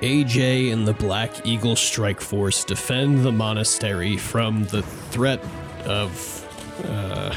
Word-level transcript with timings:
AJ 0.00 0.72
and 0.72 0.86
the 0.86 0.92
Black 0.92 1.44
Eagle 1.44 1.74
Strike 1.74 2.20
Force 2.20 2.64
defend 2.64 3.24
the 3.24 3.32
monastery 3.32 4.16
from 4.16 4.64
the 4.66 4.82
threat 4.82 5.44
of 5.86 6.84
uh, 6.88 7.36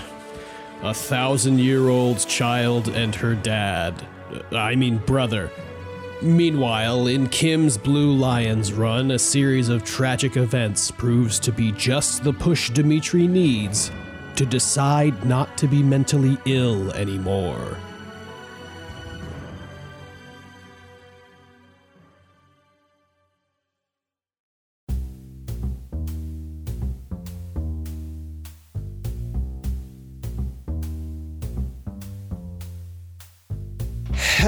a 0.84 0.94
thousand 0.94 1.60
year 1.60 1.90
old 1.90 2.20
child 2.28 2.88
and 2.90 3.16
her 3.16 3.34
dad. 3.34 4.06
Uh, 4.52 4.58
I 4.58 4.76
mean, 4.76 4.98
brother. 5.00 5.50
Meanwhile, 6.22 7.08
in 7.08 7.30
Kim's 7.30 7.80
Blue 7.80 8.14
Lions 8.14 8.74
run, 8.74 9.10
a 9.10 9.18
series 9.18 9.70
of 9.70 9.84
tragic 9.84 10.38
events 10.38 10.92
proves 10.92 11.40
to 11.40 11.52
be 11.52 11.72
just 11.72 12.24
the 12.24 12.32
push 12.32 12.70
Dimitri 12.70 13.26
needs 13.26 13.92
to 14.36 14.46
decide 14.46 15.26
not 15.26 15.58
to 15.58 15.68
be 15.68 15.82
mentally 15.82 16.38
ill 16.46 16.92
anymore. 16.92 17.76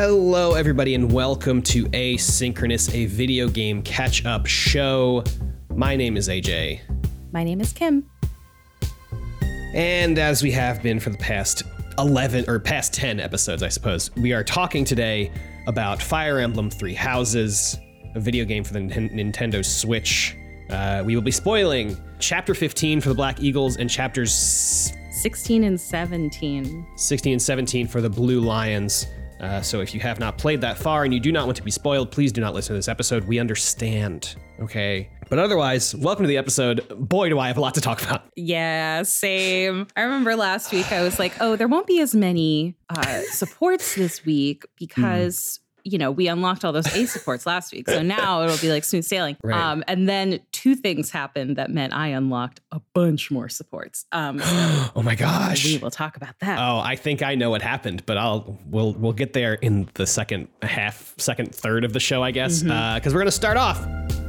Hello, 0.05 0.55
everybody, 0.55 0.95
and 0.95 1.09
welcome 1.09 1.62
to 1.62 1.85
Asynchronous, 1.85 2.94
a 2.94 3.05
video 3.05 3.48
game 3.48 3.81
catch 3.81 4.25
up 4.25 4.45
show. 4.45 5.23
My 5.73 5.95
name 5.95 6.17
is 6.17 6.27
AJ. 6.27 6.81
My 7.31 7.45
name 7.45 7.61
is 7.61 7.71
Kim. 7.71 8.05
And 9.73 10.20
as 10.20 10.44
we 10.44 10.52
have 10.52 10.84
been 10.84 10.99
for 10.99 11.09
the 11.09 11.17
past 11.20 11.63
11 11.99 12.49
or 12.49 12.59
past 12.59 12.94
10 12.94 13.21
episodes, 13.21 13.63
I 13.63 13.70
suppose, 13.70 14.13
we 14.17 14.34
are 14.34 14.44
talking 14.44 14.84
today 14.84 15.31
about 15.67 16.02
Fire 16.02 16.39
Emblem 16.39 16.70
Three 16.70 16.94
Houses, 16.94 17.77
a 18.13 18.20
video 18.20 18.44
game 18.44 18.66
for 18.66 18.73
the 18.73 18.81
Nin- 18.81 19.31
Nintendo 19.31 19.63
Switch. 19.63 20.35
Uh, 20.70 21.02
we 21.05 21.16
will 21.16 21.23
be 21.23 21.31
spoiling 21.31 21.95
Chapter 22.20 22.53
15 22.53 22.99
for 22.99 23.08
the 23.08 23.16
Black 23.16 23.42
Eagles 23.42 23.77
and 23.77 23.89
chapters 23.89 24.33
16 24.33 25.64
and 25.64 25.80
17. 25.80 26.88
16 26.97 27.31
and 27.31 27.42
17 27.42 27.88
for 27.88 28.02
the 28.02 28.09
Blue 28.09 28.42
Lions. 28.42 29.08
Uh, 29.44 29.61
so 29.61 29.81
if 29.81 29.94
you 29.94 29.99
have 29.99 30.19
not 30.19 30.38
played 30.38 30.61
that 30.61 30.77
far 30.77 31.03
and 31.03 31.13
you 31.13 31.19
do 31.19 31.31
not 31.31 31.45
want 31.45 31.58
to 31.58 31.63
be 31.63 31.72
spoiled, 31.72 32.09
please 32.11 32.31
do 32.31 32.39
not 32.39 32.53
listen 32.53 32.69
to 32.69 32.77
this 32.77 32.88
episode. 32.88 33.25
We 33.25 33.39
understand, 33.39 34.36
okay? 34.61 35.09
But 35.30 35.39
otherwise, 35.39 35.94
welcome 35.94 36.23
to 36.23 36.27
the 36.30 36.38
episode. 36.38 36.88
Boy, 36.97 37.27
do 37.27 37.39
I 37.39 37.47
have 37.47 37.58
a 37.58 37.61
lot 37.61 37.73
to 37.75 37.81
talk 37.81 38.02
about. 38.02 38.23
Yeah, 38.38 39.03
same. 39.03 39.88
I 39.97 40.03
remember 40.03 40.36
last 40.38 40.71
week 40.71 40.91
I 40.94 41.02
was 41.02 41.19
like, 41.19 41.33
oh, 41.41 41.58
there 41.58 41.67
won't 41.67 41.88
be 41.88 41.99
as 41.99 42.16
many 42.16 42.77
uh, 42.89 43.21
supports 43.31 43.95
this 43.95 44.23
week 44.25 44.64
because. 44.77 45.59
You 45.84 45.98
know, 45.98 46.12
we 46.12 46.28
unlocked 46.28 46.64
all 46.64 46.72
those 46.72 46.94
A 46.95 47.06
supports 47.06 47.45
last 47.45 47.73
week. 47.73 47.89
So 47.89 48.02
now 48.03 48.44
it'll 48.44 48.58
be 48.58 48.72
like 48.72 48.84
smooth 48.84 49.06
sailing. 49.06 49.38
Right. 49.44 49.59
Um, 49.59 49.84
and 49.88 50.08
then 50.08 50.39
two 50.52 50.76
things 50.76 51.12
happened 51.12 51.58
that 51.58 51.70
meant 51.70 51.94
I 51.94 52.09
unlocked 52.09 52.62
a 52.72 52.81
bunch 52.94 53.31
more 53.31 53.50
supports. 53.50 54.06
Um, 54.11 54.39
so 54.39 54.45
oh 54.95 55.02
my 55.04 55.16
gosh. 55.16 55.66
we 55.66 55.78
will 55.78 55.92
talk 55.92 56.17
about 56.17 56.39
that. 56.39 56.59
Oh, 56.59 56.80
I 56.80 56.95
think 56.95 57.22
I 57.22 57.36
know 57.36 57.50
what 57.50 57.61
happened, 57.61 58.06
but 58.06 58.17
I'll 58.17 58.58
we'll 58.67 58.94
we'll 58.94 59.14
get 59.14 59.34
there 59.34 59.56
in 59.56 59.89
the 59.95 60.08
second 60.08 60.48
half, 60.61 61.14
second 61.17 61.54
third 61.54 61.84
of 61.84 61.94
the 61.94 62.00
show, 62.00 62.23
I 62.23 62.31
guess, 62.31 62.64
because 62.64 63.14
we're 63.14 63.20
gonna 63.20 63.31
start 63.31 63.58
off. 63.58 64.22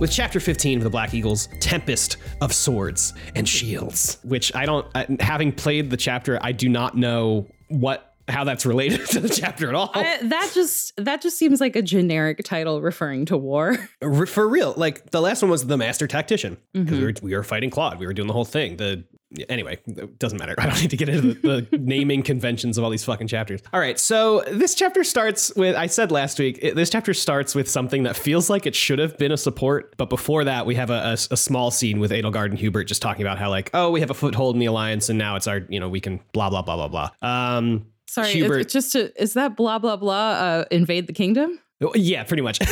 With 0.00 0.12
chapter 0.12 0.38
15 0.38 0.78
of 0.78 0.84
the 0.84 0.90
Black 0.90 1.12
Eagles, 1.12 1.48
Tempest 1.58 2.18
of 2.40 2.52
Swords 2.52 3.14
and 3.34 3.48
Shields, 3.48 4.18
which 4.22 4.54
I 4.54 4.64
don't, 4.64 4.86
having 5.20 5.50
played 5.50 5.90
the 5.90 5.96
chapter, 5.96 6.38
I 6.40 6.52
do 6.52 6.68
not 6.68 6.96
know 6.96 7.48
what 7.68 8.04
how 8.28 8.44
that's 8.44 8.66
related 8.66 9.06
to 9.10 9.20
the 9.20 9.28
chapter 9.28 9.68
at 9.68 9.74
all. 9.74 9.90
I- 9.94 10.18
that 10.22 10.52
just 10.54 10.92
that 10.96 11.20
just 11.20 11.36
seems 11.36 11.60
like 11.60 11.74
a 11.74 11.82
generic 11.82 12.44
title 12.44 12.80
referring 12.80 13.24
to 13.26 13.36
war. 13.36 13.76
For 14.26 14.48
real 14.48 14.74
like 14.76 15.10
the 15.10 15.20
last 15.20 15.42
one 15.42 15.50
was 15.50 15.66
the 15.66 15.76
master 15.76 16.06
tactician 16.06 16.58
because 16.72 16.90
we, 16.90 16.96
mm-hmm. 16.98 17.04
were, 17.04 17.14
we 17.22 17.34
were 17.34 17.42
fighting 17.42 17.70
claude 17.70 17.98
we 17.98 18.06
were 18.06 18.12
doing 18.12 18.28
the 18.28 18.34
whole 18.34 18.44
thing 18.44 18.76
the 18.76 19.04
anyway 19.48 19.78
it 19.86 20.18
doesn't 20.18 20.38
matter. 20.38 20.54
I 20.58 20.66
don't 20.66 20.80
need 20.80 20.90
to 20.90 20.96
get 20.96 21.08
into 21.08 21.34
the, 21.34 21.66
the 21.70 21.78
naming 21.78 22.22
conventions 22.22 22.78
of 22.78 22.84
all 22.84 22.90
these 22.90 23.04
fucking 23.04 23.28
chapters. 23.28 23.60
All 23.72 23.80
right 23.80 23.98
so 23.98 24.42
this 24.50 24.74
chapter 24.74 25.04
starts 25.04 25.54
with 25.56 25.76
i 25.76 25.86
said 25.86 26.10
last 26.10 26.38
week 26.38 26.58
it, 26.62 26.74
this 26.74 26.90
chapter 26.90 27.14
starts 27.14 27.54
with 27.54 27.70
something 27.70 28.04
that 28.04 28.16
feels 28.16 28.48
like 28.48 28.66
it 28.66 28.74
should 28.74 28.98
have 28.98 29.16
been 29.18 29.32
a 29.32 29.36
support 29.36 29.94
but 29.96 30.08
before 30.08 30.44
that 30.44 30.66
we 30.66 30.74
have 30.74 30.90
a, 30.90 30.94
a, 31.10 31.12
a 31.12 31.36
small 31.36 31.70
scene 31.70 31.98
with 32.00 32.10
edelgard 32.10 32.46
and 32.46 32.58
hubert 32.58 32.84
just 32.84 33.02
talking 33.02 33.22
about 33.22 33.38
how 33.38 33.50
like 33.50 33.70
oh 33.74 33.90
we 33.90 34.00
have 34.00 34.10
a 34.10 34.14
foothold 34.14 34.54
in 34.54 34.60
the 34.60 34.66
alliance 34.66 35.08
and 35.08 35.18
now 35.18 35.36
it's 35.36 35.46
our 35.46 35.60
you 35.68 35.80
know 35.80 35.88
we 35.88 36.00
can 36.00 36.20
blah 36.32 36.50
blah 36.50 36.62
blah 36.62 36.76
blah 36.76 36.88
blah. 36.88 37.10
Um 37.22 37.86
Sorry, 38.08 38.32
Hubert- 38.32 38.70
just 38.70 38.92
to, 38.92 39.12
is 39.22 39.34
that 39.34 39.54
blah 39.54 39.78
blah 39.78 39.96
blah 39.96 40.30
uh, 40.30 40.64
invade 40.70 41.06
the 41.06 41.12
kingdom? 41.12 41.60
Yeah, 41.94 42.24
pretty 42.24 42.42
much. 42.42 42.58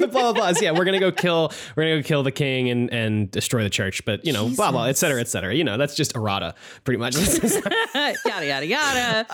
the 0.00 0.08
blah 0.10 0.32
blah 0.32 0.52
blahs. 0.52 0.60
Yeah, 0.60 0.72
we're 0.72 0.84
gonna 0.84 0.98
go 0.98 1.12
kill. 1.12 1.52
We're 1.76 1.84
gonna 1.84 2.02
go 2.02 2.02
kill 2.02 2.22
the 2.24 2.32
king 2.32 2.68
and 2.68 2.92
and 2.92 3.30
destroy 3.30 3.62
the 3.62 3.70
church. 3.70 4.04
But 4.04 4.24
you 4.24 4.32
know, 4.32 4.48
blah 4.48 4.72
blah, 4.72 4.86
et 4.86 4.96
cetera, 4.96 5.20
et 5.20 5.28
cetera. 5.28 5.54
You 5.54 5.62
know, 5.62 5.76
that's 5.76 5.94
just 5.94 6.16
errata, 6.16 6.54
pretty 6.82 6.98
much. 6.98 7.14
yada 7.94 8.46
yada 8.46 8.66
yada. 8.66 9.26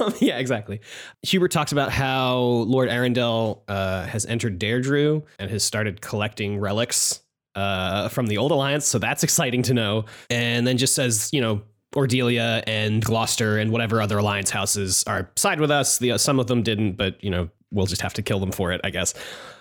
um, 0.00 0.14
yeah, 0.20 0.38
exactly. 0.38 0.80
Hubert 1.22 1.50
talks 1.50 1.72
about 1.72 1.92
how 1.92 2.38
Lord 2.38 2.88
Arundel 2.88 3.64
uh, 3.68 4.06
has 4.06 4.24
entered 4.24 4.58
Derdriu 4.58 5.24
and 5.38 5.50
has 5.50 5.62
started 5.62 6.00
collecting 6.00 6.58
relics 6.58 7.20
uh, 7.54 8.08
from 8.08 8.28
the 8.28 8.38
Old 8.38 8.50
Alliance. 8.50 8.86
So 8.86 8.98
that's 8.98 9.22
exciting 9.22 9.62
to 9.64 9.74
know. 9.74 10.06
And 10.30 10.66
then 10.66 10.78
just 10.78 10.94
says, 10.94 11.30
you 11.32 11.40
know. 11.40 11.62
Ordelia 11.94 12.62
and 12.66 13.04
Gloucester 13.04 13.58
and 13.58 13.70
whatever 13.70 14.00
other 14.00 14.16
alliance 14.16 14.48
houses 14.48 15.04
are 15.06 15.30
side 15.36 15.60
with 15.60 15.70
us. 15.70 15.98
The 15.98 16.16
some 16.16 16.40
of 16.40 16.46
them 16.46 16.62
didn't, 16.62 16.92
but 16.92 17.22
you 17.22 17.28
know 17.28 17.50
we'll 17.72 17.86
just 17.86 18.02
have 18.02 18.12
to 18.14 18.22
kill 18.22 18.38
them 18.38 18.52
for 18.52 18.72
it, 18.72 18.80
I 18.84 18.90
guess. 18.90 19.14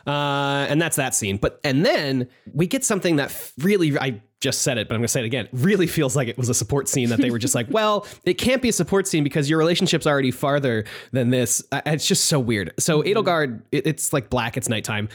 Uh, 0.06 0.66
and 0.70 0.82
that's 0.82 0.98
that 0.98 1.16
scene. 1.16 1.38
But 1.38 1.60
and 1.64 1.86
then 1.86 2.28
we 2.54 2.68
get 2.68 2.84
something 2.84 3.16
that 3.16 3.52
really 3.60 3.98
I 3.98 4.22
just 4.40 4.64
said 4.64 4.78
it, 4.78 4.88
but 4.88 4.96
I'm 4.96 5.02
going 5.02 5.06
to 5.06 5.12
say 5.12 5.22
it 5.22 5.26
again. 5.26 5.48
Really 5.54 5.88
feels 5.88 6.16
like 6.16 6.28
it 6.28 6.38
was 6.38 6.50
a 6.50 6.54
support 6.54 6.88
scene 6.88 7.10
that 7.10 7.20
they 7.20 7.30
were 7.30 7.40
just 7.40 7.56
like, 7.56 7.68
well, 7.72 8.08
it 8.26 8.36
can't 8.36 8.62
be 8.62 8.70
a 8.70 8.74
support 8.74 9.08
scene 9.08 9.24
because 9.24 9.50
your 9.50 9.60
relationship's 9.60 10.08
already 10.08 10.32
farther 10.32 10.86
than 11.12 11.30
this. 11.30 11.64
It's 11.72 12.08
just 12.08 12.26
so 12.26 12.40
weird. 12.40 12.74
So 12.80 13.04
Edelgard, 13.04 13.62
it's 13.72 14.12
like 14.12 14.30
black. 14.30 14.58
It's 14.58 14.68
nighttime. 14.68 15.10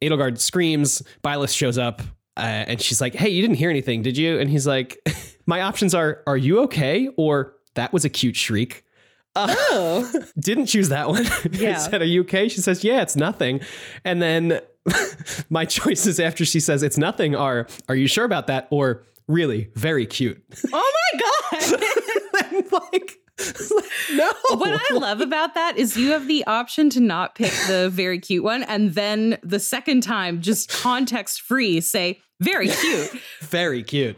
Edelgard 0.00 0.38
screams. 0.38 1.02
Byleth 1.22 1.54
shows 1.54 1.76
up. 1.76 2.02
Uh, 2.36 2.64
and 2.68 2.80
she's 2.80 3.00
like, 3.00 3.16
"Hey, 3.16 3.30
you 3.30 3.42
didn't 3.42 3.56
hear 3.56 3.68
anything, 3.68 4.02
did 4.02 4.16
you?" 4.16 4.38
And 4.38 4.48
he's 4.48 4.64
like, 4.64 4.96
"My 5.46 5.62
options 5.62 5.92
are: 5.92 6.22
Are 6.28 6.36
you 6.36 6.60
okay? 6.60 7.08
Or 7.16 7.56
that 7.74 7.92
was 7.92 8.04
a 8.04 8.08
cute 8.08 8.36
shriek." 8.36 8.84
Uh, 9.38 9.54
Oh, 9.70 10.22
didn't 10.38 10.66
choose 10.66 10.88
that 10.88 11.08
one. 11.08 11.24
Yeah. 11.52 11.76
I 11.76 11.78
said, 11.78 12.02
Are 12.02 12.06
you 12.06 12.22
okay? 12.22 12.48
She 12.48 12.60
says, 12.60 12.84
Yeah, 12.84 13.02
it's 13.02 13.16
nothing. 13.16 13.60
And 14.04 14.20
then 14.22 14.60
my 15.50 15.64
choices 15.64 16.18
after 16.20 16.44
she 16.44 16.60
says 16.60 16.82
it's 16.82 16.98
nothing 16.98 17.34
are 17.34 17.66
Are 17.88 17.94
you 17.94 18.06
sure 18.06 18.24
about 18.24 18.46
that? 18.48 18.68
Or 18.70 19.04
really, 19.26 19.70
very 19.74 20.06
cute. 20.06 20.42
oh 20.72 20.92
my 21.12 21.20
god! 21.20 21.84
Like, 22.70 23.18
no. 24.12 24.32
what 24.56 24.80
I 24.90 24.94
love 24.94 25.20
about 25.20 25.54
that 25.54 25.76
is 25.78 25.96
you 25.96 26.10
have 26.10 26.26
the 26.26 26.44
option 26.46 26.90
to 26.90 27.00
not 27.00 27.34
pick 27.34 27.52
the 27.66 27.88
very 27.90 28.18
cute 28.18 28.42
one, 28.44 28.62
and 28.64 28.94
then 28.94 29.38
the 29.42 29.60
second 29.60 30.02
time, 30.02 30.40
just 30.42 30.70
context 30.70 31.42
free, 31.42 31.80
say 31.80 32.20
very 32.40 32.68
cute. 32.68 33.10
very 33.40 33.82
cute. 33.82 34.16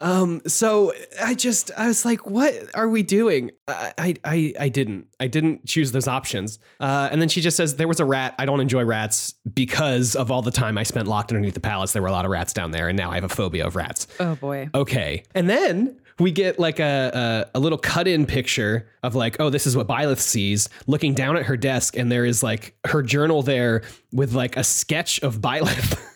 Um, 0.00 0.40
so 0.46 0.92
I 1.22 1.34
just 1.34 1.70
I 1.76 1.88
was 1.88 2.04
like, 2.04 2.26
what 2.26 2.54
are 2.74 2.88
we 2.88 3.02
doing? 3.02 3.50
I 3.66 4.14
I 4.24 4.54
I, 4.58 4.68
didn't. 4.68 5.06
I 5.18 5.26
didn't 5.26 5.66
choose 5.66 5.92
those 5.92 6.06
options. 6.06 6.58
Uh, 6.78 7.08
and 7.10 7.20
then 7.20 7.28
she 7.28 7.40
just 7.40 7.56
says 7.56 7.76
there 7.76 7.88
was 7.88 8.00
a 8.00 8.04
rat. 8.04 8.34
I 8.38 8.46
don't 8.46 8.60
enjoy 8.60 8.84
rats 8.84 9.34
because 9.52 10.14
of 10.14 10.30
all 10.30 10.42
the 10.42 10.50
time 10.50 10.78
I 10.78 10.84
spent 10.84 11.08
locked 11.08 11.32
underneath 11.32 11.54
the 11.54 11.60
palace. 11.60 11.92
There 11.92 12.02
were 12.02 12.08
a 12.08 12.12
lot 12.12 12.24
of 12.24 12.30
rats 12.30 12.52
down 12.52 12.70
there, 12.70 12.88
and 12.88 12.96
now 12.96 13.10
I 13.10 13.14
have 13.14 13.24
a 13.24 13.28
phobia 13.28 13.66
of 13.66 13.74
rats. 13.74 14.06
Oh 14.20 14.36
boy. 14.36 14.68
Okay. 14.74 15.24
And 15.34 15.48
then 15.48 15.98
we 16.18 16.30
get 16.30 16.58
like 16.58 16.78
a, 16.78 17.46
a, 17.54 17.58
a 17.58 17.60
little 17.60 17.78
cut 17.78 18.08
in 18.08 18.26
picture 18.26 18.88
of 19.02 19.14
like, 19.14 19.36
oh, 19.40 19.50
this 19.50 19.66
is 19.66 19.76
what 19.76 19.86
Byleth 19.86 20.18
sees 20.18 20.68
looking 20.86 21.14
down 21.14 21.36
at 21.36 21.44
her 21.44 21.56
desk. 21.56 21.96
And 21.96 22.10
there 22.10 22.24
is 22.24 22.42
like 22.42 22.76
her 22.86 23.02
journal 23.02 23.42
there 23.42 23.82
with 24.12 24.32
like 24.32 24.56
a 24.56 24.64
sketch 24.64 25.20
of 25.22 25.40
Byleth. 25.40 26.00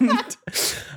and, 0.00 0.36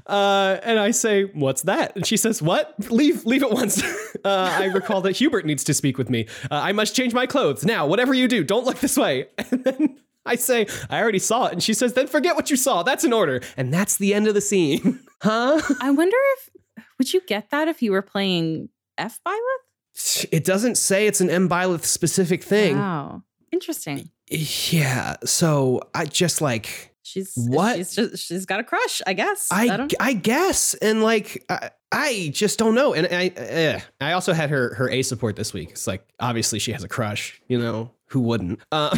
uh, 0.08 0.58
and 0.64 0.80
I 0.80 0.92
say, 0.92 1.24
"What's 1.26 1.64
that?" 1.64 1.96
And 1.96 2.06
she 2.06 2.18
says, 2.18 2.42
"What? 2.42 2.76
Leave, 2.92 3.26
leave 3.26 3.44
at 3.44 3.52
once." 3.52 3.82
Uh, 4.26 4.50
I 4.60 4.66
recall 4.66 5.02
that 5.02 5.16
Hubert 5.18 5.46
needs 5.46 5.64
to 5.66 5.74
speak 5.76 5.98
with 5.98 6.10
me. 6.10 6.26
Uh, 6.50 6.56
I 6.56 6.72
must 6.72 6.96
change 6.96 7.14
my 7.14 7.28
clothes 7.28 7.64
now. 7.64 7.86
Whatever 7.86 8.14
you 8.14 8.28
do, 8.28 8.44
don't 8.44 8.66
look 8.66 8.80
this 8.80 8.98
way. 8.98 9.28
And 9.52 9.64
then 9.64 9.98
I 10.26 10.36
say, 10.36 10.68
"I 10.90 11.00
already 11.00 11.20
saw 11.20 11.46
it," 11.46 11.54
and 11.54 11.64
she 11.64 11.74
says, 11.74 11.94
"Then 11.94 12.08
forget 12.08 12.36
what 12.36 12.50
you 12.50 12.58
saw. 12.58 12.84
That's 12.84 13.04
an 13.04 13.14
order." 13.14 13.42
And 13.56 13.74
that's 13.74 13.96
the 13.98 14.14
end 14.14 14.28
of 14.28 14.34
the 14.34 14.42
scene. 14.42 15.00
huh? 15.22 15.62
I 15.80 15.92
wonder 15.92 16.18
if 16.38 16.50
would 16.98 17.14
you 17.14 17.22
get 17.22 17.52
that 17.52 17.68
if 17.68 17.82
you 17.82 17.92
were 17.92 18.02
playing 18.02 18.70
F 18.98 19.20
Byleth? 19.26 20.26
It 20.32 20.44
doesn't 20.44 20.76
say 20.76 21.08
it's 21.08 21.22
an 21.22 21.30
M. 21.30 21.48
Byleth 21.48 21.86
specific 21.86 22.44
thing. 22.44 22.78
Wow, 22.78 23.24
interesting. 23.52 24.10
Yeah. 24.30 25.16
So 25.24 25.82
I 25.94 26.06
just 26.06 26.42
like 26.42 26.96
She's 27.08 27.32
What? 27.38 27.78
She's 27.78 27.96
just 27.96 28.18
she's 28.28 28.46
got 28.46 28.60
a 28.60 28.64
crush, 28.66 29.02
I 29.08 29.14
guess. 29.14 29.48
I, 29.50 29.78
don't- 29.78 29.94
I 29.98 30.12
guess 30.12 30.74
and 30.74 31.02
like 31.02 31.46
I, 31.50 31.70
I 31.90 32.32
just 32.34 32.60
don't 32.60 32.76
know. 32.76 32.94
And 32.94 33.08
I 33.10 33.30
uh, 33.30 33.80
I 34.02 34.12
also 34.12 34.34
had 34.34 34.50
her 34.50 34.74
her 34.76 34.90
A 34.90 35.02
support 35.04 35.38
this 35.38 35.54
week. 35.54 35.70
It's 35.72 35.88
like 35.88 36.06
obviously 36.20 36.60
she 36.60 36.74
has 36.74 36.84
a 36.84 36.90
crush, 36.90 37.42
you 37.48 37.58
know, 37.58 37.92
who 38.08 38.20
wouldn't? 38.20 38.60
Uh, 38.74 38.94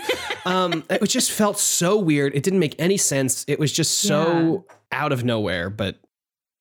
um 0.44 0.82
it 0.90 1.06
just 1.08 1.30
felt 1.30 1.56
so 1.56 1.96
weird. 1.96 2.34
It 2.34 2.42
didn't 2.42 2.58
make 2.58 2.74
any 2.80 2.96
sense. 2.96 3.44
It 3.46 3.60
was 3.60 3.70
just 3.72 4.00
so 4.00 4.66
out 4.90 5.12
of 5.12 5.22
nowhere, 5.24 5.70
but 5.70 6.00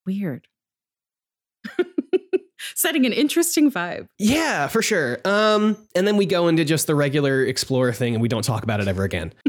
Weird. 0.06 0.48
Setting 2.76 3.08
an 3.08 3.14
interesting 3.14 3.72
vibe. 3.72 4.08
yeah, 4.20 4.68
for 4.68 4.84
sure. 4.84 5.20
Um 5.26 5.78
and 5.96 6.06
then 6.06 6.16
we 6.16 6.28
go 6.28 6.48
into 6.48 6.64
just 6.64 6.86
the 6.86 6.94
regular 6.94 7.44
explorer 7.44 7.92
thing 7.92 8.14
and 8.14 8.22
we 8.22 8.28
don't 8.28 8.44
talk 8.46 8.62
about 8.64 8.80
it 8.82 8.88
ever 8.88 9.04
again. 9.04 9.34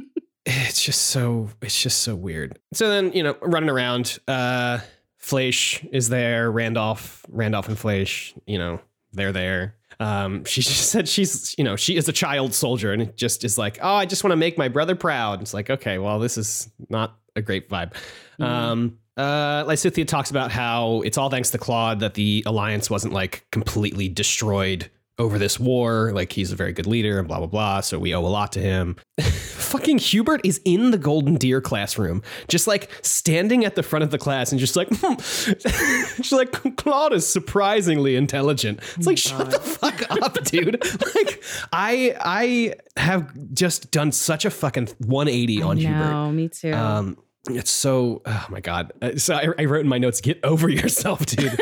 it's 0.47 0.83
just 0.83 1.03
so 1.09 1.49
it's 1.61 1.81
just 1.81 2.01
so 2.01 2.15
weird. 2.15 2.59
So 2.73 2.89
then, 2.89 3.13
you 3.13 3.23
know, 3.23 3.37
running 3.43 3.71
around, 3.71 4.19
uh 4.29 4.79
Fleche 5.21 5.89
is 5.93 6.09
there, 6.09 6.51
Randolph, 6.51 7.25
Randolph 7.29 7.69
and 7.69 7.77
Fleche, 7.77 8.37
you 8.45 8.59
know, 8.59 8.81
they're 9.13 9.31
there. 9.33 9.77
Um, 10.01 10.45
she 10.45 10.63
just 10.63 10.91
said 10.91 11.09
she's, 11.09 11.55
you 11.57 11.63
know, 11.65 11.77
she 11.77 11.97
is 11.97 12.09
a 12.09 12.13
child 12.13 12.55
soldier 12.55 12.93
and 12.93 13.01
it 13.01 13.17
just 13.17 13.45
is 13.45 13.57
like, 13.57 13.79
oh, 13.81 13.95
I 13.95 14.05
just 14.05 14.25
want 14.25 14.33
to 14.33 14.37
make 14.37 14.59
my 14.59 14.69
brother 14.69 14.97
proud. 14.97 15.41
It's 15.41 15.55
like, 15.55 15.71
okay, 15.71 15.99
well, 15.99 16.19
this 16.19 16.37
is 16.37 16.69
not 16.89 17.17
a 17.37 17.43
great 17.43 17.69
vibe. 17.69 17.93
Mhm. 18.41 18.45
Um, 18.45 18.99
uh, 19.17 19.63
Lysithea 19.65 20.07
talks 20.09 20.31
about 20.31 20.51
how 20.51 21.03
it's 21.03 21.19
all 21.19 21.31
thanks 21.31 21.51
to 21.51 21.59
Claude 21.59 22.01
that 22.01 22.15
the 22.15 22.43
alliance 22.47 22.91
wasn't 22.91 23.13
like 23.13 23.47
completely 23.53 24.09
destroyed 24.09 24.91
over 25.19 25.39
this 25.39 25.61
war. 25.61 26.11
Like 26.15 26.33
he's 26.33 26.53
a 26.53 26.57
very 26.57 26.73
good 26.73 26.87
leader 26.87 27.19
and 27.19 27.29
blah 27.29 27.39
blah 27.39 27.47
blah. 27.47 27.81
So 27.81 27.99
we 27.99 28.15
owe 28.15 28.21
a 28.21 28.29
lot 28.29 28.53
to 28.53 28.61
him. 28.61 28.97
Fucking 29.21 29.99
Hubert 29.99 30.41
is 30.45 30.61
in 30.65 30.91
the 30.91 30.99
Golden 30.99 31.37
Deer 31.37 31.61
classroom, 31.61 32.23
just 32.49 32.67
like 32.67 32.91
standing 33.03 33.65
at 33.65 33.75
the 33.75 33.83
front 33.83 34.03
of 34.03 34.11
the 34.11 34.19
class 34.19 34.53
and 34.53 34.61
just 34.61 34.77
like, 34.77 34.89
she's 35.23 36.33
like, 36.33 36.77
Claude 36.77 37.15
is 37.15 37.27
surprisingly 37.27 38.17
intelligent. 38.17 38.81
It's 38.97 39.07
like, 39.07 39.17
shut 39.19 39.51
the 39.51 39.59
fuck 39.61 40.03
up, 40.23 40.43
dude. 40.45 40.83
like, 41.17 41.43
I 41.73 42.15
I 42.21 42.75
have 43.01 43.33
just 43.55 43.91
done 43.91 44.13
such 44.13 44.45
a 44.45 44.51
fucking 44.51 44.89
180 44.99 45.63
on 45.63 45.79
I 45.79 45.81
Hubert. 45.81 45.95
know, 46.11 46.33
me 46.33 46.49
too. 46.49 46.73
Um, 46.73 47.17
it's 47.49 47.71
so 47.71 48.23
oh 48.27 48.47
my 48.51 48.61
god. 48.61 48.93
Uh, 49.01 49.17
So 49.17 49.35
I, 49.35 49.47
I 49.59 49.65
wrote 49.65 49.81
in 49.81 49.89
my 49.89 49.99
notes, 49.99 50.21
"Get 50.21 50.39
over 50.45 50.69
yourself, 50.69 51.25
dude." 51.27 51.59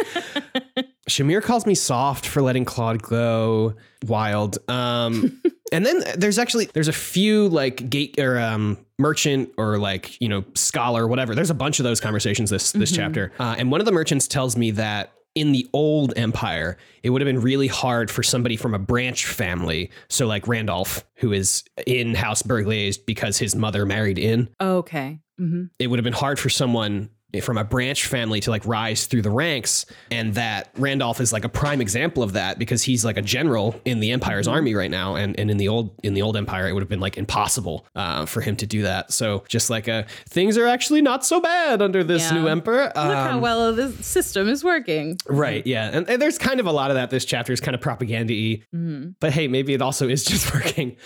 Shamir 1.11 1.43
calls 1.43 1.67
me 1.67 1.75
soft 1.75 2.27
for 2.27 2.41
letting 2.43 2.65
Claude 2.65 3.03
go 3.03 3.75
wild. 4.07 4.59
Um, 4.69 5.41
and 5.73 5.85
then 5.85 6.03
there's 6.17 6.39
actually 6.39 6.67
there's 6.67 6.89
a 6.89 6.93
few 6.93 7.49
like 7.49 7.91
gate 7.91 8.19
or 8.19 8.39
um 8.39 8.79
merchant 8.99 9.51
or 9.59 9.79
like 9.79 10.21
you 10.21 10.29
know 10.29 10.45
scholar 10.55 11.07
whatever. 11.07 11.35
There's 11.35 11.51
a 11.51 11.55
bunch 11.55 11.79
of 11.81 11.85
those 11.85 12.01
conversations 12.01 12.51
this 12.51 12.73
this 12.73 12.93
Mhm. 12.93 12.97
chapter. 12.97 13.33
Uh, 13.39 13.57
and 13.59 13.71
one 13.71 13.81
of 13.81 13.85
the 13.87 13.93
merchants 13.93 14.27
tells 14.27 14.57
me 14.57 14.71
that 14.73 15.13
in 15.37 15.53
the 15.53 15.65
old 15.73 16.13
empire, 16.17 16.77
it 17.05 17.11
would 17.11 17.23
have 17.23 17.27
been 17.27 17.41
really 17.41 17.69
hard 17.69 18.11
for 18.11 18.23
somebody 18.23 18.57
from 18.57 18.75
a 18.75 18.79
branch 18.81 19.27
family. 19.27 19.89
So 20.09 20.27
like 20.27 20.49
Randolph, 20.49 21.05
who 21.17 21.33
is 21.33 21.63
in 21.87 22.17
House 22.17 22.43
Bergliez 22.43 22.99
because 23.07 23.39
his 23.39 23.55
mother 23.55 23.87
married 23.87 24.19
in 24.19 24.49
okay. 24.61 25.21
hmm 25.39 25.65
it 25.79 25.87
would 25.87 25.99
have 25.99 26.05
been 26.05 26.13
hard 26.13 26.39
for 26.39 26.49
someone 26.51 27.11
from 27.43 27.59
a 27.59 27.65
branch 27.65 28.07
family 28.07 28.41
to 28.41 28.51
like 28.51 28.65
rise 28.67 29.07
through 29.07 29.23
the 29.23 29.31
ranks 29.31 29.87
and 30.11 30.35
that 30.35 30.71
Randolph 30.77 31.21
is 31.21 31.33
like 31.33 31.45
a 31.45 31.49
prime 31.49 31.81
example 31.81 32.23
of 32.23 32.33
that 32.33 32.59
because 32.59 32.83
he's 32.83 33.05
like 33.05 33.17
a 33.17 33.23
general 33.23 33.81
in 33.85 34.01
the 34.01 34.11
empire's 34.11 34.49
Mhm. 34.49 34.53
army 34.53 34.75
right 34.75 34.91
now 34.91 35.15
and, 35.15 35.39
and 35.39 35.51
in 35.51 35.57
the 35.57 35.69
old 35.69 35.95
in 36.03 36.15
the 36.15 36.23
old 36.23 36.37
empire 36.37 36.69
it 36.69 36.73
would 36.73 36.83
have 36.83 36.89
been 36.89 37.01
like 37.01 37.17
impossible 37.17 37.87
uh, 37.95 38.27
for 38.27 38.41
him 38.41 38.57
to 38.57 38.67
do 38.67 38.83
that 38.83 39.13
so 39.13 39.45
just 39.49 39.71
like 39.71 39.89
uh 39.89 40.03
things 40.29 40.59
are 40.59 40.67
actually 40.67 41.03
not 41.03 41.25
so 41.25 41.41
bad 41.41 41.81
under 41.83 42.03
this 42.03 42.23
Yeah. 42.31 42.41
new 42.41 42.49
emperor 42.49 42.85
Look 42.87 42.97
how 42.97 43.37
Um, 43.37 43.41
well 43.41 43.73
this 43.75 44.05
system 44.07 44.49
is 44.49 44.65
working. 44.65 45.19
right 45.29 45.67
yeah 45.67 45.91
and, 45.93 46.09
and 46.09 46.21
there's 46.21 46.39
kind 46.39 46.59
of 46.61 46.67
a 46.67 46.73
lot 46.73 46.91
of 46.91 46.97
that 46.97 47.11
this 47.11 47.25
chapter 47.25 47.53
is 47.53 47.61
kind 47.61 47.75
of 47.75 47.81
propaganda-y 47.81 48.63
Mhm. 48.75 49.15
but 49.21 49.33
hey, 49.33 49.47
maybe 49.49 49.73
it 49.75 49.83
also 49.83 50.09
is 50.09 50.25
just 50.25 50.53
working. 50.55 50.97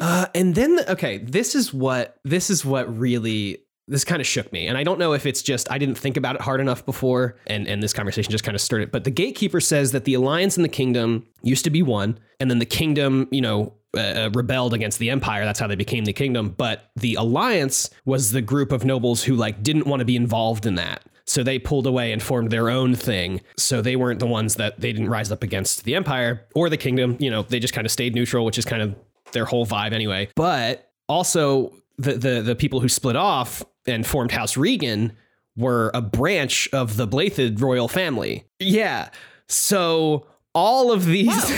uh, 0.00 0.26
and 0.34 0.54
then, 0.54 0.78
okay, 0.88 1.18
this 1.18 1.54
is 1.54 1.72
what 1.72 2.16
this 2.24 2.50
is 2.50 2.64
what 2.64 2.96
really 2.98 3.58
this 3.88 4.04
kind 4.04 4.20
of 4.20 4.26
shook 4.26 4.52
me, 4.52 4.66
and 4.66 4.78
I 4.78 4.84
don't 4.84 4.98
know 4.98 5.12
if 5.12 5.26
it's 5.26 5.42
just 5.42 5.70
I 5.70 5.78
didn't 5.78 5.96
think 5.96 6.16
about 6.16 6.36
it 6.36 6.42
hard 6.42 6.60
enough 6.60 6.84
before, 6.84 7.36
and 7.46 7.66
and 7.66 7.82
this 7.82 7.92
conversation 7.92 8.30
just 8.30 8.44
kind 8.44 8.54
of 8.54 8.60
stirred 8.60 8.82
it. 8.82 8.92
But 8.92 9.04
the 9.04 9.10
gatekeeper 9.10 9.60
says 9.60 9.92
that 9.92 10.04
the 10.04 10.14
alliance 10.14 10.56
and 10.56 10.64
the 10.64 10.70
kingdom 10.70 11.26
used 11.42 11.64
to 11.64 11.70
be 11.70 11.82
one, 11.82 12.18
and 12.40 12.50
then 12.50 12.58
the 12.58 12.66
kingdom, 12.66 13.28
you 13.30 13.40
know. 13.40 13.74
Uh, 13.94 14.30
rebelled 14.32 14.72
against 14.72 14.98
the 15.00 15.10
empire 15.10 15.44
that's 15.44 15.60
how 15.60 15.66
they 15.66 15.74
became 15.74 16.06
the 16.06 16.14
kingdom 16.14 16.48
but 16.48 16.90
the 16.96 17.14
alliance 17.16 17.90
was 18.06 18.30
the 18.30 18.40
group 18.40 18.72
of 18.72 18.86
nobles 18.86 19.22
who 19.22 19.36
like 19.36 19.62
didn't 19.62 19.86
want 19.86 20.00
to 20.00 20.06
be 20.06 20.16
involved 20.16 20.64
in 20.64 20.76
that 20.76 21.04
so 21.26 21.42
they 21.42 21.58
pulled 21.58 21.86
away 21.86 22.12
and 22.12 22.22
formed 22.22 22.50
their 22.50 22.70
own 22.70 22.94
thing. 22.94 23.40
So 23.56 23.80
they 23.80 23.96
weren't 23.96 24.20
the 24.20 24.26
ones 24.26 24.56
that 24.56 24.80
they 24.80 24.92
didn't 24.92 25.08
rise 25.08 25.30
up 25.30 25.42
against 25.42 25.84
the 25.84 25.94
empire 25.94 26.46
or 26.54 26.68
the 26.68 26.76
kingdom. 26.76 27.16
You 27.20 27.30
know, 27.30 27.42
they 27.42 27.58
just 27.58 27.74
kind 27.74 27.86
of 27.86 27.90
stayed 27.90 28.14
neutral, 28.14 28.44
which 28.44 28.58
is 28.58 28.64
kind 28.64 28.82
of 28.82 28.94
their 29.32 29.44
whole 29.44 29.66
vibe 29.66 29.92
anyway. 29.92 30.28
But 30.34 30.90
also 31.08 31.72
the 31.98 32.14
the 32.14 32.42
the 32.42 32.54
people 32.54 32.80
who 32.80 32.88
split 32.88 33.16
off 33.16 33.62
and 33.86 34.06
formed 34.06 34.32
House 34.32 34.54
Riegan 34.56 35.12
were 35.56 35.90
a 35.92 36.00
branch 36.00 36.68
of 36.72 36.96
the 36.96 37.06
Blaiddyd 37.06 37.60
royal 37.60 37.88
family. 37.88 38.44
Yeah. 38.58 39.10
So 39.48 40.26
all 40.54 40.92
of 40.92 41.04
these 41.04 41.52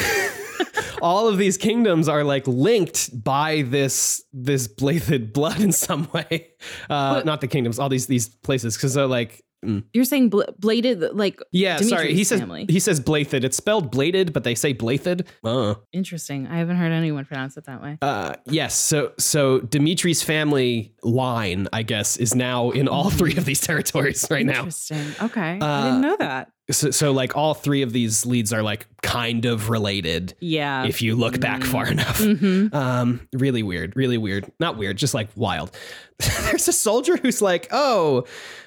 all 1.02 1.28
of 1.28 1.38
these 1.38 1.56
kingdoms 1.56 2.08
are 2.08 2.24
like 2.24 2.46
linked 2.46 3.22
by 3.22 3.62
this 3.62 4.24
this 4.32 4.66
Blaiddyd 4.66 5.32
blood 5.32 5.60
in 5.60 5.70
some 5.72 6.08
way. 6.12 6.48
Uh, 6.90 7.14
But- 7.14 7.26
not 7.26 7.40
the 7.40 7.46
kingdoms, 7.48 7.78
all 7.78 7.88
these 7.88 8.06
these 8.06 8.28
places 8.28 8.76
because 8.76 8.94
they're 8.94 9.06
like 9.06 9.44
mm. 9.64 9.84
You're 9.93 10.05
saying 10.05 10.31
bl- 10.31 10.43
bladed, 10.58 11.02
like 11.14 11.40
yeah. 11.52 11.76
sorry, 11.78 12.08
he 12.14 12.22
Dimitri's 12.25 12.28
says 12.28 12.40
family. 12.40 12.66
he 12.69 12.81
says 12.81 13.00
Blathid. 13.00 13.44
It's 13.44 13.56
spelled 13.56 13.90
bladed, 13.90 14.32
but 14.32 14.44
they 14.44 14.55
say 14.55 14.72
blathed. 14.72 15.25
Uh. 15.43 15.75
interesting. 15.93 16.46
I 16.46 16.58
haven't 16.58 16.76
heard 16.76 16.93
anyone 16.93 17.25
pronounce 17.25 17.56
it 17.56 17.64
that 17.64 17.82
way. 17.82 17.99
Uh, 18.02 18.34
yes. 18.46 18.75
So 18.76 19.12
so 19.19 19.61
Dimitri's 19.61 20.22
family 20.22 20.93
line, 21.02 21.69
I 21.72 21.82
guess, 21.82 22.16
is 22.16 22.34
now 22.34 22.70
in 22.70 22.88
all 22.88 23.11
three 23.11 23.37
of 23.37 23.44
these 23.44 23.61
territories 23.61 24.26
right 24.31 24.46
now. 24.46 24.58
Interesting. 24.61 25.06
Okay. 25.22 25.58
I 25.61 25.67
Uh, 25.67 25.84
didn't 25.87 26.00
know 26.02 26.17
that. 26.19 26.50
So, 26.70 26.90
so 26.90 27.12
like 27.12 27.37
all 27.37 27.52
three 27.52 27.82
of 27.82 27.93
these 27.93 28.25
leads 28.25 28.50
are 28.50 28.62
like 28.62 28.87
kind 29.02 29.44
of 29.44 29.69
related 29.69 30.32
Yeah. 30.40 30.87
if 30.87 31.02
you 31.02 31.14
look 31.14 31.38
back 31.38 31.62
far 31.62 31.87
enough. 31.88 32.19
hmm 32.25 32.69
Um, 32.72 33.28
really 33.34 33.62
weird, 33.62 33.94
really 33.96 34.17
weird. 34.17 34.50
Not 34.58 34.78
weird, 34.78 34.96
just 34.96 35.12
like 35.12 35.28
wild. 35.37 35.72
There's 36.19 36.67
a 36.69 36.72
soldier 36.72 37.19
who's 37.19 37.43
like, 37.43 37.69
"Oh, 37.70 38.25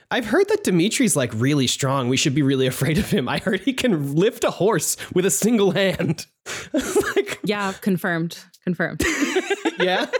I've 0.10 0.26
heard 0.26 0.48
that 0.50 0.64
Dimitri's 0.64 1.16
like 1.16 1.32
really 1.36 1.68
strong. 1.68 2.08
We 2.08 2.18
should 2.18 2.34
be 2.36 2.42
really 2.42 2.66
afraid 2.68 2.98
of 2.98 3.10
him. 3.10 3.28
I 3.28 3.40
heard 3.40 3.60
he 3.62 3.74
can 3.74 4.16
lift 4.16 4.44
a 4.44 4.52
horse 4.52 4.96
with 5.14 5.26
a 5.26 5.32
single 5.32 5.72
hand." 5.72 6.26
like, 6.74 7.40
Yeah. 7.44 7.74
Confirmed. 7.82 8.40
Confirmed. 8.64 9.04
yeah. 9.80 10.06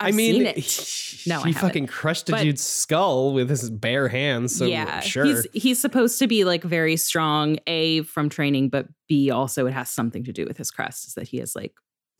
I 0.00 0.08
I've 0.08 0.14
mean, 0.14 0.34
seen 0.36 0.46
it. 0.46 0.56
he, 0.56 1.30
No, 1.30 1.40
he 1.42 1.52
fucking 1.52 1.86
crushed 1.86 2.28
a 2.30 2.32
But- 2.32 2.42
dude's 2.42 2.62
skull 2.62 3.34
with 3.34 3.50
his 3.50 3.70
bare 3.70 4.08
hands. 4.08 4.56
So 4.56 4.64
yeah, 4.64 5.00
sure. 5.00 5.24
he's 5.26 5.46
he's 5.52 5.78
supposed 5.80 6.18
to 6.20 6.26
be 6.26 6.44
like 6.44 6.62
very 6.64 6.96
strong. 6.96 7.58
A 7.66 8.02
from 8.02 8.28
training, 8.30 8.70
but 8.70 8.88
B 9.08 9.30
also 9.30 9.66
it 9.66 9.74
has 9.74 9.90
something 9.90 10.24
to 10.24 10.32
do 10.32 10.46
with 10.46 10.56
his 10.56 10.70
crest. 10.70 11.06
Is 11.08 11.14
that 11.14 11.28
he 11.28 11.38
has 11.38 11.54
like 11.54 11.74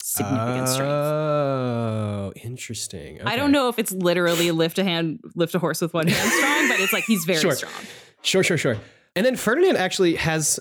significant 0.07 0.69
strength. 0.69 0.91
Oh, 0.91 2.31
interesting. 2.43 3.19
I 3.25 3.35
don't 3.35 3.51
know 3.51 3.69
if 3.69 3.79
it's 3.79 3.91
literally 3.91 4.51
lift 4.51 4.77
a 4.77 4.83
hand, 4.83 5.19
lift 5.35 5.55
a 5.55 5.59
horse 5.59 5.81
with 5.81 5.93
one 5.93 6.07
hand 6.07 6.31
strong, 6.31 6.67
but 6.67 6.79
it's 6.79 6.93
like 6.93 7.05
he's 7.05 7.25
very 7.25 7.39
Sure. 7.39 7.53
strong. 7.53 7.73
Sure, 8.21 8.43
sure, 8.43 8.57
sure. 8.57 8.77
And 9.15 9.25
then 9.25 9.35
Ferdinand 9.35 9.77
actually 9.77 10.15
has, 10.15 10.59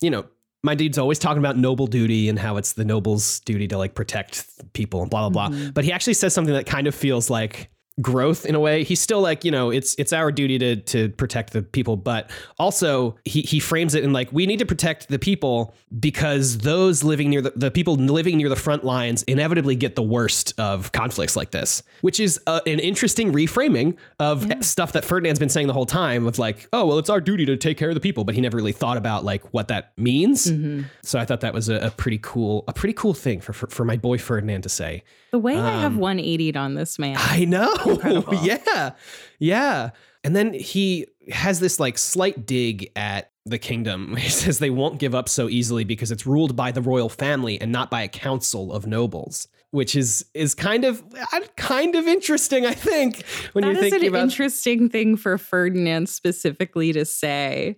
you 0.00 0.08
know, 0.10 0.24
my 0.62 0.74
dude's 0.74 0.98
always 0.98 1.18
talking 1.18 1.38
about 1.38 1.56
noble 1.58 1.86
duty 1.86 2.28
and 2.28 2.38
how 2.38 2.56
it's 2.56 2.72
the 2.74 2.84
noble's 2.84 3.40
duty 3.40 3.66
to 3.68 3.76
like 3.78 3.94
protect 3.94 4.46
people 4.72 5.02
and 5.02 5.10
blah 5.10 5.28
blah 5.28 5.48
blah. 5.48 5.56
Mhm. 5.56 5.74
But 5.74 5.84
he 5.84 5.92
actually 5.92 6.14
says 6.14 6.32
something 6.34 6.54
that 6.54 6.66
kind 6.66 6.86
of 6.86 6.94
feels 6.94 7.28
like 7.30 7.70
growth 8.00 8.46
in 8.46 8.54
a 8.54 8.60
way. 8.60 8.84
He's 8.84 9.00
still 9.00 9.20
like, 9.20 9.44
you 9.44 9.50
know, 9.50 9.70
it's 9.70 9.94
it's 9.98 10.12
our 10.12 10.30
duty 10.32 10.58
to 10.58 10.76
to 10.76 11.08
protect 11.10 11.52
the 11.52 11.62
people, 11.62 11.96
but 11.96 12.30
also 12.58 13.16
he 13.24 13.42
he 13.42 13.60
frames 13.60 13.94
it 13.94 14.04
in 14.04 14.12
like 14.12 14.32
we 14.32 14.46
need 14.46 14.58
to 14.60 14.66
protect 14.66 15.08
the 15.08 15.18
people 15.18 15.74
because 15.98 16.58
those 16.58 17.02
living 17.02 17.30
near 17.30 17.42
the, 17.42 17.52
the 17.56 17.70
people 17.70 17.94
living 17.96 18.36
near 18.38 18.48
the 18.48 18.56
front 18.56 18.84
lines 18.84 19.22
inevitably 19.24 19.74
get 19.76 19.96
the 19.96 20.02
worst 20.02 20.54
of 20.58 20.92
conflicts 20.92 21.36
like 21.36 21.50
this, 21.50 21.82
which 22.00 22.20
is 22.20 22.40
uh, 22.46 22.60
an 22.66 22.78
interesting 22.78 23.32
reframing 23.32 23.96
of 24.18 24.46
Yeah. 24.46 24.60
stuff 24.60 24.92
that 24.92 25.04
Ferdinand's 25.04 25.38
been 25.40 25.48
saying 25.48 25.66
the 25.66 25.72
whole 25.72 25.86
time 25.86 26.26
of 26.26 26.38
like, 26.38 26.68
oh, 26.72 26.86
well, 26.86 26.98
it's 26.98 27.10
our 27.10 27.20
duty 27.20 27.44
to 27.46 27.56
take 27.56 27.76
care 27.76 27.88
of 27.88 27.94
the 27.94 28.00
people, 28.00 28.24
but 28.24 28.34
he 28.34 28.40
never 28.40 28.56
really 28.56 28.72
thought 28.72 28.96
about 28.96 29.24
like 29.24 29.52
what 29.52 29.68
that 29.68 29.92
means. 29.96 30.46
Mhm. 30.50 30.84
So 31.02 31.18
I 31.18 31.24
thought 31.24 31.40
that 31.40 31.54
was 31.54 31.68
a, 31.68 31.76
a 31.76 31.90
pretty 31.90 32.18
cool, 32.22 32.64
a 32.68 32.72
pretty 32.72 32.94
cool 32.94 33.14
thing 33.14 33.40
for, 33.40 33.52
for 33.52 33.66
for 33.68 33.84
my 33.84 33.96
boy 33.96 34.18
Ferdinand 34.18 34.62
to 34.62 34.68
say. 34.68 35.02
The 35.32 35.38
way 35.38 35.56
I 35.58 35.80
have 35.80 35.92
Um, 35.94 35.98
180'd 36.00 36.56
on 36.56 36.74
this 36.74 36.98
man. 36.98 37.16
I 37.18 37.44
know. 37.44 37.72
Incredible. 37.86 38.34
yeah. 38.42 38.92
Yeah. 39.38 39.90
And 40.24 40.34
then 40.36 40.52
he 40.52 41.06
has 41.30 41.60
this 41.60 41.78
like 41.80 41.96
slight 41.98 42.46
dig 42.46 42.90
at 42.96 43.30
the 43.46 43.58
kingdom. 43.58 44.16
He 44.18 44.28
says 44.28 44.58
they 44.58 44.70
won't 44.70 44.98
give 44.98 45.14
up 45.14 45.28
so 45.28 45.48
easily 45.48 45.84
because 45.84 46.10
it's 46.10 46.26
ruled 46.26 46.56
by 46.56 46.72
the 46.72 46.82
royal 46.82 47.08
family 47.08 47.60
and 47.60 47.70
not 47.72 47.90
by 47.90 48.02
a 48.02 48.08
council 48.08 48.72
of 48.72 48.86
nobles, 48.86 49.48
which 49.70 49.94
is 49.96 50.24
is 50.34 50.54
kind 50.54 50.84
of 50.84 51.02
uh, 51.32 51.40
kind 51.56 51.94
of 51.94 52.06
interesting, 52.06 52.66
I 52.66 52.74
think, 52.74 53.22
when 53.52 53.62
That 53.64 53.72
you're 53.74 53.80
thinking 53.82 54.02
an 54.08 54.14
about 54.14 54.22
interesting 54.24 54.88
thing 54.90 55.16
for 55.16 55.38
Ferdinand 55.38 56.08
specifically 56.08 56.92
to 56.92 57.04
say. 57.04 57.76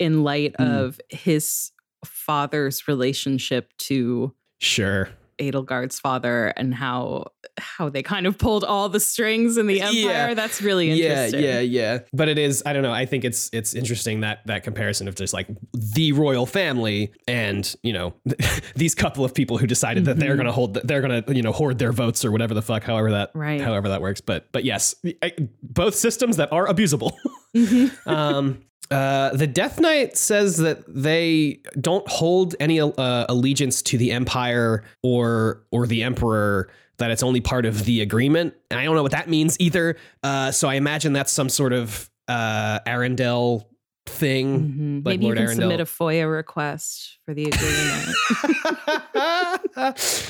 in 0.00 0.22
light 0.22 0.54
Hmm. 0.58 0.62
of 0.64 1.00
his 1.08 1.72
father's 2.04 2.86
relationship 2.86 3.72
to 3.78 4.32
Sure. 4.60 5.08
Edelgard's 5.38 5.98
father 6.00 6.48
and 6.56 6.74
how 6.74 7.26
how 7.58 7.88
they 7.88 8.02
kind 8.02 8.26
of 8.26 8.38
pulled 8.38 8.64
all 8.64 8.88
the 8.88 9.00
strings 9.00 9.56
in 9.56 9.66
the 9.66 9.80
empire. 9.80 9.94
Yeah. 10.00 10.34
That's 10.34 10.60
really 10.62 10.90
interesting. 10.90 11.42
yeah, 11.42 11.60
yeah. 11.60 11.60
Yeah. 11.60 11.98
But 12.12 12.28
it 12.28 12.38
is. 12.38 12.62
I 12.66 12.72
don't 12.72 12.82
know. 12.82 12.92
I 12.92 13.06
think 13.06 13.24
it's 13.24 13.50
it's 13.52 13.74
interesting 13.74 14.20
that 14.20 14.46
that 14.46 14.62
comparison 14.64 15.08
of 15.08 15.14
just 15.14 15.32
like 15.32 15.48
the 15.72 16.12
royal 16.12 16.46
family 16.46 17.12
and 17.26 17.74
you 17.82 17.92
know 17.92 18.14
these 18.76 18.94
couple 18.94 19.24
of 19.24 19.34
people 19.34 19.58
who 19.58 19.66
decided 19.66 20.04
that 20.06 20.18
they're 20.18 20.32
Mhm. 20.34 20.36
going 20.36 20.46
to 20.46 20.52
hold 20.52 20.74
they're 20.84 21.00
going 21.00 21.22
to 21.22 21.34
you 21.34 21.42
know 21.42 21.52
hoard 21.52 21.78
their 21.78 21.92
votes 21.92 22.24
or 22.24 22.30
whatever 22.30 22.54
the 22.54 22.62
fuck 22.62 22.82
however 22.84 23.10
that 23.12 23.30
Right. 23.34 23.60
however 23.60 23.88
that 23.90 24.00
works. 24.02 24.20
But 24.20 24.50
but 24.52 24.64
yes, 24.64 24.94
I, 25.22 25.32
both 25.62 25.94
systems 25.94 26.36
that 26.36 26.52
are 26.52 26.66
abusable. 26.66 27.12
Mhm. 27.56 27.90
um, 28.06 28.58
uh, 28.90 29.30
the 29.30 29.46
Death 29.46 29.80
Knight 29.80 30.16
says 30.16 30.56
that 30.58 30.82
they 30.86 31.60
don't 31.80 32.06
hold 32.08 32.54
any 32.58 32.80
uh, 32.80 32.92
allegiance 33.28 33.82
to 33.82 33.98
the 33.98 34.12
Empire 34.12 34.84
or 35.02 35.64
or 35.70 35.86
the 35.86 36.02
Emperor. 36.02 36.70
That 36.96 37.12
it's 37.12 37.22
only 37.22 37.40
part 37.40 37.64
of 37.64 37.84
the 37.84 38.00
agreement, 38.00 38.54
and 38.70 38.80
I 38.80 38.84
don't 38.84 38.96
know 38.96 39.04
what 39.04 39.12
that 39.12 39.28
means 39.28 39.56
either. 39.60 39.96
Uh, 40.22 40.50
so 40.50 40.68
I 40.68 40.74
imagine 40.74 41.12
that's 41.12 41.30
some 41.30 41.48
sort 41.48 41.72
of 41.72 42.10
uh, 42.26 42.80
Arundel 42.86 43.70
thing. 44.08 44.60
Mhm. 44.60 45.06
Like 45.06 45.20
Maybe 45.20 45.24
Lord 45.24 45.38
you 45.38 45.46
can 45.46 45.54
submit 45.56 45.80
a 45.80 45.84
FOIA 45.84 46.30
request 46.30 47.18
for 47.24 47.34
the 47.34 47.44
agreement. 47.44 48.08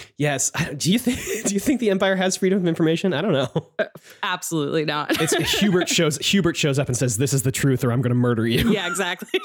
yes. 0.18 0.50
Do 0.76 0.92
you 0.92 0.98
think 0.98 1.18
Do 1.46 1.54
you 1.54 1.60
think 1.60 1.80
the 1.80 1.90
Empire 1.90 2.16
has 2.16 2.36
freedom 2.36 2.58
of 2.58 2.66
information? 2.66 3.12
I 3.12 3.20
don't 3.22 3.32
know. 3.32 3.70
Absolutely 4.22 4.84
not. 4.84 5.20
It's 5.20 5.34
Hubert 5.60 5.88
shows 5.88 6.18
Hubert 6.18 6.56
shows 6.56 6.78
up 6.78 6.88
and 6.88 6.96
says, 6.96 7.16
"This 7.16 7.32
is 7.32 7.42
the 7.42 7.52
truth, 7.52 7.84
or 7.84 7.92
I'm 7.92 8.02
going 8.02 8.10
to 8.10 8.16
murder 8.16 8.46
you." 8.46 8.70
yeah, 8.70 8.86
exactly. 8.86 9.40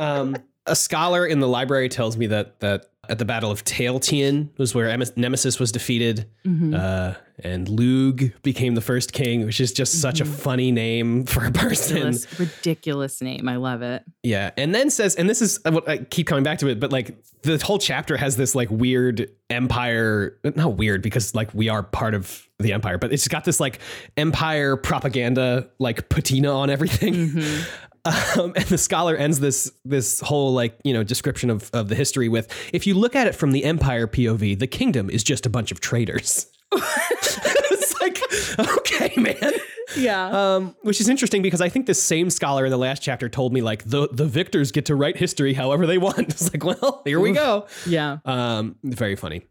um, 0.00 0.36
a 0.66 0.76
scholar 0.76 1.26
in 1.26 1.40
the 1.40 1.48
library 1.48 1.88
tells 1.88 2.16
me 2.16 2.26
that 2.28 2.60
that 2.60 2.86
at 3.08 3.18
the 3.18 3.24
Battle 3.24 3.50
of 3.50 3.64
Tailtean 3.64 4.48
was 4.58 4.74
where 4.74 4.94
Nemesis 5.16 5.58
was 5.58 5.72
defeated, 5.72 6.26
Mhm. 6.46 6.74
uh, 6.78 7.14
and 7.42 7.66
Loog 7.68 8.32
became 8.42 8.74
the 8.74 8.80
first 8.80 9.12
king, 9.12 9.44
which 9.46 9.60
is 9.60 9.72
just 9.72 10.00
such 10.00 10.20
a 10.20 10.24
Mhm. 10.24 10.28
funny 10.28 10.72
name 10.72 11.24
for 11.24 11.44
a 11.46 11.50
person. 11.52 11.96
ridiculous, 11.96 12.38
ridiculous 12.38 13.22
name. 13.22 13.48
I 13.48 13.56
love 13.56 13.82
it. 13.82 14.02
Yeah, 14.22 14.50
and 14.56 14.74
then 14.74 14.90
says, 14.90 15.14
and 15.14 15.28
this 15.30 15.40
is 15.40 15.58
what 15.64 15.88
I 15.88 15.98
keep 15.98 16.26
coming 16.26 16.44
back 16.44 16.58
to 16.58 16.68
it, 16.68 16.80
but 16.80 16.90
like 16.92 17.16
the 17.42 17.56
whole 17.58 17.78
chapter 17.78 18.16
has 18.16 18.36
this 18.36 18.54
like 18.54 18.68
weird 18.70 19.30
empire, 19.50 20.36
not 20.56 20.76
weird 20.76 21.02
because 21.02 21.34
like 21.34 21.54
we 21.54 21.68
are 21.68 21.82
part 21.82 22.14
of 22.14 22.46
the 22.58 22.72
empire, 22.72 22.98
but 22.98 23.12
it's 23.12 23.28
got 23.28 23.44
this 23.44 23.60
like 23.60 23.78
empire 24.16 24.76
propaganda 24.76 25.68
like 25.78 26.08
patina 26.08 26.50
on 26.52 26.70
everything. 26.70 27.14
Mhm. 27.14 27.64
Um, 28.04 28.52
and 28.56 28.64
the 28.66 28.78
scholar 28.78 29.16
ends 29.16 29.40
this 29.40 29.70
this 29.84 30.20
whole 30.20 30.52
like 30.52 30.78
you 30.84 30.92
know 30.92 31.02
description 31.04 31.50
of 31.50 31.70
of 31.72 31.88
the 31.88 31.94
history 31.94 32.28
with 32.28 32.52
if 32.72 32.86
you 32.86 32.94
look 32.94 33.14
at 33.16 33.26
it 33.26 33.34
from 33.34 33.52
the 33.52 33.64
empire 33.64 34.06
POV, 34.06 34.58
the 34.58 34.66
kingdom 34.66 35.10
is 35.10 35.22
just 35.24 35.46
a 35.46 35.50
bunch 35.50 35.72
of 35.72 35.80
traitors. 35.80 36.46
it's 36.72 38.00
like 38.00 38.20
okay, 38.58 39.12
man. 39.20 39.52
Yeah. 39.96 40.54
Um, 40.56 40.76
which 40.82 41.00
is 41.00 41.08
interesting 41.08 41.42
because 41.42 41.60
I 41.60 41.68
think 41.68 41.86
the 41.86 41.94
same 41.94 42.30
scholar 42.30 42.64
in 42.66 42.70
the 42.70 42.78
last 42.78 43.02
chapter 43.02 43.28
told 43.28 43.52
me 43.52 43.62
like 43.62 43.84
the 43.84 44.08
the 44.12 44.26
victors 44.26 44.72
get 44.72 44.86
to 44.86 44.94
write 44.94 45.16
history 45.16 45.54
however 45.54 45.86
they 45.86 45.98
want. 45.98 46.18
It's 46.28 46.52
like, 46.52 46.64
well, 46.64 47.02
here 47.04 47.20
we 47.20 47.32
go. 47.32 47.66
yeah. 47.86 48.18
Um, 48.24 48.76
very 48.84 49.16
funny. 49.16 49.46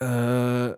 Uh, 0.00 0.74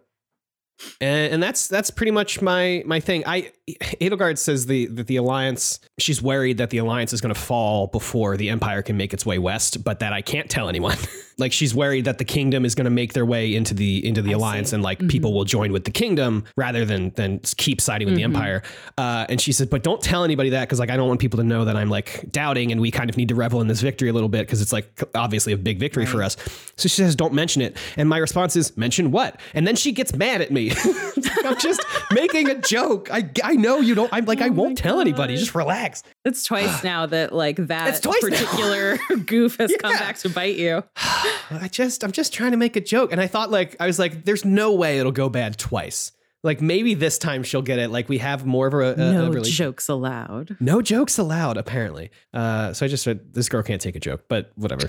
and, 1.01 1.35
and 1.35 1.43
that's 1.43 1.69
that's 1.69 1.91
pretty 1.91 2.13
much 2.13 2.41
my 2.41 2.83
my 2.87 3.01
thing. 3.01 3.25
I 3.27 3.53
Edelgard 3.69 4.39
says 4.39 4.67
the 4.67 4.87
that 4.87 5.07
the 5.07 5.17
alliance. 5.17 5.81
She's 5.99 6.23
worried 6.23 6.59
that 6.59 6.71
the 6.71 6.79
alliance 6.79 7.13
is 7.13 7.21
going 7.21 7.35
to 7.35 7.41
fall 7.41 7.87
before 7.87 8.37
the 8.37 8.51
empire 8.51 8.83
can 8.83 8.97
make 8.97 9.13
its 9.13 9.25
way 9.27 9.39
west, 9.39 9.85
but 9.85 10.01
that 10.01 10.13
I 10.13 10.23
can't 10.23 10.51
tell 10.51 10.69
anyone. 10.69 10.97
like 11.39 11.53
she's 11.53 11.75
worried 11.75 12.05
that 12.05 12.19
the 12.19 12.25
kingdom 12.25 12.65
is 12.65 12.75
going 12.75 12.85
to 12.85 12.91
make 12.91 13.13
their 13.13 13.25
way 13.27 13.55
into 13.55 13.75
the 13.75 14.07
into 14.07 14.23
the 14.23 14.31
I 14.31 14.37
alliance, 14.37 14.71
see. 14.71 14.77
and 14.77 14.83
like 14.83 14.99
Mhm. 14.99 15.09
people 15.11 15.33
will 15.33 15.45
join 15.45 15.73
with 15.73 15.85
the 15.85 15.91
kingdom 15.91 16.45
rather 16.57 16.85
than 16.85 17.11
than 17.17 17.39
keep 17.57 17.81
siding 17.81 18.07
with 18.07 18.15
the 18.17 18.23
Mhm. 18.23 18.27
empire. 18.37 18.63
Uh, 18.99 19.27
and 19.29 19.41
she 19.41 19.53
said, 19.53 19.71
but 19.71 19.83
don't 19.83 20.01
tell 20.03 20.25
anybody 20.25 20.51
that 20.51 20.63
because 20.69 20.79
like 20.79 20.91
I 20.91 20.97
don't 20.97 21.09
want 21.09 21.21
people 21.21 21.39
to 21.39 21.45
know 21.45 21.65
that 21.65 21.77
I'm 21.77 21.89
like 21.91 22.25
doubting, 22.31 22.73
and 22.73 22.81
we 22.81 22.91
kind 22.91 23.09
of 23.11 23.17
need 23.17 23.29
to 23.29 23.35
revel 23.35 23.61
in 23.61 23.67
this 23.69 23.81
victory 23.81 24.09
a 24.09 24.13
little 24.13 24.29
bit 24.29 24.47
because 24.47 24.61
it's 24.61 24.73
like 24.73 25.03
obviously 25.15 25.53
a 25.53 25.57
big 25.57 25.79
victory 25.79 26.07
for 26.07 26.23
us. 26.23 26.37
So 26.77 26.89
she 26.89 26.97
says, 27.03 27.15
don't 27.17 27.33
mention 27.35 27.63
it. 27.63 27.77
And 27.97 28.09
my 28.09 28.19
response 28.19 28.57
is, 28.57 28.77
mention 28.77 29.11
what? 29.11 29.41
And 29.55 29.67
then 29.67 29.77
she 29.77 29.93
gets 29.93 30.15
mad 30.15 30.41
at 30.41 30.51
me. 30.51 30.73
I'm 31.45 31.59
just 31.59 31.81
making 32.13 32.49
a 32.51 32.55
joke. 32.61 33.09
I, 33.13 33.29
I 33.43 33.55
know 33.55 33.81
you 33.81 33.95
don't. 33.95 34.13
I'm 34.13 34.25
like, 34.27 34.41
I 34.41 34.49
Oh 34.49 34.53
won't 34.53 34.71
my 34.79 34.83
tell 34.83 35.01
anybody. 35.01 35.37
Just 35.37 35.55
relax. 35.55 36.03
It's 36.25 36.45
twice 36.45 36.83
now 36.85 37.07
that 37.07 37.33
like 37.33 37.57
that 37.57 38.03
particular 38.03 38.99
goof 39.27 39.57
has 39.59 39.73
come 39.81 39.93
back 39.93 40.19
to 40.19 40.29
bite 40.29 40.57
you. 40.57 40.83
I 41.51 41.69
just, 41.71 42.05
I'm 42.05 42.13
just 42.13 42.33
trying 42.33 42.53
to 42.53 42.57
make 42.57 42.77
a 42.77 42.81
joke. 42.81 43.13
And 43.13 43.21
I 43.21 43.27
thought, 43.27 43.51
like, 43.51 43.77
I 43.81 43.87
was 43.87 43.99
like, 43.99 44.25
there's 44.25 44.45
no 44.45 44.73
way 44.73 44.99
it'll 44.99 45.13
go 45.13 45.29
bad 45.29 45.59
twice. 45.59 46.13
Like, 46.45 46.61
maybe 46.61 46.95
this 46.95 47.19
time 47.19 47.45
she'll 47.45 47.63
get 47.63 47.79
it. 47.79 47.91
Like, 47.91 48.09
we 48.09 48.19
have 48.19 48.45
more 48.45 48.67
of 48.67 48.75
a, 48.75 48.95
a, 48.95 48.97
no 48.97 49.27
a 49.27 49.31
really. 49.31 49.49
jokes 49.49 49.89
allowed. 49.89 50.57
No 50.59 50.83
jokes 50.83 51.17
allowed, 51.17 51.57
apparently. 51.57 52.11
Uh, 52.35 52.73
so 52.73 52.85
I 52.85 52.89
just 52.89 53.05
said 53.05 53.33
this 53.33 53.49
girl 53.49 53.63
can't 53.63 53.81
take 53.81 53.95
a 53.95 54.01
joke, 54.01 54.25
but 54.27 54.51
whatever. 54.57 54.89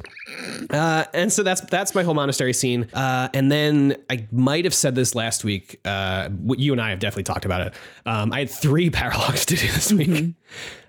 Uh, 0.71 1.05
and 1.13 1.31
so 1.31 1.43
that's 1.43 1.61
that's 1.61 1.93
my 1.93 2.01
whole 2.01 2.15
monastery 2.15 2.53
scene. 2.53 2.89
Uh, 2.91 3.29
and 3.35 3.51
then 3.51 3.97
I 4.09 4.27
might 4.31 4.65
have 4.65 4.73
said 4.73 4.95
this 4.95 5.13
last 5.13 5.43
week. 5.43 5.79
Uh, 5.85 6.29
you 6.57 6.71
and 6.71 6.81
I 6.81 6.89
have 6.89 6.97
definitely 6.97 7.23
talked 7.23 7.45
about 7.45 7.67
it. 7.67 7.73
Um, 8.07 8.33
I 8.33 8.39
had 8.39 8.49
three 8.49 8.89
paralogs 8.89 9.45
to 9.45 9.55
do 9.55 9.67
this 9.67 9.93
week. 9.93 10.33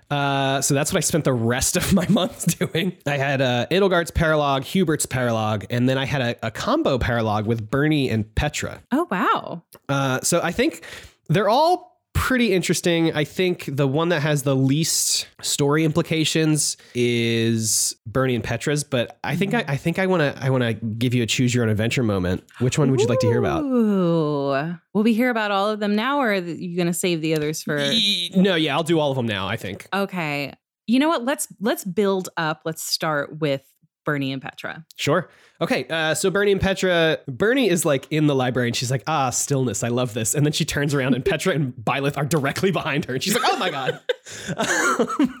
Uh, 0.09 0.61
so 0.61 0.73
that's 0.73 0.93
what 0.93 0.97
I 0.97 1.01
spent 1.01 1.23
the 1.23 1.33
rest 1.33 1.75
of 1.75 1.93
my 1.93 2.07
month 2.09 2.57
doing. 2.59 2.97
I 3.05 3.17
had 3.17 3.41
uh, 3.41 3.65
Edelgard's 3.71 4.11
paralog, 4.11 4.61
Hubert's 4.61 5.05
paralog, 5.05 5.65
and 5.69 5.89
then 5.89 5.97
I 5.97 6.05
had 6.05 6.21
a, 6.21 6.47
a 6.47 6.51
combo 6.51 6.97
paralog 6.97 7.45
with 7.45 7.69
Bernie 7.69 8.09
and 8.09 8.33
Petra. 8.35 8.83
Oh 8.91 9.07
wow. 9.09 9.63
Uh, 9.89 10.19
so 10.21 10.41
I 10.43 10.51
think 10.51 10.83
they're 11.27 11.49
all 11.49 11.94
pretty 12.15 12.53
interesting. 12.53 13.13
I 13.13 13.23
think 13.23 13.65
the 13.67 13.87
one 13.87 14.09
that 14.09 14.21
has 14.21 14.41
the 14.41 14.55
least 14.55 15.27
story 15.41 15.83
implications 15.83 16.77
is 16.95 17.95
Bernie 18.07 18.33
and 18.33 18.43
Petra's, 18.43 18.83
but 18.83 19.19
I 19.23 19.35
think 19.35 19.53
I, 19.53 19.63
I 19.67 19.77
think 19.77 19.99
I 19.99 20.07
want 20.07 20.21
to 20.21 20.43
I 20.43 20.49
want 20.49 20.63
to 20.63 20.73
give 20.73 21.13
you 21.13 21.21
a 21.21 21.27
choose 21.27 21.53
your 21.53 21.63
own 21.63 21.69
adventure 21.69 22.01
moment. 22.01 22.43
Which 22.59 22.79
one 22.79 22.89
would 22.89 23.01
you 23.01 23.05
like 23.05 23.19
to 23.19 23.27
hear 23.27 23.37
about? 23.37 23.63
Ooh. 23.63 24.75
Will 24.93 25.03
we 25.03 25.13
hear 25.13 25.29
about 25.29 25.51
all 25.51 25.69
of 25.69 25.79
them 25.79 25.95
now, 25.95 26.19
or 26.19 26.31
are 26.31 26.35
you 26.35 26.75
going 26.75 26.87
to 26.87 26.93
save 26.93 27.21
the 27.21 27.35
others 27.35 27.61
for? 27.61 27.77
No, 28.35 28.55
yeah, 28.55 28.75
I'll 28.75 28.83
do 28.83 28.99
all 28.99 29.11
of 29.11 29.17
them 29.17 29.27
now. 29.27 29.47
I 29.47 29.57
think. 29.57 29.87
Okay. 29.93 30.53
You 30.87 30.99
know 30.99 31.09
what? 31.09 31.25
Let's 31.25 31.47
let's 31.59 31.83
build 31.83 32.29
up. 32.37 32.61
Let's 32.65 32.81
start 32.81 33.39
with 33.39 33.61
Bernie 34.05 34.31
and 34.31 34.41
Petra. 34.41 34.85
Sure. 34.95 35.29
Okay. 35.61 35.85
Uh, 35.89 36.13
so 36.13 36.29
Bernie 36.29 36.51
and 36.51 36.61
Petra, 36.61 37.19
Bernie 37.27 37.69
is 37.69 37.85
like 37.85 38.07
in 38.11 38.27
the 38.27 38.35
library 38.35 38.69
and 38.69 38.75
she's 38.75 38.91
like, 38.91 39.03
ah, 39.07 39.29
stillness. 39.29 39.83
I 39.83 39.87
love 39.87 40.13
this. 40.13 40.35
And 40.35 40.45
then 40.45 40.53
she 40.53 40.65
turns 40.65 40.93
around 40.93 41.15
and 41.15 41.25
Petra 41.25 41.53
and 41.53 41.73
Byleth 41.73 42.17
are 42.17 42.25
directly 42.25 42.71
behind 42.71 43.05
her. 43.05 43.15
And 43.15 43.23
she's 43.23 43.33
like, 43.33 43.43
oh 43.45 43.57
my 43.57 43.69
God. 43.69 43.99
Um, 44.57 45.39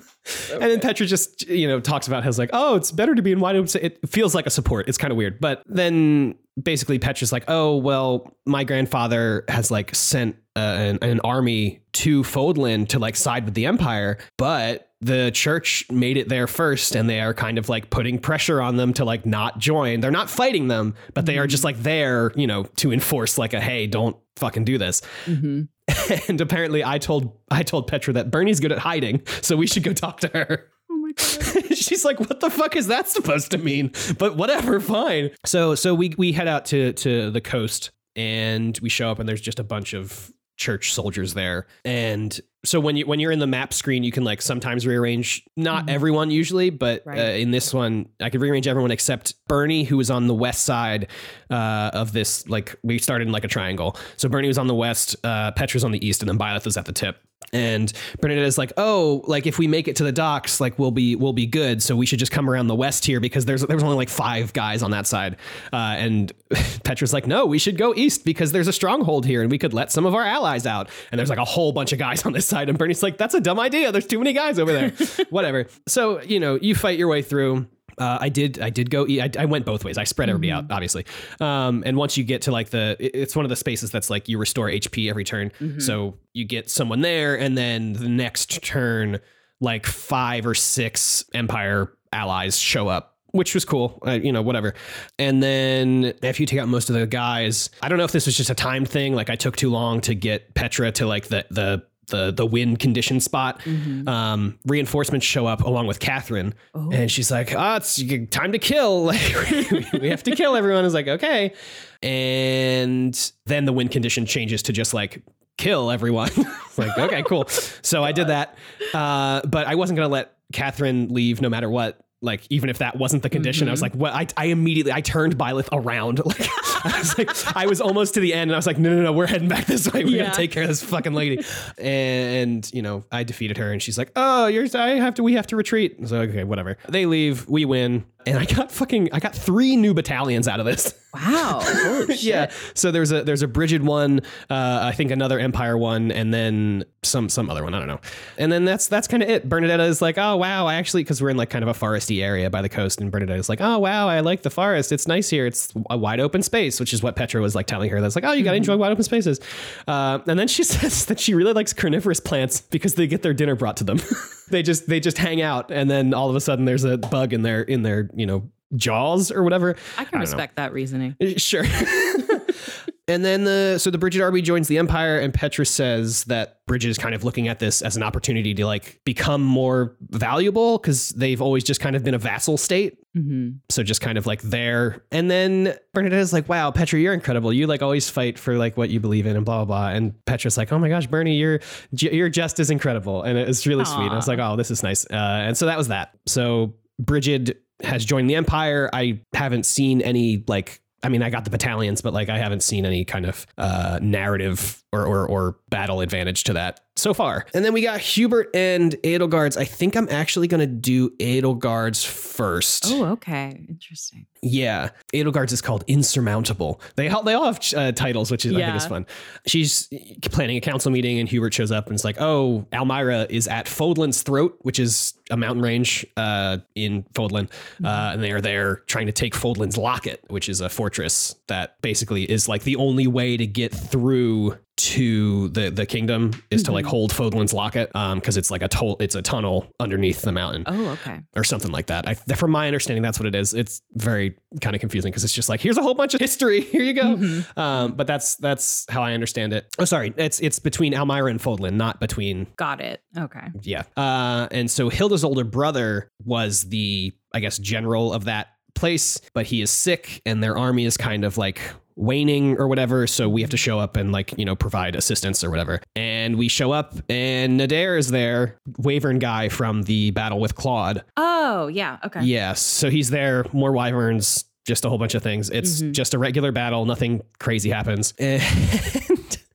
and 0.53 0.61
then 0.61 0.79
Petra 0.79 1.05
just, 1.05 1.47
you 1.47 1.67
know, 1.67 1.79
talks 1.79 2.07
about 2.07 2.23
how 2.23 2.29
it's 2.29 2.37
like, 2.37 2.49
oh, 2.53 2.75
it's 2.75 2.91
better 2.91 3.15
to 3.15 3.21
be 3.21 3.31
in 3.31 3.39
wide 3.39 3.55
open. 3.55 3.69
It 3.81 4.07
feels 4.07 4.33
like 4.35 4.45
a 4.45 4.49
support. 4.49 4.87
It's 4.87 4.97
kind 4.97 5.11
of 5.11 5.17
weird. 5.17 5.39
But 5.39 5.63
then 5.65 6.35
basically 6.61 6.99
Petra's 6.99 7.31
like, 7.31 7.45
oh, 7.47 7.77
well, 7.77 8.35
my 8.45 8.63
grandfather 8.63 9.45
has 9.47 9.71
like 9.71 9.93
sent 9.93 10.35
uh, 10.55 10.59
an, 10.59 10.99
an 11.01 11.19
army 11.21 11.81
to 11.93 12.23
Fodlan 12.23 12.87
to 12.89 12.99
like 12.99 13.15
side 13.15 13.45
with 13.45 13.53
the 13.53 13.65
Empire, 13.65 14.17
but 14.37 14.91
the 15.05 15.29
church 15.31 15.85
made 15.91 16.17
it 16.17 16.29
there 16.29 16.47
first 16.47 16.95
and 16.95 17.07
they 17.07 17.19
are 17.21 17.33
kind 17.33 17.59
of 17.59 17.69
like 17.69 17.91
putting 17.91 18.17
pressure 18.17 18.59
on 18.59 18.75
them 18.75 18.91
to 18.93 19.05
like 19.05 19.23
not 19.23 19.59
join. 19.59 19.99
They're 19.99 20.09
not 20.09 20.31
fighting 20.31 20.67
them, 20.67 20.95
but 21.13 21.27
they 21.27 21.37
are 21.37 21.45
just 21.45 21.63
like 21.63 21.77
there, 21.77 22.31
you 22.35 22.47
know, 22.47 22.63
to 22.77 22.91
enforce 22.91 23.37
like 23.37 23.53
a 23.53 23.61
hey, 23.61 23.85
don't 23.85 24.17
fucking 24.35 24.65
do 24.65 24.77
this. 24.77 25.01
Mm-hmm. 25.25 25.63
And 26.27 26.41
apparently 26.41 26.83
I 26.83 26.97
told 26.97 27.37
I 27.51 27.61
told 27.61 27.87
Petra 27.87 28.13
that 28.13 28.31
Bernie's 28.31 28.59
good 28.59 28.71
at 28.71 28.79
hiding, 28.79 29.21
so 29.41 29.55
we 29.55 29.67
should 29.67 29.83
go 29.83 29.93
talk 29.93 30.19
to 30.21 30.27
her. 30.29 30.67
Oh. 30.91 31.11
She's 31.17 32.03
like, 32.03 32.19
"What 32.19 32.39
the 32.39 32.49
fuck 32.49 32.75
is 32.75 32.87
that 32.87 33.07
supposed 33.07 33.51
to 33.51 33.59
mean?" 33.59 33.91
But 34.17 34.35
whatever, 34.35 34.79
fine. 34.79 35.31
So 35.45 35.75
so 35.75 35.93
we 35.93 36.15
we 36.17 36.31
head 36.31 36.47
out 36.47 36.65
to 36.65 36.93
to 36.93 37.29
the 37.29 37.41
coast 37.41 37.91
and 38.15 38.77
we 38.81 38.89
show 38.89 39.11
up 39.11 39.19
and 39.19 39.29
there's 39.29 39.41
just 39.41 39.59
a 39.59 39.63
bunch 39.63 39.93
of 39.93 40.31
church 40.57 40.93
soldiers 40.93 41.33
there. 41.33 41.67
And 41.83 42.39
so 42.63 42.79
when 42.79 42.95
you 42.97 43.05
when 43.05 43.19
you're 43.19 43.31
in 43.31 43.39
the 43.39 43.47
map 43.47 43.73
screen, 43.73 44.03
you 44.03 44.11
can 44.11 44.23
like 44.23 44.41
sometimes 44.41 44.87
rearrange 44.87 45.43
not 45.55 45.85
Mhm. 45.85 45.91
everyone 45.91 46.31
usually, 46.31 46.69
but 46.71 47.03
Right. 47.05 47.19
uh, 47.19 47.23
in 47.33 47.51
this 47.51 47.73
one, 47.73 48.07
I 48.21 48.29
could 48.29 48.41
rearrange 48.41 48.67
everyone 48.67 48.89
except 48.91 49.35
Bernie, 49.47 49.83
who 49.83 49.97
was 49.97 50.09
on 50.09 50.27
the 50.27 50.33
west 50.33 50.65
side 50.65 51.07
uh, 51.51 51.91
of 51.93 52.11
this. 52.13 52.47
Like 52.49 52.75
we 52.83 52.97
started 52.97 53.27
in 53.27 53.31
like 53.31 53.43
a 53.43 53.47
triangle. 53.47 53.97
So 54.17 54.27
Bernie 54.29 54.47
was 54.47 54.57
on 54.57 54.67
the 54.67 54.73
west, 54.75 55.15
uh, 55.23 55.51
Petra's 55.51 55.83
on 55.83 55.91
the 55.91 56.05
east, 56.05 56.21
and 56.21 56.29
then 56.29 56.39
Byleth 56.39 56.65
was 56.65 56.75
at 56.77 56.85
the 56.85 56.91
tip. 56.93 57.17
And 57.53 57.91
Bernadetta's 58.21 58.57
like, 58.57 58.73
oh, 58.77 59.23
like 59.27 59.45
if 59.45 59.57
we 59.57 59.67
make 59.67 59.87
it 59.87 59.95
to 59.97 60.03
the 60.03 60.11
docks, 60.11 60.59
like 60.59 60.77
we'll 60.77 60.91
be 60.91 61.15
we'll 61.15 61.33
be 61.33 61.45
good. 61.45 61.81
So 61.81 61.95
we 61.95 62.05
should 62.05 62.19
just 62.19 62.31
come 62.31 62.49
around 62.49 62.67
the 62.67 62.75
west 62.75 63.05
here 63.05 63.19
because 63.19 63.45
there's 63.45 63.61
there's 63.61 63.83
only 63.83 63.95
like 63.95 64.09
five 64.09 64.53
guys 64.53 64.83
on 64.83 64.91
that 64.91 65.07
side. 65.07 65.37
Uh, 65.71 65.95
and 65.97 66.33
Petra's 66.83 67.13
like, 67.13 67.27
no, 67.27 67.45
we 67.45 67.59
should 67.59 67.77
go 67.77 67.93
east 67.95 68.25
because 68.25 68.51
there's 68.51 68.67
a 68.67 68.73
stronghold 68.73 69.25
here 69.25 69.41
and 69.41 69.49
we 69.51 69.57
could 69.57 69.73
let 69.73 69.91
some 69.91 70.05
of 70.05 70.13
our 70.13 70.23
allies 70.23 70.65
out. 70.65 70.89
And 71.11 71.19
there's 71.19 71.29
like 71.29 71.39
a 71.39 71.45
whole 71.45 71.71
bunch 71.71 71.93
of 71.93 71.99
guys 71.99 72.25
on 72.25 72.33
this 72.33 72.47
side. 72.47 72.69
And 72.69 72.77
Bernie's 72.77 73.03
like, 73.03 73.17
that's 73.17 73.33
a 73.33 73.41
dumb 73.41 73.59
idea. 73.59 73.91
There's 73.91 74.07
too 74.07 74.19
many 74.19 74.33
guys 74.33 74.59
over 74.59 74.73
there. 74.73 74.89
Whatever. 75.29 75.67
So 75.87 76.21
you 76.21 76.39
know, 76.39 76.55
you 76.61 76.75
fight 76.75 76.97
your 76.97 77.07
way 77.07 77.21
through. 77.21 77.67
Uh, 77.97 78.17
I 78.21 78.29
did. 78.29 78.59
I 78.59 78.69
did 78.69 78.89
go. 78.89 79.05
I, 79.07 79.29
I 79.37 79.45
went 79.45 79.65
both 79.65 79.83
ways. 79.85 79.97
I 79.97 80.03
spread 80.03 80.29
everybody 80.29 80.51
out, 80.51 80.71
obviously. 80.71 81.05
Um, 81.39 81.83
and 81.85 81.97
once 81.97 82.17
you 82.17 82.23
get 82.23 82.43
to 82.43 82.51
like 82.51 82.69
the, 82.69 82.97
it's 82.99 83.35
one 83.35 83.45
of 83.45 83.49
the 83.49 83.55
spaces 83.55 83.91
that's 83.91 84.09
like 84.09 84.27
you 84.27 84.37
restore 84.37 84.67
HP 84.67 85.09
every 85.09 85.23
turn. 85.23 85.51
So 85.79 86.17
you 86.33 86.45
get 86.45 86.69
someone 86.69 87.01
there, 87.01 87.37
and 87.39 87.57
then 87.57 87.93
the 87.93 88.09
next 88.09 88.61
turn, 88.63 89.19
like 89.59 89.85
five 89.85 90.45
or 90.45 90.53
six 90.55 91.23
Empire 91.33 91.91
allies 92.11 92.57
show 92.57 92.87
up. 92.87 93.13
Which 93.31 93.53
was 93.53 93.65
cool, 93.65 94.01
uh, 94.07 94.11
you 94.11 94.31
know, 94.31 94.41
whatever. 94.41 94.75
And 95.19 95.43
then 95.43 96.13
if 96.23 96.39
you 96.39 96.45
take 96.45 96.57
out 96.59 96.69
most 96.69 96.89
of 96.89 96.95
the 96.95 97.05
guys, 97.05 97.69
I 97.81 97.89
don't 97.89 97.97
know 97.97 98.05
if 98.05 98.13
this 98.13 98.25
was 98.27 98.37
just 98.37 98.49
a 98.49 98.55
time 98.55 98.85
thing. 98.85 99.13
Like 99.13 99.29
I 99.29 99.35
took 99.35 99.57
too 99.57 99.69
long 99.69 99.99
to 100.01 100.15
get 100.15 100.53
Petra 100.53 100.89
to 100.93 101.05
like 101.05 101.25
the 101.25 101.45
the 101.51 101.83
the 102.07 102.31
the 102.31 102.45
win 102.45 102.77
condition 102.77 103.19
spot. 103.19 103.61
Um, 104.07 104.57
reinforcements 104.65 105.25
show 105.25 105.45
up 105.47 105.61
along 105.63 105.87
with 105.87 105.99
Catherine, 105.99 106.53
and 106.73 107.11
she's 107.11 107.31
like, 107.31 107.53
"Ah, 107.55 107.77
it's 107.77 108.01
time 108.29 108.51
to 108.51 108.59
kill. 108.59 109.05
Like 109.15 109.91
we 109.93 110.09
have 110.09 110.23
to 110.23 110.35
kill 110.35 110.55
everyone." 110.55 110.81
I 110.81 110.85
was 110.85 110.93
like, 110.93 111.07
"Okay," 111.07 111.53
and 112.01 113.31
then 113.45 113.65
the 113.65 113.73
wind 113.73 113.91
condition 113.91 114.25
changes 114.25 114.63
to 114.63 114.73
just 114.73 114.93
like 114.93 115.21
kill 115.57 115.91
everyone. 115.91 116.29
Like, 116.77 116.97
okay, 116.97 117.23
cool. 117.23 117.47
So 117.47 118.03
I 118.03 118.11
did 118.11 118.27
that, 118.35 118.57
uh, 118.93 119.39
but 119.47 119.65
I 119.65 119.75
wasn't 119.75 119.95
gonna 119.95 120.09
let 120.09 120.35
Catherine 120.51 121.07
leave 121.07 121.39
no 121.41 121.47
matter 121.47 121.69
what. 121.69 122.01
Like 122.21 122.41
even 122.49 122.69
if 122.69 122.79
that 122.79 122.97
wasn't 122.97 123.23
the 123.23 123.29
condition, 123.29 123.69
I 123.69 123.71
was 123.71 123.81
like, 123.81 123.93
"What?" 123.95 124.11
I, 124.13 124.27
I 124.35 124.45
immediately 124.47 124.91
I 124.91 124.99
turned 124.99 125.37
Byleth 125.37 125.69
around. 125.71 126.19
Like 126.25 126.49
I 126.93 126.99
was 126.99 127.17
like, 127.17 127.55
I 127.57 127.65
was 127.65 127.81
almost 127.81 128.13
to 128.13 128.19
the 128.19 128.33
end, 128.33 128.49
and 128.51 128.55
I 128.55 128.57
was 128.57 128.67
like, 128.67 128.77
"No, 128.77 128.89
no, 128.95 129.01
no, 129.01 129.11
we're 129.11 129.27
heading 129.27 129.47
back 129.47 129.65
this 129.65 129.91
way. 129.91 130.03
We 130.05 130.15
Yeah. 130.17 130.25
gotta 130.25 130.35
take 130.37 130.51
care 130.51 130.63
of 130.63 130.69
this 130.69 130.83
fucking 130.83 131.13
lady." 131.13 131.43
And 131.77 132.69
you 132.73 132.81
know, 132.81 133.03
I 133.11 133.23
defeated 133.23 133.57
her, 133.57 133.71
and 133.71 133.81
she's 133.81 133.97
like, 133.97 134.11
"Oh, 134.15 134.47
you're 134.47 134.65
I 134.75 134.89
have 134.95 135.15
to. 135.15 135.23
We 135.23 135.33
have 135.33 135.47
to 135.47 135.55
retreat." 135.55 135.97
So 136.07 136.19
like, 136.19 136.29
okay, 136.29 136.43
whatever. 136.43 136.77
They 136.89 137.05
leave. 137.05 137.47
We 137.47 137.65
win. 137.65 138.05
And 138.25 138.39
I 138.39 138.45
got 138.45 138.71
fucking 138.71 139.09
I 139.11 139.19
got 139.19 139.35
three 139.35 139.75
new 139.75 139.93
battalions 139.93 140.47
out 140.47 140.59
of 140.59 140.65
this. 140.65 140.93
Wow. 141.13 141.61
Yeah. 142.17 142.51
So 142.73 142.91
there's 142.91 143.11
a 143.11 143.23
there's 143.23 143.41
a 143.41 143.47
Brigid 143.47 143.83
one, 143.83 144.21
uh, 144.49 144.79
I 144.83 144.91
think 144.93 145.11
another 145.11 145.39
Empire 145.39 145.77
one, 145.77 146.11
and 146.11 146.33
then 146.33 146.85
some 147.03 147.29
some 147.29 147.49
other 147.49 147.63
one. 147.63 147.73
I 147.73 147.79
don't 147.79 147.87
know. 147.87 147.99
And 148.37 148.51
then 148.51 148.65
that's 148.65 148.87
that's 148.87 149.07
kind 149.07 149.21
of 149.23 149.29
it. 149.29 149.47
Bernadetta 149.47 149.87
is 149.87 150.01
like, 150.01 150.17
oh 150.17 150.35
wow, 150.37 150.65
I 150.65 150.75
actually 150.75 151.03
because 151.03 151.21
we're 151.21 151.29
in 151.29 151.37
like 151.37 151.49
kind 151.49 151.63
of 151.63 151.69
a 151.69 151.73
foresty 151.79 152.23
area 152.23 152.49
by 152.49 152.61
the 152.61 152.69
coast, 152.69 152.99
and 152.99 153.11
Bernadetta 153.11 153.37
is 153.37 153.49
like, 153.49 153.61
oh 153.61 153.79
wow, 153.79 154.07
I 154.07 154.21
like 154.21 154.43
the 154.43 154.49
forest. 154.49 154.91
It's 154.91 155.07
nice 155.07 155.29
here. 155.29 155.45
It's 155.45 155.73
a 155.89 155.97
wide 155.97 156.19
open 156.19 156.41
space, 156.41 156.79
which 156.79 156.93
is 156.93 157.03
what 157.03 157.15
Petra 157.15 157.41
was 157.41 157.55
like 157.55 157.67
telling 157.67 157.89
her. 157.89 158.01
That's 158.01 158.15
like, 158.15 158.25
oh, 158.25 158.33
you 158.33 158.43
gotta 158.43 158.57
enjoy 158.57 158.77
wide 158.77 158.91
open 158.91 159.03
spaces. 159.03 159.39
Uh, 159.87 160.19
and 160.27 160.39
then 160.39 160.47
she 160.47 160.63
says 160.75 161.05
that 161.05 161.19
she 161.19 161.33
really 161.33 161.53
likes 161.53 161.73
carnivorous 161.73 162.19
plants 162.19 162.61
because 162.61 162.95
they 162.95 163.07
get 163.07 163.21
their 163.21 163.33
dinner 163.33 163.55
brought 163.55 163.77
to 163.77 163.83
them. 163.83 163.99
they 164.49 164.63
just 164.63 164.87
they 164.87 164.99
just 164.99 165.17
hang 165.17 165.41
out, 165.41 165.71
and 165.71 165.89
then 165.89 166.13
all 166.13 166.29
of 166.29 166.35
a 166.35 166.41
sudden 166.41 166.65
there's 166.65 166.83
a 166.83 166.97
bug 166.97 167.33
in 167.33 167.41
their 167.41 167.61
in 167.61 167.83
their 167.83 168.09
you 168.15 168.25
know 168.25 168.49
jaws 168.75 169.31
or 169.31 169.43
whatever. 169.43 169.75
I 169.97 170.05
can 170.05 170.19
know. 170.19 170.21
respect 170.21 170.55
that 170.55 170.73
reasoning. 170.73 171.15
Sure. 171.37 171.63
and 173.07 173.23
then 173.23 173.43
the 173.43 173.77
so 173.77 173.91
the 173.91 173.97
Brigid 173.97 174.21
Arby 174.21 174.41
joins 174.41 174.67
the 174.67 174.77
Empire, 174.77 175.19
and 175.19 175.33
Petra 175.33 175.65
says 175.65 176.23
that 176.25 176.65
Brigid 176.65 176.89
is 176.89 176.97
kind 176.97 177.13
of 177.13 177.23
looking 177.23 177.47
at 177.47 177.59
this 177.59 177.81
as 177.81 177.95
an 177.95 178.03
opportunity 178.03 178.53
to 178.55 178.65
like 178.65 178.99
become 179.05 179.43
more 179.43 179.95
valuable 180.01 180.77
because 180.77 181.09
they've 181.09 181.41
always 181.41 181.63
just 181.63 181.79
kind 181.79 181.95
of 181.95 182.03
been 182.03 182.15
a 182.15 182.19
vassal 182.19 182.57
state. 182.57 182.97
hmm 183.13 183.51
So 183.69 183.83
just 183.83 184.01
kind 184.01 184.17
of 184.17 184.25
like 184.25 184.41
there. 184.41 185.03
And 185.11 185.29
then 185.29 185.75
Bernadette 185.93 186.19
is 186.19 186.33
like, 186.33 186.49
wow, 186.49 186.71
Petra, 186.71 186.99
you're 186.99 187.13
incredible. 187.13 187.53
You 187.53 187.67
like 187.67 187.83
always 187.83 188.09
fight 188.09 188.39
for 188.39 188.57
like 188.57 188.77
what 188.77 188.89
you 188.89 188.99
believe 188.99 189.27
in 189.27 189.35
and 189.35 189.45
blah, 189.45 189.63
blah, 189.63 189.65
blah. 189.65 189.89
And 189.89 190.13
Petra's 190.25 190.57
like, 190.57 190.71
oh 190.71 190.79
my 190.79 190.89
gosh, 190.89 191.05
Bernie, 191.05 191.35
you're, 191.35 191.59
you're 191.91 192.29
just 192.29 192.59
as 192.59 192.71
incredible. 192.71 193.21
And 193.21 193.37
it's 193.37 193.67
really 193.67 193.85
sweet. 193.85 194.11
I 194.11 194.15
was 194.15 194.27
like, 194.27 194.39
oh, 194.39 194.55
this 194.55 194.71
is 194.71 194.81
nice. 194.81 195.05
Uh, 195.05 195.15
and 195.15 195.55
so 195.55 195.67
that 195.67 195.77
was 195.77 195.89
that. 195.89 196.17
So 196.25 196.73
Brigid 196.99 197.57
has 197.83 198.05
joined 198.05 198.29
the 198.29 198.35
Empire. 198.35 198.89
I 198.93 199.21
haven't 199.33 199.65
seen 199.65 200.01
any 200.01 200.43
like, 200.47 200.81
I 201.03 201.09
mean, 201.09 201.21
I 201.21 201.29
got 201.29 201.43
the 201.43 201.49
battalions, 201.49 202.01
but 202.01 202.13
like 202.13 202.29
I 202.29 202.37
haven't 202.37 202.63
seen 202.63 202.85
any 202.85 203.05
kind 203.05 203.25
of 203.25 203.45
uh, 203.57 203.99
narrative 204.01 204.83
or, 204.95 205.05
or 205.05 205.27
or 205.27 205.57
battle 205.69 206.01
advantage 206.01 206.45
to 206.45 206.53
that 206.53 206.79
so 206.95 207.13
far. 207.13 207.45
And 207.53 207.65
then 207.65 207.73
we 207.73 207.81
got 207.81 207.99
Hubert 207.99 208.49
and 208.53 208.93
Edelgard's. 209.03 209.57
I 209.57 209.65
think 209.65 209.95
I'm 209.95 210.07
actually 210.09 210.47
going 210.47 210.61
to 210.61 210.67
do 210.67 211.09
Edelgard's 211.17 212.03
first. 212.03 212.85
Oh, 212.87 213.05
okay. 213.05 213.65
Interesting. 213.67 214.25
Yeah, 214.41 214.91
Edelgard's 215.13 215.51
is 215.51 215.61
called 215.61 215.83
Insurmountable. 215.87 216.79
They 216.95 217.09
all, 217.09 217.23
they 217.23 217.33
all 217.33 217.45
have 217.45 217.59
uh, 217.75 217.91
titles, 217.93 218.29
which 218.29 218.45
is, 218.45 218.53
I 218.53 218.59
think 218.59 218.75
is 218.75 218.85
fun. 218.85 219.05
She's 219.47 219.89
planning 220.31 220.57
a 220.57 220.61
council 220.61 220.91
meeting, 220.91 221.19
and 221.19 221.27
Hubert 221.27 221.53
shows 221.53 221.71
up 221.71 221.87
and 221.87 221.95
is 221.95 222.05
like, 222.05 222.21
"Oh, 222.21 222.65
Almyra 222.71 223.29
is 223.29 223.47
at 223.47 223.65
Fodlan's 223.65 224.21
throat, 224.21 224.57
which 224.61 224.79
is 224.79 225.15
a 225.31 225.37
mountain 225.37 225.63
range 225.63 226.05
uh, 226.15 226.59
in 226.75 227.03
Fodlan, 227.13 227.49
uh, 227.83 228.11
and 228.13 228.23
they 228.23 228.31
are 228.31 228.41
there 228.41 228.77
trying 228.87 229.07
to 229.07 229.11
take 229.11 229.33
Fodlan's 229.33 229.77
locket, 229.77 230.23
which 230.27 230.47
is 230.47 230.61
a 230.61 230.69
fortress 230.69 231.35
that 231.47 231.81
basically 231.81 232.29
is 232.29 232.47
like 232.47 232.63
the 232.63 232.75
only 232.75 233.07
way 233.07 233.37
to 233.37 233.47
get 233.47 233.73
through." 233.73 234.57
To 234.77 235.47
the 235.49 235.69
the 235.71 235.85
kingdom 235.85 236.31
is 236.51 236.63
to 236.63 236.73
like 236.73 236.85
hold 236.85 237.13
Fodlan's 237.13 237.53
locket 237.53 237.89
um 237.95 238.19
because 238.19 238.35
it's 238.35 238.51
like 238.51 238.61
a 238.61 238.67
toll 238.67 238.97
it's 238.99 239.15
a 239.15 239.21
tunnel 239.21 239.67
underneath 239.79 240.21
the 240.21 240.33
mountain 240.33 240.63
Oh, 240.67 240.89
okay. 240.89 241.21
or 241.35 241.45
something 241.45 241.71
like 241.71 241.87
that. 241.87 242.05
I, 242.07 242.13
from 242.15 242.51
my 242.51 242.67
understanding, 242.67 243.01
that's 243.01 243.17
what 243.17 243.25
it 243.25 243.35
is. 243.35 243.53
It's 243.53 243.81
very 243.93 244.35
kind 244.59 244.75
of 244.75 244.81
confusing 244.81 245.11
because 245.11 245.23
it's 245.23 245.33
just 245.33 245.47
like 245.47 245.61
here's 245.61 245.77
a 245.77 245.81
whole 245.81 245.93
bunch 245.93 246.13
of 246.13 246.19
history. 246.19 246.59
Here 246.75 246.83
you 246.83 246.93
go. 246.93 247.15
Mm-hmm. 247.15 247.57
Um, 247.59 247.93
but 247.93 248.05
that's 248.05 248.35
that's 248.35 248.85
how 248.89 249.01
I 249.01 249.13
understand 249.13 249.53
it. 249.53 249.65
Oh, 249.79 249.85
sorry, 249.85 250.13
it's 250.17 250.41
it's 250.41 250.59
between 250.59 250.91
Almyra 250.93 251.31
and 251.31 251.39
Fodlan, 251.39 251.75
not 251.75 252.01
between. 252.01 252.45
Got 252.57 252.81
it. 252.81 253.01
Okay. 253.17 253.47
Yeah. 253.61 253.83
Uh, 253.95 254.47
and 254.51 254.69
so 254.69 254.89
Hilda's 254.89 255.23
older 255.23 255.45
brother 255.45 256.11
was 256.25 256.63
the 256.65 257.13
I 257.33 257.39
guess 257.39 257.57
general 257.59 258.11
of 258.13 258.25
that 258.25 258.47
place, 258.75 259.21
but 259.33 259.45
he 259.45 259.61
is 259.61 259.71
sick, 259.71 260.21
and 260.25 260.43
their 260.43 260.57
army 260.57 260.83
is 260.83 260.97
kind 260.97 261.23
of 261.23 261.37
like 261.37 261.61
waning 261.97 262.57
or 262.57 262.67
whatever 262.67 263.07
so 263.07 263.29
we 263.29 263.39
have 263.41 263.49
to 263.49 263.57
show 263.57 263.79
up 263.79 263.95
and 263.95 264.11
like 264.11 264.33
you 264.37 264.43
know 264.43 264.55
provide 264.55 264.95
assistance 264.95 265.43
or 265.43 265.49
whatever 265.49 265.79
and 265.95 266.35
we 266.37 266.47
show 266.49 266.71
up 266.73 266.93
and 267.09 267.59
Nader 267.59 267.97
is 267.97 268.09
there 268.11 268.57
Wyvern 268.79 269.17
guy 269.19 269.47
from 269.49 269.83
the 269.83 270.11
battle 270.11 270.39
with 270.39 270.55
Claude 270.55 271.03
Oh, 271.17 271.67
yeah. 271.67 271.99
Okay. 272.03 272.23
Yes. 272.23 272.59
So 272.59 272.89
he's 272.89 273.11
there, 273.11 273.45
more 273.53 273.71
wyverns, 273.71 274.45
just 274.65 274.83
a 274.83 274.89
whole 274.89 274.97
bunch 274.97 275.13
of 275.15 275.21
things. 275.23 275.49
It's 275.51 275.81
Mhm. 275.81 275.91
just 275.93 276.13
a 276.15 276.17
regular 276.19 276.51
battle, 276.51 276.85
nothing 276.85 277.21
crazy 277.39 277.69
happens. 277.69 278.13
And 278.19 278.41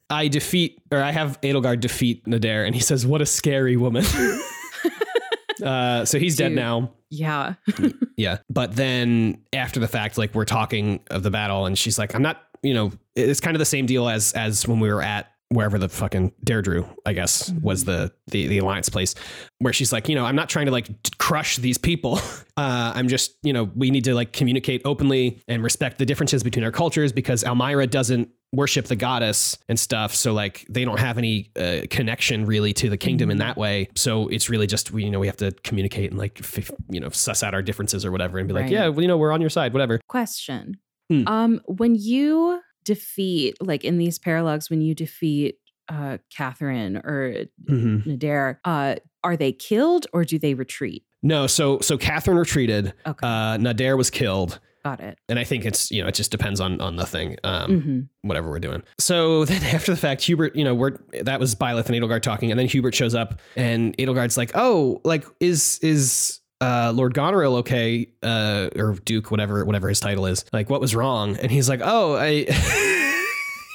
I 0.08 0.28
defeat, 0.28 0.80
or 0.90 1.02
I 1.02 1.10
have 1.10 1.40
Edelgard 1.40 1.80
defeat 1.80 2.24
Nader, 2.26 2.64
and 2.64 2.74
he 2.74 2.80
says, 2.80 3.06
What 3.06 3.20
a 3.20 3.26
scary 3.26 3.76
woman. 3.76 4.04
uh, 5.64 6.04
so 6.04 6.18
he's 6.18 6.36
dead 6.36 6.52
now. 6.52 6.92
Yeah. 7.10 7.54
Yeah. 8.16 8.38
But 8.50 8.76
then 8.76 9.40
after 9.54 9.80
the 9.80 9.88
fact, 9.88 10.18
like 10.18 10.34
we're 10.34 10.44
talking 10.44 11.00
of 11.10 11.22
the 11.22 11.30
battle, 11.30 11.64
and 11.64 11.78
she's 11.78 11.98
like, 11.98 12.14
I'm 12.14 12.20
not, 12.20 12.42
you 12.62 12.74
know, 12.74 12.92
it's 13.16 13.40
kind 13.40 13.54
of 13.56 13.58
the 13.58 13.64
same 13.64 13.86
deal 13.86 14.10
as 14.10 14.32
as 14.34 14.68
when 14.68 14.78
we 14.78 14.92
were 14.92 15.00
at 15.00 15.32
wherever 15.48 15.78
the 15.78 15.88
fucking 15.88 16.30
Derdriu, 16.44 16.86
I 17.06 17.14
guess, 17.14 17.50
was 17.62 17.84
the, 17.86 18.12
the 18.26 18.46
the 18.46 18.58
alliance 18.58 18.90
place, 18.90 19.14
where 19.58 19.72
she's 19.72 19.90
like, 19.90 20.06
you 20.06 20.14
know, 20.14 20.26
I'm 20.26 20.36
not 20.36 20.50
trying 20.50 20.66
to 20.66 20.72
like 20.72 20.88
crush 21.18 21.56
these 21.56 21.78
people. 21.78 22.20
Uh, 22.56 22.92
I'm 22.94 23.08
just, 23.08 23.36
you 23.42 23.54
know, 23.54 23.70
we 23.74 23.90
need 23.90 24.04
to 24.04 24.12
like 24.14 24.34
communicate 24.34 24.82
openly 24.84 25.40
and 25.48 25.62
respect 25.62 25.96
the 25.96 26.04
differences 26.04 26.42
between 26.42 26.62
our 26.62 26.70
cultures 26.70 27.10
because 27.10 27.42
Almyra 27.42 27.88
doesn't 27.88 28.28
worship 28.52 28.86
the 28.86 28.96
goddess 28.96 29.56
and 29.68 29.78
stuff 29.78 30.12
so 30.14 30.32
like 30.32 30.66
they 30.68 30.84
don't 30.84 30.98
have 30.98 31.18
any 31.18 31.50
uh, 31.56 31.82
connection 31.88 32.44
really 32.44 32.72
to 32.72 32.90
the 32.90 32.96
kingdom 32.96 33.30
in 33.30 33.38
that 33.38 33.56
way 33.56 33.88
so 33.94 34.26
it's 34.26 34.48
really 34.50 34.66
just 34.66 34.90
we 34.90 35.04
you 35.04 35.10
know 35.10 35.20
we 35.20 35.26
have 35.28 35.36
to 35.36 35.52
communicate 35.62 36.10
and 36.10 36.18
like 36.18 36.38
f- 36.40 36.70
you 36.88 36.98
know 36.98 37.08
suss 37.10 37.44
out 37.44 37.54
our 37.54 37.62
differences 37.62 38.04
or 38.04 38.10
whatever 38.10 38.38
and 38.38 38.48
be 38.48 38.54
like 38.54 38.68
yeah 38.68 38.88
well, 38.88 39.02
you 39.02 39.06
know 39.08 39.16
we're 39.16 39.30
on 39.32 39.40
your 39.40 39.50
side 39.50 39.72
whatever 39.72 40.00
Question. 40.08 40.74
Hmm. 41.08 41.22
Um, 41.28 41.60
when 41.66 41.94
you 41.94 42.60
defeat, 42.84 43.56
like 43.60 43.84
in 43.84 43.98
these 43.98 44.18
paralogs, 44.18 44.68
when 44.70 44.80
you 44.80 44.94
defeat 44.94 45.56
uh 45.88 46.18
Catherine 46.36 46.96
or 46.98 47.44
Mhm. 47.68 48.04
Nader, 48.06 48.58
uh, 48.64 48.96
are 49.22 49.36
they 49.36 49.52
killed 49.52 50.06
or 50.12 50.24
do 50.24 50.38
they 50.38 50.54
retreat? 50.54 51.04
no 51.22 51.46
so 51.46 51.78
so 51.80 51.98
catherine 51.98 52.38
retreated 52.38 52.94
Okay. 53.06 53.26
uh 53.26 53.58
nader 53.58 53.94
was 53.96 54.08
killed 54.10 54.58
Got 54.84 55.00
it. 55.00 55.18
and 55.28 55.38
i 55.38 55.44
think 55.44 55.66
it's 55.66 55.90
you 55.90 56.00
know 56.02 56.08
it 56.08 56.14
just 56.14 56.30
depends 56.30 56.58
on 56.60 56.80
on 56.80 56.96
the 56.96 57.04
thing 57.04 57.36
um 57.44 57.80
hmm 57.82 58.00
whatever 58.22 58.50
we're 58.50 58.60
doing. 58.60 58.82
So 58.98 59.44
then 59.50 59.62
after 59.74 59.92
the 59.92 59.96
fact, 59.98 60.22
Hubert, 60.22 60.54
you 60.54 60.62
know, 60.64 60.74
we're 60.74 60.98
that 61.22 61.40
was 61.40 61.54
Byleth 61.54 61.86
and 61.86 61.94
Edelgard 61.96 62.20
talking, 62.22 62.50
and 62.50 62.58
then 62.60 62.66
Hubert 62.66 62.94
shows 62.94 63.14
up 63.14 63.40
and 63.56 63.96
Edelgard's 63.96 64.36
like, 64.36 64.50
Oh, 64.54 65.00
like 65.04 65.24
is 65.40 65.78
is 65.82 66.40
uh 66.60 66.92
Lord 66.94 67.14
Goneril 67.14 67.56
okay? 67.56 68.08
Uh 68.22 68.68
or 68.76 68.94
Duke, 69.04 69.30
whatever, 69.30 69.64
whatever 69.64 69.88
his 69.88 70.00
title 70.00 70.26
is. 70.26 70.44
Like, 70.52 70.68
what 70.68 70.80
was 70.82 70.94
wrong? 70.94 71.36
And 71.38 71.50
he's 71.50 71.68
like, 71.68 71.80
Oh, 71.82 72.14
I 72.16 72.44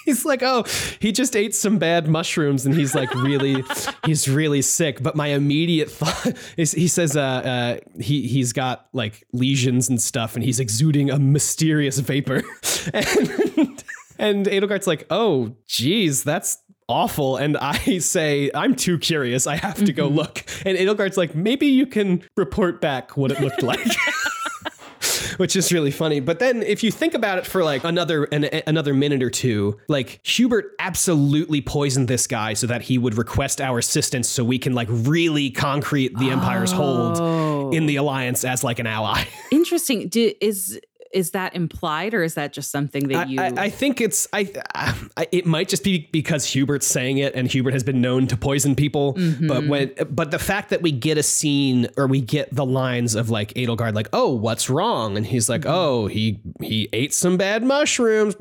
he's 0.06 0.24
like, 0.24 0.42
oh, 0.44 0.64
he 1.00 1.12
just 1.12 1.36
ate 1.36 1.54
some 1.54 1.78
bad 1.78 2.08
mushrooms 2.08 2.66
and 2.66 2.76
he's 2.76 2.96
like 2.96 3.14
really, 3.16 3.64
he's 4.06 4.30
really 4.30 4.62
sick. 4.62 5.04
But 5.04 5.16
my 5.16 5.28
immediate 5.28 5.92
thought 5.92 6.34
is 6.58 6.72
he 6.72 6.88
says, 6.88 7.18
uh, 7.18 7.22
uh, 7.22 7.78
he, 8.00 8.28
he's 8.28 8.54
got 8.54 8.88
like 8.94 9.26
lesions 9.34 9.90
and 9.90 10.02
stuff 10.02 10.36
and 10.36 10.44
he's 10.44 10.60
exuding 10.60 11.10
a 11.10 11.20
mysterious 11.20 12.00
vapor. 12.00 12.38
and, 12.94 13.84
and 14.18 14.46
Edelgard's 14.46 14.88
like, 14.88 15.06
oh, 15.10 15.56
geez, 15.68 16.24
that's 16.24 16.60
awful. 16.88 17.38
And 17.38 17.58
I 17.58 17.98
say, 18.00 18.52
I'm 18.54 18.76
too 18.76 18.98
curious. 18.98 19.48
I 19.48 19.56
have 19.56 19.84
to 19.84 19.92
go 19.92 20.08
look. 20.08 20.46
And 20.66 20.78
Edelgard's 20.78 21.18
like, 21.18 21.36
maybe 21.36 21.66
you 21.68 21.88
can 21.88 22.24
report 22.38 22.80
back 22.80 23.18
what 23.18 23.32
it 23.32 23.40
looked 23.42 23.64
like. 23.64 23.88
which 25.38 25.56
is 25.56 25.72
really 25.72 25.92
funny. 25.92 26.20
But 26.20 26.40
then 26.40 26.64
if 26.64 26.84
you 26.84 26.92
think 26.92 27.14
about 27.14 27.38
it 27.38 27.46
for 27.46 27.64
like 27.64 27.84
another 27.84 28.26
an, 28.26 28.46
another 28.68 28.94
minute 28.94 29.24
or 29.24 29.30
two, 29.30 29.80
like 29.88 30.20
Hubert 30.24 30.76
absolutely 30.80 31.62
poisoned 31.62 32.08
this 32.08 32.28
guy 32.28 32.54
so 32.54 32.68
that 32.68 32.84
he 32.84 32.98
would 32.98 33.18
request 33.18 33.62
our 33.62 33.78
assistance 33.80 34.30
so 34.30 34.44
we 34.44 34.60
can 34.60 34.74
like 34.74 34.88
really 34.90 35.50
concrete 35.50 36.18
the 36.18 36.30
Empire's 36.32 36.72
hold 36.72 37.74
in 37.74 37.86
the 37.86 38.00
oh. 38.00 38.04
alliance 38.04 38.44
as 38.44 38.64
like 38.64 38.80
an 38.80 38.88
ally. 38.88 39.24
Interesting. 39.52 40.08
Do, 40.08 40.34
is 40.42 40.80
is 41.14 41.32
that 41.32 41.56
implied 41.56 42.14
or 42.14 42.24
is 42.24 42.34
that 42.34 42.52
just 42.54 42.72
something 42.72 43.08
that 43.10 43.30
you 43.30 43.40
I, 43.40 43.54
I 43.58 43.70
think 43.70 44.02
it's 44.02 44.28
I, 44.34 44.52
I, 44.74 45.28
it 45.32 45.46
might 45.46 45.70
just 45.70 45.84
be 45.84 46.10
because 46.12 46.46
Hubert's 46.46 46.86
saying 46.88 47.20
it 47.20 47.36
and 47.36 47.50
Hubert 47.50 47.74
has 47.74 47.84
been 47.84 48.02
known 48.02 48.28
to 48.28 48.38
poison 48.38 48.76
people 48.76 49.14
Mm-hmm. 49.14 49.48
but 49.48 49.68
when 49.68 49.94
but 50.10 50.32
the 50.32 50.40
fact 50.40 50.70
that 50.72 50.82
we 50.82 50.92
get 50.92 51.18
a 51.18 51.24
scene 51.24 51.88
or 51.98 52.08
we 52.08 52.22
get 52.22 52.54
the 52.54 52.66
lines 52.66 53.16
of 53.16 53.30
like 53.30 53.54
Edelgard 53.54 53.94
like 53.96 54.10
oh 54.14 54.32
what's 54.34 54.70
wrong 54.70 55.16
and 55.18 55.26
he's 55.26 55.48
like 55.50 55.62
Mm-hmm. 55.62 55.70
oh 55.74 56.08
he 56.08 56.42
he 56.62 56.90
ate 56.92 57.14
some 57.14 57.38
bad 57.38 57.64
mushrooms 57.64 58.36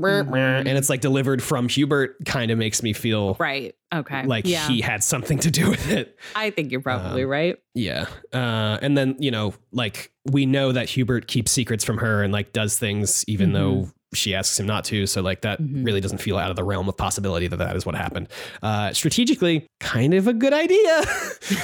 and 0.66 0.76
it's 0.78 0.88
like 0.90 1.00
delivered 1.00 1.42
from 1.42 1.68
Hubert 1.68 2.24
kind 2.24 2.50
of 2.50 2.58
makes 2.58 2.82
me 2.82 2.92
feel 2.92 3.36
right 3.38 3.74
okay 3.94 4.24
like 4.26 4.46
yeah 4.46 4.66
he 4.68 4.80
had 4.80 5.02
something 5.02 5.38
to 5.38 5.50
do 5.50 5.70
with 5.74 5.90
it 5.90 6.18
i 6.34 6.50
think 6.50 6.70
you're 6.70 6.80
probably 6.80 7.22
Um, 7.24 7.28
right 7.30 7.56
yeah. 7.76 8.06
Uh, 8.32 8.78
and 8.82 8.96
then, 8.96 9.16
you 9.18 9.32
know, 9.32 9.52
like 9.72 10.12
we 10.30 10.46
know 10.46 10.70
that 10.70 10.88
Hubert 10.90 11.26
keeps 11.26 11.50
secrets 11.50 11.82
from 11.84 11.98
her 11.98 12.22
and 12.22 12.32
like 12.32 12.52
does 12.52 12.78
things 12.78 13.24
even 13.26 13.48
Mm-hmm. 13.50 13.54
though 13.82 13.88
she 14.14 14.32
asks 14.32 14.60
him 14.60 14.66
not 14.66 14.84
to. 14.84 15.08
So, 15.08 15.22
like, 15.22 15.40
that 15.40 15.60
Mhm. 15.60 15.84
really 15.84 16.00
doesn't 16.00 16.18
feel 16.18 16.38
out 16.38 16.50
of 16.50 16.54
the 16.54 16.62
realm 16.62 16.88
of 16.88 16.96
possibility 16.96 17.48
that 17.48 17.56
that 17.56 17.74
is 17.74 17.84
what 17.84 17.96
happened. 17.96 18.28
Uh, 18.62 18.92
strategically, 18.92 19.66
kind 19.80 20.14
of 20.14 20.28
a 20.28 20.32
good 20.32 20.52
idea. 20.52 21.02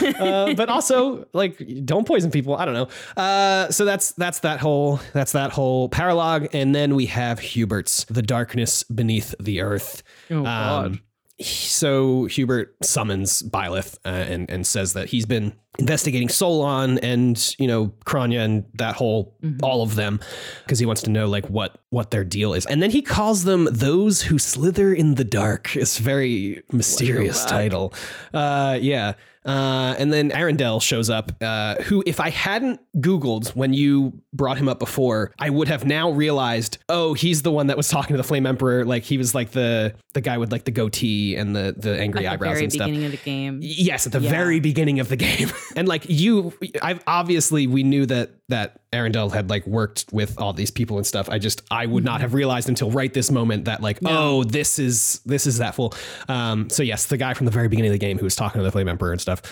uh, 0.19 0.55
but 0.55 0.69
also, 0.77 1.29
like, 1.33 1.63
don't 1.85 2.09
poison 2.09 2.33
people. 2.33 2.57
I 2.57 2.65
don't 2.65 2.75
know. 2.75 2.89
Uh, 3.23 3.71
so 3.71 3.85
that's 3.85 4.11
that's 4.15 4.41
that 4.41 4.59
whole 4.59 4.99
that's 5.13 5.31
that 5.31 5.53
whole 5.53 5.89
paralogue. 5.89 6.49
And 6.53 6.75
then 6.75 6.97
we 6.97 7.07
have 7.07 7.39
Hubert's 7.39 8.03
The 8.11 8.23
Darkness 8.23 8.83
Beneath 8.83 9.33
the 9.39 9.61
Earth. 9.61 10.03
oh 10.29 10.45
Um, 10.45 11.01
so 11.41 12.25
Hubert 12.27 12.75
summons 12.83 13.43
Byleth 13.43 13.97
uh, 14.05 14.09
and 14.09 14.51
and 14.51 14.67
says 14.67 14.93
that 14.93 15.09
he's 15.09 15.27
been 15.27 15.53
investigating 15.79 16.29
Solon 16.29 16.99
and 16.99 17.55
you 17.59 17.67
know 17.67 17.93
Kronya 18.05 18.45
and 18.45 18.65
that 18.75 18.97
whole 18.97 19.35
Mhm. 19.43 19.61
all 19.63 19.83
of 19.83 19.95
them 19.95 20.21
because 20.65 20.79
he 20.79 20.87
wants 20.87 21.03
to 21.03 21.11
know 21.11 21.27
like 21.29 21.47
what 21.49 21.79
what 21.91 22.11
their 22.11 22.25
deal 22.25 22.53
is. 22.55 22.67
And 22.67 22.83
then 22.83 22.91
he 22.91 23.03
calls 23.03 23.45
them 23.45 23.69
those 23.71 24.23
who 24.23 24.39
slither 24.39 24.93
in 24.93 25.15
the 25.15 25.25
dark. 25.25 25.75
It's 25.77 25.99
a 25.99 26.03
very 26.03 26.63
mysterious 26.73 27.45
title. 27.45 27.95
Uh, 28.35 28.79
yeah. 28.81 29.15
Uh, 29.45 29.95
and 29.99 30.13
then 30.13 30.31
Arundel 30.33 30.81
shows 30.81 31.09
up, 31.09 31.33
uh, 31.41 31.77
who, 31.83 32.03
if 32.07 32.21
I 32.21 32.29
hadn't 32.31 32.81
Googled 32.99 33.49
when 33.57 33.73
you 33.73 34.13
brought 34.35 34.59
him 34.59 34.69
up 34.69 34.79
before, 34.79 35.33
I 35.39 35.49
would 35.49 35.69
have 35.69 35.87
now 35.87 36.11
realized, 36.11 36.77
oh, 36.91 37.15
he's 37.15 37.41
the 37.43 37.51
one 37.51 37.69
that 37.69 37.77
was 37.77 37.89
talking 37.89 38.15
to 38.15 38.19
the 38.19 38.23
Flame 38.27 38.45
Emperor. 38.47 38.85
Like 38.85 39.03
he 39.05 39.17
was 39.17 39.35
like 39.35 39.53
the 39.53 39.95
the 40.13 40.21
guy 40.21 40.39
with 40.39 40.51
like 40.53 40.65
the 40.65 40.71
goatee 40.73 41.37
and 41.37 41.55
the 41.57 41.75
the 41.77 41.99
angry 41.99 42.27
at 42.27 42.31
the 42.31 42.35
eyebrows 42.35 42.53
very 42.55 42.65
and 42.65 42.73
stuff. 42.73 42.87
beginning 42.87 43.07
of 43.07 43.13
the 43.13 43.17
game 43.19 43.61
Yes, 43.63 44.07
at 44.07 44.13
the 44.13 44.21
Yeah. 44.21 44.31
very 44.31 44.61
beginning 44.61 45.01
of 45.01 45.09
the 45.09 45.17
game. 45.17 45.51
and 45.77 45.87
like 45.89 46.05
you 46.09 46.53
I've 46.83 47.03
obviously 47.07 47.67
we 47.67 47.83
knew 47.83 48.07
that 48.07 48.31
that 48.51 48.81
Arundel 48.93 49.31
had 49.31 49.51
like 49.51 49.67
worked 49.67 50.05
with 50.13 50.39
all 50.39 50.53
these 50.53 50.71
people 50.71 50.97
and 50.97 51.07
stuff. 51.07 51.29
I 51.29 51.39
just 51.39 51.63
I 51.71 51.87
would 51.87 52.05
not 52.05 52.21
have 52.21 52.35
realized 52.35 52.69
until 52.69 52.91
right 52.91 53.13
this 53.13 53.31
moment 53.31 53.65
that 53.65 53.81
like, 53.81 53.99
oh, 54.05 54.45
this 54.45 54.79
is 54.79 55.21
this 55.25 55.47
is 55.47 55.59
that 55.59 55.75
fool. 55.75 55.95
Um 56.29 56.69
so 56.71 56.83
yes, 56.83 57.07
the 57.07 57.17
guy 57.17 57.35
from 57.35 57.47
the 57.47 57.53
very 57.53 57.69
beginning 57.69 57.91
of 57.91 57.95
the 57.95 57.99
game 57.99 58.19
who 58.19 58.25
was 58.25 58.37
talking 58.37 58.59
to 58.59 58.63
the 58.63 58.71
Flame 58.71 58.89
Emperor 58.89 59.13
and 59.13 59.21
stuff. 59.21 59.43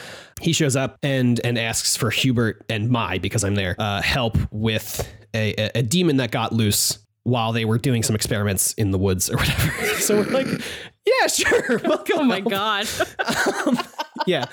He 0.40 0.52
shows 0.52 0.76
up 0.76 0.98
and 1.02 1.40
and 1.44 1.58
asks 1.58 1.96
for 1.96 2.10
Hubert 2.10 2.64
and 2.68 2.90
Mai 2.90 3.18
because 3.18 3.44
I'm 3.44 3.54
there, 3.54 3.74
uh 3.78 4.02
help 4.02 4.36
with 4.52 5.08
a, 5.34 5.54
a, 5.58 5.70
a 5.76 5.82
demon 5.82 6.18
that 6.18 6.30
got 6.30 6.52
loose 6.52 6.98
while 7.24 7.52
they 7.52 7.64
were 7.64 7.78
doing 7.78 8.02
some 8.02 8.16
experiments 8.16 8.72
in 8.74 8.90
the 8.90 8.98
woods 8.98 9.30
or 9.30 9.36
whatever. 9.36 9.84
so 10.00 10.16
we're 10.16 10.30
like, 10.30 10.46
yeah, 11.06 11.26
sure. 11.26 11.78
Welcome. 11.84 12.18
oh 12.20 12.24
my 12.24 12.40
god 12.40 12.88
um, 13.66 13.78
yeah. 14.26 14.46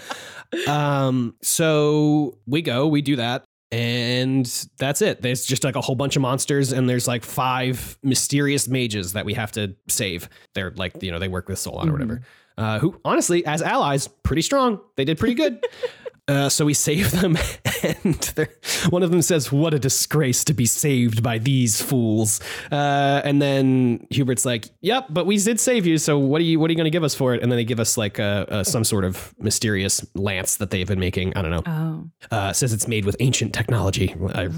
Um, 0.67 1.35
so 1.41 2.37
we 2.45 2.61
go, 2.61 2.87
we 2.87 3.01
do 3.01 3.15
that, 3.17 3.45
and 3.75 4.67
that's 4.77 5.01
it. 5.01 5.21
There's 5.21 5.45
just 5.45 5.65
like 5.65 5.75
a 5.75 5.81
whole 5.81 5.95
bunch 5.95 6.15
of 6.15 6.21
monsters, 6.21 6.71
and 6.71 6.87
there's 6.87 7.09
like 7.09 7.25
five 7.25 7.97
mysterious 8.03 8.69
mages 8.69 9.11
that 9.13 9.25
we 9.25 9.33
have 9.33 9.51
to 9.53 9.75
save. 9.89 10.29
They're 10.53 10.71
like, 10.71 11.03
you 11.03 11.11
know, 11.11 11.19
they 11.19 11.27
work 11.27 11.49
with 11.49 11.59
Solon 11.59 11.89
or 11.89 11.91
whatever. 11.91 12.21
Uh, 12.57 12.79
who 12.79 12.97
honestly, 13.03 13.45
as 13.45 13.61
allies, 13.61 14.07
pretty 14.07 14.43
strong. 14.43 14.79
They 14.95 15.03
did 15.03 15.17
pretty 15.17 15.33
good. 15.33 15.61
Uh, 16.27 16.49
so 16.49 16.65
we 16.65 16.73
save 16.73 17.11
them, 17.11 17.37
and 17.83 18.47
one 18.89 19.03
of 19.03 19.11
them 19.11 19.21
says, 19.21 19.51
"What 19.51 19.73
a 19.75 19.79
disgrace 19.79 20.43
to 20.45 20.53
be 20.53 20.65
saved 20.65 21.21
by 21.21 21.37
these 21.37 21.79
fools." 21.81 22.39
Uh, 22.71 23.21
and 23.23 23.39
then 23.41 24.07
Hubert's 24.09 24.43
like, 24.45 24.69
"Yep, 24.81 25.07
but 25.11 25.27
we 25.27 25.37
did 25.37 25.59
save 25.59 25.85
you. 25.85 25.99
So 25.99 26.17
what 26.17 26.41
are 26.41 26.43
you 26.45 26.59
what 26.59 26.69
are 26.69 26.73
you 26.73 26.77
going 26.77 26.85
to 26.85 26.89
give 26.91 27.03
us 27.03 27.13
for 27.13 27.35
it?" 27.35 27.43
And 27.43 27.51
then 27.51 27.57
they 27.57 27.63
give 27.63 27.79
us 27.79 27.95
like 27.95 28.17
a, 28.17 28.45
a, 28.49 28.65
some 28.65 28.83
sort 28.83 29.03
of 29.05 29.35
mysterious 29.37 30.03
lance 30.15 30.55
that 30.57 30.71
they've 30.71 30.87
been 30.87 30.99
making. 30.99 31.37
I 31.37 31.43
don't 31.43 31.51
know. 31.51 31.63
oh 31.67 32.09
Uh, 32.31 32.53
says 32.53 32.73
it's 32.73 32.87
made 32.87 33.05
with 33.05 33.15
ancient 33.19 33.53
technology, 33.53 34.15
uh, 34.33 34.49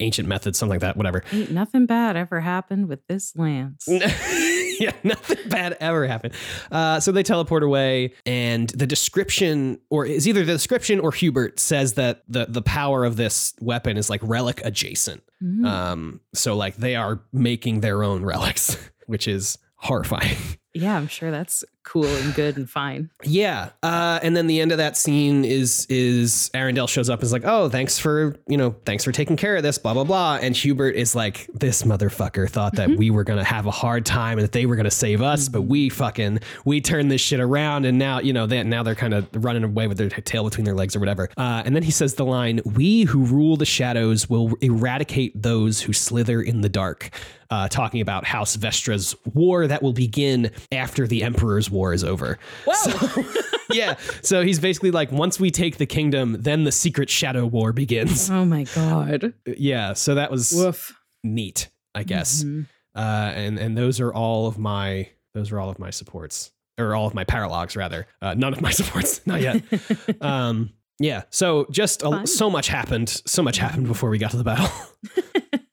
ancient 0.00 0.26
methods, 0.28 0.58
something 0.58 0.72
like 0.74 0.80
that. 0.80 0.96
Whatever. 0.96 1.22
ain't 1.32 1.52
nothing 1.52 1.86
bad 1.86 2.16
ever 2.16 2.40
happened 2.40 2.88
with 2.88 3.06
this 3.06 3.34
lance 3.36 3.86
yeah, 4.80 4.92
nothing 5.04 5.48
bad 5.48 5.76
ever 5.80 6.06
happened. 6.06 6.34
Uh, 6.70 7.00
so 7.00 7.12
they 7.12 7.22
teleport 7.22 7.62
away, 7.62 8.12
and 8.24 8.68
the 8.70 8.86
description, 8.86 9.78
or 9.90 10.06
is 10.06 10.26
either 10.28 10.44
the 10.44 10.52
description 10.52 11.00
or 11.00 11.12
Hubert 11.12 11.58
says 11.60 11.94
that 11.94 12.22
the 12.28 12.46
the 12.48 12.62
power 12.62 13.04
of 13.04 13.16
this 13.16 13.54
weapon 13.60 13.96
is 13.96 14.10
like 14.10 14.20
relic 14.22 14.60
adjacent. 14.64 15.22
Mhm. 15.42 15.66
Um, 15.66 16.20
so 16.34 16.56
like 16.56 16.76
they 16.76 16.96
are 16.96 17.20
making 17.32 17.80
their 17.80 18.02
own 18.02 18.24
relics, 18.32 18.76
which 19.06 19.28
is 19.28 19.58
horrifying. 19.76 20.36
yeah 20.72 20.96
i'm 20.96 21.06
sure 21.06 21.30
that's 21.30 21.64
cool 21.86 22.04
and 22.04 22.34
good 22.34 22.56
and 22.56 22.68
fine 22.68 23.08
Yeah. 23.22 23.70
Uh, 23.82 24.18
and 24.22 24.36
then 24.36 24.48
the 24.48 24.60
end 24.60 24.72
of 24.72 24.78
that 24.78 24.96
scene 24.96 25.44
is 25.44 25.86
is 25.88 26.50
Arundel 26.52 26.88
shows 26.88 27.08
up 27.08 27.20
and 27.20 27.24
is 27.24 27.32
like, 27.32 27.44
oh, 27.44 27.68
thanks 27.68 27.98
for, 27.98 28.36
you 28.48 28.56
know, 28.56 28.74
thanks 28.84 29.04
for 29.04 29.12
taking 29.12 29.36
care 29.36 29.56
of 29.56 29.62
this, 29.62 29.78
blah, 29.78 29.94
blah, 29.94 30.04
blah. 30.04 30.38
And 30.42 30.54
Hubert 30.54 30.96
is 30.96 31.14
like, 31.14 31.46
this 31.54 31.84
motherfucker 31.84 32.50
thought 32.50 32.74
that 32.74 32.90
we 32.90 33.10
were 33.10 33.22
gonna 33.24 33.44
have 33.44 33.66
a 33.66 33.70
hard 33.70 34.04
time 34.04 34.38
and 34.38 34.44
that 34.44 34.52
they 34.52 34.66
were 34.66 34.74
gonna 34.74 34.90
save 34.90 35.22
us, 35.22 35.48
but 35.48 35.62
we 35.62 35.88
fucking 35.88 36.40
we 36.64 36.80
turned 36.80 37.10
this 37.10 37.20
shit 37.20 37.40
around 37.40 37.84
and 37.86 37.98
now, 37.98 38.18
you 38.18 38.32
know, 38.32 38.46
they, 38.46 38.62
now 38.64 38.82
they're 38.82 38.96
kind 38.96 39.14
of 39.14 39.28
running 39.32 39.62
away 39.62 39.86
with 39.86 39.96
their 39.96 40.10
tail 40.10 40.44
between 40.44 40.64
their 40.64 40.74
legs 40.74 40.96
or 40.96 41.00
whatever. 41.00 41.30
Uh, 41.36 41.62
and 41.64 41.76
then 41.76 41.84
he 41.84 41.92
says 41.92 42.14
the 42.14 42.24
line, 42.24 42.60
We 42.64 43.04
who 43.04 43.24
rule 43.24 43.56
the 43.56 43.64
shadows 43.64 44.28
will 44.28 44.54
eradicate 44.60 45.40
those 45.40 45.82
who 45.82 45.92
slither 45.92 46.42
in 46.42 46.62
the 46.62 46.68
dark. 46.68 47.10
Uh, 47.48 47.68
talking 47.68 48.00
about 48.00 48.24
House 48.24 48.56
Vestra's 48.56 49.14
war 49.34 49.66
that 49.68 49.82
will 49.82 49.92
begin 49.92 50.50
after 50.72 51.06
the 51.06 51.22
Emperor's 51.22 51.70
war 51.70 51.92
is 51.92 52.02
over. 52.02 52.38
So, 52.82 53.24
yeah. 53.70 53.94
So 54.22 54.42
he's 54.42 54.58
basically 54.58 54.90
like, 54.90 55.12
once 55.12 55.38
we 55.38 55.50
take 55.52 55.76
the 55.76 55.86
kingdom, 55.86 56.36
then 56.40 56.64
the 56.64 56.72
secret 56.72 57.08
shadow 57.08 57.46
war 57.46 57.72
begins. 57.72 58.28
oh 58.30 58.44
my 58.44 58.64
god 58.74 59.32
Yeah. 59.46 59.92
So 59.92 60.16
that 60.16 60.30
was 60.30 60.52
woof 60.52 60.98
neat, 61.22 61.68
I 61.94 62.02
guess. 62.02 62.42
Mhm. 62.42 62.66
Uh, 62.96 63.32
and 63.34 63.58
and 63.58 63.76
those 63.78 64.00
are 64.00 64.12
all 64.12 64.46
of 64.48 64.58
my 64.58 65.08
those 65.34 65.52
are 65.52 65.60
all 65.60 65.68
of 65.68 65.78
my 65.78 65.90
supports 65.90 66.50
or 66.78 66.94
all 66.96 67.06
of 67.06 67.14
my 67.14 67.24
paralogs 67.24 67.76
rather. 67.76 68.06
Uh, 68.22 68.34
none 68.34 68.52
of 68.54 68.60
my 68.60 68.70
supports, 68.80 69.24
not 69.26 69.40
yet. 69.40 69.62
um, 70.20 70.70
yeah. 70.98 71.22
So 71.30 71.66
just 71.70 72.02
a, 72.02 72.26
so 72.26 72.48
much 72.50 72.68
happened. 72.68 73.08
So 73.26 73.42
much 73.42 73.58
happened 73.58 73.86
before 73.86 74.08
we 74.10 74.18
got 74.18 74.30
to 74.32 74.36
the 74.38 74.44
battle. 74.44 74.68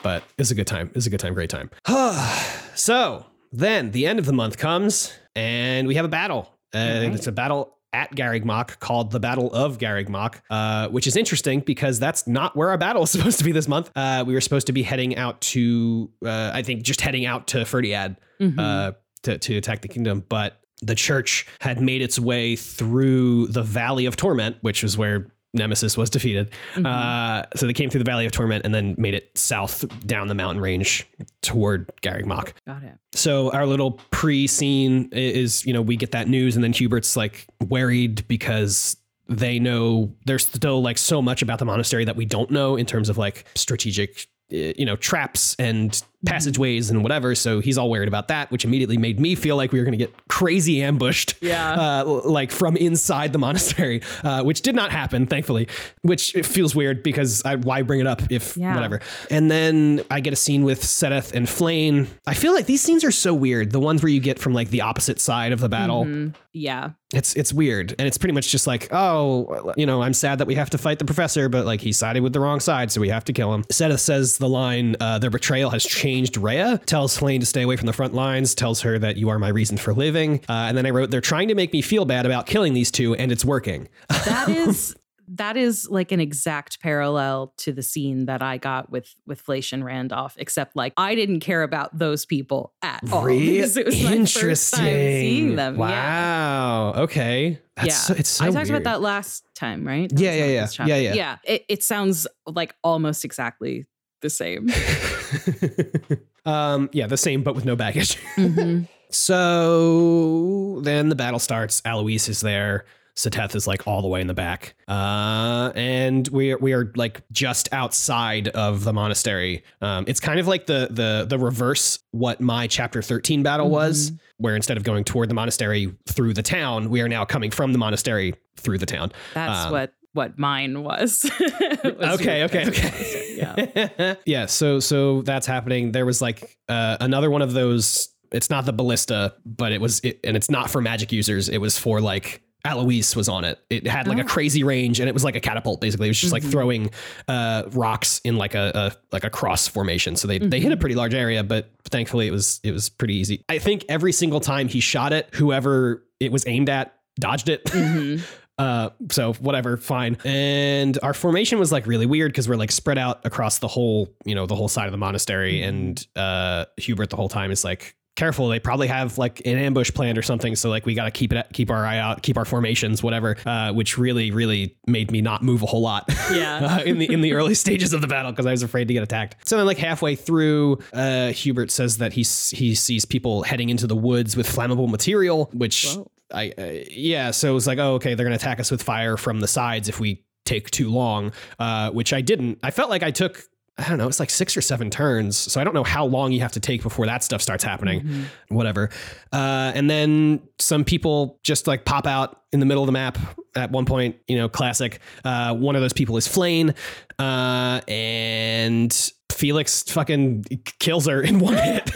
But 0.03 0.23
it's 0.37 0.51
a 0.51 0.55
good 0.55 0.67
time. 0.67 0.91
It's 0.93 1.07
a 1.07 1.09
good 1.09 1.19
time. 1.19 1.33
Great 1.33 1.49
time. 1.49 1.69
so 2.75 3.25
then 3.51 3.91
the 3.91 4.05
end 4.05 4.19
of 4.19 4.25
the 4.25 4.33
month 4.33 4.57
comes 4.57 5.13
and 5.35 5.87
we 5.87 5.95
have 5.95 6.05
a 6.05 6.09
battle. 6.09 6.49
Uh, 6.73 6.77
Alright. 6.77 7.13
It's 7.15 7.27
a 7.27 7.31
battle 7.31 7.77
at 7.93 8.11
Garreg 8.15 8.43
Mach 8.43 8.79
called 8.79 9.11
the 9.11 9.19
Battle 9.19 9.53
of 9.53 9.77
Garreg 9.77 10.09
Mach, 10.09 10.41
uh, 10.49 10.87
which 10.89 11.05
is 11.05 11.15
interesting 11.15 11.59
because 11.59 11.99
that's 11.99 12.25
not 12.25 12.55
where 12.55 12.69
our 12.69 12.77
battle 12.77 13.03
is 13.03 13.09
supposed 13.11 13.37
to 13.37 13.43
be 13.43 13.51
this 13.51 13.67
month. 13.67 13.91
Uh, 13.95 14.23
we 14.25 14.33
were 14.33 14.41
supposed 14.41 14.65
to 14.67 14.73
be 14.73 14.81
heading 14.81 15.15
out 15.15 15.39
to, 15.41 16.09
uh, 16.25 16.51
I 16.53 16.63
think, 16.63 16.81
just 16.81 17.01
heading 17.01 17.25
out 17.25 17.47
to 17.47 17.59
Fhirdiad 17.59 18.17
Mhm. 18.41 18.59
uh, 18.59 18.91
to, 19.21 19.37
to 19.37 19.57
attack 19.57 19.81
the 19.81 19.87
kingdom, 19.87 20.25
but 20.27 20.59
the 20.81 20.95
church 20.95 21.45
had 21.61 21.79
made 21.79 22.01
its 22.01 22.17
way 22.19 22.55
through 22.55 23.47
the 23.47 23.61
Valley 23.63 24.05
of 24.07 24.17
Torment, 24.17 24.57
which 24.61 24.83
is 24.83 24.97
where 24.97 25.27
nemesis 25.53 25.95
was 25.97 26.09
defeated. 26.09 26.49
Mhm. 26.75 26.85
Uh, 26.85 27.45
so 27.55 27.67
they 27.67 27.73
came 27.73 27.89
through 27.89 27.99
the 27.99 28.09
Valley 28.09 28.25
of 28.25 28.31
Torment 28.31 28.65
and 28.65 28.73
then 28.73 28.95
made 28.97 29.13
it 29.13 29.29
south 29.37 29.85
down 30.05 30.27
the 30.27 30.35
mountain 30.35 30.61
range 30.61 31.05
toward 31.41 31.91
Garreg 32.01 32.25
Mach. 32.25 32.53
Got 32.65 32.83
it. 32.83 32.93
So 33.13 33.51
our 33.51 33.65
little 33.65 33.91
pre-scene 34.11 35.09
is, 35.11 35.65
you 35.65 35.73
know, 35.73 35.81
we 35.81 35.95
get 35.95 36.11
that 36.11 36.27
news, 36.27 36.55
and 36.55 36.63
then 36.63 36.73
Hubert's 36.73 37.15
like 37.15 37.45
worried 37.69 38.27
because 38.27 38.97
they 39.29 39.59
know 39.59 40.13
there's 40.25 40.45
still 40.45 40.81
like 40.81 40.97
so 40.97 41.21
much 41.21 41.41
about 41.41 41.59
the 41.59 41.65
monastery 41.65 42.03
that 42.05 42.15
we 42.15 42.25
don't 42.25 42.49
know 42.51 42.75
in 42.75 42.85
terms 42.85 43.07
of 43.09 43.17
like 43.17 43.45
strategic, 43.55 44.27
you 44.49 44.85
know, 44.85 44.95
traps 44.95 45.55
and 45.59 46.03
passageways 46.25 46.89
and 46.89 47.03
whatever. 47.03 47.35
So 47.35 47.59
he's 47.59 47.77
all 47.77 47.89
worried 47.89 48.07
about 48.07 48.27
that, 48.29 48.51
which 48.51 48.65
immediately 48.65 48.97
made 48.97 49.19
me 49.19 49.35
feel 49.35 49.55
like 49.57 49.71
we 49.71 49.79
were 49.79 49.85
going 49.85 49.97
to 49.97 50.03
get 50.05 50.13
crazy 50.27 50.81
ambushed 50.81 51.35
Yeah. 51.41 52.01
uh, 52.01 52.21
like 52.25 52.51
from 52.51 52.77
inside 52.77 53.33
the 53.33 53.39
monastery, 53.39 54.01
uh, 54.23 54.43
which 54.43 54.61
did 54.61 54.75
not 54.75 54.91
happen, 54.91 55.27
thankfully. 55.27 55.67
Which 56.01 56.35
it 56.35 56.45
feels 56.45 56.75
weird 56.75 57.03
because 57.03 57.43
I, 57.45 57.55
why 57.55 57.81
bring 57.81 57.99
it 57.99 58.07
up 58.07 58.21
if 58.31 58.55
Yeah. 58.57 58.73
whatever. 58.75 59.01
And 59.29 59.51
then 59.51 60.01
I 60.09 60.19
get 60.19 60.33
a 60.33 60.37
scene 60.37 60.63
with 60.63 60.83
Seteth 60.83 61.33
and 61.33 61.47
Flayn. 61.47 62.07
I 62.25 62.33
feel 62.33 62.53
like 62.53 62.65
these 62.65 62.81
scenes 62.81 63.03
are 63.03 63.11
so 63.11 63.33
weird. 63.33 63.71
The 63.71 63.79
ones 63.79 64.01
where 64.01 64.11
you 64.11 64.19
get 64.19 64.39
from 64.39 64.53
like 64.53 64.69
the 64.69 64.81
opposite 64.81 65.19
side 65.19 65.51
of 65.51 65.59
the 65.59 65.69
battle. 65.69 66.05
Mhm. 66.05 66.33
Yeah. 66.53 66.91
It's 67.13 67.35
it's 67.35 67.53
weird, 67.53 67.93
and 67.99 68.07
it's 68.07 68.17
pretty 68.17 68.33
much 68.33 68.49
just 68.49 68.65
like, 68.65 68.87
oh, 68.91 69.71
you 69.77 69.85
know, 69.85 70.01
I'm 70.01 70.13
sad 70.13 70.39
that 70.39 70.47
we 70.47 70.55
have 70.55 70.71
to 70.71 70.79
fight 70.79 70.97
the 70.97 71.05
professor, 71.05 71.47
but 71.47 71.63
like 71.65 71.79
he 71.81 71.91
sided 71.91 72.21
with 72.23 72.33
the 72.33 72.39
wrong 72.39 72.59
side, 72.59 72.91
so 72.91 73.01
we 73.01 73.09
have 73.09 73.23
to 73.25 73.33
kill 73.33 73.53
him. 73.53 73.63
Seteth 73.71 73.99
says 73.99 74.37
the 74.39 74.49
line, 74.49 74.95
uh, 74.99 75.19
"Their 75.19 75.29
betrayal 75.29 75.69
has 75.71 75.83
changed 75.83 76.12
Rhea." 76.37 76.79
Tells 76.85 77.17
Flayn 77.17 77.39
to 77.39 77.45
stay 77.45 77.61
away 77.63 77.75
from 77.77 77.87
the 77.87 77.93
front 77.93 78.13
lines. 78.13 78.53
Tells 78.55 78.81
her 78.81 78.99
that 78.99 79.17
you 79.17 79.29
are 79.29 79.39
my 79.39 79.49
reason 79.49 79.77
for 79.77 79.93
living. 79.93 80.39
Uh, 80.49 80.53
and 80.67 80.77
then 80.77 80.85
I 80.85 80.89
wrote, 80.91 81.11
"They're 81.11 81.21
trying 81.21 81.47
to 81.49 81.55
make 81.55 81.73
me 81.73 81.81
feel 81.81 82.05
bad 82.05 82.25
about 82.25 82.45
killing 82.45 82.73
these 82.73 82.91
two, 82.91 83.15
and 83.15 83.31
it's 83.31 83.45
working." 83.45 83.87
That 84.25 84.49
is 84.49 84.95
that 85.29 85.55
is 85.57 85.87
like 85.89 86.11
an 86.11 86.19
exact 86.19 86.81
parallel 86.81 87.53
to 87.57 87.71
the 87.71 87.81
scene 87.81 88.25
that 88.25 88.43
I 88.43 88.57
got 88.57 88.89
with 88.91 89.13
with 89.25 89.43
Fleche 89.43 89.71
and 89.73 89.83
Randolph, 89.83 90.35
except 90.37 90.75
like 90.75 90.93
I 90.97 91.15
didn't 91.15 91.39
care 91.39 91.63
about 91.63 91.97
those 91.97 92.25
people 92.25 92.73
at 92.81 93.01
all. 93.11 93.25
because 93.25 93.77
it 93.77 93.85
was 93.85 94.03
Interesting. 94.03 94.79
time 94.79 94.87
seeing 94.89 95.55
them. 95.55 95.75
Yeah. 95.75 95.79
Wow. 95.79 96.93
Okay. 97.03 97.59
That's 97.77 97.87
yeah. 97.87 97.93
so, 97.93 98.13
it's 98.15 98.29
so 98.29 98.43
I 98.43 98.47
talked 98.47 98.67
weird. 98.69 98.81
about 98.81 98.83
that 98.83 99.01
last 99.01 99.45
time, 99.55 99.87
right? 99.87 100.09
That 100.09 100.19
Yeah, 100.19 100.29
was 100.31 100.77
yeah, 100.79 100.85
yeah. 100.85 100.95
Yeah, 100.97 100.97
yeah. 100.97 101.13
Yeah. 101.13 101.37
It, 101.45 101.65
it 101.69 101.83
sounds 101.83 102.27
like 102.45 102.75
almost 102.83 103.23
exactly 103.25 103.85
the 104.21 104.29
same. 104.29 104.67
um, 106.45 106.89
yeah, 106.93 107.07
the 107.07 107.17
same, 107.17 107.43
but 107.43 107.55
with 107.55 107.65
no 107.65 107.75
baggage. 107.75 108.17
Mhm. 108.37 108.87
So 109.09 110.79
then 110.81 111.09
the 111.09 111.15
battle 111.15 111.39
starts. 111.39 111.81
Alois 111.85 112.27
is 112.29 112.41
there. 112.41 112.85
Seteth 113.15 113.55
is 113.55 113.67
like 113.67 113.85
all 113.87 114.01
the 114.01 114.07
way 114.07 114.21
in 114.21 114.27
the 114.27 114.33
back. 114.33 114.73
Uh, 114.87 115.71
and 115.75 116.27
we 116.29 116.51
are, 116.53 116.57
we 116.57 116.73
are 116.73 116.91
like 116.95 117.21
just 117.31 117.71
outside 117.71 118.47
of 118.49 118.83
the 118.85 118.91
monastery. 118.91 119.63
Um, 119.81 120.05
it's 120.07 120.19
kind 120.19 120.39
of 120.39 120.47
like 120.47 120.65
the 120.65 120.87
the 120.89 121.25
the 121.29 121.37
reverse 121.37 121.99
what 122.09 122.41
my 122.41 122.65
chapter 122.65 123.03
13 123.03 123.43
battle 123.43 123.69
was, 123.69 124.09
Mm-hmm. 124.09 124.15
where 124.37 124.55
instead 124.55 124.77
of 124.77 124.83
going 124.83 125.03
toward 125.03 125.29
the 125.29 125.35
monastery 125.35 125.93
through 126.07 126.33
the 126.33 126.41
town, 126.43 126.89
we 126.89 127.01
are 127.01 127.07
now 127.07 127.23
coming 127.23 127.51
from 127.51 127.71
the 127.71 127.77
monastery 127.77 128.33
through 128.57 128.79
the 128.79 128.87
town. 128.87 129.11
That's 129.35 129.67
Um, 129.67 129.71
what 129.73 129.93
what 130.13 130.37
mine 130.39 130.83
was. 130.83 131.29
Was 131.83 132.19
okay, 132.21 132.43
okay, 132.45 132.67
okay. 132.67 133.35
Yeah. 133.37 134.15
yeah. 134.25 134.45
So 134.45 134.79
so 134.79 135.21
that's 135.23 135.45
happening. 135.47 135.91
There 135.91 136.05
was 136.05 136.21
like 136.21 136.57
uh, 136.69 136.97
another 137.01 137.29
one 137.29 137.41
of 137.41 137.53
those. 137.53 138.09
It's 138.31 138.49
not 138.49 138.65
the 138.65 138.73
ballista, 138.73 139.35
but 139.45 139.71
it 139.71 139.79
was, 139.81 139.99
it, 139.99 140.19
and 140.23 140.35
it's 140.35 140.49
not 140.49 140.71
for 140.71 140.81
magic 140.81 141.11
users. 141.11 141.49
It 141.49 141.59
was 141.59 141.77
for 141.77 142.01
like 142.01 142.41
Alois 142.65 143.15
was 143.15 143.29
on 143.29 143.43
it. 143.43 143.59
It 143.69 143.85
had 143.85 144.07
like 144.07 144.17
a 144.17 144.21
Oh. 144.23 144.25
crazy 144.25 144.63
range, 144.63 144.99
and 144.99 145.07
it 145.09 145.13
was 145.13 145.23
like 145.23 145.35
a 145.35 145.39
catapult. 145.39 145.81
Basically, 145.81 146.07
it 146.07 146.11
was 146.11 146.19
just 146.19 146.33
like 146.33 146.41
Mhm. 146.43 146.51
throwing 146.51 146.89
uh, 147.27 147.63
rocks 147.73 148.21
in 148.23 148.37
like 148.37 148.55
a, 148.55 148.71
a 148.73 148.91
like 149.11 149.23
a 149.23 149.29
cross 149.29 149.67
formation. 149.67 150.15
So 150.15 150.27
they 150.27 150.39
they 150.39 150.59
hit 150.59 150.71
a 150.71 150.77
Mhm. 150.77 150.79
pretty 150.79 150.95
large 150.95 151.13
area, 151.13 151.43
but 151.43 151.69
thankfully 151.89 152.27
it 152.27 152.31
was 152.31 152.59
it 152.63 152.71
was 152.71 152.89
pretty 152.89 153.15
easy. 153.17 153.43
I 153.49 153.59
think 153.59 153.85
every 153.89 154.11
single 154.13 154.39
time 154.39 154.67
he 154.67 154.79
shot 154.79 155.11
it, 155.13 155.27
whoever 155.33 156.03
it 156.19 156.31
was 156.31 156.43
aimed 156.47 156.69
at 156.69 156.93
dodged 157.19 157.49
it. 157.49 157.63
Mhm. 157.65 158.23
Uh, 158.57 158.89
so 159.09 159.33
whatever, 159.33 159.77
fine. 159.77 160.17
And 160.23 160.97
our 161.01 161.13
formation 161.13 161.57
was 161.57 161.71
like 161.71 161.87
really 161.87 162.05
weird 162.05 162.31
because 162.31 162.47
we're 162.47 162.55
like 162.55 162.71
spread 162.71 162.97
out 162.97 163.25
across 163.25 163.59
the 163.59 163.67
whole, 163.67 164.13
you 164.25 164.35
know, 164.35 164.45
the 164.45 164.55
whole 164.55 164.67
side 164.69 164.85
of 164.85 164.91
the 164.91 164.97
monastery. 164.97 165.61
Mhm. 165.61 165.67
And 165.69 166.07
uh, 166.15 166.65
Hubert 166.77 167.09
the 167.09 167.15
whole 167.15 167.29
time 167.29 167.49
is 167.51 167.63
like, 167.63 167.95
careful, 168.15 168.47
they 168.47 168.59
probably 168.59 168.87
have 168.87 169.17
like 169.17 169.41
an 169.45 169.57
ambush 169.57 169.91
planned 169.91 170.17
or 170.17 170.21
something. 170.21 170.55
So 170.55 170.69
like 170.69 170.85
we 170.85 170.93
got 170.93 171.05
to 171.05 171.11
keep 171.11 171.33
it, 171.33 171.47
keep 171.53 171.69
our 171.69 171.85
eye 171.85 171.97
out, 171.97 172.21
keep 172.21 172.37
our 172.37 172.45
formations, 172.45 173.01
whatever. 173.01 173.37
Uh, 173.45 173.71
which 173.73 173.97
really, 173.97 174.31
really 174.31 174.77
made 174.87 175.11
me 175.11 175.21
not 175.21 175.43
move 175.43 175.63
a 175.63 175.65
whole 175.65 175.81
lot. 175.81 176.09
Yeah. 176.33 176.77
uh, 176.79 176.83
in 176.83 176.97
the 176.99 177.11
in 177.11 177.21
the 177.21 177.33
early 177.33 177.53
stages 177.65 177.93
of 177.93 178.01
the 178.01 178.07
battle 178.07 178.31
because 178.31 178.45
I 178.45 178.51
was 178.51 178.63
afraid 178.63 178.87
to 178.87 178.93
get 178.93 179.03
attacked. 179.03 179.47
So 179.47 179.57
then, 179.57 179.65
like 179.65 179.77
halfway 179.77 180.15
through, 180.15 180.79
uh, 180.93 181.27
Hubert 181.27 181.69
says 181.69 181.97
that 181.97 182.13
he 182.13 182.21
he 182.21 182.73
sees 182.75 183.05
people 183.05 183.43
heading 183.43 183.69
into 183.69 183.85
the 183.87 183.95
woods 183.95 184.35
with 184.35 184.47
flammable 184.47 184.89
material, 184.89 185.49
which 185.53 185.93
Whoa. 185.93 186.09
I 186.33 186.53
uh, 186.57 186.83
yeah. 186.89 187.31
So 187.31 187.51
it 187.51 187.53
was 187.53 187.67
like, 187.67 187.77
oh, 187.77 187.95
okay, 187.95 188.15
they're 188.15 188.25
gonna 188.25 188.35
attack 188.35 188.59
us 188.59 188.71
with 188.71 188.81
fire 188.81 189.17
from 189.17 189.41
the 189.41 189.47
sides 189.47 189.89
if 189.89 189.99
we 189.99 190.23
take 190.45 190.71
too 190.71 190.89
long, 190.89 191.31
uh, 191.59 191.91
which 191.91 192.13
I 192.13 192.21
didn't. 192.21 192.59
I 192.63 192.71
felt 192.71 192.89
like 192.89 193.03
I 193.03 193.11
took. 193.11 193.43
I 193.77 193.89
don't 193.89 193.97
know, 193.97 194.07
it's 194.07 194.19
like 194.19 194.29
six 194.29 194.55
or 194.55 194.61
seven 194.61 194.91
turns. 194.91 195.35
So 195.35 195.59
I 195.59 195.63
don't 195.63 195.73
know 195.73 195.83
how 195.83 196.05
long 196.05 196.31
you 196.31 196.41
have 196.41 196.51
to 196.51 196.59
take 196.59 196.83
before 196.83 197.07
that 197.07 197.23
stuff 197.23 197.41
starts 197.41 197.63
happening 197.63 198.01
Mhm. 198.01 198.23
whatever. 198.49 198.89
Uh, 199.31 199.71
and 199.73 199.89
then 199.89 200.41
some 200.59 200.83
people 200.83 201.39
just 201.43 201.65
like 201.65 201.83
pop 201.83 202.05
out 202.05 202.41
in 202.51 202.59
the 202.59 202.67
middle 202.67 202.83
of 202.83 202.87
the 202.87 202.91
map 202.93 203.17
at 203.55 203.71
one 203.71 203.85
point, 203.85 204.17
you 204.27 204.37
know, 204.37 204.47
classic. 204.47 204.99
Uh, 205.25 205.55
one 205.55 205.75
of 205.75 205.81
those 205.81 205.93
people 205.93 206.17
is 206.17 206.27
Flayn. 206.27 206.75
Uh, 207.17 207.81
and 207.87 209.11
Felix 209.31 209.81
fucking 209.83 210.45
kills 210.79 211.07
her 211.07 211.21
in 211.21 211.39
one 211.39 211.55
hit. 211.55 211.89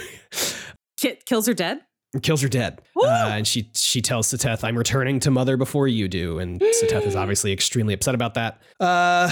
Ki- 1.00 1.18
kills 1.26 1.46
her 1.46 1.54
dead. 1.54 1.78
Kills 2.22 2.40
her 2.42 2.48
dead. 2.48 2.80
Uh, 3.00 3.06
and 3.32 3.46
she 3.46 3.70
she 3.74 4.00
tells 4.02 4.28
Seteth, 4.28 4.64
I'm 4.64 4.76
returning 4.76 5.20
to 5.20 5.30
mother 5.30 5.56
before 5.56 5.88
you 5.88 6.08
do. 6.08 6.38
And 6.38 6.60
Seteth 6.80 7.06
is 7.06 7.16
obviously 7.16 7.52
extremely 7.52 7.94
upset 7.94 8.14
about 8.14 8.34
that. 8.34 8.60
Uh, 8.80 9.30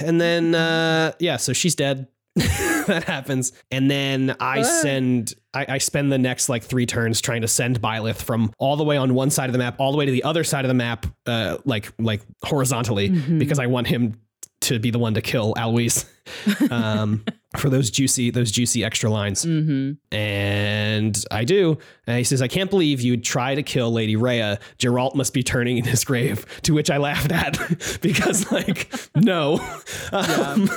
and 0.00 0.20
then, 0.20 0.54
uh, 0.54 1.12
yeah, 1.20 1.36
so 1.36 1.52
she's 1.52 1.74
dead. 1.74 2.08
that 2.36 3.04
happens. 3.06 3.52
And 3.70 3.88
then 3.90 4.34
I 4.40 4.60
Ah. 4.60 4.62
send, 4.64 5.34
I, 5.54 5.66
I 5.68 5.78
spend 5.78 6.10
the 6.10 6.18
next 6.18 6.48
like 6.48 6.64
three 6.64 6.84
turns 6.84 7.20
trying 7.20 7.42
to 7.42 7.48
send 7.48 7.80
Byleth 7.80 8.20
from 8.22 8.52
all 8.58 8.76
the 8.76 8.82
way 8.84 8.96
on 8.96 9.14
one 9.14 9.30
side 9.30 9.48
of 9.48 9.52
the 9.52 9.58
map, 9.58 9.76
all 9.78 9.92
the 9.92 9.98
way 9.98 10.04
to 10.06 10.10
the 10.12 10.24
other 10.24 10.42
side 10.42 10.64
of 10.64 10.68
the 10.68 10.74
map, 10.74 11.06
uh, 11.26 11.58
like, 11.64 11.92
like 11.98 12.22
horizontally, 12.44 13.10
Mhm. 13.10 13.38
because 13.38 13.60
I 13.60 13.66
want 13.68 13.86
him 13.86 14.16
to 14.64 14.78
be 14.78 14.90
the 14.90 14.98
one 14.98 15.14
to 15.14 15.22
kill 15.22 15.54
Alois 15.56 16.04
um, 16.70 17.24
for 17.56 17.70
those 17.70 17.90
juicy, 17.90 18.30
those 18.30 18.50
juicy 18.50 18.84
extra 18.84 19.10
lines. 19.10 19.42
hmm 19.44 19.92
And 20.12 21.22
I 21.30 21.44
do. 21.44 21.78
And 22.06 22.18
he 22.18 22.24
says, 22.24 22.42
I 22.42 22.48
can't 22.48 22.70
believe 22.70 23.00
you'd 23.00 23.24
try 23.24 23.54
to 23.54 23.62
kill 23.62 23.92
Lady 23.92 24.16
Rhea. 24.16 24.58
Jeralt 24.78 25.14
must 25.14 25.32
be 25.34 25.42
turning 25.42 25.78
in 25.78 25.84
his 25.84 26.04
grave. 26.04 26.44
To 26.62 26.74
which 26.74 26.90
I 26.90 26.96
laughed 26.98 27.32
at 27.32 27.58
because, 28.02 28.50
like, 28.52 28.92
no. 29.16 29.60
Um, 30.12 30.68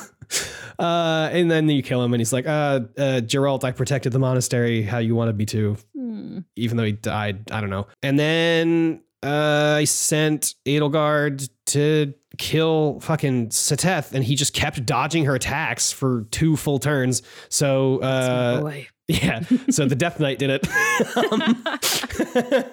uh, 0.80 1.30
and 1.32 1.50
then 1.50 1.70
you 1.70 1.82
kill 1.82 2.04
him, 2.04 2.14
and 2.14 2.20
he's 2.20 2.34
like, 2.34 2.46
uh, 2.46 2.82
uh, 2.98 3.22
Jeralt, 3.22 3.64
I 3.64 3.72
protected 3.72 4.12
the 4.12 4.20
monastery 4.20 4.82
how 4.84 4.98
you 5.00 5.16
wanted 5.16 5.38
me 5.38 5.46
to, 5.48 5.78
Hmm. 5.96 6.40
even 6.56 6.76
though 6.78 6.84
he 6.84 6.92
died. 6.92 7.50
I 7.52 7.62
don't 7.62 7.70
know. 7.70 7.88
And 8.04 8.20
then 8.20 9.02
uh, 9.24 9.76
I 9.78 9.84
sent 9.86 10.56
Edelgard 10.66 11.50
to 11.68 12.14
kill 12.38 13.00
fucking 13.00 13.50
Seteth, 13.50 14.14
and 14.14 14.24
he 14.24 14.36
just 14.36 14.54
kept 14.54 14.86
dodging 14.86 15.26
her 15.26 15.36
attacks 15.36 15.92
for 15.92 16.26
two 16.32 16.56
full 16.56 16.80
turns. 16.80 17.22
So, 17.50 18.00
uh, 18.00 18.62
Boy. 18.62 18.88
yeah. 19.08 19.42
So 19.70 19.86
the 19.86 19.96
Death 19.96 20.20
Knight 20.20 20.40
did 20.40 20.50
it. 20.50 20.68
Um, 21.16 21.64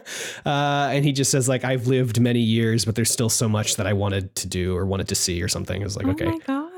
uh, 0.47 0.89
and 0.91 1.05
he 1.05 1.13
just 1.13 1.31
says, 1.31 1.47
like, 1.49 1.63
I've 1.63 1.87
lived 1.87 2.21
many 2.21 2.41
years, 2.41 2.85
but 2.85 2.95
there's 2.95 3.11
still 3.11 3.29
so 3.29 3.49
much 3.49 3.77
that 3.77 3.87
I 3.87 3.93
wanted 3.93 4.35
to 4.37 4.47
do 4.47 4.75
or 4.75 4.87
wanted 4.87 5.09
to 5.09 5.15
see 5.15 5.43
or 5.43 5.49
something. 5.49 5.83
I 5.83 5.85
was 5.85 5.97
like, 5.97 6.07
oh 6.07 6.11
okay. 6.11 6.33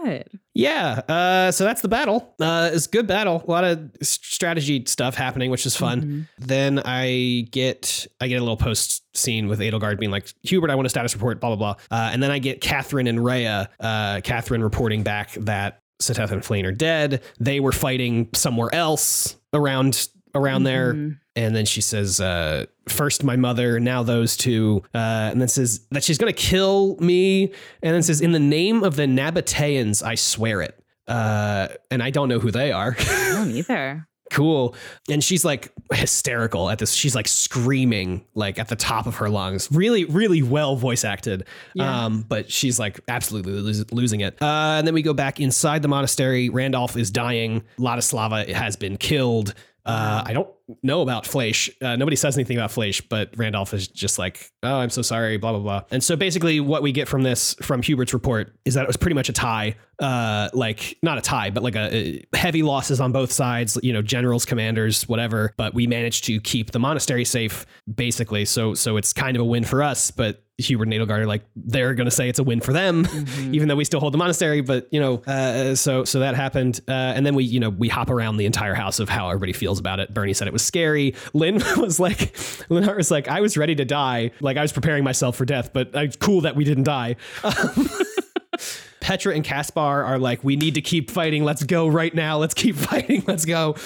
God. 0.06 0.24
Yeah. 0.54 1.00
Uh, 1.08 1.52
so 1.52 1.64
that's 1.64 1.82
the 1.82 1.88
battle. 1.88 2.34
Uh, 2.40 2.70
it's 2.72 2.86
a 2.86 2.90
good 2.90 3.06
battle. 3.06 3.42
A 3.46 3.50
lot 3.50 3.64
of 3.64 3.90
strategy 4.02 4.84
stuff 4.86 5.14
happening, 5.14 5.50
which 5.50 5.66
is 5.66 5.76
fun. 5.76 6.02
Mhm. 6.02 6.28
Then 6.46 6.80
I 6.84 7.46
get 7.50 8.06
I 8.20 8.28
get 8.28 8.36
a 8.36 8.40
little 8.40 8.56
post 8.56 9.02
scene 9.14 9.48
with 9.48 9.60
Edelgard 9.60 9.98
being 9.98 10.10
like, 10.10 10.32
Hubert, 10.42 10.70
I 10.70 10.74
want 10.74 10.86
a 10.86 10.90
status 10.90 11.14
report, 11.14 11.40
blah, 11.40 11.54
blah, 11.54 11.74
blah. 11.74 11.98
Uh, 11.98 12.10
and 12.12 12.22
then 12.22 12.30
I 12.30 12.38
get 12.38 12.60
Catherine 12.60 13.06
and 13.06 13.24
Rhea, 13.24 13.68
uh, 13.80 14.20
Catherine 14.22 14.62
reporting 14.62 15.02
back 15.02 15.32
that 15.34 15.80
Seteth 16.00 16.30
and 16.32 16.42
Flayn 16.42 16.64
are 16.66 16.72
dead. 16.72 17.22
They 17.40 17.60
were 17.60 17.72
fighting 17.72 18.28
somewhere 18.34 18.74
else 18.74 19.36
around 19.54 20.08
around 20.36 20.64
there. 20.64 20.94
Mhm. 20.94 21.18
And 21.34 21.54
then 21.54 21.66
she 21.66 21.80
says, 21.80 22.20
uh, 22.20 22.64
first 22.88 23.22
my 23.24 23.36
mother, 23.36 23.78
now 23.80 24.02
those 24.02 24.36
two. 24.36 24.82
Uh, 24.94 25.28
and 25.32 25.40
then 25.40 25.48
says 25.48 25.80
that 25.90 26.02
she's 26.04 26.16
going 26.18 26.32
to 26.32 26.38
kill 26.38 26.96
me. 26.98 27.52
And 27.82 27.94
then 27.94 28.02
says, 28.02 28.20
in 28.20 28.32
the 28.32 28.38
name 28.38 28.82
of 28.82 28.96
the 28.96 29.02
Nabateans, 29.04 30.02
I 30.02 30.14
swear 30.14 30.62
it. 30.62 30.78
Uh, 31.06 31.68
and 31.90 32.02
I 32.02 32.10
don't 32.10 32.28
know 32.28 32.38
who 32.38 32.50
they 32.50 32.72
are. 32.72 32.96
I 32.98 33.30
don't 33.34 33.50
either. 33.50 34.08
cool. 34.32 34.74
And 35.08 35.22
she's 35.22 35.44
like 35.44 35.72
hysterical 35.92 36.68
at 36.68 36.78
this. 36.78 36.92
She's 36.94 37.14
like 37.14 37.28
screaming 37.28 38.24
like 38.34 38.58
at 38.58 38.68
the 38.68 38.74
top 38.76 39.06
of 39.06 39.16
her 39.16 39.28
lungs. 39.28 39.70
Really, 39.70 40.04
really 40.04 40.42
well 40.42 40.74
voice 40.74 41.04
acted. 41.04 41.46
Yeah. 41.74 42.06
Um, 42.06 42.22
but 42.22 42.50
she's 42.50 42.78
like 42.78 42.98
absolutely 43.08 43.52
los- 43.52 43.84
losing 43.92 44.20
it. 44.22 44.40
Uh, 44.42 44.76
and 44.78 44.86
then 44.86 44.94
we 44.94 45.02
go 45.02 45.14
back 45.14 45.38
inside 45.38 45.82
the 45.82 45.88
monastery. 45.88 46.48
Randolph 46.48 46.96
is 46.96 47.10
dying. 47.10 47.62
Ladislava 47.78 48.48
has 48.52 48.74
been 48.76 48.96
killed. 48.96 49.54
Uh, 49.86 50.22
I 50.26 50.32
don't 50.32 50.48
know 50.82 51.00
about 51.00 51.24
Fleche. 51.24 51.70
Uh, 51.80 51.94
nobody 51.94 52.16
says 52.16 52.36
anything 52.36 52.56
about 52.56 52.70
Fleche, 52.70 53.02
but 53.08 53.30
Randolph 53.36 53.72
is 53.72 53.86
just 53.86 54.18
like, 54.18 54.50
oh, 54.64 54.78
I'm 54.78 54.90
so 54.90 55.00
sorry, 55.00 55.36
blah, 55.36 55.52
blah, 55.52 55.60
blah. 55.60 55.82
And 55.92 56.02
so 56.02 56.16
basically, 56.16 56.58
what 56.58 56.82
we 56.82 56.90
get 56.90 57.06
from 57.06 57.22
this, 57.22 57.54
from 57.62 57.82
Hubert's 57.82 58.12
report, 58.12 58.52
is 58.64 58.74
that 58.74 58.82
it 58.82 58.88
was 58.88 58.96
pretty 58.96 59.14
much 59.14 59.28
a 59.28 59.32
tie. 59.32 59.76
Uh, 60.00 60.48
like, 60.52 60.98
not 61.02 61.18
a 61.18 61.20
tie, 61.20 61.50
but 61.50 61.62
like 61.62 61.76
a, 61.76 62.20
a 62.34 62.36
heavy 62.36 62.64
losses 62.64 63.00
on 63.00 63.12
both 63.12 63.30
sides, 63.30 63.78
you 63.82 63.92
know, 63.92 64.02
generals, 64.02 64.44
commanders, 64.44 65.08
whatever. 65.08 65.54
But 65.56 65.72
we 65.72 65.86
managed 65.86 66.24
to 66.24 66.40
keep 66.40 66.72
the 66.72 66.80
monastery 66.80 67.24
safe, 67.24 67.64
basically. 67.94 68.44
So, 68.44 68.74
so 68.74 68.96
it's 68.96 69.12
kind 69.12 69.36
of 69.36 69.40
a 69.42 69.46
win 69.46 69.62
for 69.62 69.84
us, 69.84 70.10
but 70.10 70.42
Hubert 70.58 70.84
and 70.84 70.92
Edelgard 70.94 71.18
are 71.18 71.26
like 71.26 71.42
they're 71.54 71.92
going 71.92 72.06
to 72.06 72.10
say 72.10 72.30
it's 72.30 72.38
a 72.38 72.42
win 72.42 72.60
for 72.62 72.72
them, 72.72 73.04
Mhm. 73.04 73.54
even 73.54 73.68
though 73.68 73.76
we 73.76 73.84
still 73.84 74.00
hold 74.00 74.14
the 74.14 74.18
monastery. 74.18 74.62
But 74.62 74.88
you 74.90 74.98
know, 75.00 75.16
uh, 75.26 75.74
so 75.74 76.04
so 76.04 76.20
that 76.20 76.34
happened, 76.34 76.80
uh, 76.88 76.92
and 76.92 77.26
then 77.26 77.34
we 77.34 77.44
you 77.44 77.60
know 77.60 77.68
we 77.68 77.88
hop 77.88 78.08
around 78.08 78.38
the 78.38 78.46
entire 78.46 78.72
house 78.74 78.98
of 78.98 79.10
how 79.10 79.28
everybody 79.28 79.52
feels 79.52 79.78
about 79.78 80.00
it. 80.00 80.14
Bernie 80.14 80.32
said 80.32 80.48
it 80.48 80.54
was 80.54 80.64
scary. 80.64 81.14
Lynn 81.34 81.56
was 81.76 82.00
like, 82.00 82.32
Linhardt 82.70 82.96
was 82.96 83.10
like, 83.10 83.28
I 83.28 83.42
was 83.42 83.58
ready 83.58 83.74
to 83.74 83.84
die, 83.84 84.30
like 84.40 84.56
I 84.56 84.62
was 84.62 84.72
preparing 84.72 85.04
myself 85.04 85.36
for 85.36 85.44
death, 85.44 85.74
but 85.74 85.94
uh, 85.94 86.06
cool 86.20 86.40
that 86.40 86.56
we 86.56 86.64
didn't 86.64 86.84
die. 86.84 87.16
Um, 87.44 87.90
Petra 89.00 89.34
and 89.34 89.44
Caspar 89.44 90.02
are 90.04 90.18
like, 90.18 90.42
we 90.42 90.56
need 90.56 90.74
to 90.74 90.80
keep 90.80 91.10
fighting. 91.10 91.44
Let's 91.44 91.62
go 91.62 91.86
right 91.86 92.12
now. 92.12 92.38
Let's 92.38 92.54
keep 92.54 92.74
fighting. 92.76 93.22
Let's 93.26 93.44
go. 93.44 93.76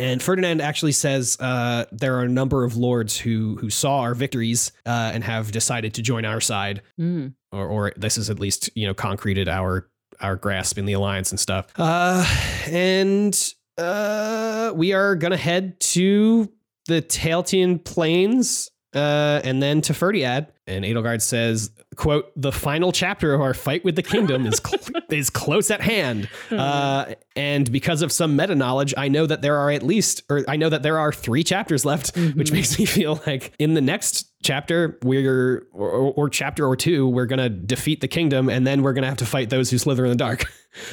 And 0.00 0.22
Ferdinand 0.22 0.60
actually 0.60 0.92
says 0.92 1.36
uh, 1.40 1.84
there 1.90 2.16
are 2.18 2.22
a 2.22 2.28
number 2.28 2.64
of 2.64 2.76
lords 2.76 3.18
who 3.18 3.56
who 3.60 3.68
saw 3.70 4.00
our 4.00 4.14
victories 4.14 4.70
uh, 4.86 5.10
and 5.12 5.24
have 5.24 5.50
decided 5.50 5.94
to 5.94 6.02
join 6.02 6.24
our 6.24 6.40
side, 6.40 6.82
Mm. 7.00 7.34
or, 7.52 7.66
or 7.66 7.92
this 7.96 8.16
is 8.16 8.30
at 8.30 8.38
least 8.38 8.70
you 8.74 8.86
know 8.86 8.94
concreted 8.94 9.48
our 9.48 9.88
our 10.20 10.36
grasp 10.36 10.78
in 10.78 10.84
the 10.84 10.92
alliance 10.92 11.30
and 11.32 11.40
stuff. 11.40 11.66
Uh, 11.76 12.24
and 12.68 13.52
uh, 13.76 14.72
we 14.74 14.92
are 14.92 15.14
gonna 15.16 15.36
head 15.36 15.78
to 15.80 16.48
the 16.86 17.02
Tailtean 17.02 17.84
Plains 17.84 18.70
uh, 18.94 19.40
and 19.44 19.62
then 19.62 19.80
to 19.82 19.92
Fhirdiad. 19.92 20.48
And 20.66 20.84
Edelgard 20.84 21.22
says, 21.22 21.70
"quote 21.98 22.30
The 22.40 22.52
final 22.52 22.92
chapter 22.92 23.34
of 23.34 23.40
our 23.42 23.52
fight 23.52 23.84
with 23.84 23.96
the 23.96 24.02
kingdom 24.02 24.46
is 24.46 24.60
cl- 24.64 25.02
is 25.10 25.28
close 25.28 25.70
at 25.70 25.82
hand, 25.82 26.28
uh, 26.50 27.14
and 27.36 27.70
because 27.70 28.00
of 28.00 28.10
some 28.12 28.36
meta 28.36 28.54
knowledge, 28.54 28.94
I 28.96 29.08
know 29.08 29.26
that 29.26 29.42
there 29.42 29.56
are 29.56 29.70
at 29.70 29.82
least, 29.82 30.22
or 30.30 30.44
I 30.48 30.56
know 30.56 30.68
that 30.70 30.82
there 30.82 30.98
are 30.98 31.12
three 31.12 31.44
chapters 31.44 31.84
left, 31.84 32.16
which 32.16 32.48
Mhm. 32.48 32.52
makes 32.52 32.78
me 32.78 32.84
feel 32.86 33.20
like 33.26 33.52
in 33.58 33.74
the 33.74 33.80
next 33.82 34.27
chapter, 34.42 34.98
we're 35.02 35.66
or, 35.72 36.12
or 36.12 36.28
chapter 36.28 36.66
or 36.66 36.76
two, 36.76 37.08
we're 37.08 37.26
gonna 37.26 37.48
defeat 37.48 38.00
the 38.00 38.08
kingdom, 38.08 38.48
and 38.48 38.66
then 38.66 38.82
we're 38.82 38.92
gonna 38.92 39.08
have 39.08 39.18
to 39.18 39.26
fight 39.26 39.50
those 39.50 39.70
who 39.70 39.78
slither 39.78 40.04
in 40.04 40.10
the 40.10 40.16
dark." 40.16 40.44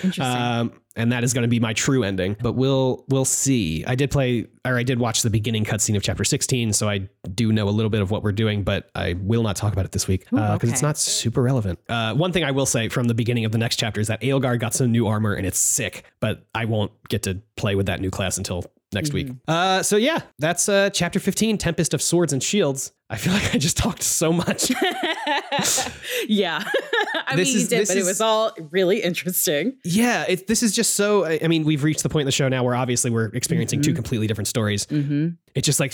Interesting. 0.03 0.25
Um, 0.35 0.71
and 0.95 1.11
that 1.11 1.23
is 1.23 1.33
going 1.33 1.43
to 1.43 1.49
be 1.49 1.59
my 1.59 1.73
true 1.73 2.03
ending. 2.03 2.37
But 2.41 2.53
we'll 2.53 3.05
we'll 3.09 3.25
see. 3.25 3.83
I 3.85 3.95
did 3.95 4.11
play 4.11 4.47
or 4.63 4.77
I 4.77 4.83
did 4.83 4.99
watch 4.99 5.21
the 5.21 5.29
beginning 5.29 5.65
cutscene 5.65 5.95
of 5.95 6.03
chapter 6.03 6.23
16, 6.23 6.73
so 6.73 6.89
I 6.89 7.09
do 7.33 7.51
know 7.51 7.67
a 7.67 7.71
little 7.71 7.89
bit 7.89 8.01
of 8.01 8.11
what 8.11 8.23
we're 8.23 8.31
doing, 8.31 8.63
but 8.63 8.89
I 8.95 9.13
will 9.19 9.43
not 9.43 9.55
talk 9.55 9.73
about 9.73 9.85
it 9.85 9.91
this 9.91 10.07
week 10.07 10.25
because 10.29 10.69
it's 10.69 10.79
okay. 10.79 10.87
not 10.87 10.97
super 10.97 11.41
relevant. 11.41 11.79
Uh, 11.89 12.13
one 12.13 12.31
thing 12.31 12.43
I 12.43 12.51
will 12.51 12.65
say 12.65 12.89
from 12.89 13.07
the 13.07 13.13
beginning 13.13 13.45
of 13.45 13.51
the 13.51 13.57
next 13.57 13.75
chapter 13.75 13.99
is 13.99 14.07
that 14.07 14.21
Edelgard 14.21 14.59
got 14.59 14.73
some 14.73 14.91
new 14.91 15.07
armor 15.07 15.33
and 15.33 15.45
it's 15.45 15.59
sick, 15.59 16.05
but 16.19 16.45
I 16.55 16.65
won't 16.65 16.91
get 17.09 17.23
to 17.23 17.41
play 17.57 17.75
with 17.75 17.87
that 17.87 17.99
new 17.99 18.09
class 18.09 18.37
until 18.37 18.65
next 18.95 19.13
week. 19.13 19.27
Mhm. 19.27 19.37
Uh, 19.47 19.83
so 19.83 19.95
yeah, 19.97 20.21
that's 20.39 20.67
uh, 20.67 20.89
chapter 20.89 21.19
15, 21.19 21.57
Tempest 21.59 21.93
of 21.93 22.01
Swords 22.01 22.33
and 22.33 22.41
Shields. 22.41 22.91
I 23.09 23.17
feel 23.17 23.33
like 23.33 23.53
I 23.53 23.59
just 23.59 23.77
talked 23.77 24.01
so 24.01 24.33
much. 24.33 24.71
yeah. 26.27 26.63
I 27.27 27.35
This 27.35 27.49
mean, 27.53 27.61
you 27.61 27.67
did, 27.67 27.87
but 27.87 27.95
it 27.95 27.99
is- 27.99 28.07
was 28.07 28.21
all 28.21 28.51
really 28.71 29.01
interesting. 29.01 29.77
yeah, 29.83 30.25
it, 30.27 30.47
this 30.47 30.61
is 30.63 30.73
just 30.73 30.95
so. 30.95 31.25
I 31.25 31.39
I 31.43 31.47
mean, 31.47 31.63
we've 31.63 31.83
reached 31.83 32.03
the 32.03 32.09
point 32.09 32.21
in 32.23 32.25
the 32.25 32.31
show 32.31 32.47
now 32.49 32.63
where 32.63 32.75
obviously 32.75 33.11
we're 33.11 33.27
experiencing 33.27 33.81
two 33.81 33.91
Mhm. 33.91 33.95
completely 33.95 34.27
different 34.27 34.47
stories. 34.47 34.85
hmm 34.85 35.29
It's 35.55 35.65
just 35.65 35.79
like 35.79 35.93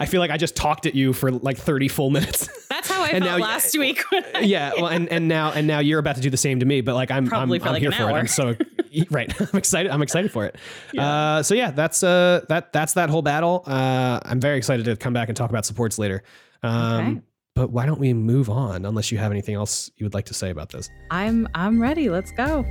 I 0.00 0.06
feel 0.06 0.20
like 0.20 0.30
I 0.30 0.36
just 0.36 0.56
talked 0.56 0.86
at 0.86 0.94
you 0.94 1.12
for 1.12 1.30
like 1.30 1.56
30 1.56 1.88
full 1.88 2.10
minutes. 2.10 2.48
That's 2.68 2.88
how 2.90 3.02
I 3.02 3.08
And 3.08 3.24
felt 3.24 3.38
now- 3.40 3.44
last 3.46 3.76
week. 3.78 4.02
yeah, 4.40 4.72
well, 4.76 4.88
and 4.88 5.08
and 5.08 5.28
now 5.28 5.52
and 5.52 5.66
now 5.66 5.78
you're 5.80 5.98
about 5.98 6.16
to 6.16 6.20
do 6.22 6.30
the 6.30 6.36
same 6.36 6.60
to 6.60 6.66
me, 6.66 6.80
but 6.80 6.94
like 6.94 7.10
I'm 7.10 7.26
Probably 7.26 7.60
I'm, 7.60 7.66
I'm 7.68 7.72
like 7.74 7.82
here 7.82 7.92
for 7.92 8.10
it. 8.10 8.14
I'm 8.14 8.26
so 8.28 8.54
right. 9.10 9.32
I'm 9.52 9.58
excited. 9.58 9.90
I'm 9.90 10.02
excited 10.02 10.32
for 10.32 10.44
it. 10.46 10.56
Yeah. 10.92 11.08
Uh, 11.08 11.42
so 11.42 11.54
yeah, 11.54 11.70
that's 11.70 12.02
uh 12.02 12.44
that 12.48 12.72
that's 12.72 12.94
that 12.94 13.10
whole 13.10 13.22
battle. 13.22 13.62
Uh, 13.66 14.20
I'm 14.24 14.40
very 14.40 14.58
excited 14.58 14.84
to 14.86 14.96
come 14.96 15.12
back 15.12 15.28
and 15.28 15.36
talk 15.36 15.50
about 15.50 15.64
supports 15.66 15.98
later. 15.98 16.22
Um, 16.62 17.06
Okay. 17.06 17.20
But 17.56 17.70
why 17.72 17.84
don't 17.84 17.98
we 18.00 18.14
move 18.14 18.48
on? 18.48 18.86
Unless 18.86 19.10
you 19.12 19.18
have 19.18 19.32
anything 19.32 19.54
else 19.56 19.90
you 19.96 20.06
would 20.06 20.14
like 20.14 20.26
to 20.26 20.34
say 20.34 20.50
about 20.50 20.70
this. 20.70 20.88
I'm 21.10 21.48
I'm 21.54 21.82
ready. 21.82 22.08
Let's 22.08 22.30
go. 22.32 22.64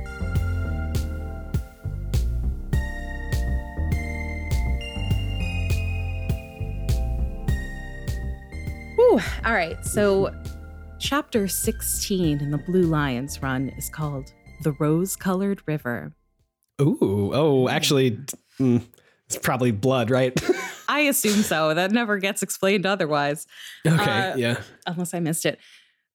Whew. 8.96 9.20
All 9.44 9.52
right. 9.52 9.82
So, 9.84 10.34
chapter 10.98 11.48
16 11.48 12.40
in 12.40 12.50
the 12.50 12.58
Blue 12.58 12.82
Lions 12.82 13.42
run 13.42 13.70
is 13.70 13.88
called 13.88 14.32
The 14.60 14.72
Rose 14.72 15.16
Colored 15.16 15.62
River. 15.66 16.12
Ooh, 16.80 17.30
oh, 17.34 17.68
actually, 17.68 18.18
mm, 18.58 18.82
it's 19.26 19.38
probably 19.38 19.70
blood, 19.70 20.10
right? 20.10 20.38
I 20.88 21.00
assume 21.00 21.42
so. 21.42 21.74
That 21.74 21.92
never 21.92 22.18
gets 22.18 22.42
explained 22.42 22.86
otherwise. 22.86 23.46
okay, 23.86 24.02
Uh, 24.30 24.36
yeah. 24.36 24.60
unless 24.86 25.14
I 25.14 25.20
missed 25.20 25.46
it. 25.46 25.58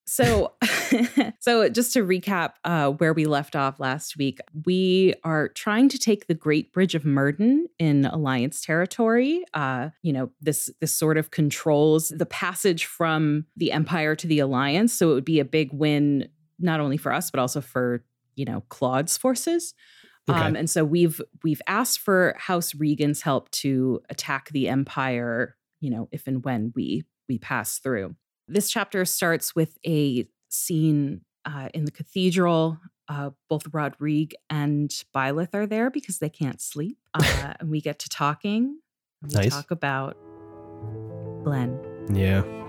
So, 0.07 0.53
so 1.39 1.67
just 1.69 1.93
to 1.93 2.05
recap 2.05 2.53
uh, 2.63 2.91
where 2.91 3.13
we 3.13 3.25
left 3.25 3.55
off 3.55 3.79
last 3.79 4.17
week, 4.17 4.39
we 4.65 5.15
are 5.23 5.47
trying 5.49 5.89
to 5.89 5.97
take 5.97 6.27
the 6.27 6.35
Great 6.35 6.71
Bridge 6.71 6.93
of 6.93 7.03
Myrddin 7.03 7.63
in 7.79 8.05
Alliance 8.05 8.63
territory. 8.63 9.43
Uh, 9.55 9.89
you 10.03 10.13
know, 10.13 10.29
this 10.41 10.69
this 10.79 10.93
sort 10.93 11.17
of 11.17 11.31
controls 11.31 12.09
the 12.09 12.27
passage 12.27 12.85
from 12.85 13.45
the 13.57 13.71
Empire 13.71 14.15
to 14.15 14.27
the 14.27 14.37
Alliance, 14.37 14.93
so 14.93 15.09
it 15.09 15.13
would 15.15 15.25
be 15.25 15.39
a 15.39 15.45
big 15.45 15.73
win 15.73 16.29
not 16.59 16.79
only 16.79 16.95
for 16.97 17.11
us 17.11 17.29
but 17.31 17.39
also 17.39 17.59
for 17.59 18.03
you 18.35 18.45
know 18.45 18.63
Claude's 18.69 19.17
forces. 19.17 19.73
Okay. 20.27 20.39
Um, 20.39 20.55
and 20.55 20.69
so 20.69 20.83
we've 20.83 21.21
we've 21.43 21.61
asked 21.67 21.99
for 21.99 22.35
House 22.37 22.73
Riegan's 22.73 23.21
help 23.21 23.51
to 23.51 24.01
attack 24.09 24.49
the 24.49 24.67
Empire. 24.69 25.55
You 25.81 25.91
know, 25.91 26.09
if 26.11 26.25
and 26.27 26.43
when 26.43 26.73
we 26.75 27.03
we 27.29 27.37
pass 27.37 27.77
through. 27.79 28.15
This 28.47 28.69
chapter 28.69 29.05
starts 29.05 29.55
with 29.55 29.77
a 29.85 30.27
scene 30.49 31.21
uh, 31.45 31.69
in 31.73 31.85
the 31.85 31.91
cathedral. 31.91 32.79
Uh, 33.07 33.31
both 33.49 33.63
Rodrigue 33.71 34.33
and 34.49 34.89
Byleth 35.15 35.53
are 35.53 35.67
there 35.67 35.91
because 35.91 36.17
they 36.17 36.29
can't 36.29 36.59
sleep, 36.59 36.97
uh, 37.13 37.53
and 37.59 37.69
we 37.69 37.81
get 37.81 37.99
to 37.99 38.09
talking. 38.09 38.79
We 39.21 39.29
Nice. 39.33 39.49
talk 39.53 39.69
about 39.71 40.17
Glenn. 41.43 41.79
Yeah. 42.11 42.64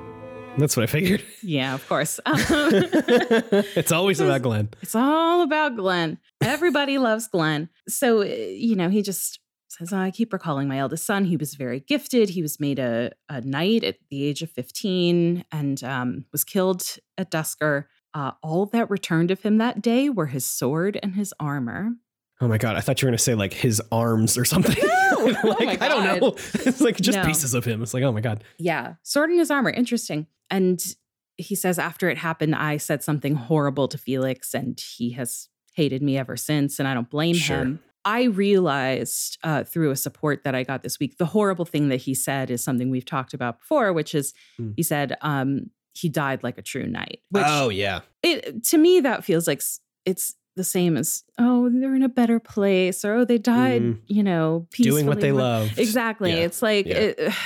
That's 0.59 0.77
what 0.77 0.85
I 0.85 0.87
figured. 0.87 1.23
Yeah, 1.43 1.75
of 1.75 1.87
course. 1.89 2.19
it's 2.27 3.93
always 3.93 4.21
about 4.21 4.43
Glenn. 4.43 4.71
It's 4.81 4.95
all 4.95 5.43
about 5.43 5.77
Glenn. 5.77 6.19
Everybody 6.41 6.99
loves 6.99 7.29
Glenn. 7.29 7.69
So, 7.89 8.23
uh, 8.23 8.25
you 8.25 8.75
know, 8.75 8.89
he 8.89 9.03
just 9.03 9.39
says, 9.69 9.93
I 9.93 10.11
keep 10.11 10.33
recalling 10.33 10.69
my 10.69 10.79
eldest 10.79 11.05
son. 11.05 11.27
He 11.27 11.37
was 11.37 11.55
very 11.55 11.81
gifted. 11.81 12.31
He 12.31 12.41
was 12.41 12.59
made 12.59 12.79
a, 12.79 13.13
a 13.29 13.43
knight 13.43 13.85
at 13.85 13.97
the 14.11 14.25
age 14.25 14.43
of 14.43 14.51
15 14.51 15.45
and 15.53 15.85
um, 15.85 16.25
was 16.33 16.45
killed 16.45 16.83
at 17.19 17.31
Duscur. 17.31 17.85
Uh, 18.15 18.33
all 18.43 18.65
that 18.67 18.89
returned 18.89 19.31
of 19.31 19.43
him 19.43 19.59
that 19.59 19.83
day 19.83 20.09
were 20.09 20.27
his 20.27 20.47
sword 20.47 20.99
and 21.03 21.15
his 21.17 21.35
armor. 21.39 21.91
Oh 22.41 22.49
my 22.49 22.59
god! 22.59 22.77
I 22.77 22.81
thought 22.81 23.01
you 23.01 23.07
were 23.07 23.11
gonna 23.11 23.19
say 23.19 23.35
like 23.35 23.53
his 23.55 23.81
arms 23.91 24.37
or 24.37 24.45
something. 24.45 24.77
No! 24.83 25.17
like 25.45 25.81
Oh 25.81 25.85
I 25.85 25.89
don't 25.89 26.21
know. 26.21 26.29
It's 26.67 26.81
like 26.81 26.97
just 27.01 27.17
No. 27.19 27.25
pieces 27.25 27.55
of 27.55 27.65
him. 27.65 27.83
It's 27.83 27.95
like 27.95 28.03
oh 28.03 28.13
my 28.13 28.21
god. 28.21 28.45
Yeah, 28.59 28.95
sword 29.03 29.31
in 29.31 29.39
his 29.39 29.51
armor. 29.51 29.71
Interesting. 29.71 30.27
And 30.51 30.83
he 31.39 31.55
says, 31.55 31.79
after 31.79 32.09
it 32.09 32.17
happened, 32.19 32.55
I 32.55 32.77
said 32.79 33.03
something 33.03 33.35
horrible 33.35 33.89
to 33.89 33.99
Felix, 33.99 34.55
and 34.55 34.81
he 34.81 35.11
has 35.13 35.49
hated 35.75 36.03
me 36.03 36.17
ever 36.17 36.37
since, 36.37 36.79
and 36.79 36.87
I 36.89 36.95
don't 36.95 37.11
blame 37.11 37.35
Sure. 37.35 37.59
him. 37.59 37.81
I 38.07 38.25
realized 38.25 39.37
uh, 39.43 39.65
through 39.65 39.91
a 39.91 39.97
support 39.97 40.45
that 40.45 40.55
I 40.55 40.63
got 40.63 40.83
this 40.83 40.99
week, 40.99 41.19
the 41.19 41.27
horrible 41.27 41.65
thing 41.65 41.89
that 41.89 41.97
he 41.97 42.15
said 42.15 42.51
is 42.51 42.63
something 42.63 42.89
we've 42.91 43.05
talked 43.05 43.35
about 43.35 43.59
before, 43.59 43.93
which 43.93 44.15
is 44.15 44.33
Hmm. 44.57 44.71
he 44.77 44.83
said 44.83 45.17
um, 45.23 45.71
he 45.95 46.09
died 46.09 46.43
like 46.43 46.57
a 46.59 46.63
true 46.63 46.87
knight. 46.87 47.21
Which 47.31 47.45
oh 47.47 47.69
yeah. 47.69 48.01
it 48.23 48.65
to 48.65 48.79
me 48.79 49.01
that 49.01 49.25
feels 49.25 49.47
like 49.49 49.61
it's 50.05 50.35
the 50.57 50.65
same 50.65 50.97
as 50.97 51.23
oh 51.39 51.69
they're 51.71 51.95
in 51.95 52.03
a 52.03 52.09
better 52.09 52.41
place 52.41 53.05
or 53.05 53.15
oh 53.15 53.25
they 53.25 53.39
died 53.39 53.83
Mm. 53.83 53.99
you 54.09 54.23
know 54.23 54.67
Doing 54.73 55.07
what 55.07 55.19
peacefully 55.19 55.21
they 55.21 55.33
love. 55.33 55.79
Exactly. 55.79 56.31
Yeah. 56.33 56.39
It's 56.45 56.63
like, 56.63 56.87
Yeah. 56.87 56.95
it, 56.97 57.33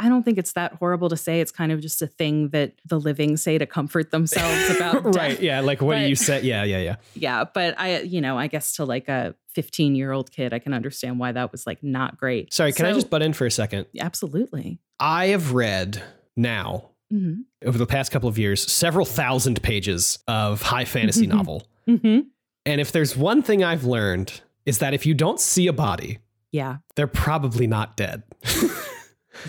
I 0.00 0.08
don't 0.08 0.24
think 0.24 0.38
it's 0.38 0.54
that 0.54 0.72
horrible 0.74 1.08
to 1.08 1.16
say. 1.16 1.40
It's 1.40 1.52
kind 1.52 1.70
of 1.70 1.80
just 1.80 2.02
a 2.02 2.08
thing 2.08 2.48
that 2.48 2.72
the 2.84 2.98
living 2.98 3.36
say 3.36 3.58
to 3.58 3.64
comfort 3.66 4.10
themselves 4.10 4.70
about 4.76 5.04
right. 5.04 5.14
death. 5.30 5.40
Yeah. 5.40 5.60
Like 5.60 5.80
what 5.80 5.98
do 5.98 6.02
you 6.08 6.16
say? 6.16 6.42
Yeah. 6.42 6.64
Yeah. 6.64 6.78
Yeah. 6.78 6.96
Yeah. 7.14 7.44
But 7.44 7.78
I, 7.78 8.00
you 8.00 8.20
know, 8.20 8.36
I 8.36 8.48
guess 8.48 8.72
to 8.76 8.84
like 8.84 9.08
a 9.08 9.36
15 9.54 9.94
year 9.94 10.10
old 10.10 10.32
kid, 10.32 10.52
I 10.52 10.58
can 10.58 10.74
understand 10.74 11.20
why 11.20 11.30
that 11.30 11.52
was 11.52 11.64
like 11.64 11.80
not 11.84 12.18
great. 12.18 12.52
Sorry, 12.52 12.72
can 12.72 12.86
I 12.86 12.92
just 12.92 13.08
butt 13.08 13.22
in 13.22 13.32
for 13.32 13.46
a 13.46 13.50
second? 13.52 13.86
Absolutely. 14.00 14.80
I 14.98 15.26
have 15.28 15.52
read 15.52 16.02
now 16.36 16.90
hmm 17.10 17.42
over 17.64 17.78
the 17.78 17.86
past 17.86 18.12
couple 18.12 18.28
of 18.28 18.36
years 18.38 18.70
several 18.70 19.06
thousand 19.06 19.62
pages 19.62 20.18
of 20.28 20.60
high 20.62 20.84
fantasy 20.84 21.26
novel. 21.36 21.66
hmm 21.86 22.20
And 22.66 22.80
if 22.80 22.92
there's 22.92 23.16
one 23.16 23.42
thing 23.42 23.64
I've 23.64 23.84
learned 23.84 24.40
is 24.66 24.78
that 24.78 24.92
if 24.94 25.06
you 25.06 25.14
don't 25.14 25.40
see 25.40 25.66
a 25.66 25.72
body, 25.72 26.18
Yeah. 26.52 26.78
they're 26.96 27.06
probably 27.06 27.66
not 27.66 27.96
dead. 27.96 28.22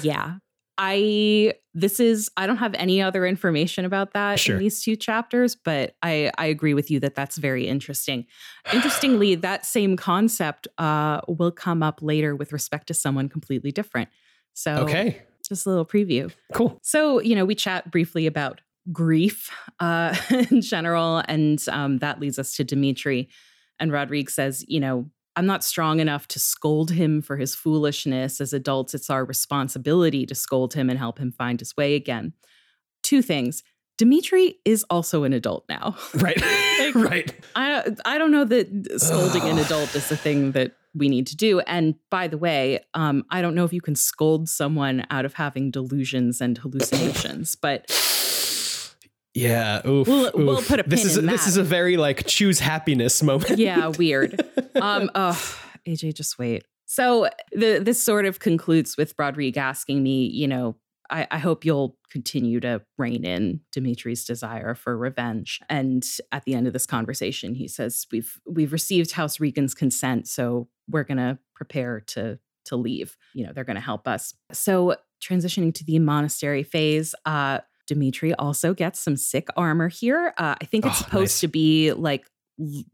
Yeah. 0.03 0.36
I 0.78 1.55
this 1.74 1.99
is 1.99 2.30
I 2.38 2.47
don't 2.47 2.57
have 2.57 2.74
any 2.76 3.01
other 3.01 3.26
information 3.26 3.84
about 3.86 4.14
that 4.14 4.39
Sure. 4.39 4.55
in 4.55 4.62
these 4.62 4.82
two 4.82 4.95
chapters, 4.95 5.55
but 5.55 5.95
I 6.01 6.32
I 6.38 6.45
agree 6.45 6.74
with 6.74 6.89
you 6.89 6.99
that 7.01 7.16
that's 7.16 7.38
very 7.38 7.68
interesting. 7.68 8.26
Interestingly, 8.72 9.36
that 9.47 9.66
same 9.66 9.97
concept 9.97 10.68
uh 10.78 11.20
will 11.28 11.51
come 11.51 11.84
up 11.84 12.01
later 12.01 12.34
with 12.36 12.53
respect 12.53 12.88
to 12.88 12.93
someone 12.93 13.28
completely 13.28 13.72
different. 13.74 14.07
So 14.53 14.76
okay, 14.84 15.22
just 15.45 15.66
a 15.66 15.70
little 15.70 15.86
preview. 15.86 16.32
cool. 16.53 16.80
So, 16.82 17.20
you 17.20 17.36
know, 17.36 17.43
we 17.45 17.55
chat 17.55 17.91
briefly 17.91 18.26
about 18.26 18.62
grief 18.91 19.49
uh, 19.80 20.15
in 20.51 20.61
general, 20.61 21.23
and 21.27 21.63
um, 21.69 21.99
that 21.99 22.19
leads 22.19 22.39
us 22.39 22.55
to 22.55 22.63
Dimitri. 22.63 23.30
And 23.80 23.91
Rodrigue 23.91 24.30
says, 24.30 24.65
you 24.67 24.80
know, 24.80 25.09
I'm 25.36 25.45
not 25.45 25.63
strong 25.63 25.99
enough 25.99 26.27
to 26.30 26.39
scold 26.39 26.91
him 26.91 27.21
for 27.21 27.38
his 27.38 27.55
foolishness. 27.55 28.41
As 28.41 28.51
adults, 28.51 28.93
it's 28.93 29.09
our 29.09 29.23
responsibility 29.23 30.25
to 30.25 30.36
scold 30.36 30.73
him 30.73 30.89
and 30.89 30.99
help 30.99 31.17
him 31.17 31.32
find 31.32 31.59
his 31.59 31.77
way 31.77 31.95
again. 31.95 32.34
Two 33.03 33.21
things. 33.21 33.63
Dimitri 33.97 34.55
is 34.65 34.84
also 34.89 35.23
an 35.23 35.34
adult 35.34 35.65
now. 35.69 35.95
Right, 36.15 36.41
right. 36.95 37.45
I 37.55 37.86
I 38.05 38.17
don't 38.17 38.32
know 38.32 38.45
that 38.45 38.99
scolding 38.99 39.43
an 39.43 39.59
adult 39.59 39.93
is 39.95 40.09
the 40.09 40.17
thing 40.17 40.53
that 40.53 40.73
we 40.93 41.07
need 41.07 41.27
to 41.27 41.38
do. 41.38 41.59
And 41.61 41.95
by 42.09 42.27
the 42.27 42.38
way, 42.38 42.80
um, 42.93 43.23
I 43.30 43.41
don't 43.41 43.55
know 43.55 43.63
if 43.63 43.73
you 43.73 43.82
can 43.82 43.95
scold 43.95 44.49
someone 44.49 45.05
out 45.11 45.23
of 45.23 45.36
having 45.36 45.69
delusions 45.69 46.41
and 46.41 46.57
hallucinations, 46.57 47.55
but 47.55 47.89
Yeah, 49.36 49.86
oof, 49.88 50.07
We'll- 50.07 50.32
we'll 50.34 50.57
oof. 50.59 50.67
put 50.67 50.80
a 50.80 50.84
this 50.89 51.01
pin 51.01 51.09
is 51.11 51.17
in 51.17 51.25
this 51.27 51.43
that. 51.43 51.49
is 51.49 51.57
a 51.57 51.63
very 51.63 51.97
like 51.97 52.25
choose 52.25 52.59
happiness 52.59 53.21
moment. 53.23 53.59
yeah, 53.59 53.88
weird. 53.88 54.41
Um, 54.82 55.09
oh, 55.13 55.57
AJ, 55.88 56.13
just 56.15 56.39
wait. 56.39 56.63
So 56.86 57.27
the 57.51 57.80
this 57.84 58.01
sort 58.01 58.25
of 58.25 58.39
concludes 58.39 58.95
with 58.97 59.13
Rodrigue 59.19 59.57
asking 59.57 60.01
me, 60.01 60.25
you 60.27 60.47
know, 60.47 60.77
I, 61.09 61.27
I 61.32 61.38
hope 61.39 61.65
you'll 61.65 61.97
continue 62.11 62.59
to 62.61 62.82
rein 62.97 63.25
in 63.25 63.59
Dimitri's 63.73 64.23
desire 64.25 64.75
for 64.75 64.97
revenge. 64.97 65.59
And 65.69 66.05
at 66.32 66.45
the 66.45 66.53
end 66.53 66.65
of 66.67 66.73
this 66.73 66.86
conversation, 66.86 67.55
he 67.55 67.67
says, 67.67 68.07
We've 68.11 68.39
we've 68.47 68.71
received 68.71 69.11
House 69.11 69.39
Riegan's 69.39 69.73
consent, 69.73 70.27
so 70.27 70.69
we're 70.88 71.03
gonna 71.03 71.39
prepare 71.55 71.99
to 72.07 72.39
to 72.65 72.75
leave. 72.77 73.17
You 73.34 73.47
know, 73.47 73.51
they're 73.53 73.63
gonna 73.65 73.82
help 73.82 74.07
us. 74.07 74.34
So 74.53 74.95
transitioning 75.21 75.73
to 75.73 75.84
the 75.84 75.99
monastery 75.99 76.63
phase, 76.63 77.13
uh, 77.25 77.59
Dimitri 77.89 78.33
also 78.35 78.73
gets 78.73 78.99
some 79.01 79.17
sick 79.17 79.47
armor 79.57 79.89
here. 79.89 80.33
Uh, 80.37 80.55
I 80.61 80.65
think 80.65 80.85
it's 80.85 81.01
Oh, 81.01 81.03
supposed 81.03 81.33
nice. 81.33 81.39
to 81.41 81.47
be 81.49 81.91
like 81.91 82.25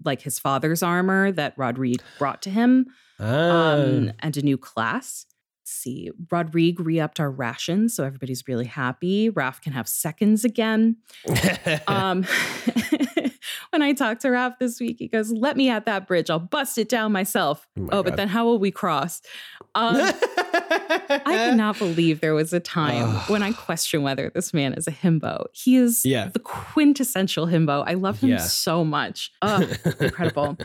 like 0.04 0.22
his 0.22 0.40
father's 0.40 0.82
armor 0.84 1.32
that 1.32 1.54
Rodrigue 1.58 2.02
brought 2.20 2.42
to 2.44 2.50
him 2.50 2.86
Ah. 3.20 3.74
um, 3.74 4.12
and 4.20 4.36
a 4.38 4.42
new 4.42 4.58
class. 4.58 5.26
Let's 5.62 5.72
see, 5.74 6.12
Rodrigue 6.32 6.80
re-upped 6.80 7.20
our 7.20 7.32
rations, 7.32 7.96
so 7.96 8.04
everybody's 8.04 8.48
really 8.48 8.66
happy. 8.68 9.30
Raf 9.32 9.62
can 9.62 9.74
have 9.74 9.88
seconds 9.88 10.46
again. 10.46 10.98
Um, 11.88 12.24
when 13.72 13.82
I 13.82 13.94
talked 13.94 14.22
to 14.22 14.30
Raf 14.30 14.60
this 14.60 14.80
week, 14.80 14.98
he 15.00 15.08
goes, 15.08 15.32
"Let 15.32 15.58
me 15.58 15.70
at 15.70 15.86
that 15.86 16.08
bridge. 16.08 16.30
I'll 16.30 16.40
bust 16.40 16.78
it 16.78 16.88
down 16.90 17.12
myself." 17.12 17.68
Oh 17.78 17.82
my 17.82 17.90
Oh, 17.94 18.04
but 18.04 18.16
then 18.16 18.28
how 18.28 18.46
will 18.46 18.60
we 18.60 18.70
cross? 18.72 19.22
Um, 19.74 19.96
I 21.10 21.20
cannot 21.26 21.78
believe 21.78 22.22
there 22.22 22.34
was 22.34 22.54
a 22.54 22.60
time 22.60 23.08
when 23.28 23.44
I 23.44 23.52
question 23.52 24.04
whether 24.04 24.32
this 24.34 24.54
man 24.54 24.74
is 24.74 24.88
a 24.88 24.92
himbo. 24.92 25.46
He 25.54 25.76
is 25.78 26.06
Yeah. 26.06 26.30
the 26.30 26.40
quintessential 26.40 27.48
himbo. 27.48 27.84
I 27.88 27.94
love 27.94 28.20
him 28.20 28.30
Yeah. 28.32 28.38
so 28.38 28.84
much. 28.86 29.32
Oh, 29.42 29.68
incredible. 30.00 30.58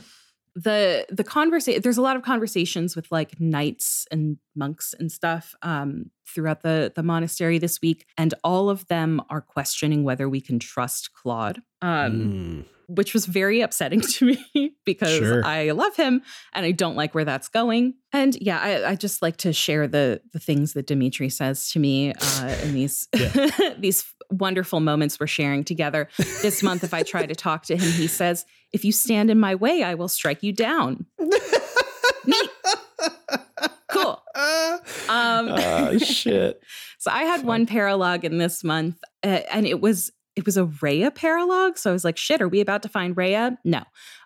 the 0.57 1.07
the 1.11 1.23
conversation 1.23 1.81
there's 1.83 1.97
a 1.99 2.03
lot 2.03 2.17
of 2.17 2.23
conversations 2.23 2.97
with 2.97 3.07
like 3.13 3.39
knights 3.41 4.05
and 4.11 4.37
monks 4.57 4.95
and 4.99 5.11
stuff 5.13 5.55
um 5.63 6.11
throughout 6.31 6.62
the 6.62 6.93
the 6.95 7.03
monastery 7.03 7.59
this 7.59 7.81
week 7.81 8.07
and 8.16 8.33
all 8.45 8.70
of 8.70 8.87
them 8.89 9.20
are 9.31 9.41
questioning 9.41 10.05
whether 10.05 10.28
we 10.28 10.41
can 10.41 10.59
trust 10.59 11.12
Claude 11.12 11.61
um 11.83 12.12
Mm. 12.12 12.64
which 12.89 13.14
was 13.14 13.26
very 13.26 13.61
upsetting 13.61 14.01
to 14.14 14.24
me 14.55 14.72
because 14.85 15.16
Sure. 15.18 15.45
I 15.45 15.70
love 15.70 15.95
him 15.97 16.22
and 16.53 16.66
I 16.66 16.72
don't 16.72 16.97
like 16.97 17.14
where 17.14 17.24
that's 17.24 17.49
going. 17.49 17.95
And 18.12 18.37
yeah, 18.41 18.59
I, 18.59 18.91
I 18.91 18.95
just 18.97 19.22
like 19.22 19.37
to 19.39 19.53
share 19.53 19.87
the 19.87 20.20
the 20.33 20.39
things 20.41 20.72
that 20.74 20.87
Dimitri 20.87 21.28
says 21.28 21.70
to 21.72 21.78
me 21.78 22.12
uh, 22.12 22.57
in 22.64 22.74
these 22.74 23.09
these 23.78 24.05
wonderful 24.31 24.81
moments 24.81 25.18
we're 25.20 25.26
sharing 25.28 25.64
together. 25.64 26.09
This 26.43 26.62
month, 26.62 26.85
if 26.85 26.93
I 26.95 27.03
try 27.03 27.26
to 27.26 27.35
talk 27.35 27.64
to 27.66 27.76
him, 27.76 27.91
he 27.93 28.07
says, 28.07 28.45
"If 28.72 28.85
you 28.85 28.93
stand 28.93 29.31
in 29.31 29.39
my 29.41 29.55
way, 29.55 29.83
I 29.83 29.95
will 29.95 30.09
strike 30.09 30.43
you 30.43 30.53
down." 30.53 31.07
Neat. 32.26 32.51
Cool. 33.91 34.20
Um, 34.35 35.49
oh 35.51 35.99
shit. 35.99 36.62
So 36.99 37.11
I 37.11 37.22
had 37.22 37.45
one 37.45 37.64
paralog 37.66 38.24
in 38.24 38.37
this 38.37 38.62
month, 38.62 38.99
uh, 39.22 39.41
and 39.51 39.66
it 39.66 39.81
was 39.81 40.11
it 40.37 40.45
was 40.45 40.59
a 40.59 40.66
Rhea 40.66 41.11
paralog. 41.11 41.78
So 41.78 41.89
I 41.89 41.95
was 41.95 42.05
like, 42.05 42.18
"Shit, 42.18 42.43
are 42.43 42.49
we 42.49 42.61
about 42.61 42.83
to 42.83 42.91
find 42.91 43.16
Rhea?" 43.16 43.57
No. 43.64 43.85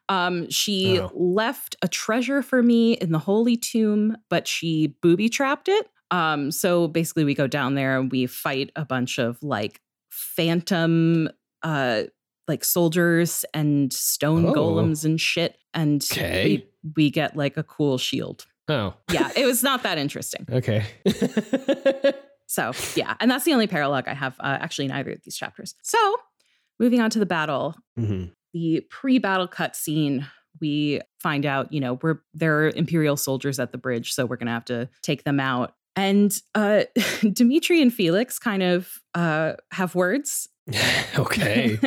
Um, 0.09 0.50
she 0.50 0.98
Oh. 1.00 1.11
left 1.14 1.76
a 1.82 1.88
treasure 1.88 2.42
for 2.42 2.64
me 2.64 2.94
in 2.94 3.12
the 3.12 3.20
Holy 3.20 3.57
Tomb, 3.57 4.16
but 4.28 4.48
she 4.48 4.96
booby 5.02 5.28
trapped 5.28 5.68
it. 5.68 5.88
Um, 6.11 6.50
so 6.50 6.88
basically, 6.88 7.22
we 7.22 7.34
go 7.34 7.46
down 7.46 7.74
there 7.76 7.96
and 7.98 8.11
we 8.11 8.26
fight 8.26 8.70
a 8.74 8.84
bunch 8.84 9.18
of 9.20 9.40
like 9.40 9.80
phantom, 10.11 11.28
uh, 11.62 12.02
like 12.48 12.64
soldiers 12.64 13.44
and 13.55 13.92
stone 13.92 14.46
Oh. 14.46 14.52
golems 14.52 15.05
and 15.05 15.20
shit, 15.20 15.59
and 15.72 16.05
Okay. 16.12 16.44
we 16.44 16.92
we 16.96 17.11
get 17.11 17.36
like 17.36 17.57
a 17.57 17.62
cool 17.62 17.98
shield. 17.98 18.46
Oh, 18.68 18.94
Yeah, 19.12 19.30
it 19.36 19.44
was 19.46 19.62
not 19.62 19.82
that 19.82 19.98
interesting. 19.98 20.46
okay. 20.50 20.84
So 22.46 22.72
yeah, 22.94 23.14
and 23.20 23.30
that's 23.30 23.44
the 23.44 23.52
only 23.54 23.66
paralogue 23.66 24.06
I 24.06 24.12
have 24.14 24.36
uh, 24.38 24.58
actually 24.60 24.84
in 24.84 24.92
either 24.92 25.12
of 25.12 25.22
these 25.24 25.34
chapters. 25.36 25.74
So 25.82 25.98
moving 26.78 27.00
on 27.00 27.08
to 27.10 27.18
the 27.18 27.26
battle, 27.26 27.74
Mhm. 27.98 28.32
the 28.52 28.82
pre-battle 28.90 29.48
cutscene, 29.48 30.26
we 30.60 31.00
find 31.20 31.46
out 31.46 31.72
you 31.72 31.80
know 31.80 31.98
we're 32.02 32.18
there 32.34 32.66
are 32.66 32.68
imperial 32.68 33.16
soldiers 33.16 33.58
at 33.58 33.72
the 33.72 33.78
bridge, 33.78 34.12
so 34.12 34.26
we're 34.26 34.36
gonna 34.36 34.52
have 34.52 34.66
to 34.66 34.88
take 35.02 35.24
them 35.24 35.40
out. 35.40 35.74
And 35.96 36.32
uh, 36.54 36.84
Dimitri 37.32 37.80
and 37.80 37.92
Felix 37.92 38.38
kind 38.38 38.62
of 38.62 39.00
uh, 39.14 39.54
have 39.72 39.94
words. 39.94 40.48
okay. 41.18 41.78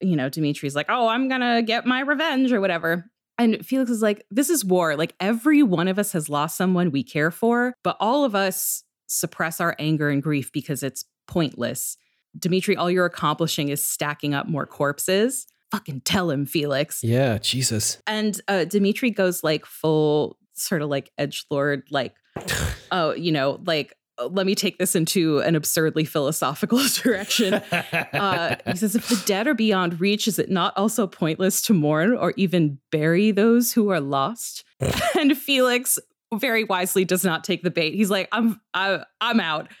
you 0.00 0.16
know, 0.16 0.28
Dimitri's 0.28 0.76
like, 0.76 0.86
"Oh, 0.90 1.08
I'm 1.08 1.28
gonna 1.28 1.62
get 1.62 1.86
my 1.86 2.00
revenge" 2.00 2.52
or 2.52 2.60
whatever. 2.60 3.10
And 3.38 3.64
Felix 3.66 3.90
is 3.90 4.02
like, 4.02 4.24
"This 4.30 4.50
is 4.50 4.64
war. 4.64 4.96
Like 4.96 5.14
every 5.20 5.62
one 5.62 5.88
of 5.88 5.98
us 5.98 6.12
has 6.12 6.28
lost 6.28 6.56
someone 6.56 6.90
we 6.90 7.02
care 7.02 7.30
for, 7.30 7.74
but 7.82 7.96
all 8.00 8.24
of 8.24 8.34
us 8.34 8.84
suppress 9.06 9.60
our 9.60 9.74
anger 9.78 10.08
and 10.08 10.22
grief 10.22 10.52
because 10.52 10.82
it's 10.82 11.04
pointless." 11.26 11.96
Dimitri, 12.38 12.76
all 12.76 12.90
you're 12.90 13.04
accomplishing 13.04 13.68
is 13.68 13.82
stacking 13.82 14.34
up 14.34 14.48
more 14.48 14.66
corpses. 14.66 15.46
Fucking 15.70 16.02
tell 16.02 16.30
him, 16.30 16.46
Felix. 16.46 17.02
Yeah, 17.02 17.38
Jesus. 17.38 17.98
And 18.06 18.40
uh, 18.48 18.64
Dimitri 18.64 19.10
goes 19.10 19.42
like 19.42 19.66
full 19.66 20.36
sort 20.54 20.82
of 20.82 20.88
like 20.88 21.10
edge 21.18 21.44
lord, 21.50 21.82
like, 21.90 22.14
oh, 22.92 23.12
you 23.12 23.32
know, 23.32 23.60
like 23.66 23.94
let 24.28 24.46
me 24.46 24.54
take 24.54 24.78
this 24.78 24.94
into 24.94 25.40
an 25.40 25.54
absurdly 25.56 26.04
philosophical 26.04 26.80
direction. 27.02 27.54
Uh, 27.54 28.56
he 28.66 28.76
says, 28.76 28.94
if 28.94 29.08
the 29.08 29.22
dead 29.26 29.46
are 29.46 29.54
beyond 29.54 30.00
reach, 30.00 30.28
is 30.28 30.38
it 30.38 30.50
not 30.50 30.76
also 30.76 31.06
pointless 31.06 31.62
to 31.62 31.74
mourn 31.74 32.14
or 32.14 32.32
even 32.36 32.78
bury 32.90 33.30
those 33.30 33.72
who 33.72 33.90
are 33.90 34.00
lost? 34.00 34.64
and 35.18 35.36
Felix 35.36 35.98
very 36.34 36.64
wisely 36.64 37.04
does 37.04 37.24
not 37.24 37.44
take 37.44 37.62
the 37.62 37.70
bait. 37.70 37.94
He's 37.94 38.10
like, 38.10 38.28
I'm, 38.32 38.60
I, 38.72 39.04
I'm 39.20 39.40
out. 39.40 39.68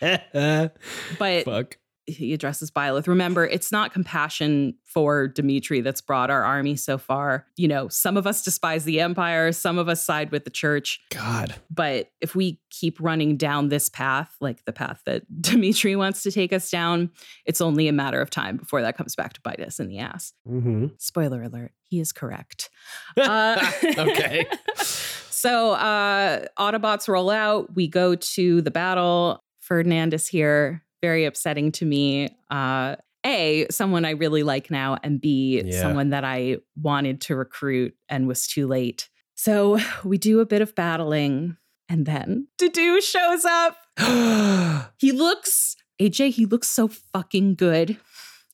But 1.18 1.44
Fuck. 1.44 1.76
He 2.06 2.32
addresses 2.34 2.70
Byleth. 2.70 3.06
Remember, 3.06 3.46
it's 3.46 3.72
not 3.72 3.92
compassion 3.92 4.74
for 4.84 5.26
Dimitri 5.26 5.80
that's 5.80 6.00
brought 6.00 6.30
our 6.30 6.42
army 6.42 6.76
so 6.76 6.98
far. 6.98 7.46
You 7.56 7.68
know, 7.68 7.88
some 7.88 8.16
of 8.16 8.26
us 8.26 8.42
despise 8.42 8.84
the 8.84 9.00
empire, 9.00 9.52
some 9.52 9.78
of 9.78 9.88
us 9.88 10.04
side 10.04 10.30
with 10.30 10.44
the 10.44 10.50
church. 10.50 11.00
God. 11.10 11.54
But 11.70 12.10
if 12.20 12.34
we 12.34 12.60
keep 12.70 13.00
running 13.00 13.36
down 13.36 13.68
this 13.68 13.88
path, 13.88 14.34
like 14.40 14.64
the 14.64 14.72
path 14.72 15.00
that 15.06 15.22
Dimitri 15.40 15.96
wants 15.96 16.22
to 16.24 16.30
take 16.32 16.52
us 16.52 16.70
down, 16.70 17.10
it's 17.46 17.60
only 17.60 17.88
a 17.88 17.92
matter 17.92 18.20
of 18.20 18.30
time 18.30 18.56
before 18.56 18.82
that 18.82 18.96
comes 18.96 19.16
back 19.16 19.32
to 19.34 19.40
bite 19.40 19.60
us 19.60 19.80
in 19.80 19.88
the 19.88 19.98
ass. 19.98 20.32
hmm 20.46 20.86
Spoiler 20.98 21.42
alert, 21.42 21.72
he 21.84 22.00
is 22.00 22.12
correct. 22.12 22.70
Uh, 23.16 23.70
okay. 23.98 24.46
so 24.76 25.72
uh 25.72 26.44
Autobots 26.58 27.08
roll 27.08 27.30
out. 27.30 27.74
We 27.74 27.88
go 27.88 28.14
to 28.14 28.60
the 28.60 28.70
battle. 28.70 29.42
Ferdinand 29.60 30.12
is 30.14 30.26
here. 30.28 30.83
Very 31.04 31.24
upsetting 31.26 31.72
to 31.72 31.84
me. 31.84 32.36
Uh 32.50 32.96
A, 33.26 33.66
someone 33.70 34.04
I 34.04 34.10
really 34.10 34.42
like 34.42 34.70
now, 34.70 34.96
and 35.02 35.20
B, 35.20 35.60
Yeah. 35.64 35.80
someone 35.80 36.10
that 36.10 36.24
I 36.24 36.58
wanted 36.80 37.20
to 37.26 37.36
recruit 37.36 37.94
and 38.08 38.26
was 38.28 38.46
too 38.46 38.66
late. 38.66 39.08
So 39.34 39.78
we 40.04 40.16
do 40.18 40.40
a 40.40 40.46
bit 40.46 40.62
of 40.62 40.74
battling, 40.74 41.56
and 41.88 42.06
then 42.06 42.48
Dedue 42.60 43.00
shows 43.02 43.44
up. 43.44 43.76
He 44.98 45.12
looks, 45.12 45.76
AJ, 46.00 46.30
he 46.32 46.46
looks 46.46 46.68
so 46.68 46.88
fucking 46.88 47.54
good. 47.56 47.96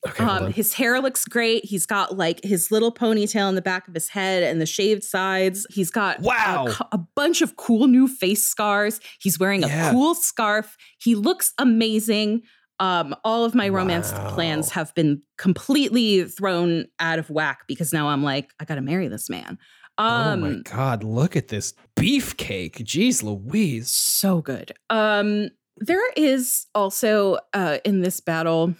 Okay, 0.07 0.23
Um, 0.23 0.51
his 0.51 0.73
hair 0.73 0.99
looks 1.01 1.25
great. 1.25 1.65
He's 1.65 1.85
got 1.85 2.17
like 2.17 2.43
his 2.43 2.71
little 2.71 2.91
ponytail 2.93 3.47
in 3.49 3.55
the 3.55 3.61
back 3.61 3.87
of 3.87 3.93
his 3.93 4.09
head 4.09 4.43
and 4.43 4.59
the 4.61 4.65
shaved 4.65 5.03
sides. 5.03 5.65
He's 5.69 5.89
got 5.91 6.19
a 6.19 6.21
Wow. 6.23 6.65
co- 6.69 6.87
a, 6.91 6.97
bunch 7.15 7.41
of 7.41 7.55
cool 7.55 7.87
new 7.87 8.07
face 8.07 8.43
scars. 8.43 8.99
He's 9.19 9.37
wearing 9.39 9.61
Yeah. 9.61 9.89
a 9.89 9.91
cool 9.91 10.15
scarf. 10.15 10.75
He 10.99 11.15
looks 11.15 11.53
amazing. 11.57 12.41
Um, 12.79 13.15
all 13.23 13.45
of 13.45 13.53
my 13.53 13.69
romance 13.69 14.11
Wow. 14.11 14.31
plans 14.33 14.71
have 14.71 14.93
been 14.95 15.21
completely 15.37 16.23
thrown 16.23 16.85
out 16.99 17.19
of 17.19 17.29
whack 17.29 17.59
because 17.67 17.93
now 17.93 18.07
I'm 18.09 18.23
like, 18.23 18.49
I 18.59 18.65
gotta 18.65 18.81
marry 18.81 19.07
this 19.07 19.29
man. 19.29 19.59
Um, 19.99 20.43
oh 20.43 20.47
my 20.47 20.55
god, 20.63 21.03
look 21.03 21.35
at 21.35 21.49
this 21.49 21.75
beefcake. 21.95 22.77
Jeez 22.77 23.21
Louise. 23.21 23.91
so 23.91 24.41
good. 24.41 24.71
Um, 24.89 25.49
there 25.77 26.11
is 26.13 26.65
also 26.73 27.37
uh, 27.53 27.77
in 27.85 28.01
this 28.01 28.19
battle 28.19 28.73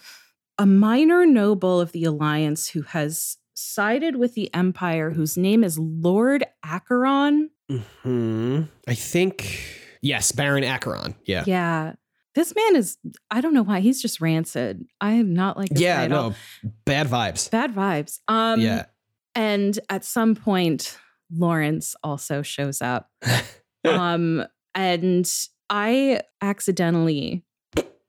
a 0.58 0.66
minor 0.66 1.24
noble 1.26 1.80
of 1.80 1.92
the 1.92 2.04
alliance 2.04 2.68
who 2.68 2.82
has 2.82 3.36
sided 3.54 4.16
with 4.16 4.34
the 4.34 4.52
empire, 4.54 5.10
whose 5.10 5.36
name 5.36 5.62
is 5.64 5.78
Lord 5.78 6.44
Acheron. 6.64 7.50
Hmm. 8.02 8.62
I 8.86 8.94
think 8.94 9.64
yes, 10.02 10.32
Baron 10.32 10.64
Acheron. 10.64 11.14
Yeah. 11.24 11.44
Yeah, 11.46 11.94
this 12.34 12.54
man 12.54 12.76
is. 12.76 12.98
I 13.30 13.40
don't 13.40 13.54
know 13.54 13.62
why 13.62 13.80
he's 13.80 14.00
just 14.02 14.20
rancid. 14.20 14.84
I 15.00 15.12
am 15.12 15.32
not 15.34 15.56
like 15.56 15.68
Yeah, 15.74 16.02
all. 16.02 16.08
no. 16.08 16.34
Bad 16.84 17.08
vibes. 17.08 17.50
bad 17.50 17.74
vibes. 17.74 18.18
Um, 18.28 18.60
yeah. 18.60 18.86
and 19.34 19.78
at 19.88 20.04
some 20.04 20.34
point, 20.34 20.98
Lorenz 21.34 21.96
also 22.02 22.42
shows 22.42 22.82
up. 22.82 23.10
um, 23.84 24.44
and 24.74 25.30
I 25.70 26.20
accidentally 26.42 27.44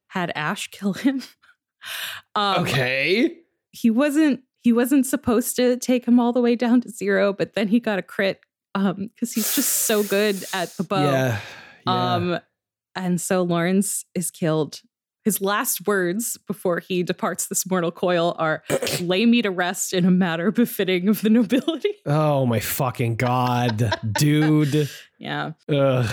had 0.07 0.31
Ash 0.35 0.67
kill 0.69 0.93
him. 0.93 1.21
Um, 2.35 2.63
okay. 2.63 3.37
he 3.71 3.89
wasn't 3.89 4.41
he 4.59 4.71
wasn't 4.71 5.05
supposed 5.05 5.55
to 5.57 5.77
take 5.77 6.05
him 6.05 6.19
all 6.19 6.31
the 6.31 6.41
way 6.41 6.55
down 6.55 6.81
to 6.81 6.89
zero, 6.89 7.33
but 7.33 7.53
then 7.53 7.67
he 7.67 7.79
got 7.79 7.99
a 7.99 8.01
crit 8.01 8.39
um 8.75 9.09
because 9.13 9.33
he's 9.33 9.55
just 9.55 9.69
so 9.69 10.03
good 10.03 10.43
at 10.53 10.69
the 10.77 10.83
bow. 10.83 11.03
Yeah. 11.03 11.39
yeah. 11.85 12.13
Um 12.13 12.39
and 12.95 13.19
so 13.19 13.43
Lorenz 13.43 14.05
is 14.15 14.31
killed. 14.31 14.81
His 15.23 15.41
last 15.41 15.87
words 15.87 16.37
before 16.47 16.79
he 16.79 17.01
departs 17.01 17.47
this 17.47 17.65
mortal 17.65 17.91
coil 17.91 18.35
are 18.37 18.63
lay 19.01 19.25
me 19.25 19.41
to 19.41 19.51
rest 19.51 19.93
in 19.93 20.05
a 20.05 20.11
matter 20.11 20.51
befitting 20.51 21.07
of 21.07 21.21
the 21.21 21.29
nobility. 21.29 21.93
oh 22.05 22.45
my 22.45 22.59
fucking 22.59 23.15
god, 23.15 23.99
dude. 24.11 24.89
Yeah. 25.17 25.53
Ugh. 25.69 26.09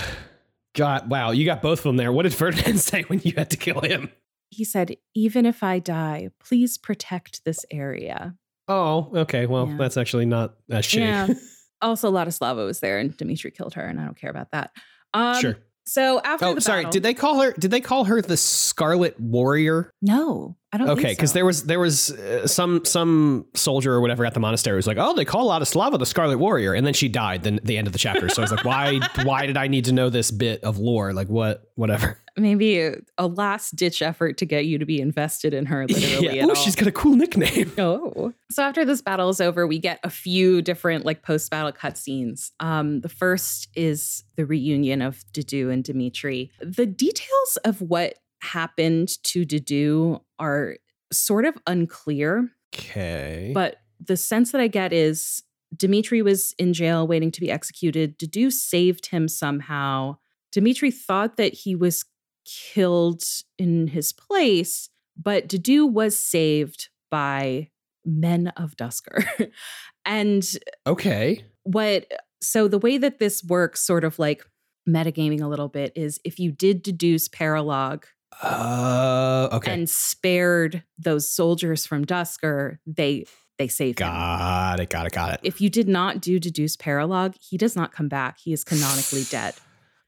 God, 0.74 1.10
wow, 1.10 1.32
you 1.32 1.44
got 1.44 1.62
both 1.62 1.80
of 1.80 1.84
them 1.84 1.96
there. 1.96 2.12
What 2.12 2.22
did 2.22 2.34
Ferdinand 2.34 2.78
say 2.80 3.02
when 3.02 3.20
you 3.24 3.32
had 3.36 3.50
to 3.50 3.56
kill 3.56 3.80
him? 3.80 4.10
He 4.50 4.64
said, 4.64 4.96
even 5.14 5.46
if 5.46 5.62
I 5.62 5.78
die, 5.78 6.30
please 6.44 6.76
protect 6.76 7.44
this 7.44 7.64
area. 7.70 8.34
Oh, 8.68 9.10
okay. 9.14 9.46
Well, 9.46 9.68
Yeah. 9.68 9.76
that's 9.78 9.96
actually 9.96 10.26
not 10.26 10.54
that 10.68 10.84
shitty. 10.84 10.98
Yeah. 11.00 11.28
Also, 11.82 12.12
Ladislava 12.12 12.66
was 12.66 12.80
there 12.80 12.98
and 12.98 13.16
Dimitri 13.16 13.50
killed 13.50 13.72
her, 13.72 13.80
and 13.82 13.98
I 13.98 14.04
don't 14.04 14.14
care 14.14 14.28
about 14.28 14.50
that. 14.50 14.70
Um, 15.14 15.40
sure. 15.40 15.56
So 15.86 16.20
after 16.22 16.44
Oh, 16.44 16.58
sorry. 16.58 16.80
battle- 16.82 16.92
Did 16.92 17.02
they 17.04 17.14
call 17.14 17.40
her? 17.40 17.52
Did 17.52 17.70
they 17.70 17.80
call 17.80 18.04
her 18.04 18.20
the 18.20 18.36
Scarlet 18.36 19.18
Warrior? 19.18 19.90
No, 20.02 20.56
I 20.72 20.78
don't. 20.78 20.90
Okay, 20.90 21.08
because 21.10 21.30
so. 21.30 21.34
there 21.34 21.44
was 21.44 21.64
there 21.64 21.80
was 21.80 22.12
uh, 22.12 22.46
some 22.46 22.84
some 22.84 23.46
soldier 23.54 23.92
or 23.92 24.00
whatever 24.00 24.24
at 24.24 24.34
the 24.34 24.40
monastery 24.40 24.76
was 24.76 24.86
like, 24.86 24.98
oh, 25.00 25.14
they 25.14 25.24
call 25.24 25.48
Ladislava 25.48 25.98
the 25.98 26.06
Scarlet 26.06 26.38
Warrior, 26.38 26.74
and 26.74 26.86
then 26.86 26.94
she 26.94 27.08
died. 27.08 27.42
Then 27.42 27.58
the 27.64 27.76
end 27.76 27.88
of 27.88 27.92
the 27.92 27.98
chapter. 27.98 28.28
So 28.28 28.40
I 28.40 28.44
was 28.44 28.52
like, 28.52 28.64
why 28.64 29.00
why 29.24 29.46
did 29.46 29.56
I 29.56 29.66
need 29.66 29.86
to 29.86 29.92
know 29.92 30.10
this 30.10 30.30
bit 30.30 30.62
of 30.62 30.78
lore? 30.78 31.12
Like 31.12 31.28
what 31.28 31.64
whatever. 31.74 32.18
maybe 32.36 32.80
a, 32.80 32.96
a 33.18 33.26
last 33.26 33.74
ditch 33.76 34.00
effort 34.02 34.38
to 34.38 34.46
get 34.46 34.66
you 34.66 34.78
to 34.78 34.86
be 34.86 35.00
invested 35.00 35.52
in 35.54 35.66
her. 35.66 35.86
Literally, 35.88 36.36
yeah. 36.36 36.44
Oh, 36.44 36.50
all. 36.50 36.54
she's 36.54 36.76
got 36.76 36.88
a 36.88 36.92
cool 36.92 37.16
nickname. 37.16 37.72
Oh. 37.78 38.32
So 38.50 38.62
after 38.62 38.84
this 38.84 39.02
battle 39.02 39.28
is 39.28 39.40
over, 39.40 39.66
we 39.66 39.78
get 39.78 40.00
a 40.02 40.10
few 40.10 40.62
different 40.62 41.04
like 41.04 41.22
post-battle 41.22 41.72
cutscenes. 41.72 42.50
Um, 42.60 43.00
the 43.00 43.08
first 43.08 43.68
is 43.74 44.24
the 44.36 44.46
reunion 44.46 45.02
of 45.02 45.24
Dedue 45.32 45.72
and 45.72 45.84
Dimitri. 45.84 46.50
The 46.60 46.86
details 46.86 47.58
of 47.64 47.80
what 47.80 48.14
happened 48.40 49.22
to 49.24 49.44
Dedue 49.44 50.20
are 50.38 50.76
sort 51.12 51.44
of 51.44 51.56
unclear, 51.66 52.50
Okay. 52.74 53.50
but 53.54 53.76
the 54.00 54.16
sense 54.16 54.52
that 54.52 54.60
I 54.60 54.68
get 54.68 54.92
is 54.92 55.42
Dimitri 55.76 56.22
was 56.22 56.54
in 56.58 56.72
jail 56.72 57.06
waiting 57.06 57.30
to 57.32 57.40
be 57.40 57.50
executed. 57.50 58.18
Dedue 58.18 58.50
saved 58.50 59.06
him 59.06 59.28
somehow. 59.28 60.16
Dimitri 60.52 60.90
thought 60.90 61.36
that 61.36 61.52
he 61.54 61.74
was 61.74 62.04
killed 62.44 63.22
in 63.58 63.88
his 63.88 64.12
place, 64.12 64.88
but 65.16 65.48
Dedue 65.48 65.90
was 65.90 66.18
saved 66.18 66.88
by 67.10 67.70
men 68.04 68.48
of 68.56 68.76
Duscur. 68.76 69.50
and 70.04 70.48
okay. 70.86 71.44
what 71.64 72.10
so 72.42 72.68
the 72.68 72.78
way 72.78 72.96
that 72.98 73.18
this 73.18 73.44
works, 73.44 73.84
sort 73.84 74.02
of 74.02 74.18
like 74.18 74.44
metagaming 74.88 75.42
a 75.42 75.46
little 75.46 75.68
bit, 75.68 75.92
is 75.94 76.18
if 76.24 76.38
you 76.38 76.50
did 76.50 76.82
Dedue's 76.82 77.28
paralogue 77.28 78.06
Uh. 78.42 79.48
Okay. 79.52 79.72
and 79.72 79.88
spared 79.88 80.82
those 80.98 81.30
soldiers 81.30 81.86
from 81.86 82.04
Duscur, 82.04 82.78
they 82.86 83.24
they 83.58 83.68
saved 83.68 83.98
him. 84.00 84.08
got 84.08 84.80
it. 84.80 84.88
Got 84.88 85.06
it. 85.06 85.12
Got 85.12 85.34
it. 85.34 85.40
If 85.42 85.60
you 85.60 85.68
did 85.68 85.88
not 85.88 86.20
do 86.20 86.38
Dedue's 86.38 86.76
paralogue, 86.76 87.34
he 87.40 87.56
does 87.58 87.76
not 87.76 87.92
come 87.92 88.08
back. 88.08 88.38
He 88.42 88.52
is 88.52 88.64
canonically 88.64 89.24
dead, 89.30 89.54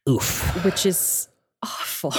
Oof. 0.08 0.64
which 0.64 0.86
is 0.86 1.28
awful. 1.62 2.14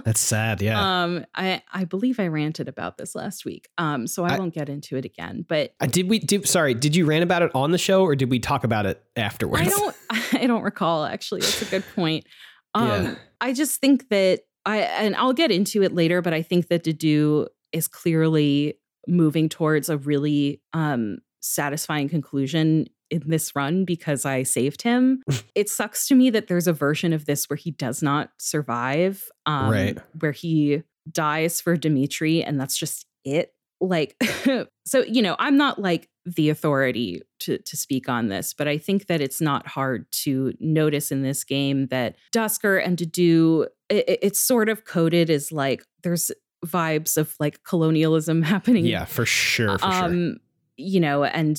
That's 0.04 0.20
sad. 0.20 0.62
Yeah. 0.62 1.02
Um, 1.02 1.24
I 1.34 1.62
I 1.72 1.84
believe 1.84 2.20
I 2.20 2.28
ranted 2.28 2.68
about 2.68 2.96
this 2.96 3.14
last 3.16 3.44
week. 3.44 3.68
Um, 3.78 4.06
so 4.06 4.24
I, 4.24 4.34
I- 4.34 4.38
won't 4.38 4.54
get 4.54 4.68
into 4.68 4.96
it 4.96 5.04
again. 5.04 5.44
But 5.48 5.72
did 5.90 6.08
we? 6.08 6.20
Did, 6.20 6.46
sorry. 6.48 6.74
Did 6.74 6.94
you 6.94 7.04
rant 7.06 7.24
about 7.24 7.42
it 7.42 7.50
on 7.54 7.72
the 7.72 7.78
show, 7.78 8.02
or 8.04 8.14
did 8.14 8.30
we 8.30 8.38
talk 8.38 8.62
about 8.64 8.86
it 8.86 9.02
afterwards? 9.16 9.66
I 9.66 9.70
don't 9.70 9.96
I 10.34 10.46
don't 10.46 10.62
recall 10.62 11.04
actually. 11.04 11.40
That's 11.40 11.62
a 11.62 11.66
good 11.66 11.84
point. 11.94 12.26
Um, 12.74 12.86
Yeah. 12.88 13.14
I 13.40 13.54
just 13.54 13.80
think 13.80 14.10
that 14.10 14.40
I 14.68 14.78
and 14.78 15.16
I'll 15.16 15.32
get 15.32 15.50
into 15.50 15.82
it 15.82 15.94
later, 15.94 16.20
but 16.22 16.34
I 16.34 16.42
think 16.42 16.68
that 16.68 16.84
Dedue 16.84 17.46
is 17.72 17.88
clearly 17.88 18.74
moving 19.06 19.48
towards 19.48 19.88
a 19.88 19.96
really 19.96 20.60
um 20.72 21.18
satisfying 21.40 22.08
conclusion 22.08 22.86
in 23.10 23.22
this 23.26 23.56
run 23.56 23.84
because 23.86 24.26
I 24.26 24.42
saved 24.42 24.82
him. 24.82 25.22
it 25.54 25.70
sucks 25.70 26.06
to 26.08 26.14
me 26.14 26.28
that 26.30 26.48
there's 26.48 26.66
a 26.66 26.72
version 26.74 27.12
of 27.14 27.24
this 27.24 27.48
where 27.48 27.56
he 27.56 27.70
does 27.70 28.02
not 28.02 28.30
survive. 28.38 29.28
Um 29.46 29.70
Right. 29.70 29.98
where 30.20 30.32
he 30.32 30.82
dies 31.10 31.60
for 31.60 31.76
Dimitri 31.76 32.42
and 32.44 32.60
that's 32.60 32.76
just 32.76 33.06
it. 33.24 33.54
Like 33.80 34.16
so, 34.86 35.02
you 35.04 35.22
know, 35.22 35.36
I'm 35.38 35.56
not 35.56 35.80
like 35.80 36.08
the 36.26 36.50
authority 36.50 37.22
to 37.40 37.56
to 37.58 37.76
speak 37.76 38.08
on 38.08 38.28
this, 38.28 38.52
but 38.52 38.68
I 38.68 38.76
think 38.76 39.06
that 39.06 39.22
it's 39.22 39.40
not 39.40 39.66
hard 39.66 40.10
to 40.24 40.52
notice 40.60 41.10
in 41.10 41.22
this 41.22 41.44
game 41.44 41.86
that 41.86 42.16
Duscur 42.34 42.84
and 42.84 42.98
Dedue, 42.98 43.66
it, 43.88 44.08
it- 44.08 44.18
it's 44.22 44.38
sort 44.40 44.68
of 44.68 44.84
coded 44.84 45.30
as 45.30 45.50
like 45.52 45.84
there's 46.02 46.30
vibes 46.66 47.16
of 47.16 47.34
like 47.40 47.62
colonialism 47.64 48.42
happening 48.54 48.84
Yeah, 48.84 49.04
for 49.04 49.24
sure. 49.26 49.78
For 49.78 49.90
sure. 49.92 50.04
um 50.04 50.36
you 50.76 51.00
know 51.00 51.24
and 51.24 51.56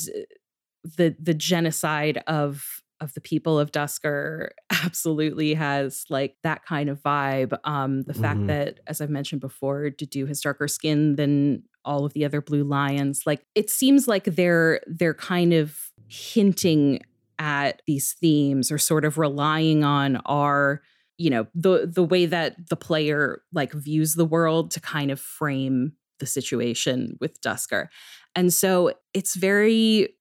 the 0.84 1.16
the 1.20 1.34
genocide 1.34 2.22
of 2.28 2.82
of 3.02 3.14
the 3.14 3.22
people 3.22 3.58
of 3.58 3.72
Duscur 3.72 4.50
absolutely 4.84 5.54
has 5.54 6.04
like 6.10 6.36
that 6.44 6.66
kind 6.66 6.90
of 6.90 7.02
vibe 7.02 7.58
um 7.64 8.02
the 8.04 8.14
fact 8.14 8.42
Mhm. 8.42 8.48
that 8.48 8.80
as 8.88 9.00
I've 9.02 9.10
mentioned 9.10 9.40
before 9.42 9.90
Dedue 9.90 10.28
has 10.28 10.42
darker 10.42 10.68
skin 10.68 11.16
than 11.16 11.64
all 11.86 12.04
of 12.06 12.12
the 12.14 12.26
other 12.26 12.42
blue 12.42 12.64
lions 12.66 13.24
like 13.26 13.46
it 13.56 13.70
seems 13.70 14.08
like 14.08 14.26
they're 14.26 14.82
they're 14.86 15.14
kind 15.14 15.54
of 15.54 15.78
hinting 16.08 17.00
at 17.40 17.82
these 17.88 18.14
themes 18.14 18.70
or 18.72 18.78
sort 18.78 19.06
of 19.06 19.18
relying 19.18 19.84
on 19.86 20.18
our 20.26 20.82
you 21.20 21.30
know 21.30 21.46
the 21.54 21.86
the 21.94 22.04
way 22.04 22.26
that 22.26 22.70
the 22.70 22.76
player 22.76 23.42
like 23.54 23.74
views 23.74 24.16
the 24.16 24.26
world 24.26 24.72
to 24.72 24.80
kind 24.80 25.12
of 25.12 25.20
frame 25.20 25.94
the 26.20 26.26
situation 26.26 27.18
with 27.22 27.40
Duscur. 27.42 27.88
And 28.36 28.52
so 28.54 28.94
it's 29.14 29.36
very 29.36 30.16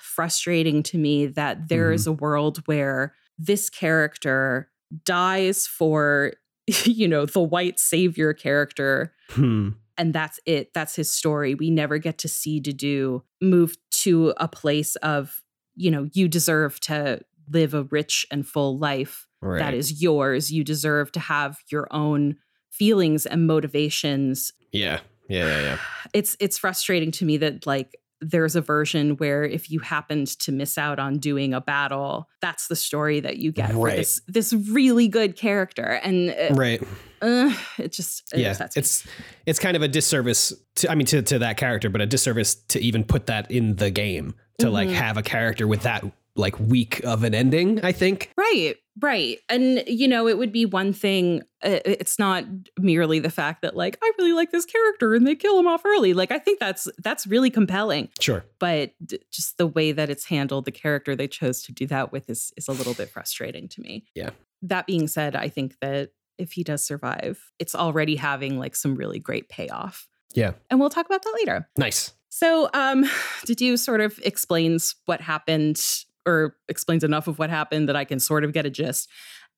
frustrating 0.00 0.82
to 0.84 0.98
me 0.98 1.26
that 1.26 1.68
there 1.68 1.90
Mhm. 1.90 1.94
is 1.94 2.06
a 2.06 2.12
world 2.12 2.58
where 2.66 3.14
this 3.38 3.70
character 3.70 4.70
dies 5.04 5.66
for 5.66 6.34
you 6.84 7.08
know 7.08 7.26
the 7.26 7.40
white 7.42 7.78
savior 7.80 8.32
character 8.34 9.14
Hmm. 9.30 9.70
and 9.98 10.12
that's 10.14 10.38
it 10.46 10.72
that's 10.74 10.94
his 10.96 11.10
story 11.10 11.54
we 11.54 11.70
never 11.70 11.98
get 11.98 12.18
to 12.18 12.28
see 12.28 12.60
Dedue 12.60 13.22
move 13.40 13.76
to 14.02 14.34
a 14.36 14.46
place 14.48 14.94
of 14.96 15.42
you 15.74 15.90
know 15.90 16.08
you 16.12 16.28
deserve 16.28 16.78
to 16.80 17.20
live 17.50 17.72
a 17.74 17.84
rich 17.84 18.26
and 18.30 18.46
full 18.46 18.78
life 18.78 19.26
Right. 19.42 19.58
that 19.58 19.74
is 19.74 20.00
yours 20.00 20.50
you 20.52 20.62
deserve 20.64 21.10
to 21.12 21.20
have 21.20 21.58
your 21.70 21.88
own 21.90 22.36
feelings 22.70 23.26
and 23.26 23.46
motivations 23.46 24.52
Yeah. 24.72 25.00
Yeah. 25.28 25.46
Yeah. 25.46 25.60
Yeah. 25.62 25.78
it's 26.14 26.36
it's 26.40 26.58
frustrating 26.58 27.10
to 27.12 27.24
me 27.24 27.36
that 27.38 27.66
like 27.66 27.98
there's 28.24 28.54
a 28.54 28.60
version 28.60 29.16
where 29.16 29.42
if 29.42 29.68
you 29.68 29.80
happened 29.80 30.28
to 30.38 30.52
miss 30.52 30.78
out 30.78 31.00
on 31.00 31.18
doing 31.18 31.52
a 31.54 31.60
battle, 31.60 32.28
that's 32.40 32.68
the 32.68 32.76
story 32.76 33.18
that 33.18 33.38
you 33.38 33.50
get 33.50 33.72
for 33.72 33.90
this 33.90 34.20
this 34.28 34.52
really 34.52 35.08
good 35.08 35.34
character, 35.34 35.82
and 36.04 36.30
uh, 36.30 36.54
Right. 36.54 36.80
uh, 37.20 37.52
it 37.78 37.90
just 37.90 38.32
it 38.32 38.38
yeah. 38.38 38.50
upsets. 38.52 38.76
It's 38.76 39.06
it's 39.44 39.58
kind 39.58 39.76
of 39.76 39.82
a 39.82 39.88
disservice 39.88 40.52
to 40.76 40.88
I 40.88 40.94
mean 40.94 41.06
to 41.06 41.20
to 41.20 41.40
that 41.40 41.56
character, 41.56 41.90
but 41.90 42.00
a 42.00 42.06
disservice 42.06 42.54
to 42.68 42.80
even 42.80 43.02
put 43.02 43.26
that 43.26 43.50
in 43.50 43.74
the 43.74 43.90
game 43.90 44.34
to 44.58 44.70
like 44.70 44.88
Mhm. 44.88 44.92
have 44.94 45.16
a 45.16 45.22
character 45.22 45.66
with 45.66 45.82
that 45.82 46.04
like 46.36 46.60
weak 46.60 47.00
of 47.04 47.24
an 47.24 47.34
ending, 47.34 47.84
I 47.84 47.90
think. 47.90 48.30
Right, 48.38 48.74
right. 49.00 49.38
And, 49.48 49.82
you 49.86 50.08
know, 50.08 50.28
it 50.28 50.38
would 50.38 50.52
be 50.52 50.66
one 50.66 50.92
thing. 50.92 51.42
uh, 51.64 51.80
It's 51.84 52.18
not 52.18 52.44
merely 52.78 53.18
the 53.18 53.30
fact 53.30 53.62
that, 53.62 53.76
like, 53.76 53.98
I 54.02 54.12
really 54.18 54.32
like 54.32 54.50
this 54.50 54.64
character 54.64 55.14
and 55.14 55.26
they 55.26 55.34
kill 55.34 55.58
him 55.58 55.66
off 55.66 55.84
early. 55.84 56.14
Like, 56.14 56.30
I 56.30 56.38
think 56.38 56.58
that's 56.60 56.88
that's 57.02 57.26
really 57.26 57.50
compelling. 57.50 58.08
Sure. 58.20 58.44
But 58.58 58.92
just 59.30 59.58
the 59.58 59.66
way 59.66 59.92
that 59.92 60.10
it's 60.10 60.26
handled, 60.26 60.64
the 60.64 60.72
character 60.72 61.16
they 61.16 61.28
chose 61.28 61.62
to 61.64 61.72
do 61.72 61.86
that 61.86 62.12
with 62.12 62.28
is 62.30 62.52
is 62.56 62.68
a 62.68 62.72
little 62.72 62.94
bit 62.94 63.08
frustrating 63.10 63.68
to 63.68 63.80
me. 63.80 64.04
Yeah. 64.14 64.30
That 64.62 64.86
being 64.86 65.08
said, 65.08 65.34
I 65.34 65.48
think 65.48 65.76
that 65.80 66.12
if 66.38 66.52
he 66.52 66.62
does 66.64 66.84
survive, 66.84 67.50
it's 67.58 67.74
already 67.74 68.16
having 68.16 68.58
like 68.58 68.74
some 68.76 68.94
really 68.94 69.18
great 69.18 69.48
payoff. 69.48 70.08
Yeah. 70.34 70.52
And 70.70 70.80
we'll 70.80 70.90
talk 70.90 71.06
about 71.06 71.22
that 71.22 71.34
later. 71.40 71.68
Nice. 71.76 72.12
So, 72.30 72.70
um, 72.72 73.04
Dedue 73.46 73.78
sort 73.78 74.00
of 74.00 74.18
explains 74.24 74.94
what 75.04 75.20
happened 75.20 75.80
or 76.26 76.56
explains 76.68 77.04
enough 77.04 77.26
of 77.28 77.38
what 77.38 77.50
happened 77.50 77.88
that 77.88 77.96
I 77.96 78.04
can 78.04 78.18
sort 78.20 78.44
of 78.44 78.52
get 78.52 78.66
a 78.66 78.70
gist 78.70 79.08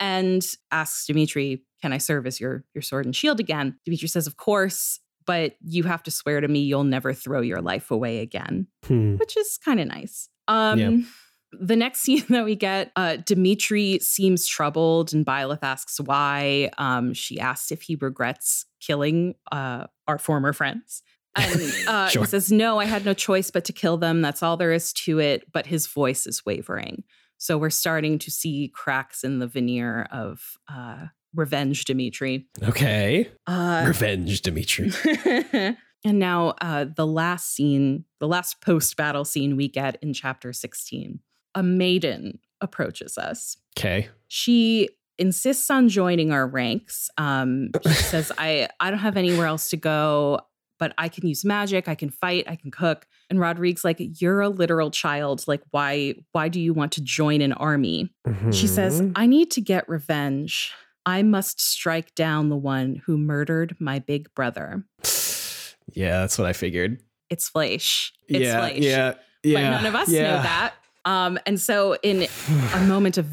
and 0.00 0.44
asks 0.70 1.06
Dimitri, 1.06 1.62
Can 1.82 1.92
I 1.92 1.98
serve 1.98 2.26
as 2.26 2.40
your, 2.40 2.64
your 2.74 2.82
sword 2.82 3.04
and 3.06 3.14
shield 3.14 3.40
again? 3.40 3.76
Dimitri 3.84 4.08
says, 4.08 4.26
Of 4.26 4.36
course, 4.36 5.00
but 5.26 5.56
you 5.64 5.84
have 5.84 6.02
to 6.04 6.10
swear 6.10 6.40
to 6.40 6.48
me 6.48 6.60
you'll 6.60 6.84
never 6.84 7.12
throw 7.14 7.40
your 7.40 7.60
life 7.62 7.90
away 7.90 8.18
again, 8.20 8.66
Hmm. 8.86 9.16
which 9.16 9.36
is 9.36 9.58
kind 9.64 9.80
of 9.80 9.86
nice. 9.88 10.28
Um, 10.48 10.78
Yeah. 10.78 10.96
The 11.52 11.76
next 11.76 12.00
scene 12.02 12.24
that 12.30 12.44
we 12.44 12.56
get, 12.56 12.90
uh, 12.96 13.16
Dimitri 13.24 14.00
seems 14.00 14.46
troubled, 14.46 15.14
and 15.14 15.24
Byleth 15.24 15.60
asks 15.62 16.00
why. 16.00 16.70
Um, 16.78 17.14
she 17.14 17.38
asks 17.38 17.70
if 17.70 17.82
he 17.82 17.94
regrets 17.94 18.66
killing 18.80 19.36
uh, 19.52 19.86
our 20.08 20.18
former 20.18 20.52
friends. 20.52 21.02
And 21.36 21.72
uh, 21.88 22.08
Sure. 22.08 22.22
he 22.22 22.26
says, 22.28 22.50
No, 22.52 22.78
I 22.78 22.84
had 22.84 23.04
no 23.04 23.14
choice 23.14 23.50
but 23.50 23.64
to 23.66 23.72
kill 23.72 23.96
them. 23.96 24.22
That's 24.22 24.42
all 24.42 24.56
there 24.56 24.72
is 24.72 24.92
to 25.04 25.18
it. 25.18 25.50
But 25.52 25.66
his 25.66 25.86
voice 25.86 26.26
is 26.26 26.44
wavering. 26.46 27.04
So 27.38 27.58
we're 27.58 27.70
starting 27.70 28.18
to 28.20 28.30
see 28.30 28.70
cracks 28.74 29.24
in 29.24 29.38
the 29.38 29.46
veneer 29.46 30.06
of 30.12 30.56
uh, 30.72 31.06
revenge, 31.34 31.84
Dimitri. 31.84 32.46
Okay. 32.62 33.28
Uh, 33.46 33.84
Revenge, 33.86 34.40
Dimitri. 34.42 34.92
and 36.04 36.18
now 36.18 36.54
uh, 36.60 36.86
the 36.96 37.06
last 37.06 37.54
scene, 37.54 38.04
the 38.20 38.28
last 38.28 38.60
post 38.60 38.96
battle 38.96 39.24
scene 39.24 39.56
we 39.56 39.68
get 39.68 39.98
in 40.00 40.12
chapter 40.14 40.52
16. 40.52 41.18
A 41.56 41.62
maiden 41.62 42.38
approaches 42.60 43.18
us. 43.18 43.56
Okay. 43.76 44.08
She 44.28 44.88
insists 45.18 45.68
on 45.70 45.88
joining 45.88 46.30
our 46.32 46.46
ranks. 46.46 47.10
Um, 47.18 47.70
she 47.82 47.92
says, 47.94 48.32
I, 48.38 48.68
I 48.80 48.90
don't 48.90 49.00
have 49.00 49.16
anywhere 49.16 49.46
else 49.46 49.70
to 49.70 49.76
go, 49.76 50.40
but 50.84 50.92
I 50.98 51.08
can 51.08 51.26
use 51.26 51.46
magic, 51.46 51.88
I 51.88 51.94
can 51.94 52.10
fight, 52.10 52.44
I 52.46 52.56
can 52.56 52.70
cook. 52.70 53.06
And 53.30 53.40
Rodrigue's 53.40 53.86
like, 53.86 53.96
You're 54.20 54.42
a 54.42 54.50
literal 54.50 54.90
child. 54.90 55.42
Like, 55.46 55.62
why, 55.70 56.16
why 56.32 56.50
do 56.50 56.60
you 56.60 56.74
want 56.74 56.92
to 56.92 57.00
join 57.00 57.40
an 57.40 57.54
army? 57.54 58.10
She 58.50 58.66
says, 58.66 59.00
Mhm. 59.00 59.12
I 59.16 59.24
need 59.24 59.50
to 59.52 59.62
get 59.62 59.88
revenge. 59.88 60.74
I 61.06 61.22
must 61.22 61.58
strike 61.58 62.14
down 62.14 62.50
the 62.50 62.56
one 62.56 63.00
who 63.06 63.16
murdered 63.16 63.76
my 63.78 63.98
big 63.98 64.28
brother. 64.34 64.84
Yeah, 65.92 66.20
that's 66.20 66.38
what 66.38 66.48
I 66.48 66.54
figured. 66.54 67.02
It's 67.30 67.48
Fleche. 67.50 68.10
It's 68.26 68.40
yeah, 68.40 68.58
Fleche. 68.58 68.80
yeah, 68.80 69.14
yeah. 69.44 69.54
But 69.54 69.82
none 69.82 69.86
of 69.86 69.94
us 69.94 70.08
yeah. 70.08 70.22
know 70.22 70.42
that. 70.42 70.74
Um, 71.04 71.38
and 71.46 71.60
so, 71.60 71.96
in 72.02 72.26
a 72.72 72.80
moment 72.86 73.16
of 73.18 73.26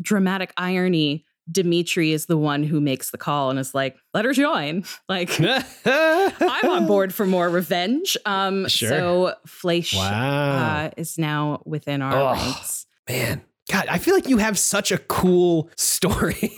dramatic 0.00 0.52
irony, 0.56 1.25
Dimitri 1.50 2.12
is 2.12 2.26
the 2.26 2.36
one 2.36 2.62
who 2.64 2.80
makes 2.80 3.10
the 3.10 3.18
call 3.18 3.50
and 3.50 3.58
is 3.58 3.74
like, 3.74 3.96
let 4.14 4.24
her 4.24 4.32
join. 4.32 4.84
Like, 5.08 5.30
I'm 5.40 6.68
on 6.70 6.86
board 6.88 7.14
for 7.14 7.26
more 7.26 7.48
revenge. 7.48 8.16
Um, 8.26 8.66
Sure. 8.68 8.88
So, 8.88 9.34
Fleche 9.46 9.96
Wow. 9.96 10.56
uh, 10.86 10.90
is 10.96 11.18
now 11.18 11.62
within 11.64 12.02
our 12.02 12.14
Oh. 12.16 12.32
ranks. 12.32 12.86
Man, 13.08 13.42
God, 13.70 13.86
I 13.88 13.98
feel 13.98 14.14
like 14.14 14.28
you 14.28 14.38
have 14.38 14.58
such 14.58 14.90
a 14.92 14.98
cool 14.98 15.70
story. 15.76 16.52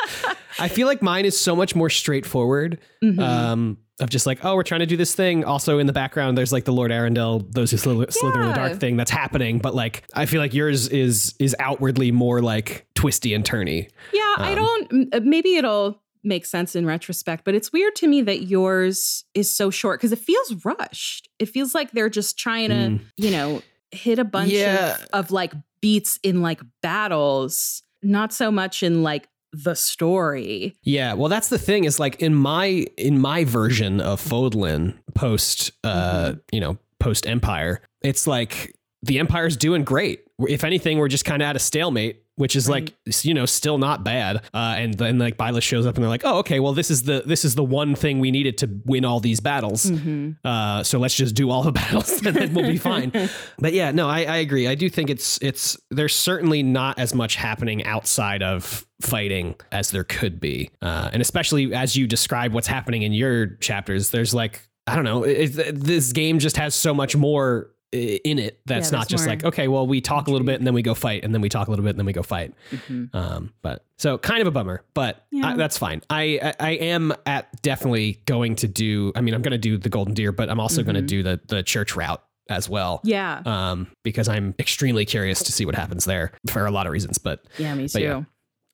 I 0.58 0.68
feel 0.68 0.86
like 0.86 1.02
mine 1.02 1.24
is 1.24 1.38
so 1.38 1.54
much 1.54 1.74
more 1.74 1.90
straightforward. 1.90 2.78
Mhm. 3.04 3.18
Um, 3.20 3.78
of 4.00 4.10
just 4.10 4.26
like, 4.26 4.44
oh, 4.44 4.54
we're 4.54 4.62
trying 4.62 4.80
to 4.80 4.86
do 4.86 4.96
this 4.96 5.14
thing. 5.14 5.44
Also, 5.44 5.78
in 5.78 5.86
the 5.86 5.92
background, 5.92 6.36
there's 6.36 6.52
like 6.52 6.64
the 6.64 6.72
Lord 6.72 6.92
Arundel, 6.92 7.40
those 7.50 7.70
who 7.70 7.76
slither, 7.78 8.06
slither 8.10 8.42
in 8.42 8.48
the 8.48 8.54
dark 8.54 8.78
thing 8.78 8.96
that's 8.96 9.10
happening. 9.10 9.58
But 9.58 9.74
like, 9.74 10.04
I 10.14 10.26
feel 10.26 10.40
like 10.40 10.52
yours 10.52 10.88
is 10.88 11.34
is 11.38 11.56
outwardly 11.58 12.10
more 12.12 12.42
like 12.42 12.86
twisty 12.94 13.32
and 13.32 13.42
turny. 13.44 13.88
Yeah, 14.12 14.34
I 14.36 14.52
Um, 14.52 14.56
don't. 14.90 15.14
uh, 15.14 15.20
Maybe 15.22 15.56
it'll 15.56 16.02
make 16.22 16.44
sense 16.44 16.74
in 16.76 16.84
retrospect, 16.84 17.44
but 17.44 17.54
it's 17.54 17.72
weird 17.72 17.94
to 17.96 18.08
me 18.08 18.20
that 18.22 18.42
yours 18.48 19.24
is 19.34 19.50
so 19.50 19.70
short 19.70 20.00
because 20.00 20.12
it 20.12 20.18
feels 20.18 20.64
rushed. 20.64 21.28
It 21.38 21.46
feels 21.48 21.72
like 21.74 21.92
they're 21.92 22.10
just 22.10 22.36
trying 22.38 22.68
to, 22.70 22.74
Mm. 22.74 23.00
you 23.16 23.30
know, 23.30 23.62
hit 23.92 24.18
a 24.18 24.24
bunch 24.24 24.50
Yeah. 24.50 24.96
of, 24.96 25.06
of 25.26 25.30
like 25.30 25.52
beats 25.80 26.18
in 26.24 26.42
like 26.42 26.60
battles, 26.82 27.82
not 28.02 28.32
so 28.32 28.50
much 28.50 28.82
in 28.82 29.02
like 29.04 29.28
the 29.52 29.74
story. 29.74 30.76
Yeah, 30.82 31.14
well, 31.14 31.28
that's 31.28 31.48
the 31.48 31.58
thing 31.58 31.84
is 31.84 31.98
like 31.98 32.20
in 32.20 32.34
my 32.34 32.86
in 32.96 33.18
my 33.18 33.44
version 33.44 34.00
of 34.00 34.20
Fodlan 34.20 34.94
post, 35.14 35.70
uh, 35.84 36.34
you 36.52 36.60
know, 36.60 36.78
post 37.00 37.26
Empire, 37.26 37.80
it's 38.02 38.26
like 38.26 38.76
the 39.02 39.18
Empire's 39.18 39.56
doing 39.56 39.84
great. 39.84 40.20
If 40.40 40.64
anything, 40.64 40.98
we're 40.98 41.08
just 41.08 41.24
kind 41.24 41.42
of 41.42 41.46
at 41.46 41.56
a 41.56 41.60
stalemate, 41.60 42.22
which 42.36 42.54
is 42.56 42.68
like 42.68 42.94
you 43.22 43.34
know 43.34 43.46
still 43.46 43.78
not 43.78 44.04
bad. 44.04 44.36
Uh, 44.54 44.74
and 44.78 44.94
then 44.94 45.18
like 45.18 45.36
Byleth 45.36 45.62
shows 45.62 45.86
up 45.86 45.94
and 45.96 46.02
they're 46.04 46.08
like, 46.10 46.24
oh, 46.24 46.38
okay, 46.38 46.60
well 46.60 46.72
this 46.72 46.90
is 46.90 47.02
the 47.02 47.22
this 47.26 47.44
is 47.44 47.54
the 47.54 47.64
one 47.64 47.94
thing 47.94 48.20
we 48.20 48.30
needed 48.30 48.58
to 48.58 48.70
win 48.84 49.04
all 49.04 49.20
these 49.20 49.40
battles. 49.40 49.90
Uh, 50.44 50.82
so 50.82 50.98
let's 50.98 51.14
just 51.14 51.34
do 51.34 51.50
all 51.50 51.62
the 51.62 51.72
battles 51.82 52.24
and 52.24 52.36
then 52.36 52.54
we'll 52.54 52.66
be 52.70 52.78
fine. 52.78 53.12
But 53.58 53.72
yeah, 53.72 53.90
no, 53.90 54.08
I, 54.08 54.20
I 54.24 54.36
agree. 54.36 54.68
I 54.68 54.74
do 54.74 54.88
think 54.90 55.10
it's 55.10 55.38
it's 55.42 55.76
there's 55.90 56.14
certainly 56.14 56.62
not 56.62 56.98
as 56.98 57.14
much 57.14 57.36
happening 57.36 57.84
outside 57.84 58.42
of 58.42 58.86
fighting 59.00 59.54
as 59.72 59.90
there 59.90 60.04
could 60.04 60.38
be, 60.40 60.70
uh, 60.82 61.10
and 61.12 61.20
especially 61.22 61.74
as 61.74 61.96
you 61.96 62.06
describe 62.06 62.52
what's 62.52 62.66
happening 62.66 63.02
in 63.02 63.12
your 63.12 63.46
chapters. 63.56 64.10
There's 64.10 64.34
like 64.34 64.68
I 64.86 64.94
don't 64.94 65.04
know, 65.04 65.24
it, 65.24 65.58
it- 65.58 65.80
this 65.80 66.12
game 66.12 66.38
just 66.38 66.56
has 66.58 66.74
so 66.74 66.94
much 66.94 67.16
more 67.16 67.70
in 67.92 68.38
it 68.38 68.60
that's 68.66 68.90
Yeah, 68.90 68.98
not 68.98 69.08
just 69.08 69.24
more 69.24 69.34
like 69.34 69.44
okay, 69.44 69.68
well 69.68 69.86
we 69.86 70.00
talk 70.00 70.26
a 70.28 70.30
little 70.30 70.44
bit 70.46 70.56
and 70.58 70.66
then 70.66 70.74
we 70.74 70.82
go 70.82 70.92
fight, 70.94 71.24
and 71.24 71.32
then 71.32 71.40
we 71.40 71.48
talk 71.48 71.68
a 71.68 71.70
little 71.70 71.84
bit 71.84 71.90
and 71.90 71.98
then 71.98 72.06
we 72.06 72.12
go 72.12 72.22
fight. 72.22 72.52
Mhm. 72.70 73.14
Um, 73.14 73.52
but 73.62 73.84
so 73.96 74.18
kind 74.18 74.40
of 74.42 74.46
a 74.48 74.50
bummer, 74.50 74.82
but 74.94 75.24
Yeah. 75.30 75.48
I, 75.52 75.56
that's 75.56 75.78
fine. 75.78 76.02
I, 76.10 76.38
I 76.42 76.54
I 76.60 76.70
am 76.72 77.12
at 77.26 77.62
definitely 77.62 78.20
going 78.26 78.56
to 78.56 78.68
do. 78.68 79.12
I 79.14 79.20
mean, 79.20 79.34
I'm 79.34 79.42
going 79.42 79.52
to 79.52 79.58
do 79.58 79.78
the 79.78 79.88
Golden 79.88 80.14
Deer, 80.14 80.32
but 80.32 80.50
I'm 80.50 80.60
also 80.60 80.82
going 80.82 80.96
to 80.96 81.02
do 81.02 81.22
the 81.22 81.40
the 81.46 81.62
church 81.62 81.94
route 81.96 82.22
as 82.48 82.68
well. 82.68 83.00
Yeah, 83.02 83.42
Um, 83.44 83.88
because 84.04 84.28
I'm 84.28 84.54
extremely 84.60 85.04
curious 85.04 85.42
to 85.44 85.52
see 85.52 85.64
what 85.66 85.74
happens 85.74 86.04
there 86.04 86.32
for 86.48 86.64
a 86.66 86.70
lot 86.70 86.86
of 86.86 86.92
reasons. 86.92 87.18
But 87.18 87.44
yeah, 87.58 87.74
me 87.74 87.88
too. 87.88 88.26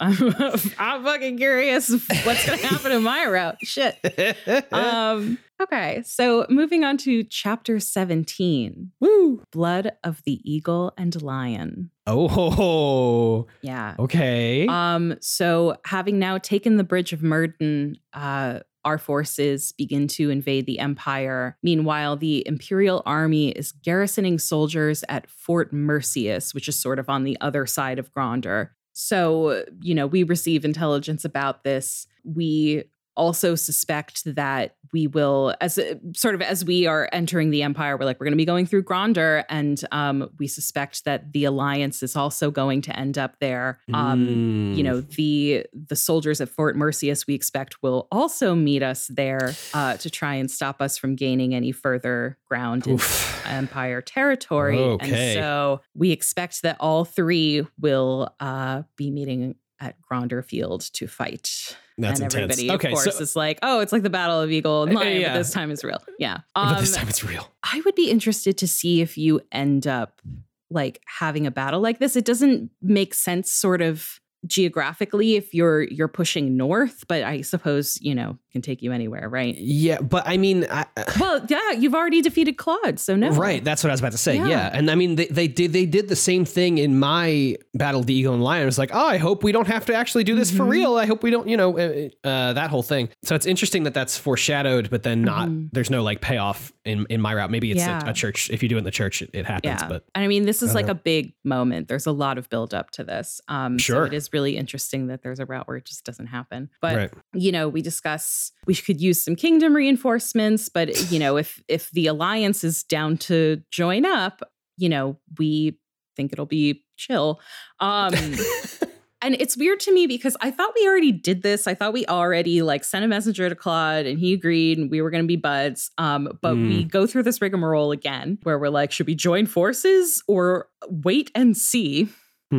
I'm, 0.03 0.35
I'm 0.79 1.05
fucking 1.05 1.37
curious 1.39 1.89
what's 1.91 2.47
going 2.47 2.59
to 2.59 2.67
happen 2.67 2.93
in 2.93 3.03
my 3.03 3.27
route. 3.27 3.57
Shit. 3.63 3.99
Um, 4.73 5.39
okay, 5.61 6.03
so 6.05 6.47
moving 6.49 6.85
on 6.85 6.97
to 6.99 7.23
chapter 7.25 7.79
17 7.79 8.91
woo. 9.01 9.43
Blood 9.53 9.93
of 10.03 10.23
the 10.25 10.41
Eagle 10.51 10.93
and 10.97 11.21
Lion. 11.21 11.91
Oh, 12.07 12.29
ho, 12.29 12.51
ho. 12.51 13.47
Yeah. 13.63 13.95
okay. 13.99 14.67
Um, 14.67 15.17
so 15.21 15.77
having 15.85 16.19
now 16.19 16.39
taken 16.39 16.77
the 16.77 16.85
bridge 16.85 17.13
of 17.13 17.21
Myrddin, 17.21 17.97
uh, 18.13 18.61
our 18.85 18.99
forces 18.99 19.73
begin 19.73 20.09
to 20.09 20.31
invade 20.31 20.67
the 20.67 20.79
Empire. 20.79 21.57
Meanwhile, 21.63 22.17
the 22.17 22.47
Imperial 22.47 23.03
Army 23.07 23.51
is 23.51 23.73
garrisoning 23.73 24.39
soldiers 24.39 25.05
at 25.09 25.31
Fort 25.31 25.73
Merceus, 25.73 26.53
which 26.55 26.69
is 26.69 26.81
sort 26.81 26.99
of 26.99 27.09
on 27.09 27.25
the 27.25 27.37
other 27.41 27.67
side 27.67 27.99
of 27.99 28.13
Gronder. 28.13 28.71
So, 28.93 29.65
you 29.81 29.95
know, 29.95 30.07
we 30.07 30.23
receive 30.23 30.65
intelligence 30.65 31.25
about 31.25 31.65
this. 31.65 32.07
We 32.25 32.85
also 33.17 33.55
suspect 33.55 34.23
that 34.37 34.77
we 34.93 35.07
will 35.07 35.55
as 35.61 35.79
sort 36.15 36.35
of 36.35 36.43
as 36.43 36.65
we 36.65 36.87
are 36.87 37.09
entering 37.13 37.51
the 37.51 37.63
empire 37.63 37.97
we're 37.97 38.05
like 38.05 38.19
we're 38.21 38.25
going 38.27 38.33
to 38.33 38.37
be 38.37 38.45
going 38.45 38.67
through 38.67 38.83
gronder 38.83 39.45
and 39.49 39.85
um, 39.93 40.29
we 40.39 40.47
suspect 40.47 41.05
that 41.05 41.33
the 41.33 41.45
alliance 41.45 42.03
is 42.03 42.17
also 42.17 42.51
going 42.51 42.81
to 42.83 42.97
end 42.99 43.19
up 43.19 43.37
there 43.41 43.79
um, 43.93 44.23
Mm. 44.27 44.77
you 44.77 44.83
know 44.83 45.01
the 45.01 45.67
the 45.89 45.97
soldiers 45.97 46.41
at 46.41 46.49
fort 46.49 46.77
merceus 46.77 47.27
we 47.27 47.35
expect 47.35 47.83
will 47.83 48.07
also 48.13 48.55
meet 48.55 48.83
us 48.83 49.07
there 49.09 49.55
uh, 49.75 49.97
to 49.99 50.09
try 50.11 50.35
and 50.35 50.51
stop 50.51 50.81
us 50.81 50.97
from 50.99 51.15
gaining 51.17 51.55
any 51.55 51.73
further 51.73 52.39
ground 52.49 52.87
in 52.87 52.99
empire 53.47 54.01
territory 54.01 54.79
Okay. 54.79 55.07
and 55.07 55.39
so 55.41 55.81
we 55.95 56.11
expect 56.13 56.63
that 56.63 56.77
all 56.81 57.05
three 57.05 57.67
will 57.81 58.33
uh, 58.41 58.83
be 58.97 59.11
meeting 59.11 59.55
at 59.83 59.97
Gronder 60.01 60.43
Field 60.45 60.81
to 60.95 61.07
fight. 61.07 61.77
That's 61.99 62.21
and 62.21 62.33
intense. 62.33 62.53
everybody, 62.59 62.71
okay, 62.71 62.89
of 62.89 62.95
course, 62.95 63.17
so 63.17 63.23
is 63.23 63.37
like, 63.37 63.59
oh, 63.63 63.81
it's 63.81 63.93
like 63.93 64.03
the 64.03 64.09
Battle 64.11 64.41
of 64.41 64.51
Eagle 64.51 64.85
and 64.85 64.97
Uh, 64.97 65.01
Lion, 65.01 65.21
yeah. 65.21 65.33
but 65.35 65.39
this 65.39 65.51
time 65.53 65.71
is 65.71 65.85
real. 65.85 66.03
Yeah. 66.19 66.39
but 66.55 66.79
this 66.81 66.95
Um, 66.95 67.01
time 67.01 67.09
it's 67.09 67.23
real. 67.25 67.51
I 67.63 67.83
would 67.85 67.95
be 67.95 68.11
interested 68.11 68.57
to 68.59 68.67
see 68.69 69.01
if 69.03 69.19
you 69.19 69.41
end 69.53 69.87
up 69.87 70.23
like 70.71 71.03
having 71.07 71.47
a 71.47 71.51
battle 71.51 71.81
like 71.81 71.99
this. 71.99 72.17
It 72.17 72.25
doesn't 72.25 72.71
make 72.81 73.13
sense 73.13 73.53
sort 73.53 73.83
of 73.83 74.21
geographically 74.47 75.37
if 75.37 75.53
you're 75.55 75.83
you're 75.83 76.09
pushing 76.09 76.57
north, 76.57 77.05
but 77.09 77.23
I 77.23 77.43
suppose, 77.43 77.99
you 78.01 78.15
know, 78.15 78.39
can 78.53 78.63
take 78.63 78.83
you 78.83 78.93
anywhere, 78.93 79.29
right? 79.29 79.57
Yeah, 79.57 80.01
but 80.01 80.25
I 80.27 80.37
mean, 80.37 80.67
I, 80.71 80.87
Well, 81.19 81.45
yeah, 81.49 81.73
you've 81.73 81.95
already 81.95 82.21
defeated 82.23 82.57
Claude, 82.59 82.99
so 83.01 83.17
no. 83.17 83.31
Right, 83.31 83.65
that's 83.65 83.83
what 83.83 83.91
I 83.91 83.95
was 83.95 84.01
about 84.01 84.13
to 84.13 84.19
say. 84.19 84.37
Yeah. 84.37 84.47
Yeah. 84.49 84.71
and 84.73 84.91
I 84.91 84.95
mean, 84.95 85.17
they, 85.17 85.27
they 85.27 85.49
did 85.49 85.73
they 85.73 85.87
did 85.87 86.09
the 86.09 86.17
same 86.17 86.45
thing 86.45 86.79
in 86.79 86.99
my 86.99 87.57
Battle 87.75 88.01
of 88.01 88.07
the 88.07 88.15
Eagle 88.15 88.35
and 88.35 88.43
Lion. 88.45 88.63
It 88.63 88.67
was 88.67 88.79
like, 88.79 88.91
oh, 88.93 89.07
I 89.07 89.17
hope 89.17 89.43
we 89.43 89.53
don't 89.53 89.67
have 89.69 89.87
to 89.87 89.95
actually 89.95 90.25
do 90.25 90.35
this 90.35 90.51
for 90.51 90.65
Mhm. 90.65 90.69
real. 90.71 90.97
I 90.97 91.07
hope 91.07 91.23
we 91.23 91.31
don't, 91.31 91.49
you 91.49 91.57
know, 91.57 91.79
uh, 91.79 92.09
uh, 92.27 92.53
that 92.53 92.69
whole 92.71 92.83
thing. 92.83 93.09
So 93.25 93.35
it's 93.35 93.47
interesting 93.47 93.85
that 93.85 93.95
that's 93.95 94.19
foreshadowed, 94.19 94.91
but 94.91 95.03
then 95.03 95.23
not. 95.23 95.49
Mhm. 95.49 95.71
There's 95.73 95.91
no 95.91 96.03
like 96.03 96.21
payoff 96.21 96.73
in 96.85 97.07
in 97.09 97.21
my 97.21 97.35
route. 97.35 97.51
Maybe 97.51 97.71
it's 97.71 97.81
Yeah. 97.81 98.07
a, 98.07 98.11
a 98.11 98.13
church. 98.13 98.51
If 98.51 98.63
you 98.63 98.69
do 98.69 98.77
it 98.77 98.79
in 98.81 98.85
the 98.85 98.91
church, 98.91 99.23
it, 99.23 99.31
it 99.33 99.47
happens. 99.47 99.81
Yeah. 99.81 99.89
But 99.89 100.05
And 100.15 100.25
I 100.25 100.29
mean, 100.29 100.45
this 100.45 100.63
is 100.63 100.75
like 100.75 100.87
don't 100.87 100.97
a 100.97 101.01
big 101.01 101.33
moment. 101.45 101.89
There's 101.89 102.07
a 102.07 102.13
lot 102.13 102.37
of 102.39 102.51
build 102.51 102.75
up 102.75 102.91
to 102.93 103.05
this. 103.05 103.41
Um, 103.49 103.79
Sure. 103.79 104.05
So 104.07 104.13
it 104.13 104.15
is 104.15 104.33
really 104.33 104.57
interesting 104.57 105.07
that 105.07 105.23
there's 105.23 105.39
a 105.41 105.47
route 105.47 105.67
where 105.69 105.77
it 105.77 105.85
just 105.85 106.05
doesn't 106.05 106.27
happen. 106.27 106.69
But 106.81 106.97
right, 106.97 107.11
you 107.35 107.53
know, 107.53 107.69
we 107.69 107.81
discuss 107.83 108.42
we 108.67 108.75
could 108.75 109.01
use 109.01 109.23
some 109.23 109.37
kingdom 109.37 109.75
reinforcements, 109.75 110.69
but 110.69 111.11
you 111.11 111.19
know, 111.19 111.37
if 111.37 111.63
if 111.69 111.91
the 111.91 112.07
alliance 112.07 112.65
is 112.65 112.83
down 112.83 113.17
to 113.19 113.63
join 113.71 114.05
up, 114.05 114.43
you 114.77 114.89
know, 114.89 115.19
we 115.39 115.79
think 116.17 116.33
it'll 116.33 116.47
be 116.47 116.85
chill. 116.97 117.41
Um 117.81 118.15
and 119.23 119.37
it's 119.39 119.57
weird 119.57 119.81
to 119.81 119.93
me 119.93 120.07
because 120.07 120.37
I 120.41 120.51
thought 120.51 120.73
we 120.75 120.87
already 120.87 121.13
did 121.13 121.43
this. 121.43 121.67
I 121.67 121.75
thought 121.75 121.93
we 121.93 122.05
already 122.07 122.63
like 122.63 122.85
sent 122.85 123.05
a 123.05 123.09
messenger 123.09 123.49
to 123.49 123.55
Claude 123.55 124.07
and 124.07 124.19
he 124.19 124.33
agreed 124.33 124.79
and 124.79 124.91
we 124.91 125.01
were 125.01 125.11
going 125.11 125.23
to 125.23 125.29
be 125.29 125.37
buds. 125.37 125.91
Um 125.99 126.39
but 126.41 126.57
we 126.57 126.85
go 126.85 127.07
through 127.07 127.23
this 127.23 127.41
rigmarole 127.41 127.93
again 127.93 128.39
where 128.43 128.59
we're 128.59 128.69
like 128.69 128.93
should 128.93 129.07
we 129.07 129.15
join 129.15 129.47
forces 129.47 130.23
or 130.27 130.69
wait 130.89 131.31
and 131.35 131.57
see? 131.57 132.09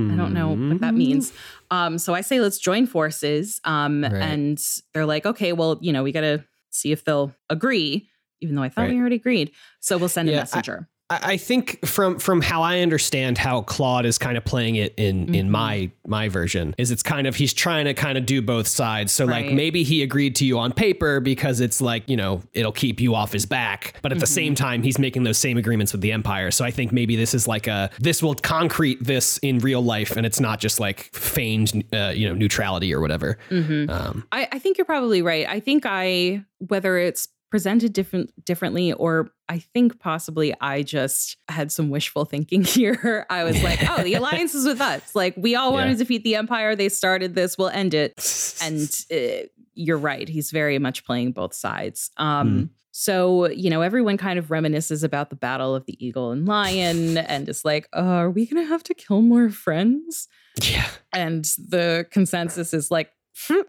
I 0.10 0.16
don't 0.16 0.34
know 0.34 0.62
what 0.68 0.80
that 0.82 0.96
means. 0.96 1.32
Um, 1.72 1.98
so 1.98 2.14
I 2.14 2.22
say 2.22 2.39
let's 2.39 2.60
join 2.60 2.86
forces. 2.88 3.60
Um, 3.64 4.06
Right. 4.10 4.14
and 4.22 4.62
they're 4.94 5.06
like, 5.06 5.26
okay, 5.26 5.54
well, 5.54 5.80
you 5.82 5.94
know, 5.94 6.04
we 6.04 6.12
got 6.12 6.22
to 6.22 6.44
see 6.70 6.91
if 6.91 7.04
they'll 7.06 7.34
agree, 7.50 8.10
even 8.41 8.56
though 8.56 8.64
I 8.64 8.70
thought 8.70 8.84
Right. 8.84 8.94
we 8.94 9.00
already 9.00 9.16
agreed. 9.16 9.52
So 9.80 9.98
we'll 9.98 10.10
send 10.10 10.30
Yeah, 10.30 10.36
a 10.36 10.41
messenger. 10.41 10.89
I 11.24 11.38
think 11.38 11.86
from 11.86 12.20
from 12.20 12.41
how 12.41 12.61
I 12.61 12.80
understand 12.80 13.38
how 13.38 13.61
Claude 13.61 14.05
is 14.05 14.18
kind 14.18 14.38
of 14.38 14.45
playing 14.45 14.76
it 14.76 14.93
in 14.97 15.34
in 15.36 15.47
Mhm. 15.47 15.49
my 15.49 15.91
my 16.07 16.30
version 16.30 16.74
is 16.78 16.91
it's 16.91 17.03
kind 17.03 17.28
of 17.28 17.36
he's 17.36 17.53
trying 17.53 17.86
to 17.86 17.93
kind 17.93 18.18
of 18.18 18.26
do 18.26 18.41
both 18.41 18.68
sides. 18.68 19.11
So 19.11 19.26
like 19.26 19.51
maybe 19.51 19.84
he 19.84 20.01
agreed 20.03 20.36
to 20.38 20.45
you 20.45 20.59
on 20.59 20.72
paper 20.74 21.20
because 21.20 21.59
it's 21.59 21.82
like 21.82 22.03
you 22.09 22.18
know 22.18 22.41
it'll 22.53 22.72
keep 22.72 22.99
you 23.01 23.16
off 23.16 23.32
his 23.34 23.45
back, 23.45 23.93
but 24.01 24.11
at 24.11 24.20
the 24.20 24.26
Mhm. 24.26 24.30
same 24.30 24.55
time 24.55 24.84
he's 24.84 24.97
making 24.99 25.24
those 25.24 25.38
same 25.38 25.57
agreements 25.57 25.91
with 25.91 26.01
the 26.01 26.11
Empire. 26.11 26.51
So 26.51 26.64
I 26.66 26.72
think 26.72 26.91
maybe 26.91 27.16
this 27.16 27.34
is 27.34 27.47
like 27.47 27.68
a 27.68 27.89
this 27.99 28.22
will 28.24 28.36
concrete 28.36 29.03
this 29.03 29.38
in 29.39 29.59
real 29.59 29.82
life, 29.84 30.16
and 30.16 30.26
it's 30.26 30.39
not 30.39 30.59
just 30.59 30.80
like 30.80 31.09
feigned 31.14 31.84
uh, 31.93 32.11
you 32.16 32.28
know 32.28 32.36
neutrality 32.36 32.93
or 32.93 33.01
whatever. 33.01 33.38
Mhm. 33.49 33.89
Um, 33.89 34.24
I, 34.32 34.47
I 34.53 34.59
think 34.59 34.78
you're 34.78 34.86
probably 34.86 35.22
right. 35.22 35.47
I 35.47 35.59
think 35.59 35.84
I, 35.86 36.41
whether 36.59 36.97
it's 36.97 37.28
presented 37.54 37.93
different 37.93 38.32
differently 38.45 38.91
or 38.93 39.30
I 39.47 39.60
think 39.60 39.99
possibly 39.99 40.56
I 40.60 40.82
just 40.82 41.38
had 41.47 41.72
some 41.72 41.91
wishful 41.91 42.26
thinking 42.26 42.64
here. 42.78 43.28
I 43.30 43.43
was 43.43 43.62
like, 43.62 43.80
oh, 43.88 44.01
the 44.01 44.16
alliance 44.20 44.56
is 44.56 44.66
with 44.66 44.82
us. 44.82 45.14
Like 45.14 45.36
we 45.38 45.56
all 45.56 45.72
want 45.72 45.86
Yeah. 45.86 45.91
to 45.93 45.97
defeat 45.99 46.24
the 46.24 46.36
empire. 46.36 46.76
They 46.76 46.89
started 46.89 47.36
this. 47.36 47.56
We'll 47.56 47.70
end 47.70 47.93
it. 47.93 48.14
and 48.64 48.89
uh, 49.14 49.45
you're 49.76 49.97
right 49.99 50.28
he's 50.30 50.49
very 50.51 50.80
much 50.80 51.04
playing 51.06 51.32
both 51.32 51.54
sides 51.54 52.12
um 52.18 52.47
Hmm. 52.49 52.64
so 52.91 53.49
you 53.49 53.70
know 53.72 53.82
everyone 53.82 54.18
kind 54.18 54.38
of 54.38 54.47
reminisces 54.49 55.04
about 55.04 55.32
the 55.32 55.36
battle 55.36 55.74
of 55.76 55.86
the 55.88 55.95
eagle 56.04 56.30
and 56.32 56.47
lion 56.47 57.18
and 57.18 57.49
is 57.49 57.66
like 57.66 57.88
uh, 57.95 57.99
are 58.01 58.30
we 58.30 58.45
gonna 58.45 58.66
have 58.68 58.84
to 58.84 58.93
kill 58.93 59.22
more 59.24 59.49
friends 59.49 60.28
yeah. 60.62 60.86
and 61.12 61.45
the 61.58 62.06
consensus 62.12 62.72
is 62.74 62.91
like 62.91 63.08
"Hmm, 63.08 63.23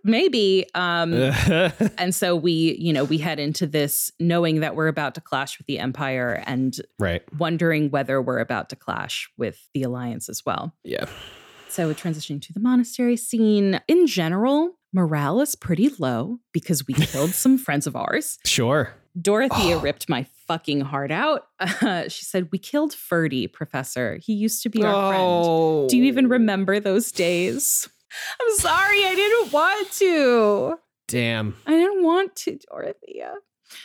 maybe 0.04 0.66
um 0.74 1.12
and 1.98 2.14
so 2.14 2.36
we 2.36 2.76
you 2.78 2.92
know 2.92 3.04
we 3.04 3.18
head 3.18 3.38
into 3.38 3.66
this 3.66 4.12
knowing 4.20 4.60
that 4.60 4.76
we're 4.76 4.88
about 4.88 5.14
to 5.14 5.20
clash 5.20 5.58
with 5.58 5.66
the 5.66 5.78
empire 5.78 6.42
and 6.46 6.80
right. 6.98 7.22
wondering 7.38 7.90
whether 7.90 8.20
we're 8.20 8.38
about 8.40 8.68
to 8.68 8.76
clash 8.76 9.28
with 9.38 9.68
the 9.74 9.82
alliance 9.82 10.28
as 10.28 10.44
well 10.44 10.74
Yeah. 10.84 11.06
so 11.68 11.92
transitioning 11.94 12.40
to 12.42 12.52
the 12.52 12.60
monastery 12.60 13.16
scene. 13.16 13.80
In 13.88 14.06
general, 14.06 14.78
morale 14.92 15.40
is 15.40 15.56
pretty 15.56 15.90
low 15.98 16.38
because 16.52 16.86
we 16.86 16.94
killed 17.12 17.30
some 17.30 17.58
friends 17.58 17.86
of 17.86 17.96
ours. 17.96 18.38
Sure. 18.44 18.94
Dorothea 19.20 19.76
Oh. 19.76 19.80
ripped 19.80 20.08
my 20.08 20.26
fucking 20.46 20.80
heart 20.82 21.10
out. 21.10 21.46
Uh, 21.60 22.08
she 22.08 22.24
said, 22.24 22.48
We 22.52 22.58
killed 22.58 22.92
Ferdy, 22.94 23.46
Professor. 23.46 24.18
He 24.22 24.34
used 24.34 24.62
to 24.64 24.68
be 24.68 24.84
our 24.84 25.10
friend. 25.12 25.24
Oh. 25.24 25.88
Do 25.88 25.96
you 25.96 26.04
even 26.04 26.28
remember 26.28 26.78
those 26.80 27.10
days? 27.12 27.88
I'm 28.40 28.56
sorry, 28.58 29.04
I 29.04 29.14
didn't 29.14 29.52
want 29.52 29.90
to. 29.92 30.78
Damn. 31.08 31.56
I 31.66 31.72
didn't 31.72 32.02
want 32.02 32.34
to, 32.36 32.58
Dorothea. 32.70 33.34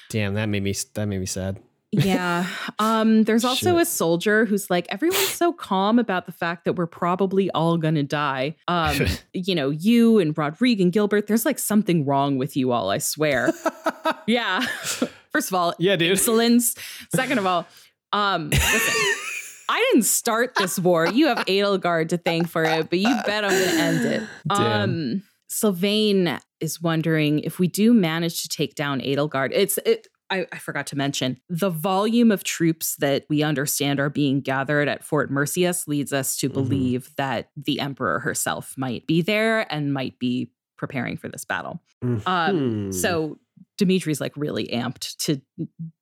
Damn. 0.10 0.34
That 0.36 0.48
made 0.48 0.64
me 0.64 0.74
that 0.94 1.06
made 1.08 1.20
me 1.20 1.26
sad. 1.26 1.60
Yeah. 1.92 2.46
Um, 2.78 3.24
there's 3.24 3.44
also 3.46 3.74
Shit. 3.74 3.82
a 3.82 3.86
soldier 3.86 4.46
who's 4.46 4.70
like, 4.70 4.88
everyone's 4.90 5.20
so 5.30 5.52
calm 5.52 6.00
about 6.00 6.26
the 6.26 6.32
fact 6.32 6.66
that 6.66 6.74
we're 6.74 6.86
probably 6.88 7.50
all 7.52 7.78
gonna 7.78 8.04
die. 8.04 8.56
Um, 8.68 9.08
you 9.34 9.56
know, 9.56 9.70
you 9.70 10.20
and 10.20 10.38
Rodrigue 10.38 10.82
and 10.82 10.92
Gilbert, 10.92 11.28
there's 11.28 11.46
like 11.46 11.60
something 11.60 12.06
wrong 12.06 12.38
with 12.38 12.56
you 12.56 12.72
all, 12.72 12.90
I 12.90 13.00
swear. 13.00 13.52
yeah. 14.28 14.62
First 15.32 15.50
of 15.50 15.54
all, 15.56 15.74
yeah, 15.80 15.96
dude. 15.96 16.12
excellence. 16.12 16.76
Second 17.14 17.38
of 17.38 17.46
all, 17.46 17.68
um, 18.14 18.50
listen, 18.50 19.14
I 19.70 19.86
didn't 19.92 20.06
start 20.06 20.56
this 20.56 20.78
war. 20.80 21.08
You 21.08 21.28
have 21.28 21.38
Edelgard 21.46 22.10
to 22.10 22.18
thank 22.18 22.50
for 22.50 22.64
it, 22.64 22.90
but 22.90 23.00
you 23.00 23.16
bet 23.26 23.46
I'm 23.46 23.52
gonna 23.52 23.82
end 23.82 24.06
it. 24.06 24.24
Damn. 24.50 24.82
Um 24.90 25.24
Sylvain 25.52 26.40
is 26.60 26.82
wondering 26.82 27.40
if 27.40 27.58
we 27.60 27.68
do 27.68 27.94
manage 27.94 28.42
to 28.44 28.50
take 28.50 28.76
down 28.76 29.00
Edelgard. 29.02 29.50
It's 29.54 29.78
it 29.80 30.08
I, 30.32 30.46
I 30.52 30.58
forgot 30.60 30.86
to 30.88 30.96
mention 30.96 31.38
the 31.50 31.72
volume 31.72 32.32
of 32.32 32.44
troops 32.44 32.96
that 32.98 33.26
we 33.30 33.42
understand 33.42 34.00
are 34.00 34.12
being 34.12 34.42
gathered 34.42 34.88
at 34.88 35.04
Fort 35.04 35.32
Merceus 35.32 35.88
leads 35.88 36.14
us 36.14 36.36
to 36.38 36.50
Mhm. 36.50 36.54
believe 36.54 37.16
that 37.18 37.50
the 37.58 37.80
Emperor 37.80 38.20
herself 38.20 38.76
might 38.78 39.08
be 39.08 39.22
there 39.24 39.72
and 39.74 39.92
might 39.92 40.20
be 40.20 40.52
preparing 40.78 41.18
for 41.18 41.30
this 41.30 41.46
battle. 41.46 41.82
Um, 42.04 42.22
Mhm. 42.26 42.94
so 42.94 43.40
Dimitri's 43.80 44.20
like 44.22 44.34
really 44.36 44.68
amped 44.68 45.16
to 45.20 45.42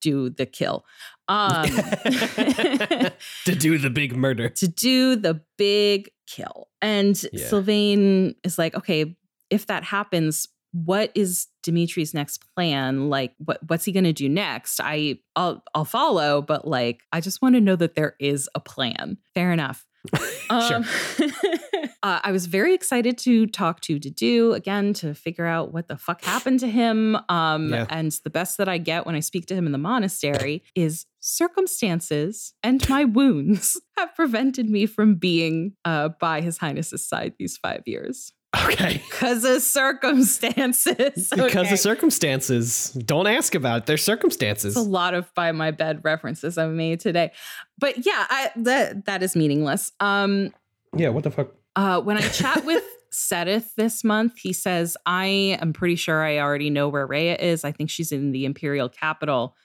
do 0.02 0.30
the 0.32 0.48
kill. 0.48 0.84
Um, 1.28 1.66
to 3.46 3.56
do 3.56 3.78
the 3.78 3.92
big 3.92 4.16
murder. 4.16 4.50
to 4.56 4.68
do 4.68 5.16
the 5.16 5.42
big 5.58 6.10
kill. 6.26 6.68
And 6.82 7.22
Yeah. 7.32 7.48
Sylvain 7.48 8.36
is 8.44 8.58
like, 8.58 8.76
okay, 8.76 9.16
if 9.50 9.68
that 9.68 9.84
happens, 9.84 10.48
what 10.74 11.12
is 11.16 11.48
Dimitri's 11.64 12.14
next 12.14 12.44
plan? 12.56 13.10
Like, 13.10 13.34
what 13.38 13.60
what's 13.68 13.86
he 13.86 13.92
gonna 13.92 14.12
do 14.12 14.28
next? 14.28 14.82
I 14.84 15.20
I'll 15.36 15.64
I'll 15.74 15.86
follow, 15.86 16.42
but 16.42 16.68
like, 16.68 17.04
I 17.12 17.22
just 17.22 17.42
want 17.42 17.56
to 17.56 17.62
know 17.62 17.76
that 17.76 17.96
there 17.96 18.16
is 18.20 18.50
a 18.56 18.60
plan. 18.60 19.18
Fair 19.34 19.52
enough. 19.52 19.87
Um, 20.50 20.86
uh, 22.04 22.22
I 22.24 22.32
was 22.32 22.46
very 22.46 22.74
excited 22.74 23.18
to 23.18 23.48
talk 23.48 23.82
to 23.82 24.00
Dedue 24.00 24.56
again 24.56 24.94
to 24.94 25.14
figure 25.14 25.46
out 25.46 25.74
what 25.74 25.90
the 25.90 25.98
fuck 25.98 26.24
happened 26.24 26.62
to 26.62 26.70
him. 26.70 27.18
Um, 27.28 27.74
Yeah. 27.74 27.86
And 27.90 28.14
the 28.24 28.30
best 28.30 28.58
that 28.60 28.70
I 28.70 28.78
get 28.78 29.06
when 29.06 29.14
I 29.14 29.20
speak 29.20 29.46
to 29.48 29.56
him 29.56 29.66
in 29.66 29.74
the 29.74 29.78
monastery 29.78 30.64
is 30.74 31.06
circumstances 31.20 32.54
and 32.64 32.88
my 32.88 33.04
wounds 33.20 33.80
have 33.98 34.16
prevented 34.16 34.70
me 34.70 34.86
from 34.86 35.16
being 35.16 35.74
uh, 35.84 36.10
by 36.20 36.40
His 36.40 36.58
Highness's 36.60 37.06
side 37.06 37.34
these 37.38 37.58
five 37.58 37.84
years. 37.86 38.32
Okay. 38.56 39.02
Because 39.18 39.44
of 39.46 39.62
circumstances. 39.64 41.30
Because 41.36 41.56
Okay. 41.56 41.74
of 41.74 41.80
circumstances. 41.80 42.92
Don't 42.92 43.26
ask 43.28 43.56
about 43.56 43.80
it. 43.80 43.86
There's 43.88 44.04
circumstances. 44.04 44.78
It's 44.78 44.86
a 44.86 44.90
lot 44.90 45.14
of 45.16 45.34
by 45.34 45.52
my 45.52 45.72
bed 45.72 46.02
references 46.04 46.58
I've 46.58 46.72
made 46.72 47.00
today. 47.00 47.32
But 47.80 48.06
yeah, 48.06 48.26
I, 48.30 48.52
that 48.58 49.06
that 49.06 49.24
is 49.24 49.36
meaningless. 49.36 49.92
Um, 50.00 50.54
yeah, 50.96 51.10
what 51.10 51.24
the 51.24 51.32
fuck? 51.32 51.50
Uh, 51.76 52.00
when 52.02 52.18
I 52.18 52.22
chat 52.30 52.64
with 52.64 52.84
Seteth 53.12 53.74
this 53.76 54.04
month, 54.04 54.38
he 54.38 54.54
says, 54.54 54.96
I 55.06 55.58
am 55.60 55.74
pretty 55.74 55.96
sure 55.96 56.24
I 56.24 56.38
already 56.38 56.70
know 56.70 56.90
where 56.90 57.08
Rhea 57.08 57.36
is. 57.36 57.64
I 57.64 57.72
think 57.72 57.90
she's 57.90 58.12
in 58.12 58.32
the 58.32 58.46
Imperial 58.46 58.88
capital. 58.90 59.56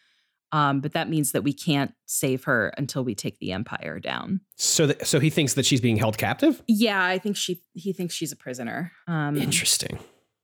Um, 0.52 0.80
but 0.80 0.92
that 0.92 1.08
means 1.08 1.32
that 1.32 1.42
we 1.42 1.52
can't 1.54 1.94
save 2.06 2.44
her 2.44 2.72
until 2.76 3.02
we 3.04 3.14
take 3.14 3.38
the 3.38 3.52
Empire 3.52 3.98
down. 3.98 4.40
So 4.56 4.86
th- 4.86 5.04
so 5.04 5.18
he 5.18 5.30
thinks 5.30 5.54
that 5.54 5.64
she's 5.64 5.80
being 5.80 5.96
held 5.96 6.18
captive? 6.18 6.62
Yeah, 6.68 7.02
I 7.02 7.18
think 7.18 7.36
she 7.36 7.62
he 7.72 7.92
thinks 7.94 8.14
she's 8.14 8.32
a 8.32 8.36
prisoner. 8.36 8.92
Um, 9.08 9.36
Interesting. 9.36 9.98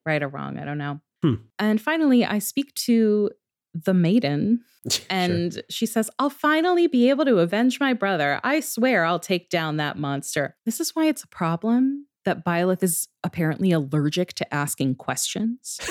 right 0.06 0.22
or 0.22 0.28
wrong, 0.28 0.58
I 0.58 0.64
don't 0.64 0.78
know. 0.78 1.00
Hmm. 1.22 1.34
And 1.58 1.80
finally, 1.80 2.24
I 2.24 2.38
speak 2.38 2.72
to 2.86 3.30
the 3.74 3.92
maiden 3.94 4.60
Sure. 4.90 5.04
and 5.10 5.62
she 5.68 5.84
says, 5.84 6.08
I'll 6.18 6.30
finally 6.30 6.86
be 6.86 7.10
able 7.10 7.26
to 7.26 7.38
avenge 7.38 7.78
my 7.78 7.92
brother. 7.92 8.40
I 8.42 8.60
swear 8.60 9.04
I'll 9.04 9.18
take 9.18 9.50
down 9.50 9.76
that 9.76 9.98
monster. 9.98 10.56
This 10.64 10.80
is 10.80 10.94
why 10.96 11.06
it's 11.08 11.22
a 11.24 11.28
problem 11.28 12.06
that 12.24 12.44
Byleth 12.44 12.82
is 12.82 13.08
apparently 13.24 13.72
allergic 13.72 14.32
to 14.34 14.54
asking 14.54 14.94
questions. 14.94 15.78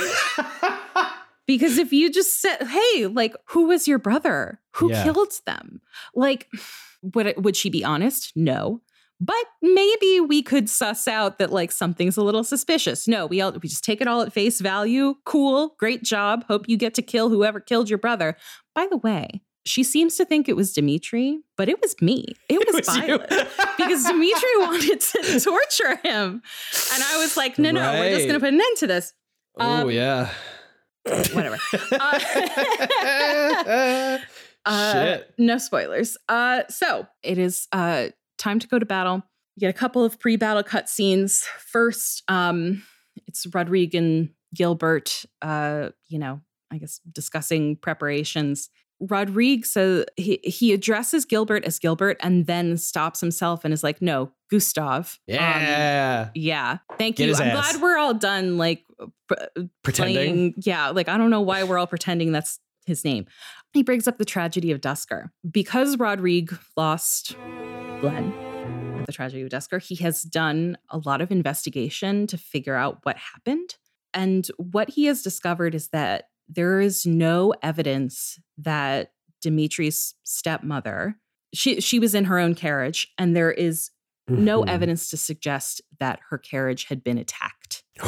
Because 1.48 1.78
if 1.78 1.92
you 1.94 2.12
just 2.12 2.42
said, 2.42 2.62
"Hey, 2.68 3.08
like, 3.08 3.36
who 3.50 3.68
was 3.68 3.88
your 3.88 3.98
brother? 4.00 4.60
Who 4.76 4.92
Yeah. 4.92 5.04
killed 5.04 5.32
them?" 5.46 5.82
Like, 6.14 6.48
would 7.02 7.26
it, 7.28 7.42
would 7.42 7.56
she 7.56 7.70
be 7.70 7.84
honest? 7.84 8.34
No. 8.36 8.82
But 9.20 9.46
maybe 9.64 10.20
we 10.20 10.44
could 10.44 10.70
suss 10.70 11.08
out 11.08 11.40
that 11.40 11.52
like 11.52 11.72
something's 11.72 12.18
a 12.18 12.22
little 12.22 12.44
suspicious. 12.44 13.08
No, 13.08 13.26
we 13.26 13.42
all 13.42 13.52
we 13.54 13.68
just 13.68 13.84
take 13.84 14.00
it 14.02 14.08
all 14.08 14.22
at 14.22 14.32
face 14.32 14.62
value. 14.62 15.16
Cool, 15.26 15.76
great 15.80 16.04
job. 16.04 16.46
Hope 16.48 16.70
you 16.70 16.78
get 16.78 16.94
to 16.96 17.02
kill 17.02 17.30
whoever 17.30 17.60
killed 17.60 17.90
your 17.90 17.98
brother. 17.98 18.38
By 18.76 18.86
the 18.92 18.98
way, 18.98 19.42
she 19.66 19.84
seems 19.84 20.18
to 20.18 20.26
think 20.26 20.48
it 20.48 20.56
was 20.56 20.72
Dimitri, 20.72 21.40
but 21.56 21.68
it 21.68 21.82
was 21.82 21.96
me. 22.00 22.26
It 22.48 22.60
was, 22.68 22.76
was 22.88 22.96
you. 22.98 23.18
Violet 23.18 23.48
because 23.78 24.04
Dimitri 24.06 24.50
wanted 24.58 25.00
to 25.02 25.40
torture 25.40 25.96
him, 26.04 26.44
and 26.94 27.04
I 27.04 27.18
was 27.18 27.36
like, 27.36 27.58
no, 27.58 27.72
no, 27.72 27.94
we're 27.94 28.14
just 28.14 28.28
gonna 28.28 28.40
put 28.40 28.54
an 28.54 28.62
end 28.62 28.78
to 28.78 28.88
this. 28.88 29.14
oh 29.60 29.82
Um, 29.84 29.90
yeah. 29.92 30.30
Whatever. 31.34 31.58
Uh, 31.92 32.18
Uh, 34.68 34.92
Shit. 34.92 35.34
No 35.38 35.58
spoilers. 35.58 36.18
Uh, 36.28 36.64
so 36.70 37.08
it 37.24 37.38
is 37.38 37.70
uh, 37.72 38.08
time 38.38 38.60
to 38.60 38.68
go 38.68 38.78
to 38.78 38.86
battle. 38.86 39.24
You 39.56 39.62
get 39.62 39.70
a 39.70 39.78
couple 39.78 40.04
of 40.04 40.20
pre-battle 40.20 40.64
cutscenes. 40.64 41.44
First, 41.72 42.22
um, 42.28 42.84
it's 43.28 43.48
Rodrigue 43.54 43.96
and 43.96 44.32
Gilbert. 44.54 45.24
Uh, 45.42 45.92
you 46.10 46.20
know, 46.20 46.42
I 46.70 46.80
guess 46.80 47.00
discussing 47.10 47.78
preparations. 47.78 48.70
Rodrigue 49.00 49.66
says 49.66 50.02
uh, 50.02 50.06
he 50.16 50.40
he 50.44 50.74
addresses 50.74 51.26
Gilbert 51.26 51.64
as 51.66 51.78
Gilbert 51.80 52.18
and 52.20 52.46
then 52.48 52.78
stops 52.78 53.20
himself 53.22 53.64
and 53.64 53.74
is 53.74 53.84
like, 53.84 54.02
"No, 54.02 54.32
Gustav." 54.50 55.20
Um, 55.30 55.36
Yeah. 55.36 56.30
yeah. 56.34 56.78
Thank 56.98 57.18
Get 57.18 57.28
you. 57.30 57.36
I'm 57.36 57.42
ass. 57.58 57.72
glad 57.74 57.82
we're 57.82 57.98
all 57.98 58.14
done. 58.14 58.58
Like 58.58 58.84
uh, 59.00 59.06
pr- 59.28 59.34
uh, 59.58 59.64
Pretending. 59.84 60.16
playing- 60.16 60.54
yeah, 60.58 60.90
like 60.90 61.10
I 61.10 61.18
don't 61.18 61.30
know 61.30 61.42
why 61.42 61.64
we're 61.64 61.78
all 61.78 61.88
pretending 61.88 62.32
that's 62.32 62.60
his 62.86 63.04
name. 63.06 63.26
He 63.74 63.84
brings 63.84 64.08
up 64.08 64.18
the 64.18 64.26
tragedy 64.26 64.72
of 64.72 64.82
Duscur. 64.82 65.30
Because 65.50 65.98
Rodrigue 65.98 66.58
lost 66.78 67.36
Glenn, 68.02 69.04
the 69.06 69.12
tragedy 69.12 69.42
of 69.44 69.50
Duscur, 69.50 69.82
he 69.84 69.96
has 69.96 70.24
done 70.24 70.78
a 70.90 70.98
lot 71.00 71.22
of 71.22 71.30
investigation 71.32 72.26
to 72.28 72.38
figure 72.38 72.76
out 72.76 73.00
what 73.04 73.18
happened. 73.18 73.76
And 74.14 74.48
what 74.58 74.90
he 74.90 75.06
has 75.06 75.22
discovered 75.22 75.76
is 75.76 75.90
that 75.90 76.30
there 76.50 76.80
is 76.80 77.06
no 77.06 77.54
evidence 77.62 78.40
that 78.58 79.12
Dimitri's 79.42 80.16
stepmother, 80.24 81.16
she 81.54 81.80
she 81.82 82.00
was 82.00 82.16
in 82.16 82.26
her 82.26 82.40
own 82.40 82.56
carriage, 82.56 83.08
and 83.18 83.36
there 83.36 83.52
is 83.52 83.92
no 84.28 84.64
Mhm. 84.64 84.70
evidence 84.70 85.10
to 85.10 85.18
suggest 85.18 85.82
that 86.00 86.20
her 86.30 86.38
carriage 86.38 86.86
had 86.86 87.04
been 87.04 87.18
attacked. 87.18 87.84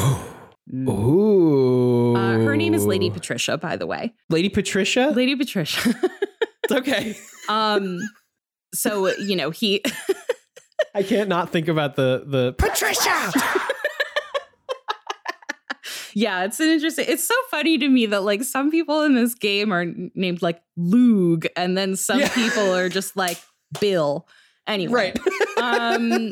Mm. 0.71 0.87
Ooh. 0.87 2.15
Uh, 2.15 2.33
her 2.43 2.55
name 2.55 2.75
is 2.75 2.85
Lady 2.85 3.09
Patricia, 3.09 3.57
by 3.57 3.75
the 3.75 3.87
way. 3.87 4.13
Lady 4.29 4.49
Patricia? 4.49 5.11
Lady 5.15 5.35
Patricia. 5.35 5.95
okay. 6.71 7.17
um, 7.47 7.99
so 8.71 9.07
you 9.17 9.35
know 9.35 9.49
he. 9.49 9.81
I 10.93 11.01
can't 11.01 11.27
not 11.27 11.51
think 11.51 11.69
about 11.69 11.95
the 11.95 12.23
the 12.27 12.53
Patricia. 12.59 13.31
Yeah, 16.13 16.43
it's 16.45 16.59
an 16.59 16.67
interesting. 16.69 17.05
It's 17.07 17.23
so 17.23 17.35
funny 17.51 17.77
to 17.77 17.87
me 17.87 18.05
that 18.07 18.23
like 18.23 18.43
some 18.43 18.71
people 18.71 19.03
in 19.03 19.15
this 19.15 19.35
game 19.35 19.71
are 19.73 19.85
named 20.15 20.41
like 20.41 20.61
Loog, 20.77 21.47
and 21.55 21.77
then 21.77 21.95
some 21.95 22.19
Yeah. 22.19 22.29
people 22.33 22.73
are 22.73 22.89
just 22.89 23.15
like 23.15 23.37
Bill. 23.79 24.27
Anyway, 24.67 25.13
right. 25.57 25.57
um, 25.57 26.31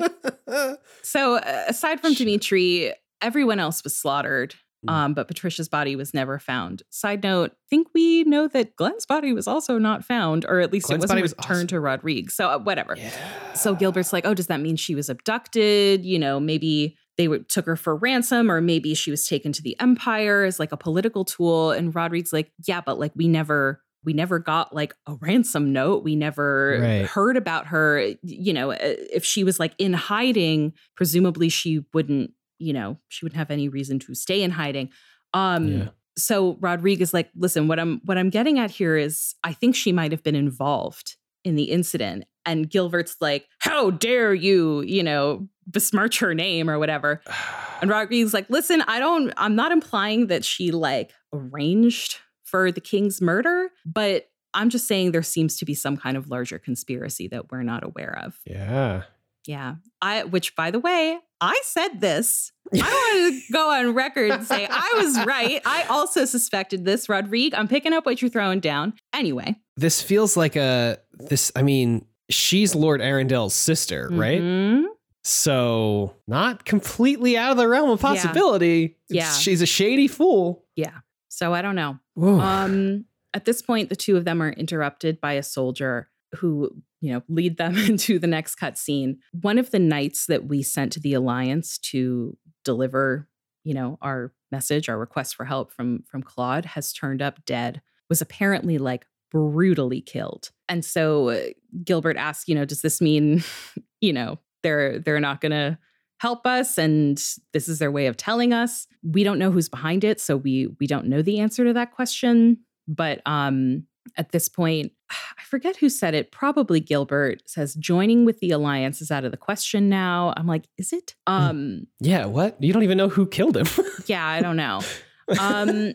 so 1.01 1.35
uh, 1.37 1.63
aside 1.67 1.99
from 1.99 2.13
Dimitri, 2.13 2.93
everyone 3.21 3.59
else 3.59 3.83
was 3.83 3.95
slaughtered. 3.97 4.55
Mm. 4.87 4.91
Um, 4.93 5.13
but 5.15 5.27
Patricia's 5.27 5.67
body 5.67 5.95
was 5.95 6.13
never 6.13 6.37
found. 6.37 6.83
Side 6.91 7.23
note, 7.23 7.49
I 7.51 7.65
think 7.67 7.87
we 7.95 8.23
know 8.25 8.47
that 8.49 8.75
Glenn's 8.75 9.07
body 9.07 9.33
was 9.33 9.47
also 9.47 9.79
not 9.79 10.05
found, 10.05 10.45
or 10.45 10.59
at 10.59 10.71
least 10.71 10.85
Glenn's 10.85 11.03
it 11.03 11.05
wasn't 11.05 11.21
was 11.23 11.31
returned 11.35 11.57
also- 11.61 11.67
to 11.77 11.79
Rodrigue. 11.79 12.29
So 12.29 12.47
uh, 12.49 12.59
whatever. 12.59 12.93
yeah. 12.95 13.09
So 13.53 13.73
Gilbert's 13.73 14.13
like, 14.13 14.25
oh, 14.27 14.35
does 14.35 14.47
that 14.47 14.61
mean 14.61 14.75
she 14.75 14.93
was 14.93 15.09
abducted? 15.09 16.05
You 16.05 16.19
know, 16.19 16.39
maybe 16.39 16.95
they 17.17 17.27
took 17.27 17.65
her 17.65 17.75
for 17.75 17.95
ransom, 17.95 18.49
or 18.51 18.61
maybe 18.61 18.93
she 18.93 19.11
was 19.11 19.27
taken 19.27 19.51
to 19.53 19.61
the 19.61 19.75
Empire 19.79 20.43
as 20.43 20.59
like 20.59 20.71
a 20.71 20.77
political 20.77 21.25
tool. 21.25 21.71
And 21.71 21.93
Rodrigue's 21.95 22.31
like, 22.31 22.51
yeah, 22.67 22.81
but 22.81 22.99
like 22.99 23.11
we 23.15 23.27
never, 23.27 23.81
we 24.03 24.13
never 24.13 24.39
got 24.39 24.73
like 24.75 24.93
a 25.07 25.15
ransom 25.15 25.73
note. 25.73 26.03
We 26.03 26.15
never 26.15 26.79
Right. 26.81 27.05
heard 27.05 27.35
about 27.35 27.67
her. 27.67 28.13
You 28.21 28.53
know, 28.53 28.71
uh, 28.71 28.77
if 28.79 29.25
she 29.25 29.43
was 29.43 29.59
like 29.59 29.73
in 29.79 29.93
hiding, 29.93 30.73
presumably 30.95 31.49
she 31.49 31.83
wouldn't, 31.93 32.31
you 32.59 32.73
know, 32.73 32.97
she 33.09 33.25
wouldn't 33.25 33.37
have 33.37 33.51
any 33.51 33.67
reason 33.67 33.99
to 33.99 34.13
stay 34.15 34.41
in 34.43 34.51
hiding. 34.51 34.89
Um, 35.33 35.67
Yeah. 35.67 35.89
so 36.17 36.57
Rodrigue's 36.59 37.13
like, 37.13 37.29
listen, 37.35 37.67
what 37.67 37.79
I'm 37.79 37.99
what 38.05 38.17
I'm 38.17 38.29
getting 38.29 38.59
at 38.59 38.71
here 38.71 38.95
is 38.95 39.33
I 39.43 39.53
think 39.53 39.75
she 39.75 39.91
might 39.91 40.11
have 40.11 40.23
been 40.23 40.35
involved 40.35 41.15
in 41.43 41.55
the 41.55 41.65
incident. 41.65 42.25
And 42.45 42.69
Gilbert's 42.69 43.17
like, 43.19 43.45
how 43.59 43.89
dare 43.91 44.33
you, 44.33 44.81
you 44.81 45.03
know, 45.03 45.47
besmirch 45.67 46.19
her 46.19 46.33
name 46.33 46.69
or 46.69 46.79
whatever. 46.79 47.21
And 47.79 47.91
Rodriguez's 47.91 48.33
like, 48.33 48.49
listen, 48.49 48.81
I 48.87 48.97
don't, 48.97 49.31
I'm 49.37 49.55
not 49.55 49.71
implying 49.71 50.27
that 50.27 50.43
she 50.43 50.71
like 50.71 51.11
arranged 51.31 52.17
for 52.43 52.71
the 52.71 52.81
king's 52.81 53.21
murder, 53.21 53.69
but 53.85 54.29
I'm 54.55 54.69
just 54.71 54.87
saying 54.87 55.11
there 55.11 55.21
seems 55.21 55.57
to 55.57 55.65
be 55.65 55.75
some 55.75 55.95
kind 55.95 56.17
of 56.17 56.27
larger 56.27 56.57
conspiracy 56.57 57.27
that 57.27 57.51
we're 57.51 57.61
not 57.61 57.83
aware 57.83 58.19
of. 58.25 58.39
yeah. 58.47 59.03
Yeah. 59.45 59.75
I 60.01 60.23
which 60.23 60.55
by 60.55 60.71
the 60.71 60.79
way, 60.79 61.19
I 61.39 61.61
said 61.63 62.01
this. 62.01 62.51
I 62.73 62.79
want 62.79 63.43
to 63.43 63.43
go 63.53 63.69
on 63.71 63.93
record 63.93 64.31
and 64.31 64.43
say 64.45 64.67
I 64.69 64.93
was 64.97 65.23
right. 65.25 65.61
I 65.63 65.83
also 65.83 66.25
suspected 66.25 66.83
this, 66.83 67.07
Rodrigue. 67.07 67.53
I'm 67.53 67.67
picking 67.67 67.93
up 67.93 68.05
what 68.07 68.21
you're 68.23 68.31
throwing 68.31 68.59
down. 68.59 68.93
Anyway. 69.13 69.55
This 69.77 70.01
feels 70.01 70.35
like 70.35 70.55
a 70.55 70.97
this 71.13 71.51
I 71.55 71.61
mean, 71.61 72.05
she's 72.31 72.73
Lord 72.75 73.01
Arundel's 73.01 73.53
sister, 73.53 74.09
right? 74.11 74.41
Mhm. 74.41 74.85
So, 75.27 76.15
not 76.27 76.63
completely 76.65 77.37
out 77.37 77.51
of 77.51 77.57
the 77.57 77.67
realm 77.67 77.89
of 77.89 77.99
possibility. 77.99 78.83
It's- 78.85 78.95
Yeah. 79.09 79.31
She's 79.33 79.61
a 79.61 79.65
shady 79.65 80.07
fool. 80.07 80.65
Yeah. 80.75 80.99
So 81.27 81.53
I 81.53 81.61
don't 81.61 81.75
know. 81.75 81.99
Um, 82.39 83.05
at 83.33 83.45
this 83.45 83.61
point, 83.61 83.89
the 83.89 83.95
two 83.95 84.15
of 84.17 84.25
them 84.25 84.41
are 84.41 84.51
interrupted 84.51 85.19
by 85.21 85.33
a 85.33 85.43
soldier 85.43 86.09
who, 86.37 86.71
you 87.01 87.11
know, 87.11 87.23
lead 87.27 87.57
them 87.57 87.75
into 87.77 88.19
the 88.19 88.25
next 88.27 88.55
cutscene. 88.55 89.17
One 89.41 89.57
of 89.59 89.71
the 89.71 89.79
knights 89.79 90.25
that 90.27 90.45
we 90.45 90.63
sent 90.63 90.93
to 90.93 90.99
the 90.99 91.13
Alliance 91.13 91.77
to 91.79 92.37
deliver, 92.63 93.27
you 93.63 93.73
know, 93.73 93.97
our 94.01 94.33
message, 94.51 94.87
our 94.89 94.97
request 94.97 95.35
for 95.35 95.43
help 95.45 95.71
from 95.73 96.03
from 96.07 96.23
Claude 96.23 96.65
has 96.65 96.93
turned 96.93 97.21
up 97.21 97.43
dead. 97.45 97.81
Was 98.09 98.21
apparently 98.21 98.77
like 98.77 99.05
brutally 99.29 99.99
killed. 100.01 100.51
And 100.69 100.83
so 100.85 101.29
uh, 101.29 101.39
Gilbert 101.83 102.15
asks, 102.15 102.47
you 102.47 102.55
know, 102.55 102.63
does 102.63 102.81
this 102.81 103.01
mean, 103.01 103.43
you 104.01 104.13
know, 104.13 104.39
they're 104.67 104.99
they're 104.99 105.19
not 105.21 105.39
going 105.39 105.53
to 105.53 105.77
help 106.19 106.45
us 106.45 106.77
and 106.77 107.23
this 107.53 107.69
is 107.69 107.79
their 107.79 107.91
way 107.91 108.07
of 108.07 108.17
telling 108.17 108.51
us. 108.51 108.87
We 109.03 109.23
don't 109.23 109.39
know 109.39 109.51
who's 109.51 109.69
behind 109.69 110.03
it 110.03 110.19
so 110.19 110.35
we 110.35 110.75
we 110.79 110.87
don't 110.87 111.05
know 111.05 111.21
the 111.21 111.39
answer 111.39 111.63
to 111.63 111.73
that 111.73 111.93
question. 111.93 112.57
But 112.87 113.21
um 113.25 113.83
at 114.17 114.31
this 114.31 114.49
point 114.49 114.91
i 115.11 115.43
forget 115.43 115.77
who 115.77 115.89
said 115.89 116.13
it. 116.13 116.31
Probably 116.31 116.79
gilbert 116.79 117.43
says 117.45 117.75
joining 117.75 118.25
with 118.25 118.39
the 118.39 118.51
alliance 118.51 119.01
is 119.01 119.09
out 119.09 119.23
of 119.23 119.31
the 119.31 119.37
question 119.37 119.87
now. 119.89 120.33
I'm 120.35 120.47
like 120.47 120.67
is 120.77 120.91
it? 120.91 121.15
Um 121.27 121.87
yeah, 121.99 122.25
what? 122.25 122.61
You 122.61 122.73
don't 122.73 122.83
even 122.83 122.97
know 122.97 123.09
who 123.09 123.25
killed 123.25 123.55
him. 123.55 123.67
yeah 124.07 124.25
i 124.27 124.41
don't 124.41 124.57
know. 124.57 124.81
Um 125.39 125.93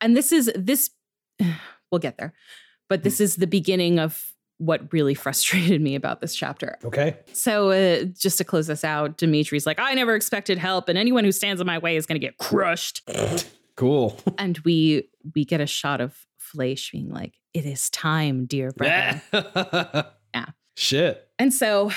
and 0.00 0.14
this 0.16 0.30
is 0.30 0.52
this 0.54 0.90
we'll 1.90 1.98
get 1.98 2.16
there. 2.16 2.32
But 2.88 3.02
this 3.02 3.18
is 3.18 3.36
the 3.36 3.46
beginning 3.46 3.98
of 3.98 4.33
what 4.58 4.92
really 4.92 5.14
frustrated 5.24 5.80
me 5.80 5.94
about 5.94 6.20
this 6.20 6.34
chapter 6.34 6.78
okay. 6.84 7.16
so, 7.32 7.70
uh, 7.70 8.04
just 8.04 8.38
to 8.38 8.44
close 8.44 8.66
this 8.66 8.84
out, 8.84 9.18
Dimitri's 9.18 9.66
like, 9.66 9.78
I 9.78 9.94
never 9.94 10.14
expected 10.14 10.58
help, 10.58 10.88
and 10.88 10.96
anyone 10.96 11.24
who 11.24 11.32
stands 11.32 11.60
in 11.60 11.66
my 11.66 11.78
way 11.78 11.96
is 11.96 12.06
going 12.06 12.20
to 12.20 12.24
get 12.26 12.38
crushed. 12.38 13.08
Cool. 13.76 14.18
and 14.38 14.58
we 14.58 15.08
we 15.34 15.44
get 15.44 15.60
a 15.60 15.66
shot 15.66 16.00
of 16.00 16.16
Fleche 16.40 16.92
being 16.92 17.10
like, 17.10 17.34
"It 17.52 17.66
is 17.66 17.90
time, 17.90 18.46
dear 18.46 18.70
brother." 18.70 19.20
Yeah. 20.32 20.46
Shit. 20.76 21.28
and 21.38 21.52
so 21.52 21.90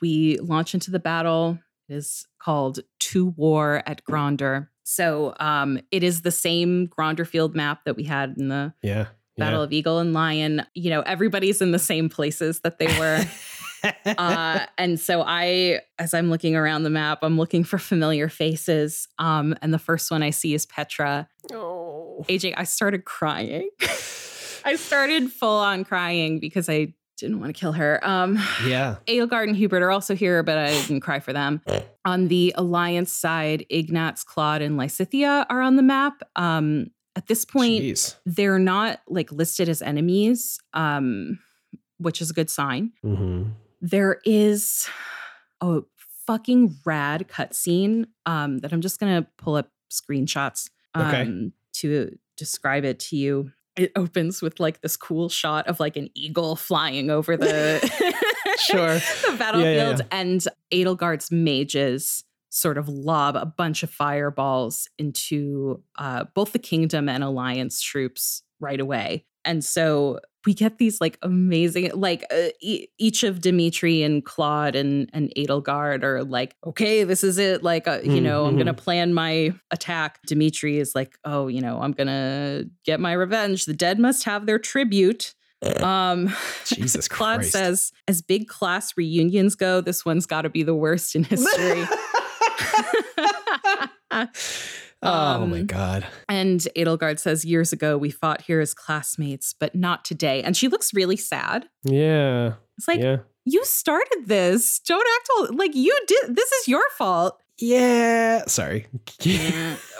we 0.00 0.38
launch 0.38 0.74
into 0.74 0.90
the 0.90 0.98
battle. 0.98 1.58
It 1.88 1.94
is 1.94 2.26
called 2.38 2.80
To 3.00 3.26
War 3.26 3.82
at 3.86 4.02
Gronder. 4.04 4.68
So, 4.84 5.34
um, 5.40 5.78
it 5.90 6.02
is 6.02 6.22
the 6.22 6.30
same 6.30 6.88
Gronder 6.88 7.26
field 7.26 7.54
map 7.54 7.84
that 7.84 7.96
we 7.96 8.04
had 8.04 8.34
in 8.38 8.48
the 8.48 8.74
Yeah. 8.82 9.08
Battle 9.44 9.62
of 9.62 9.72
Eagle 9.72 9.98
and 9.98 10.12
Lion. 10.12 10.66
You 10.74 10.90
know, 10.90 11.00
everybody's 11.02 11.60
in 11.60 11.72
the 11.72 11.78
same 11.78 12.08
places 12.08 12.60
that 12.60 12.78
they 12.78 12.86
were. 12.98 13.24
uh, 14.18 14.66
and 14.78 14.98
so 15.00 15.22
I, 15.26 15.80
as 15.98 16.14
I'm 16.14 16.30
looking 16.30 16.54
around 16.56 16.84
the 16.84 16.90
map, 16.90 17.20
I'm 17.22 17.36
looking 17.36 17.64
for 17.64 17.78
familiar 17.78 18.28
faces. 18.28 19.08
Um, 19.18 19.54
and 19.62 19.72
the 19.74 19.78
first 19.78 20.10
one 20.10 20.22
I 20.22 20.30
see 20.30 20.54
is 20.54 20.66
Petra. 20.66 21.28
oh. 21.52 22.24
AJ, 22.28 22.54
I 22.56 22.64
started 22.64 23.04
crying. 23.04 23.70
I 24.64 24.76
started 24.76 25.32
full 25.32 25.58
on 25.58 25.84
crying 25.84 26.38
because 26.38 26.68
I 26.68 26.94
didn't 27.16 27.40
want 27.40 27.54
to 27.54 27.58
kill 27.58 27.72
her. 27.72 28.00
Um, 28.02 28.38
Yeah. 28.64 28.96
Edelgard 29.06 29.48
and 29.48 29.56
Hubert 29.56 29.82
are 29.82 29.90
also 29.90 30.14
here, 30.14 30.42
but 30.42 30.58
I 30.58 30.70
didn't 30.70 31.00
cry 31.00 31.20
for 31.20 31.32
them. 31.32 31.60
On 32.04 32.28
the 32.28 32.52
Alliance 32.56 33.12
side, 33.12 33.64
Ignatz, 33.70 34.24
Claude, 34.24 34.62
and 34.62 34.78
Lysithea 34.78 35.46
are 35.48 35.60
on 35.60 35.76
the 35.76 35.82
map. 35.82 36.22
Um, 36.36 36.90
at 37.16 37.26
this 37.26 37.44
point, 37.44 37.82
Jeez. 37.82 38.16
they're 38.24 38.58
not 38.58 39.00
like 39.08 39.30
listed 39.32 39.68
as 39.68 39.82
enemies, 39.82 40.58
um, 40.74 41.38
which 41.98 42.20
is 42.20 42.30
a 42.30 42.34
good 42.34 42.50
sign. 42.50 42.92
hmm 43.02 43.44
There 43.80 44.20
is 44.24 44.88
a 45.60 45.80
fucking 46.26 46.76
rad 46.84 47.28
cutscene 47.28 48.06
um, 48.26 48.58
that 48.58 48.72
I'm 48.72 48.80
just 48.80 48.98
gonna 49.00 49.26
pull 49.38 49.56
up 49.56 49.70
screenshots 49.90 50.70
um, 50.94 51.06
Okay. 51.06 51.50
to 51.74 52.16
describe 52.36 52.84
it 52.84 52.98
to 53.00 53.16
you. 53.16 53.52
It 53.76 53.92
opens 53.96 54.42
with 54.42 54.60
like 54.60 54.80
this 54.82 54.96
cool 54.96 55.28
shot 55.28 55.66
of 55.66 55.80
like 55.80 55.96
an 55.96 56.08
eagle 56.14 56.56
flying 56.56 57.10
over 57.10 57.36
the 57.36 57.80
Sure. 58.66 58.94
the 59.30 59.36
battlefield, 59.38 59.98
yeah. 60.00 60.06
and 60.12 60.46
Edelgard's 60.72 61.30
mages 61.32 62.24
sort 62.54 62.76
of 62.76 62.86
lob 62.86 63.34
a 63.34 63.46
bunch 63.46 63.82
of 63.82 63.88
fireballs 63.90 64.86
into 64.98 65.82
uh, 65.98 66.24
both 66.34 66.52
the 66.52 66.58
kingdom 66.58 67.08
and 67.08 67.24
alliance 67.24 67.80
troops 67.80 68.42
right 68.60 68.78
away. 68.78 69.24
And 69.44 69.64
so 69.64 70.20
we 70.44 70.52
get 70.54 70.76
these 70.76 71.00
like 71.00 71.18
amazing, 71.22 71.90
like 71.94 72.24
uh, 72.30 72.48
e- 72.60 72.88
each 72.98 73.22
of 73.22 73.40
Dimitri 73.40 74.02
and 74.02 74.22
Claude 74.24 74.76
and 74.76 75.08
and 75.14 75.32
Edelgard 75.36 76.02
are 76.02 76.22
like, 76.24 76.54
okay, 76.66 77.04
this 77.04 77.24
is 77.24 77.38
it. 77.38 77.62
Like, 77.62 77.88
uh, 77.88 78.00
you 78.04 78.20
know, 78.20 78.44
I'm 78.44 78.54
Mhm. 78.54 78.58
gonna 78.58 78.74
plan 78.74 79.14
my 79.14 79.54
attack. 79.70 80.20
Dimitri 80.26 80.78
is 80.78 80.94
like, 80.94 81.16
oh, 81.24 81.46
you 81.48 81.60
know, 81.62 81.80
I'm 81.80 81.92
gonna 81.92 82.64
get 82.84 83.00
my 83.00 83.12
revenge. 83.12 83.64
The 83.64 83.72
dead 83.74 83.98
must 83.98 84.24
have 84.24 84.44
their 84.46 84.58
tribute. 84.58 85.34
Um, 85.80 86.34
Jesus 86.66 87.06
Claude 87.16 87.38
Christ. 87.40 87.52
says, 87.52 87.92
as 88.08 88.20
big 88.20 88.48
class 88.48 88.96
reunions 88.96 89.54
go, 89.54 89.80
this 89.80 90.04
one's 90.04 90.26
got 90.26 90.42
to 90.42 90.50
be 90.50 90.64
the 90.64 90.74
worst 90.74 91.14
in 91.14 91.22
history. 91.34 91.84
oh 95.02 95.46
my 95.46 95.60
Um, 95.60 95.66
God. 95.66 96.06
and 96.28 96.60
Edelgard 96.76 97.18
says, 97.18 97.44
years 97.44 97.72
ago, 97.72 97.96
we 97.98 98.10
fought 98.10 98.42
here 98.42 98.60
as 98.60 98.74
classmates, 98.74 99.54
but 99.58 99.74
not 99.74 100.04
today. 100.04 100.42
And 100.42 100.56
she 100.56 100.68
looks 100.68 100.94
really 100.94 101.16
sad. 101.16 101.66
Yeah. 101.84 102.54
It's 102.78 102.88
like, 102.88 103.00
yeah. 103.00 103.18
you 103.44 103.64
started 103.64 104.24
this. 104.26 104.80
Don't 104.80 105.06
act 105.16 105.28
all 105.36 105.56
like 105.56 105.74
you 105.74 105.98
did. 106.06 106.36
This 106.36 106.50
is 106.52 106.68
your 106.68 106.84
fault. 106.96 107.38
Yeah. 107.58 108.44
Sorry. 108.46 108.86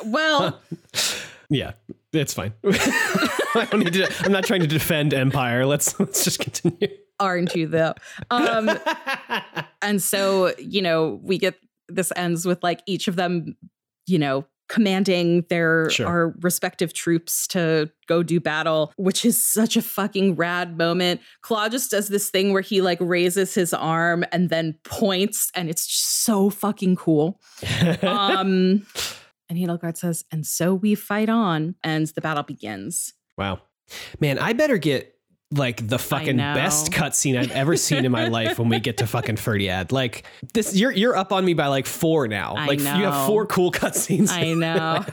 well, 0.05 0.61
yeah, 1.51 1.73
it's 2.13 2.35
fine. 2.35 2.53
I 2.65 3.69
don't 3.71 3.81
need 3.81 3.93
to. 3.95 4.13
I'm 4.25 4.33
not 4.33 4.45
trying 4.45 4.61
to 4.63 4.67
defend 4.67 5.15
Empire. 5.15 5.67
Let's 5.67 5.99
let's 6.01 6.25
just 6.25 6.41
continue. 6.41 6.89
aren't 7.21 7.55
you 7.55 7.67
though? 7.69 7.95
Um, 8.31 8.71
and 9.83 10.03
so, 10.03 10.55
you 10.59 10.83
know, 10.83 11.21
we 11.23 11.39
get 11.39 11.55
this 11.95 12.13
ends 12.17 12.47
with 12.47 12.63
like 12.63 12.83
each 12.87 13.09
of 13.09 13.17
them, 13.17 13.57
you 14.07 14.19
know, 14.19 14.45
commanding 14.69 15.45
their 15.51 15.91
Sure. 15.91 16.07
our 16.07 16.35
respective 16.41 16.95
troops 16.95 17.47
to 17.49 17.91
go 18.07 18.23
do 18.23 18.41
battle, 18.41 18.91
which 18.97 19.23
is 19.25 19.43
such 19.45 19.77
a 19.77 19.83
fucking 19.83 20.35
rad 20.37 20.79
moment. 20.79 21.21
Claude 21.43 21.73
just 21.73 21.91
does 21.91 22.09
this 22.09 22.31
thing 22.31 22.53
where 22.55 22.63
he 22.63 22.81
like 22.81 22.97
raises 23.01 23.55
his 23.55 23.75
arm 23.75 24.25
and 24.33 24.49
then 24.49 24.79
points, 24.85 25.51
and 25.55 25.69
it's 25.69 25.93
so 25.93 26.49
fucking 26.49 26.97
cool. 26.97 27.39
Um, 28.03 28.87
and 29.51 29.59
Edelgard 29.59 29.97
says, 29.99 30.25
and 30.33 30.47
so 30.47 30.75
we 30.75 30.95
fight 30.95 31.29
on, 31.29 31.75
and 31.85 32.07
the 32.07 32.21
battle 32.23 32.43
begins. 32.43 33.13
wow, 33.37 33.61
man, 34.21 34.39
I 34.39 34.55
better 34.55 34.79
get 34.79 35.15
like 35.53 35.87
the 35.87 35.99
fucking 35.99 36.37
best 36.39 36.91
cutscene 36.93 37.39
I've 37.39 37.51
ever 37.53 37.77
seen 37.77 38.05
in 38.05 38.13
my 38.13 38.29
life 38.39 38.59
when 38.59 38.69
we 38.69 38.81
get 38.81 38.97
to 38.99 39.07
fucking 39.07 39.37
Fhirdiad. 39.37 39.93
Like 39.93 40.25
this, 40.55 40.75
you're 40.77 40.91
you're 40.93 41.17
up 41.17 41.33
on 41.33 41.45
me 41.45 41.55
by 41.55 41.67
like 41.69 41.87
four 41.87 42.27
now. 42.29 42.55
I 42.57 42.67
like 42.67 42.79
you 42.81 42.87
have 42.87 43.27
four 43.27 43.47
cool 43.47 43.71
cutscenes. 43.73 44.31
I 44.31 44.55
know. 44.55 45.05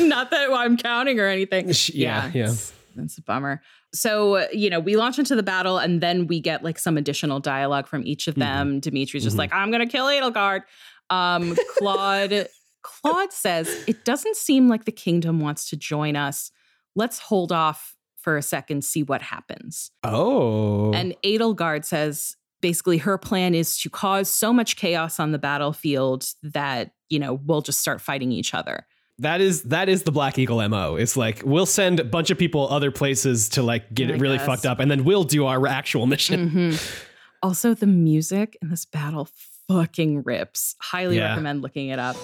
Not 0.06 0.30
that 0.30 0.50
I'm 0.52 0.76
counting 0.76 1.18
or 1.20 1.26
anything. 1.26 1.68
Yeah, 1.92 2.30
yeah. 2.34 2.50
It's, 2.50 2.72
it's 2.96 3.18
a 3.18 3.22
bummer. 3.22 3.62
So, 3.94 4.46
you 4.50 4.68
know, 4.68 4.80
we 4.80 4.96
launch 4.96 5.18
into 5.18 5.34
the 5.34 5.42
battle 5.42 5.78
and 5.78 6.00
then 6.02 6.26
we 6.26 6.40
get 6.40 6.62
like 6.62 6.78
some 6.78 6.98
additional 6.98 7.40
dialogue 7.40 7.86
from 7.86 8.06
each 8.06 8.28
of 8.28 8.34
Mm-hmm. 8.34 8.40
them. 8.40 8.80
Dimitri's 8.80 9.22
just 9.24 9.36
Mhm. 9.36 9.38
like, 9.38 9.52
I'm 9.54 9.70
going 9.70 9.86
to 9.86 9.90
kill 9.90 10.06
Edelgard. 10.06 10.62
Um, 11.08 11.56
Claude, 11.78 12.48
Claude 12.82 13.32
says, 13.32 13.68
it 13.86 14.04
doesn't 14.04 14.36
seem 14.36 14.68
like 14.68 14.84
the 14.84 14.92
kingdom 14.92 15.40
wants 15.40 15.70
to 15.70 15.76
join 15.76 16.14
us. 16.16 16.50
Let's 16.94 17.18
hold 17.18 17.52
off 17.52 17.95
for 18.26 18.36
a 18.36 18.42
second, 18.42 18.84
see 18.84 19.04
what 19.04 19.22
happens. 19.22 19.92
Oh, 20.02 20.92
And 20.92 21.14
Edelgard 21.24 21.84
says 21.84 22.36
basically 22.60 22.98
her 22.98 23.16
plan 23.18 23.54
is 23.54 23.78
to 23.82 23.88
cause 23.88 24.28
so 24.28 24.52
much 24.52 24.74
chaos 24.74 25.20
on 25.20 25.30
the 25.30 25.38
battlefield 25.38 26.26
that, 26.42 26.90
you 27.08 27.20
know, 27.20 27.34
we'll 27.34 27.60
just 27.62 27.78
start 27.78 28.00
fighting 28.00 28.32
each 28.32 28.52
other. 28.52 28.84
that 29.20 29.40
is 29.40 29.62
that 29.62 29.88
is 29.88 30.02
the 30.02 30.10
Black 30.10 30.38
Eagle 30.38 30.68
mo. 30.68 30.96
It's 30.96 31.16
like 31.16 31.40
we'll 31.44 31.66
send 31.66 32.00
a 32.00 32.04
bunch 32.04 32.30
of 32.30 32.36
people 32.38 32.68
other 32.68 32.90
places 32.90 33.48
to 33.50 33.62
like 33.62 33.94
get 33.94 34.10
I 34.10 34.14
it 34.14 34.20
really 34.20 34.38
guess. 34.38 34.46
fucked 34.46 34.66
up, 34.66 34.80
and 34.80 34.90
then 34.90 35.04
we'll 35.04 35.22
do 35.24 35.46
our 35.46 35.64
actual 35.68 36.06
mission. 36.08 36.50
Mhm. 36.50 37.00
Also, 37.44 37.74
the 37.74 37.86
music 37.86 38.58
in 38.60 38.70
this 38.70 38.84
battle 38.84 39.28
fucking 39.68 40.24
rips. 40.24 40.74
Highly 40.80 41.16
Yeah. 41.18 41.28
recommend 41.30 41.62
looking 41.62 41.88
it 41.90 41.98
up. 42.00 42.16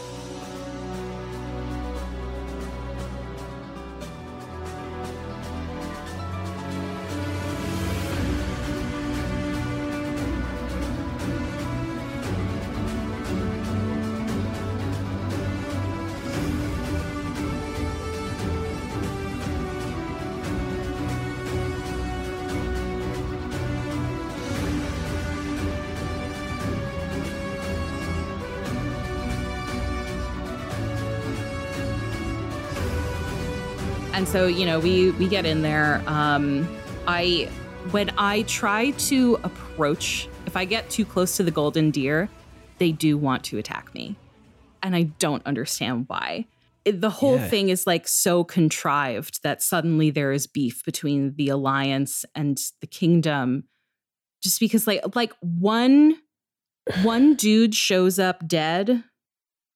So, 34.32 34.46
you 34.46 34.64
know, 34.64 34.78
we 34.80 35.10
we 35.12 35.28
get 35.28 35.44
in 35.44 35.60
there. 35.62 36.02
Um, 36.06 36.66
I 37.06 37.48
when 37.90 38.10
I 38.16 38.42
try 38.42 38.92
to 38.92 39.38
approach, 39.44 40.28
if 40.46 40.56
I 40.56 40.64
get 40.64 40.88
too 40.88 41.04
close 41.04 41.36
to 41.36 41.42
the 41.42 41.50
golden 41.50 41.90
deer, 41.90 42.30
they 42.78 42.92
do 42.92 43.18
want 43.18 43.44
to 43.44 43.58
attack 43.58 43.92
me, 43.94 44.16
and 44.82 44.96
I 44.96 45.02
don't 45.18 45.44
understand 45.46 46.04
why. 46.08 46.46
It- 46.84 47.00
the 47.00 47.10
whole 47.10 47.36
Yeah. 47.36 47.48
thing 47.48 47.68
is 47.68 47.86
like 47.86 48.08
so 48.08 48.42
contrived 48.42 49.40
that 49.42 49.62
suddenly 49.62 50.10
there 50.10 50.32
is 50.32 50.46
beef 50.46 50.82
between 50.84 51.34
the 51.36 51.48
alliance 51.48 52.24
and 52.34 52.58
the 52.80 52.86
kingdom, 52.86 53.64
just 54.42 54.58
because 54.60 54.86
like 54.86 55.14
like 55.14 55.32
one 55.40 56.16
one 57.02 57.34
dude 57.34 57.74
shows 57.74 58.18
up 58.18 58.48
dead, 58.48 59.04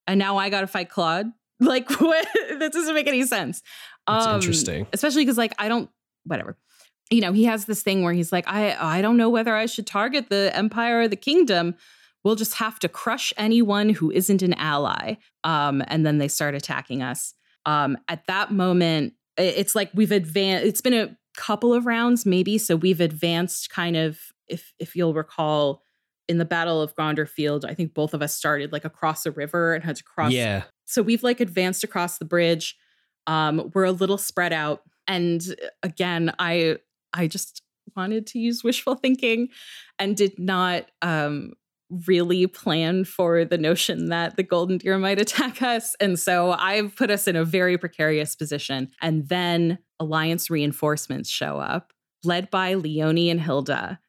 and 0.06 0.18
now 0.18 0.38
I 0.38 0.48
got 0.48 0.62
to 0.62 0.66
fight 0.66 0.88
Claude. 0.88 1.26
Like 1.60 1.90
what? 2.00 2.26
that 2.58 2.72
doesn't 2.72 2.94
make 2.94 3.06
any 3.08 3.24
sense. 3.24 3.62
That's 4.06 4.26
Um, 4.26 4.36
interesting. 4.36 4.86
Especially 4.92 5.22
because 5.22 5.38
like 5.38 5.54
I 5.58 5.68
don't 5.68 5.90
whatever. 6.24 6.56
You 7.10 7.20
know, 7.20 7.32
he 7.32 7.44
has 7.44 7.66
this 7.66 7.82
thing 7.82 8.02
where 8.02 8.12
he's 8.12 8.32
like, 8.32 8.46
I 8.48 8.76
I 8.78 9.00
don't 9.02 9.16
know 9.16 9.30
whether 9.30 9.54
I 9.54 9.66
should 9.66 9.86
target 9.86 10.28
the 10.28 10.50
empire 10.54 11.00
or 11.02 11.08
the 11.08 11.16
kingdom. 11.16 11.74
We'll 12.24 12.34
just 12.34 12.54
have 12.54 12.80
to 12.80 12.88
crush 12.88 13.32
anyone 13.36 13.90
who 13.90 14.10
isn't 14.10 14.42
an 14.42 14.54
ally. 14.54 15.14
Um, 15.44 15.82
and 15.86 16.04
then 16.04 16.18
they 16.18 16.26
start 16.28 16.56
attacking 16.56 17.00
us. 17.02 17.34
Um, 17.64 17.96
at 18.08 18.26
that 18.26 18.50
moment, 18.50 19.12
it's 19.38 19.74
like 19.76 19.90
we've 19.94 20.10
advanced. 20.12 20.66
It's 20.66 20.80
been 20.80 20.94
a 20.94 21.16
couple 21.36 21.72
of 21.72 21.86
rounds, 21.86 22.26
maybe. 22.26 22.58
So 22.58 22.74
we've 22.74 23.00
advanced 23.00 23.70
kind 23.70 23.96
of, 23.96 24.18
if 24.48 24.72
if 24.80 24.96
you'll 24.96 25.14
recall, 25.14 25.82
in 26.28 26.38
the 26.38 26.44
Battle 26.44 26.82
of 26.82 26.94
Gronderfield, 26.96 27.64
I 27.64 27.74
think 27.74 27.94
both 27.94 28.14
of 28.14 28.22
us 28.22 28.34
started 28.34 28.72
like 28.72 28.84
across 28.84 29.26
a 29.26 29.30
river 29.30 29.74
and 29.74 29.84
had 29.84 29.96
to 29.96 30.04
cross 30.04 30.32
yeah, 30.32 30.64
so 30.84 31.02
we've 31.02 31.22
like 31.22 31.40
advanced 31.40 31.84
across 31.84 32.18
the 32.18 32.24
bridge. 32.24 32.76
Um 33.26 33.70
we're 33.74 33.84
a 33.84 33.92
little 33.92 34.18
spread 34.18 34.52
out. 34.52 34.82
And 35.08 35.42
uh, 35.62 35.68
again 35.82 36.32
i 36.38 36.78
i 37.12 37.26
just 37.26 37.62
wanted 37.96 38.26
to 38.26 38.38
use 38.38 38.64
wishful 38.64 38.94
thinking 38.96 39.48
and 39.98 40.16
did 40.16 40.38
not 40.38 40.86
um 41.02 41.52
really 42.06 42.48
plan 42.48 43.04
for 43.04 43.44
the 43.44 43.56
notion 43.56 44.06
that 44.06 44.36
the 44.36 44.42
golden 44.42 44.78
deer 44.78 44.98
might 44.98 45.20
attack 45.20 45.62
us. 45.62 45.94
And 46.00 46.18
so 46.18 46.52
i've 46.52 46.96
put 46.96 47.10
us 47.10 47.28
in 47.28 47.36
a 47.36 47.44
very 47.44 47.78
precarious 47.78 48.34
position. 48.34 48.90
And 49.00 49.28
then 49.28 49.78
alliance 50.00 50.50
reinforcements 50.50 51.30
show 51.30 51.58
up 51.58 51.92
led 52.24 52.50
by 52.50 52.74
leonie 52.74 53.30
and 53.30 53.40
hilda 53.40 54.00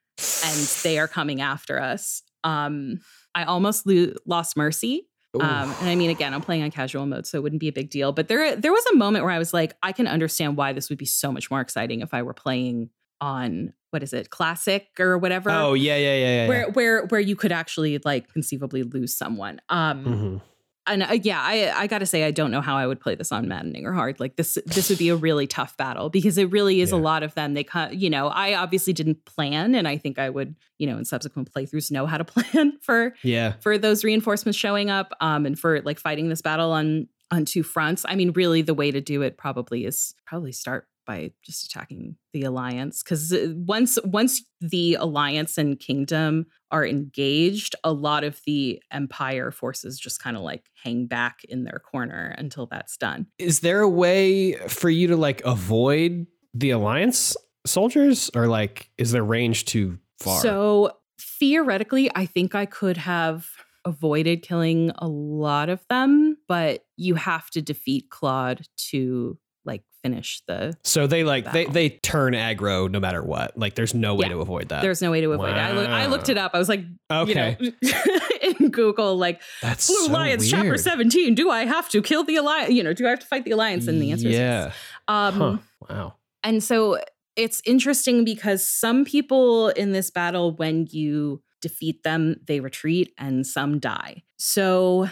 and 0.43 0.57
they 0.83 0.97
are 0.99 1.07
coming 1.07 1.41
after 1.41 1.79
us 1.79 2.21
um 2.43 2.99
i 3.35 3.43
almost 3.43 3.85
lo- 3.85 4.13
lost 4.25 4.57
mercy 4.57 5.07
um, 5.39 5.71
and 5.81 5.89
I 5.89 5.93
mean, 5.95 6.09
again, 6.09 6.33
I'm 6.33 6.41
playing 6.41 6.63
on 6.63 6.71
casual 6.71 7.05
mode, 7.05 7.27
so 7.27 7.37
it 7.37 7.41
wouldn't 7.43 7.59
be 7.59 7.67
a 7.67 7.73
big 7.73 7.91
deal. 7.91 8.11
But 8.11 8.27
there, 8.27 8.55
there 8.55 8.71
was 8.71 8.83
a 8.87 8.95
moment 8.95 9.23
where 9.23 9.33
I 9.33 9.37
was 9.37 9.53
like, 9.53 9.75
I 9.83 9.91
can 9.91 10.07
understand 10.07 10.57
why 10.57 10.73
this 10.73 10.89
would 10.89 10.97
be 10.97 11.05
so 11.05 11.31
much 11.31 11.51
more 11.51 11.61
exciting 11.61 12.01
if 12.01 12.11
I 12.11 12.23
were 12.23 12.33
playing 12.33 12.89
on 13.21 13.73
what 13.91 14.01
is 14.01 14.13
it, 14.13 14.31
classic 14.31 14.87
or 14.99 15.17
whatever. 15.19 15.51
Oh 15.51 15.75
yeah, 15.75 15.95
yeah, 15.95 16.15
yeah, 16.15 16.35
yeah. 16.43 16.47
where 16.47 16.69
where 16.71 17.05
where 17.07 17.21
you 17.21 17.35
could 17.35 17.51
actually 17.51 17.99
like 18.03 18.31
conceivably 18.33 18.81
lose 18.81 19.15
someone. 19.15 19.61
Um 19.69 20.05
Mhm. 20.05 20.41
And 20.87 21.03
uh, 21.03 21.17
yeah, 21.21 21.39
I 21.41 21.71
I 21.75 21.87
got 21.87 21.99
to 21.99 22.05
say 22.05 22.23
I 22.23 22.31
don't 22.31 22.51
know 22.51 22.61
how 22.61 22.75
I 22.77 22.87
would 22.87 22.99
play 22.99 23.15
this 23.15 23.31
on 23.31 23.47
maddening 23.47 23.85
or 23.85 23.93
hard. 23.93 24.19
Like 24.19 24.35
this 24.35 24.57
this 24.65 24.89
would 24.89 24.97
be 24.99 25.09
a 25.09 25.15
really 25.15 25.47
tough 25.47 25.75
battle 25.77 26.09
because 26.09 26.37
it 26.37 26.51
really 26.51 26.81
is 26.81 26.91
a 26.91 26.97
lot 26.97 27.23
of 27.23 27.33
them. 27.35 27.53
They 27.53 27.63
cut, 27.63 27.95
you 27.95 28.09
know, 28.09 28.27
I 28.27 28.55
obviously 28.55 28.93
didn't 28.93 29.25
plan 29.25 29.75
and 29.75 29.87
I 29.87 29.97
think 29.97 30.17
I 30.19 30.29
would, 30.29 30.55
you 30.77 30.87
know, 30.87 30.97
in 30.97 31.05
subsequent 31.05 31.51
playthroughs 31.53 31.91
know 31.91 32.05
how 32.05 32.17
to 32.17 32.23
plan 32.25 32.77
for 32.81 33.13
Yeah. 33.23 33.53
for 33.61 33.77
those 33.77 34.03
reinforcements 34.03 34.57
showing 34.57 34.89
up 34.89 35.13
um 35.19 35.45
and 35.45 35.57
for 35.59 35.81
like 35.81 35.99
fighting 35.99 36.29
this 36.29 36.41
battle 36.41 36.71
on 36.71 37.07
on 37.31 37.43
two 37.45 37.63
fronts. 37.63 38.05
I 38.07 38.15
mean, 38.15 38.31
really 38.31 38.61
the 38.61 38.73
way 38.73 38.89
to 38.91 39.01
do 39.01 39.21
it 39.21 39.37
probably 39.37 39.85
is 39.85 40.15
probably 40.25 40.51
start 40.53 40.87
by 41.07 41.31
just 41.41 41.65
attacking 41.65 42.17
the 42.33 42.43
alliance 42.43 43.01
cuz 43.01 43.33
uh, 43.33 43.53
once 43.55 43.97
once 44.03 44.43
the 44.61 44.95
alliance 44.95 45.57
and 45.57 45.79
kingdom 45.79 46.45
are 46.69 46.85
engaged, 46.85 47.75
a 47.83 47.91
lot 47.93 48.23
of 48.23 48.41
the 48.45 48.81
empire 48.91 49.51
forces 49.51 49.99
just 49.99 50.21
kind 50.21 50.37
of 50.37 50.43
like 50.43 50.65
hang 50.83 51.07
back 51.07 51.39
in 51.45 51.63
their 51.63 51.79
corner 51.79 52.35
until 52.37 52.67
that's 52.67 52.97
done. 52.97 53.25
Is 53.39 53.61
there 53.61 53.81
a 53.81 53.89
way 53.89 54.53
for 54.67 54.89
you 54.89 55.07
to 55.07 55.17
like 55.17 55.41
avoid 55.45 56.27
the 56.53 56.71
alliance 56.71 57.35
soldiers, 57.65 58.29
or 58.35 58.47
like 58.47 58.89
is 58.97 59.11
their 59.11 59.23
range 59.23 59.65
too 59.65 59.97
far? 60.19 60.41
So 60.41 60.91
theoretically, 61.19 62.09
I 62.15 62.25
think 62.25 62.55
I 62.55 62.65
could 62.65 62.97
have 62.97 63.47
avoided 63.85 64.41
killing 64.41 64.91
a 64.97 65.07
lot 65.07 65.69
of 65.69 65.85
them, 65.89 66.37
but 66.47 66.83
you 66.97 67.15
have 67.15 67.49
to 67.51 67.61
defeat 67.61 68.09
Claude 68.09 68.67
to 68.89 69.37
like 69.67 69.83
finish 70.01 70.41
the 70.47 70.75
So 70.83 71.05
they 71.05 71.23
like 71.23 71.43
they 71.51 71.65
battle. 71.65 71.73
they 71.73 71.89
turn 71.89 72.33
aggro 72.33 72.89
no 72.89 72.99
matter 72.99 73.21
what. 73.21 73.57
Like 73.57 73.75
there's 73.75 73.93
no 73.93 74.15
way 74.15 74.25
Yeah. 74.27 74.33
to 74.33 74.39
avoid 74.41 74.69
that. 74.69 74.81
there's 74.81 75.01
no 75.01 75.11
way 75.11 75.21
to 75.21 75.31
avoid 75.33 75.49
it. 75.49 75.57
I, 75.57 75.71
look, 75.73 75.89
I 75.89 76.05
looked 76.07 76.29
it 76.29 76.37
up. 76.37 76.51
I 76.55 76.57
was 76.59 76.69
like, 76.69 76.83
okay, 77.11 77.57
you 77.59 77.73
know, 77.83 77.99
in 78.41 78.69
Google, 78.71 79.17
like 79.17 79.41
that's 79.61 79.87
Blue 79.87 80.05
so 80.05 80.11
Alliance 80.11 80.43
weird. 80.51 80.63
chapter 80.63 80.77
17. 80.77 81.35
Do 81.35 81.49
I 81.51 81.65
have 81.65 81.89
to 81.89 82.01
kill 82.01 82.23
the 82.23 82.37
alliance? 82.37 82.71
You 82.73 82.83
know, 82.83 82.93
do 82.93 83.05
I 83.05 83.09
have 83.11 83.19
to 83.19 83.27
fight 83.27 83.43
the 83.45 83.51
alliance? 83.51 83.87
And 83.87 84.01
the 84.01 84.11
answer 84.11 84.27
is 84.29 84.33
yeah. 84.35 84.65
yes. 84.65 84.75
Um, 85.07 85.33
huh. 85.33 85.57
Wow. 85.89 86.13
And 86.43 86.63
so 86.63 86.99
it's 87.35 87.61
interesting 87.65 88.23
because 88.23 88.65
some 88.67 89.03
people 89.05 89.69
in 89.69 89.91
this 89.91 90.09
battle, 90.09 90.55
when 90.55 90.87
you 90.89 91.41
defeat 91.61 92.03
them, 92.03 92.37
they 92.47 92.59
retreat 92.61 93.13
and 93.17 93.45
some 93.45 93.79
die. 93.79 94.23
So 94.37 95.09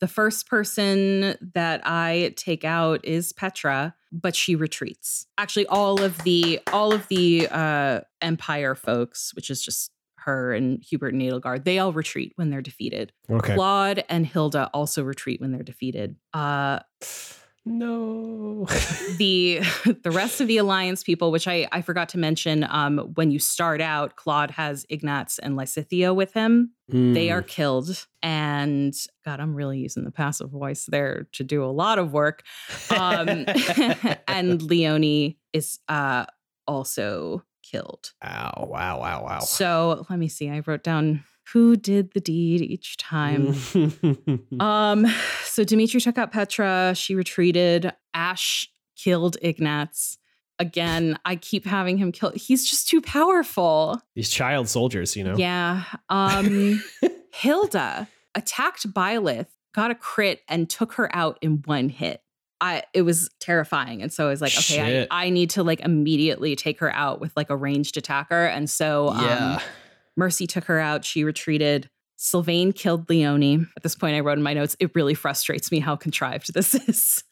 the 0.00 0.08
first 0.08 0.48
person 0.48 1.36
that 1.54 1.80
I 1.84 2.34
take 2.36 2.64
out 2.64 3.04
is 3.04 3.32
Petra, 3.32 3.94
but 4.12 4.36
she 4.36 4.54
retreats. 4.54 5.26
Actually, 5.36 5.66
all 5.66 6.02
of 6.02 6.18
the 6.24 6.60
all 6.72 6.92
of 6.92 7.06
the 7.08 7.48
uh 7.50 8.00
Empire 8.20 8.74
folks, 8.74 9.32
which 9.34 9.50
is 9.50 9.62
just 9.62 9.90
her 10.16 10.52
and 10.52 10.82
Hubert 10.82 11.14
and 11.14 11.22
Edelgard, 11.22 11.64
they 11.64 11.78
all 11.78 11.92
retreat 11.92 12.32
when 12.36 12.50
they're 12.50 12.62
defeated. 12.62 13.12
Okay. 13.30 13.54
Claude 13.54 14.04
and 14.08 14.26
Hilda 14.26 14.70
also 14.74 15.02
retreat 15.02 15.40
when 15.40 15.52
they're 15.52 15.62
defeated. 15.62 16.16
Uh 16.32 16.80
No. 17.68 18.66
the 19.18 19.60
the 20.02 20.10
rest 20.10 20.40
of 20.40 20.48
the 20.48 20.56
alliance 20.58 21.02
people 21.04 21.30
which 21.30 21.46
i 21.46 21.68
i 21.72 21.80
forgot 21.80 22.08
to 22.10 22.18
mention 22.18 22.66
um 22.68 22.98
when 23.14 23.30
you 23.30 23.38
start 23.38 23.80
out 23.80 24.16
claude 24.16 24.50
has 24.50 24.84
ignatz 24.88 25.38
and 25.38 25.54
lysithea 25.56 26.14
with 26.14 26.32
him 26.32 26.72
they 26.88 27.26
Mm. 27.28 27.32
are 27.34 27.42
killed 27.42 28.06
and 28.22 28.94
god 29.24 29.40
i'm 29.40 29.54
really 29.54 29.78
using 29.78 30.04
the 30.04 30.10
passive 30.10 30.50
voice 30.50 30.86
there 30.86 31.28
to 31.32 31.44
do 31.44 31.62
a 31.64 31.66
lot 31.66 31.98
of 31.98 32.12
work 32.12 32.42
um 32.90 33.44
and 34.28 34.60
leonie 34.62 35.38
is 35.52 35.78
uh 35.88 36.24
also 36.66 37.42
killed 37.62 38.12
Ow! 38.24 38.66
Wow! 38.70 39.00
Wow! 39.00 39.24
Wow! 39.24 39.38
so 39.40 40.06
let 40.10 40.18
me 40.18 40.28
see 40.28 40.48
i 40.50 40.62
wrote 40.66 40.82
down 40.82 41.22
who 41.52 41.76
did 41.76 42.12
the 42.12 42.20
deed 42.20 42.60
each 42.62 42.96
time 42.96 43.54
um, 44.60 45.06
so 45.44 45.64
Dimitri 45.64 46.00
took 46.00 46.18
out 46.18 46.32
Petra. 46.32 46.94
She 46.94 47.14
retreated. 47.14 47.92
Ash 48.14 48.68
killed 48.96 49.36
Ignatz. 49.42 50.18
Again, 50.60 51.16
I 51.24 51.36
keep 51.36 51.64
having 51.64 51.98
him 51.98 52.10
kill. 52.10 52.32
He's 52.34 52.68
just 52.68 52.88
too 52.88 53.00
powerful. 53.00 54.02
These 54.16 54.30
child 54.30 54.68
soldiers, 54.68 55.14
you 55.16 55.22
know. 55.22 55.36
Yeah. 55.36 55.84
Um, 56.08 56.82
Hilda 57.32 58.08
attacked 58.34 58.92
Byleth, 58.92 59.46
got 59.72 59.92
a 59.92 59.94
crit, 59.94 60.40
and 60.48 60.68
took 60.68 60.94
her 60.94 61.14
out 61.14 61.38
in 61.42 61.62
one 61.64 61.88
hit. 61.88 62.22
I 62.60 62.82
it 62.92 63.02
was 63.02 63.30
terrifying. 63.38 64.02
And 64.02 64.12
so 64.12 64.26
I 64.26 64.30
was 64.30 64.40
like, 64.40 64.56
okay, 64.58 65.06
I, 65.08 65.26
I 65.26 65.30
need 65.30 65.50
to 65.50 65.62
like 65.62 65.78
immediately 65.80 66.56
take 66.56 66.80
her 66.80 66.92
out 66.92 67.20
with 67.20 67.32
like 67.36 67.50
a 67.50 67.56
ranged 67.56 67.96
attacker. 67.96 68.46
And 68.46 68.68
so 68.68 69.10
um, 69.10 69.24
Yeah. 69.24 69.60
Mercy 70.18 70.46
took 70.46 70.64
her 70.64 70.78
out. 70.78 71.04
She 71.04 71.24
retreated. 71.24 71.88
Sylvain 72.16 72.72
killed 72.72 73.08
Leonie. 73.08 73.64
At 73.76 73.84
this 73.84 73.94
point, 73.94 74.16
I 74.16 74.20
wrote 74.20 74.38
in 74.38 74.42
my 74.42 74.52
notes, 74.52 74.76
it 74.80 74.90
really 74.94 75.14
frustrates 75.14 75.70
me 75.70 75.78
how 75.78 75.94
contrived 75.94 76.52
this 76.52 76.74
is. 76.88 77.22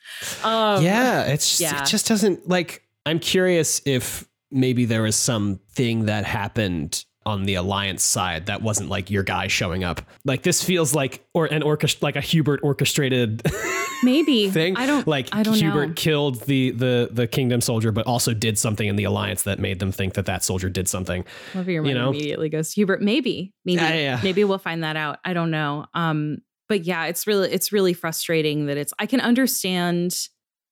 Um, 0.45 0.83
yeah. 0.83 1.25
It's 1.25 1.61
yeah. 1.61 1.83
it 1.83 1.87
just 1.87 2.07
doesn't 2.07 2.49
like. 2.49 2.83
I'm 3.05 3.19
curious 3.19 3.83
if 3.85 4.27
maybe 4.51 4.85
there 4.85 5.03
was 5.03 5.17
something 5.17 6.07
that 6.07 6.25
happened 6.25 7.05
on 7.27 7.45
the 7.45 7.57
alliance 7.57 8.03
side 8.03 8.47
that 8.47 8.63
wasn't 8.63 8.89
like 8.89 9.11
your 9.11 9.23
guy 9.23 9.49
showing 9.49 9.85
up. 9.85 10.01
Like 10.25 10.43
this 10.43 10.63
feels 10.63 10.95
like 10.95 11.27
or 11.35 11.47
an 11.47 11.63
orchestra 11.63 12.05
like 12.07 12.17
a 12.17 12.21
Hubert 12.21 12.61
orchestrated 12.63 13.43
Maybe. 14.03 14.49
thing. 14.49 14.77
I 14.77 14.87
don't 14.87 15.07
like 15.07 15.29
I 15.33 15.43
don't 15.43 15.55
Hubert 15.57 15.89
know. 15.89 15.95
killed 15.95 16.41
the 16.43 16.71
the 16.71 17.09
the 17.11 17.27
kingdom 17.27 17.61
soldier, 17.61 17.93
but 17.93 18.07
also 18.07 18.33
did 18.33 18.59
something 18.59 18.87
in 18.87 18.97
the 18.97 19.05
alliance 19.05 19.43
that 19.43 19.59
made 19.59 19.81
them 19.81 19.93
think 19.93 20.15
that 20.15 20.27
that 20.27 20.45
soldier 20.45 20.71
did 20.71 20.89
something. 20.89 21.25
Love 21.55 21.69
your 21.69 21.85
you 21.85 21.95
mind 21.95 21.99
know? 21.99 22.09
immediately 22.11 22.49
goes 22.49 22.73
Hubert. 22.73 23.03
Maybe. 23.03 23.53
Maybe. 23.65 23.83
Yeah, 23.83 23.95
yeah. 23.95 24.21
Maybe 24.23 24.45
we'll 24.45 24.59
find 24.59 24.85
that 24.85 24.97
out. 24.97 25.19
I 25.25 25.33
don't 25.35 25.51
know. 25.51 25.87
Um, 25.95 26.39
but 26.69 26.85
yeah, 26.85 27.07
it's 27.07 27.27
really 27.27 27.51
it's 27.51 27.73
really 27.73 27.93
frustrating 27.93 28.67
that 28.67 28.77
it's 28.77 28.95
I 28.99 29.07
can 29.07 29.21
understand 29.21 30.17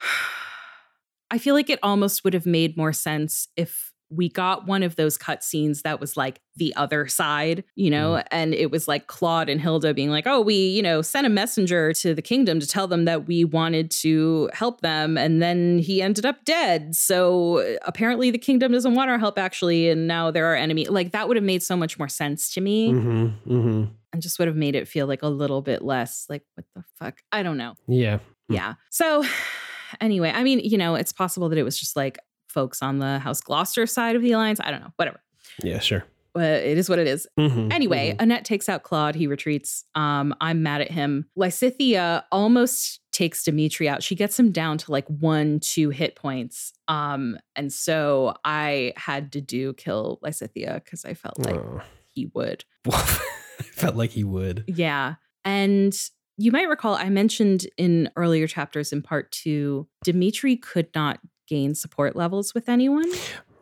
I 1.30 1.38
feel 1.38 1.54
like 1.54 1.70
it 1.70 1.80
almost 1.82 2.22
would 2.22 2.34
have 2.34 2.46
made 2.46 2.76
more 2.76 2.92
sense 2.92 3.48
if 3.56 3.92
we 4.14 4.28
got 4.28 4.66
one 4.66 4.82
of 4.82 4.96
those 4.96 5.18
cutscenes 5.18 5.82
that 5.82 6.00
was 6.00 6.16
like 6.16 6.40
the 6.56 6.74
other 6.76 7.06
side, 7.06 7.64
you 7.74 7.90
know, 7.90 8.12
Mm. 8.12 8.24
and 8.30 8.54
it 8.54 8.70
was 8.70 8.86
like 8.86 9.06
Claude 9.08 9.48
and 9.48 9.60
Hilda 9.60 9.92
being 9.94 10.10
like, 10.10 10.26
oh, 10.26 10.40
we, 10.40 10.54
you 10.54 10.82
know, 10.82 11.02
sent 11.02 11.26
a 11.26 11.30
messenger 11.30 11.92
to 11.94 12.14
the 12.14 12.22
kingdom 12.22 12.60
to 12.60 12.66
tell 12.66 12.86
them 12.86 13.06
that 13.06 13.26
we 13.26 13.44
wanted 13.44 13.90
to 14.02 14.48
help 14.52 14.80
them. 14.82 15.18
And 15.18 15.42
then 15.42 15.78
he 15.78 16.00
ended 16.02 16.24
up 16.24 16.44
dead. 16.44 16.94
So 16.94 17.76
apparently 17.82 18.30
the 18.30 18.38
kingdom 18.38 18.72
doesn't 18.72 18.94
want 18.94 19.10
our 19.10 19.18
help, 19.18 19.38
actually. 19.38 19.88
And 19.90 20.06
now 20.06 20.30
they're 20.30 20.46
our 20.46 20.54
enemy. 20.54 20.84
Like 20.86 21.12
that 21.12 21.26
would 21.26 21.36
have 21.36 21.44
made 21.44 21.62
so 21.62 21.76
much 21.76 21.98
more 21.98 22.08
sense 22.08 22.52
to 22.54 22.60
me 22.60 22.92
Mm-hmm. 22.92 23.26
Mm-hmm. 23.52 23.84
and 24.12 24.22
just 24.22 24.38
would 24.38 24.46
have 24.48 24.56
made 24.56 24.74
it 24.76 24.86
feel 24.86 25.06
like 25.06 25.22
a 25.22 25.28
little 25.28 25.60
bit 25.62 25.82
less 25.82 26.26
like, 26.28 26.42
what 26.54 26.64
the 26.76 26.84
fuck? 26.98 27.18
I 27.32 27.42
don't 27.42 27.56
know. 27.56 27.74
Yeah. 27.88 28.18
Yeah. 28.48 28.74
So 28.90 29.24
anyway, 30.00 30.30
I 30.34 30.42
mean, 30.44 30.60
you 30.60 30.78
know, 30.78 30.94
it's 30.94 31.12
possible 31.12 31.48
that 31.48 31.58
it 31.58 31.62
was 31.64 31.78
just 31.78 31.96
like 31.96 32.18
folks 32.54 32.80
on 32.80 33.00
the 33.00 33.18
House 33.18 33.40
Gloucester 33.42 33.84
side 33.86 34.16
of 34.16 34.22
the 34.22 34.32
alliance. 34.32 34.60
I 34.62 34.70
don't 34.70 34.80
know. 34.80 34.92
Whatever. 34.96 35.20
Yeah. 35.62 35.80
Sure. 35.80 36.04
But 36.32 36.64
it 36.64 36.78
is 36.78 36.88
what 36.88 36.98
it 36.98 37.06
is. 37.06 37.28
Mhm, 37.38 37.72
Anyway, 37.72 38.10
mhm. 38.12 38.22
Annette 38.22 38.44
takes 38.44 38.68
out 38.68 38.82
Claude. 38.82 39.14
He 39.14 39.28
retreats. 39.28 39.84
Um, 39.94 40.34
I'm 40.40 40.64
mad 40.64 40.80
at 40.80 40.90
him. 40.90 41.26
Lysithea 41.38 42.24
almost 42.32 43.00
takes 43.12 43.44
Dimitri 43.44 43.88
out. 43.88 44.02
She 44.02 44.16
gets 44.16 44.36
him 44.38 44.50
down 44.50 44.78
to 44.78 44.90
like 44.90 45.06
one, 45.06 45.60
two 45.60 45.90
hit 45.90 46.16
points. 46.16 46.72
Um, 46.88 47.38
and 47.54 47.72
so 47.72 48.34
I 48.44 48.94
had 48.96 49.30
to 49.32 49.40
do 49.40 49.74
kill 49.74 50.18
Lysithea 50.24 50.82
because 50.82 51.04
I 51.04 51.14
felt 51.14 51.38
like 51.38 51.54
Oh. 51.54 51.82
he 52.12 52.28
would. 52.34 52.64
I 52.92 53.62
felt 53.62 53.94
like 53.94 54.10
he 54.10 54.24
would. 54.24 54.64
Yeah. 54.66 55.14
And 55.44 55.94
you 56.36 56.50
might 56.50 56.68
recall 56.68 56.96
I 56.96 57.10
mentioned 57.10 57.68
in 57.78 58.10
earlier 58.16 58.48
chapters 58.48 58.92
in 58.92 59.02
part 59.02 59.30
two, 59.30 59.86
Dimitri 60.02 60.56
could 60.56 60.88
not 60.96 61.20
gain 61.46 61.74
support 61.74 62.16
levels 62.16 62.54
with 62.54 62.68
anyone. 62.68 63.10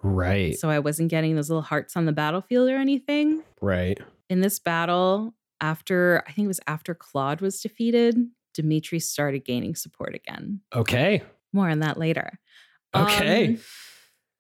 Right. 0.02 0.58
So 0.58 0.68
I 0.68 0.78
wasn't 0.78 1.10
getting 1.10 1.36
those 1.36 1.48
little 1.48 1.62
hearts 1.62 1.96
on 1.96 2.06
the 2.06 2.12
battlefield 2.12 2.68
or 2.68 2.76
anything. 2.76 3.42
Right. 3.60 3.98
In 4.28 4.40
this 4.40 4.58
battle, 4.58 5.34
after 5.60 6.24
I 6.26 6.32
think 6.32 6.46
it 6.46 6.48
was 6.48 6.60
after 6.66 6.94
Claude 6.94 7.40
was 7.40 7.60
defeated, 7.60 8.18
Dimitri 8.54 8.98
started 8.98 9.44
gaining 9.44 9.74
support 9.74 10.14
again. 10.14 10.60
Okay. 10.74 11.22
More 11.52 11.68
on 11.68 11.80
that 11.80 11.98
later. 11.98 12.38
Okay. 12.94 13.46
Um, 13.46 13.58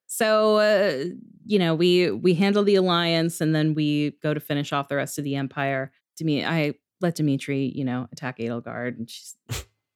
so 0.06 0.56
uh, 0.56 1.04
you 1.46 1.58
know, 1.58 1.74
we 1.74 2.10
we 2.10 2.34
handle 2.34 2.64
the 2.64 2.74
alliance 2.74 3.40
and 3.40 3.54
then 3.54 3.74
we 3.74 4.12
go 4.22 4.34
to 4.34 4.40
finish 4.40 4.72
off 4.72 4.88
the 4.88 4.96
rest 4.96 5.18
of 5.18 5.24
the 5.24 5.36
empire. 5.36 5.92
Demi, 6.18 6.44
I 6.44 6.74
let 7.00 7.14
Dimitri, 7.14 7.72
you 7.74 7.84
know, 7.84 8.08
attack 8.12 8.38
Edelgard, 8.38 8.98
and 8.98 9.10
she's, 9.10 9.36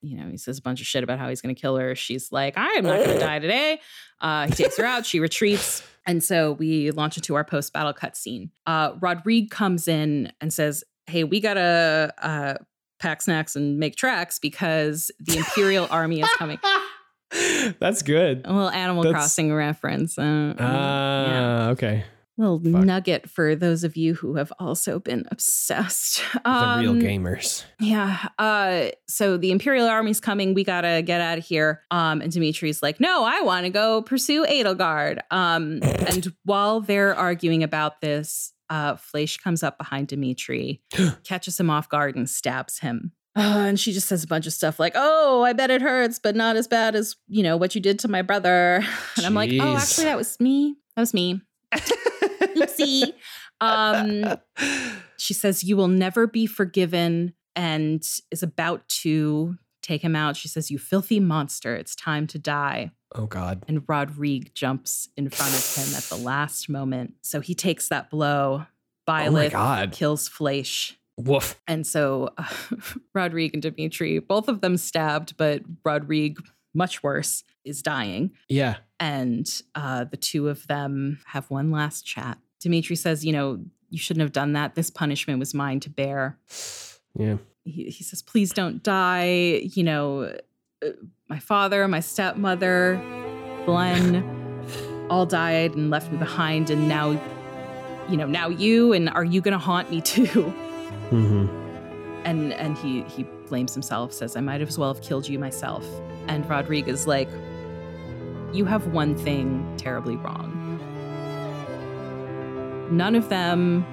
you 0.06 0.16
know, 0.16 0.28
he 0.30 0.36
says 0.36 0.58
a 0.58 0.62
bunch 0.62 0.80
of 0.80 0.86
shit 0.86 1.02
about 1.04 1.18
how 1.18 1.28
he's 1.28 1.40
going 1.40 1.54
to 1.54 1.60
kill 1.60 1.76
her. 1.76 1.94
She's 1.94 2.30
like, 2.32 2.56
I 2.56 2.66
am 2.74 2.84
not 2.84 2.96
going 3.04 3.18
to 3.18 3.18
die 3.18 3.38
today. 3.38 3.80
Uh, 4.20 4.46
he 4.46 4.52
takes 4.52 4.76
her 4.78 4.84
out. 4.84 5.04
She 5.04 5.20
retreats, 5.20 5.82
and 6.06 6.22
so 6.24 6.52
we 6.52 6.90
launch 6.92 7.16
into 7.16 7.34
our 7.34 7.44
post 7.44 7.72
battle 7.72 7.92
cutscene. 7.92 8.50
Uh, 8.66 8.92
Rodrigue 9.00 9.50
comes 9.50 9.88
in 9.88 10.32
and 10.40 10.52
says, 10.52 10.84
"Hey, 11.06 11.24
we 11.24 11.40
gotta 11.40 12.14
uh, 12.22 12.54
pack 12.98 13.20
snacks 13.22 13.56
and 13.56 13.78
make 13.78 13.96
tracks 13.96 14.38
because 14.38 15.10
the 15.20 15.36
Imperial 15.38 15.86
army 15.90 16.20
is 16.20 16.28
coming." 16.38 16.58
That's 17.80 18.02
good. 18.02 18.42
A 18.44 18.52
little 18.52 18.70
Animal 18.70 19.02
That's- 19.02 19.20
Crossing 19.20 19.52
reference. 19.52 20.16
Uh, 20.18 20.54
Ah, 20.58 21.26
yeah. 21.26 21.68
okay. 21.70 22.04
Little 22.38 22.60
fuck. 22.60 22.84
nugget 22.84 23.30
for 23.30 23.54
those 23.56 23.82
of 23.82 23.96
you 23.96 24.14
who 24.14 24.34
have 24.36 24.52
also 24.58 24.98
been 24.98 25.24
obsessed. 25.30 26.20
The 26.44 26.76
real 26.80 26.90
Um, 26.92 27.00
gamers. 27.00 27.64
Yeah. 27.80 28.28
Uh 28.38 28.90
so 29.08 29.36
the 29.36 29.50
Imperial 29.50 29.86
Army's 29.88 30.20
coming. 30.20 30.52
We 30.54 30.62
gotta 30.64 31.02
get 31.02 31.20
out 31.20 31.38
of 31.38 31.44
here. 31.44 31.82
Um 31.90 32.20
and 32.20 32.30
Dimitri's 32.30 32.82
like, 32.82 33.00
no, 33.00 33.24
I 33.24 33.40
want 33.40 33.64
to 33.64 33.70
go 33.70 34.02
pursue 34.02 34.44
Edelgard. 34.44 35.20
Um 35.30 35.80
and 35.82 36.32
while 36.44 36.80
they're 36.80 37.14
arguing 37.14 37.62
about 37.62 38.00
this, 38.00 38.52
uh 38.68 38.94
Fleche 38.96 39.40
comes 39.42 39.62
up 39.62 39.78
behind 39.78 40.08
Dimitri, 40.08 40.82
catches 41.24 41.58
him 41.58 41.70
off 41.70 41.88
guard, 41.88 42.16
and 42.16 42.28
stabs 42.28 42.80
him. 42.80 43.12
Uh, 43.34 43.40
and 43.68 43.80
she 43.80 43.92
just 43.92 44.08
says 44.08 44.24
a 44.24 44.26
bunch 44.26 44.46
of 44.46 44.52
stuff 44.52 44.78
like, 44.78 44.92
"Oh, 44.94 45.42
I 45.42 45.52
bet 45.52 45.70
it 45.70 45.80
hurts, 45.82 46.18
but 46.18 46.34
not 46.36 46.56
as 46.56 46.66
bad 46.68 46.94
as 46.96 47.16
you 47.28 47.42
know 47.42 47.56
what 47.56 47.74
you 47.74 47.80
did 47.80 47.98
to 48.00 48.08
my 48.08 48.22
brother." 48.22 48.84
And 49.16 49.24
I'm 49.26 49.34
like, 49.34 49.50
"Oh, 49.60 49.76
actually, 49.76 50.04
that 50.04 50.16
was 50.18 50.38
me. 50.40 50.76
That 50.96 51.02
was 51.02 51.14
me." 51.14 51.40
Oopsie. 52.56 53.12
Um, 53.60 54.36
she 55.16 55.32
says, 55.34 55.64
You 55.64 55.76
will 55.76 55.88
never 55.88 56.26
be 56.26 56.46
forgiven, 56.46 57.32
and 57.54 58.02
is 58.30 58.42
about 58.42 58.86
to 58.88 59.56
take 59.82 60.02
him 60.02 60.14
out. 60.16 60.36
She 60.36 60.48
says, 60.48 60.70
You 60.70 60.78
filthy 60.78 61.20
monster, 61.20 61.74
it's 61.74 61.94
time 61.96 62.26
to 62.28 62.38
die. 62.38 62.90
oh 63.14 63.26
God. 63.26 63.64
And 63.68 63.82
Rodrigue 63.88 64.52
jumps 64.54 65.08
in 65.16 65.30
front 65.30 65.54
of 65.54 65.74
him 65.74 65.94
at 65.96 66.02
the 66.04 66.16
last 66.16 66.68
moment. 66.68 67.14
So 67.22 67.40
he 67.40 67.54
takes 67.54 67.88
that 67.88 68.10
blow. 68.10 68.62
Oh 68.62 68.66
my 69.12 69.22
Violet 69.24 69.52
God. 69.52 69.92
kills 69.92 70.28
Fleche. 70.28 70.94
Woof. 71.16 71.58
And 71.66 71.86
so 71.86 72.30
uh, 72.36 72.44
Rodrigue 73.14 73.54
and 73.54 73.62
Dimitri, 73.62 74.18
both 74.18 74.48
of 74.48 74.60
them 74.60 74.76
stabbed, 74.76 75.36
but 75.38 75.62
Rodrigue, 75.84 76.38
much 76.74 77.02
worse, 77.02 77.42
is 77.64 77.80
dying 77.82 78.32
Yeah. 78.50 78.76
and 79.00 79.48
uh, 79.74 80.04
the 80.04 80.16
two 80.18 80.48
of 80.48 80.66
them 80.66 81.20
have 81.26 81.48
one 81.50 81.70
last 81.70 82.04
chat. 82.04 82.36
Dimitri 82.66 82.96
says, 82.96 83.24
"You 83.24 83.32
know, 83.32 83.60
you 83.90 83.98
shouldn't 83.98 84.22
have 84.22 84.32
done 84.32 84.54
that. 84.54 84.74
This 84.74 84.90
punishment 84.90 85.38
was 85.38 85.54
mine 85.54 85.78
to 85.80 85.90
bear." 85.90 86.36
Yeah. 87.16 87.36
He, 87.64 87.84
he 87.90 88.02
says, 88.02 88.22
"Please 88.22 88.52
don't 88.52 88.82
die. 88.82 89.60
You 89.72 89.84
know, 89.84 90.36
uh, 90.84 90.88
my 91.28 91.38
father, 91.38 91.86
my 91.86 92.00
stepmother, 92.00 93.00
Glenn, 93.66 94.24
all 95.08 95.26
died 95.26 95.76
and 95.76 95.90
left 95.90 96.10
me 96.10 96.18
behind, 96.18 96.70
and 96.70 96.88
now, 96.88 97.12
you 98.08 98.16
know, 98.16 98.26
now 98.26 98.48
you. 98.48 98.92
And 98.92 99.08
are 99.10 99.24
you 99.24 99.40
going 99.40 99.52
to 99.52 99.58
haunt 99.58 99.90
me 99.92 100.00
too?" 100.00 100.52
Mm-hmm. 101.10 101.46
and 102.24 102.52
and 102.52 102.76
he 102.78 103.02
he 103.02 103.22
blames 103.48 103.72
himself 103.72 104.12
says 104.12 104.34
i 104.34 104.40
might 104.40 104.60
as 104.60 104.76
well 104.76 104.92
have 104.92 105.04
killed 105.04 105.28
you 105.28 105.38
myself 105.38 105.86
and 106.26 106.44
rodrigue's 106.50 107.06
like 107.06 107.28
you 108.52 108.64
have 108.64 108.88
one 108.88 109.14
thing 109.14 109.72
terribly 109.76 110.16
wrong 110.16 110.55
none 112.90 113.14
of 113.14 113.28
them 113.28 113.84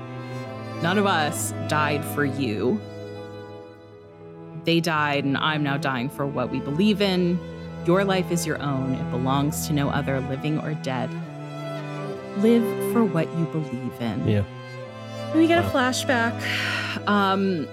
none 0.81 0.97
of 0.97 1.05
us 1.05 1.51
died 1.67 2.03
for 2.03 2.25
you. 2.25 2.79
They 4.65 4.79
died 4.79 5.23
and 5.25 5.37
i'm 5.37 5.63
now 5.63 5.77
dying 5.77 6.09
for 6.09 6.25
what 6.25 6.49
we 6.49 6.59
believe 6.59 7.01
in. 7.01 7.39
Your 7.85 8.03
life 8.05 8.31
is 8.31 8.45
your 8.45 8.61
own. 8.61 8.93
It 8.93 9.11
belongs 9.11 9.67
to 9.67 9.73
no 9.73 9.89
other 9.89 10.21
living 10.21 10.59
or 10.59 10.73
dead. 10.75 11.09
Live 12.37 12.63
for 12.93 13.03
what 13.03 13.27
you 13.37 13.45
believe 13.45 13.93
in. 14.01 14.27
Yeah. 14.27 14.43
and 15.31 15.39
we 15.39 15.47
get 15.47 15.63
a 15.63 15.67
flashback. 15.69 16.33
Um, 17.07 17.67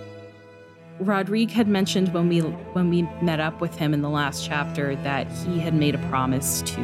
Rodrigue 0.99 1.51
had 1.51 1.67
mentioned 1.69 2.13
when 2.13 2.29
we 2.29 2.41
when 2.41 2.91
we 2.91 3.03
met 3.23 3.41
up 3.41 3.61
with 3.61 3.75
him 3.77 3.95
in 3.95 4.03
the 4.03 4.11
last 4.11 4.45
chapter 4.45 4.97
that 4.97 5.31
he 5.31 5.59
had 5.59 5.73
made 5.75 5.95
a 5.95 5.99
promise 6.09 6.61
to 6.63 6.81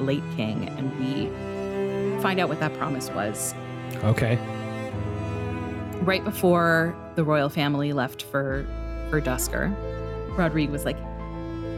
late 0.00 0.22
king, 0.36 0.68
and 0.76 0.92
we 1.00 1.30
find 2.20 2.40
out 2.40 2.48
what 2.48 2.60
that 2.60 2.74
promise 2.74 3.10
was 3.10 3.54
Okay. 4.04 4.36
right 6.02 6.24
before 6.24 6.96
the 7.16 7.24
royal 7.24 7.48
family 7.48 7.92
left 7.92 8.22
for 8.22 8.66
for 9.10 9.20
Duscur. 9.20 9.74
Rodrigue 10.36 10.70
was 10.70 10.84
like, 10.84 10.96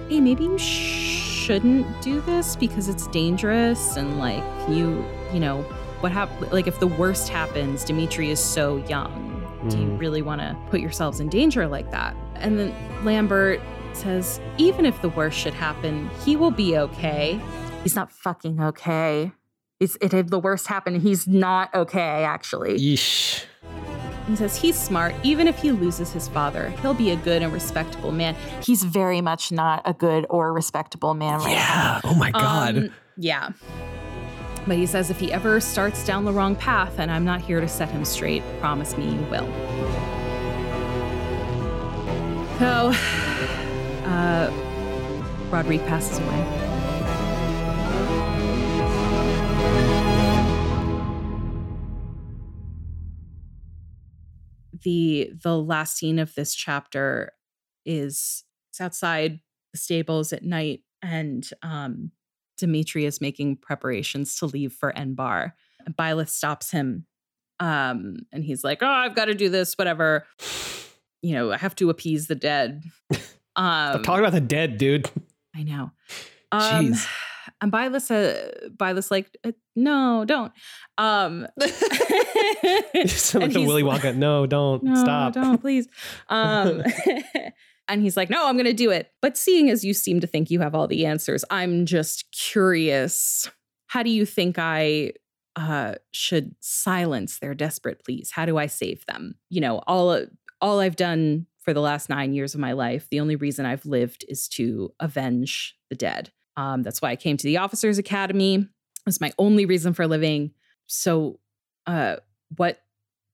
"Hey, 0.08 0.20
maybe 0.20 0.44
you 0.44 0.58
shouldn't 0.58 1.86
do 2.02 2.20
this 2.22 2.56
because 2.56 2.88
it's 2.88 3.06
dangerous, 3.08 3.96
and 3.96 4.18
like 4.18 4.42
you, 4.68 5.04
you 5.32 5.40
know, 5.40 5.62
what 6.00 6.12
hap- 6.12 6.52
Like 6.52 6.66
if 6.66 6.80
the 6.80 6.86
worst 6.88 7.28
happens, 7.28 7.84
Dimitri 7.84 8.30
is 8.30 8.40
so 8.40 8.76
young." 8.88 9.26
Do 9.68 9.78
you 9.78 9.88
Mm. 9.88 10.00
really 10.00 10.22
want 10.22 10.40
to 10.40 10.56
put 10.70 10.80
yourselves 10.80 11.20
in 11.20 11.28
danger 11.28 11.66
like 11.68 11.90
that? 11.90 12.16
And 12.36 12.58
then 12.58 12.74
Lambert 13.04 13.60
says, 13.92 14.40
even 14.56 14.86
if 14.86 15.00
the 15.02 15.10
worst 15.10 15.36
should 15.38 15.52
happen, 15.52 16.08
he 16.24 16.34
will 16.34 16.50
be 16.50 16.78
okay. 16.78 17.38
He's 17.82 17.94
not 17.94 18.10
fucking 18.10 18.58
okay. 18.60 19.32
It's, 19.80 19.96
it 20.02 20.12
if 20.12 20.26
the 20.26 20.38
worst 20.38 20.66
happened, 20.66 21.00
he's 21.00 21.26
not 21.26 21.74
okay, 21.74 22.22
actually. 22.24 22.78
Yeesh. 22.78 23.44
He 24.28 24.36
says 24.36 24.54
he's 24.54 24.78
smart. 24.78 25.14
Even 25.22 25.48
if 25.48 25.58
he 25.58 25.72
loses 25.72 26.12
his 26.12 26.28
father, 26.28 26.68
he'll 26.82 26.92
be 26.94 27.10
a 27.12 27.16
good 27.16 27.42
and 27.42 27.50
respectable 27.50 28.12
man. 28.12 28.36
He's 28.62 28.84
very 28.84 29.22
much 29.22 29.50
not 29.50 29.80
a 29.86 29.94
good 29.94 30.26
or 30.28 30.52
respectable 30.52 31.14
man 31.14 31.38
right 31.40 31.52
Yeah. 31.52 32.00
Oh 32.04 32.14
my 32.14 32.30
God. 32.30 32.76
um, 32.76 32.92
yeah. 33.16 33.50
But 34.66 34.76
he 34.76 34.84
says 34.84 35.08
if 35.10 35.18
he 35.18 35.32
ever 35.32 35.58
starts 35.60 36.04
down 36.04 36.26
the 36.26 36.32
wrong 36.32 36.54
path 36.54 36.98
and 36.98 37.10
I'm 37.10 37.24
not 37.24 37.40
here 37.40 37.60
to 37.60 37.68
set 37.68 37.88
him 37.90 38.04
straight, 38.04 38.42
promise 38.60 38.96
me 38.98 39.06
you 39.14 39.22
will. 39.30 39.46
So, 42.58 42.92
uh, 44.04 44.52
Rodrigue 45.50 45.86
passes 45.86 46.18
away. 46.18 46.69
The 54.82 55.32
the 55.42 55.56
last 55.56 55.96
scene 55.96 56.18
of 56.18 56.34
this 56.34 56.54
chapter 56.54 57.32
is 57.84 58.44
it's 58.70 58.80
outside 58.80 59.40
the 59.72 59.78
stables 59.78 60.32
at 60.32 60.44
night 60.44 60.80
and 61.02 61.48
um 61.62 62.12
Dimitri 62.60 63.06
is 63.06 63.20
making 63.20 63.56
preparations 63.56 64.36
to 64.36 64.46
leave 64.46 64.72
for 64.72 64.92
Enbarr. 64.92 65.52
And 65.84 65.96
Byleth 65.96 66.28
stops 66.28 66.70
him. 66.70 67.06
Um, 67.58 68.16
and 68.32 68.44
he's 68.44 68.62
like, 68.62 68.82
Oh, 68.82 68.86
I've 68.86 69.16
got 69.16 69.24
to 69.26 69.34
do 69.34 69.48
this, 69.48 69.74
whatever. 69.78 70.26
You 71.22 71.34
know, 71.34 71.52
I 71.52 71.56
have 71.56 71.74
to 71.76 71.90
appease 71.90 72.28
the 72.28 72.34
dead. 72.36 72.84
Um, 73.56 73.94
Stop 73.94 74.02
talking 74.04 74.20
about 74.20 74.32
the 74.32 74.40
dead, 74.40 74.78
dude. 74.78 75.10
I 75.54 75.64
know. 75.64 75.90
Um, 76.52 76.60
Jeez. 76.62 77.06
And 77.60 77.70
Byleth's, 77.70 78.10
uh, 78.10 78.68
Byleth's 78.76 79.10
like, 79.10 79.36
"Uh, 79.44 79.52
no, 79.76 80.24
don't. 80.24 80.52
Um, 80.98 81.46
like 81.60 83.52
the 83.52 83.64
Willy 83.66 83.82
Wonka. 83.82 84.14
No, 84.16 84.46
don't 84.46 84.82
no, 84.82 84.94
stop. 84.94 85.32
don't 85.34 85.58
please. 85.58 85.88
Um, 86.28 86.82
and 87.88 88.02
he's 88.02 88.16
like, 88.16 88.30
no, 88.30 88.46
I'm 88.46 88.56
going 88.56 88.66
to 88.66 88.72
do 88.72 88.90
it. 88.90 89.12
But 89.20 89.36
seeing 89.36 89.70
as 89.70 89.84
you 89.84 89.94
seem 89.94 90.20
to 90.20 90.26
think 90.26 90.50
you 90.50 90.60
have 90.60 90.74
all 90.74 90.86
the 90.86 91.06
answers, 91.06 91.44
I'm 91.50 91.86
just 91.86 92.30
curious. 92.32 93.50
How 93.88 94.02
do 94.02 94.10
you 94.10 94.24
think 94.24 94.58
I 94.58 95.12
uh, 95.56 95.94
should 96.12 96.54
silence 96.60 97.38
their 97.38 97.54
desperate 97.54 98.02
pleas? 98.04 98.30
How 98.30 98.46
do 98.46 98.56
I 98.56 98.66
save 98.66 99.04
them? 99.06 99.34
You 99.48 99.60
know, 99.60 99.78
all 99.86 100.24
all 100.60 100.80
I've 100.80 100.96
done 100.96 101.46
for 101.58 101.74
the 101.74 101.80
last 101.80 102.08
nine 102.08 102.32
years 102.32 102.54
of 102.54 102.60
my 102.60 102.72
life, 102.72 103.08
the 103.10 103.20
only 103.20 103.36
reason 103.36 103.66
I've 103.66 103.84
lived 103.84 104.24
is 104.28 104.48
to 104.48 104.92
avenge 105.00 105.76
the 105.88 105.96
dead. 105.96 106.30
Um, 106.60 106.82
that's 106.82 107.00
why 107.00 107.10
I 107.10 107.16
came 107.16 107.36
to 107.38 107.44
the 107.46 107.56
Officers 107.58 107.98
Academy. 107.98 108.66
It's 109.06 109.20
my 109.20 109.32
only 109.38 109.64
reason 109.66 109.94
for 109.94 110.06
living. 110.06 110.50
So, 110.86 111.40
uh, 111.86 112.16
what 112.56 112.82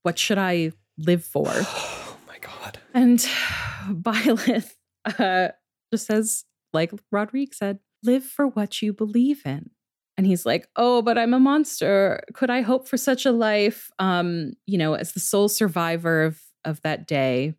what 0.03 0.19
should 0.19 0.39
I 0.39 0.73
live 0.99 1.25
for? 1.35 1.49
Oh 1.51 2.17
my 2.29 2.39
God. 2.39 2.79
And 2.95 3.19
Byleth 3.89 4.75
uh, 5.19 5.49
just 5.93 6.07
says, 6.07 6.45
like 6.73 6.93
Rodrigue 7.11 7.55
said, 7.55 7.81
live 8.05 8.25
for 8.25 8.47
what 8.47 8.81
you 8.83 8.93
believe 8.93 9.43
in. 9.45 9.71
And 10.19 10.27
he's 10.27 10.47
like, 10.47 10.69
oh, 10.77 11.03
but 11.03 11.19
I'm 11.19 11.35
a 11.35 11.41
monster. 11.41 12.23
Could 12.33 12.49
I 12.51 12.63
hope 12.63 12.89
for 12.89 12.97
such 12.97 13.27
a 13.27 13.33
life? 13.33 13.91
Um, 13.99 14.53
you 14.67 14.79
know, 14.79 14.95
as 14.95 15.13
the 15.13 15.21
sole 15.21 15.49
survivor 15.49 16.23
of 16.25 16.41
of 16.65 16.81
that 16.83 17.07
day, 17.07 17.55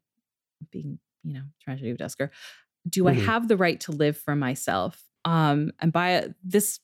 being, 0.71 0.99
you 1.23 1.33
know, 1.33 1.43
tragedy 1.61 1.91
of 1.91 1.97
Duscur, 1.97 2.29
do 2.89 3.07
I 3.07 3.15
Mhm. 3.15 3.25
have 3.25 3.47
the 3.47 3.57
right 3.57 3.79
to 3.81 3.91
live 3.91 4.17
for 4.17 4.35
myself? 4.35 5.03
Um, 5.27 5.71
and 5.79 5.91
by 5.91 6.29
this 6.43 6.79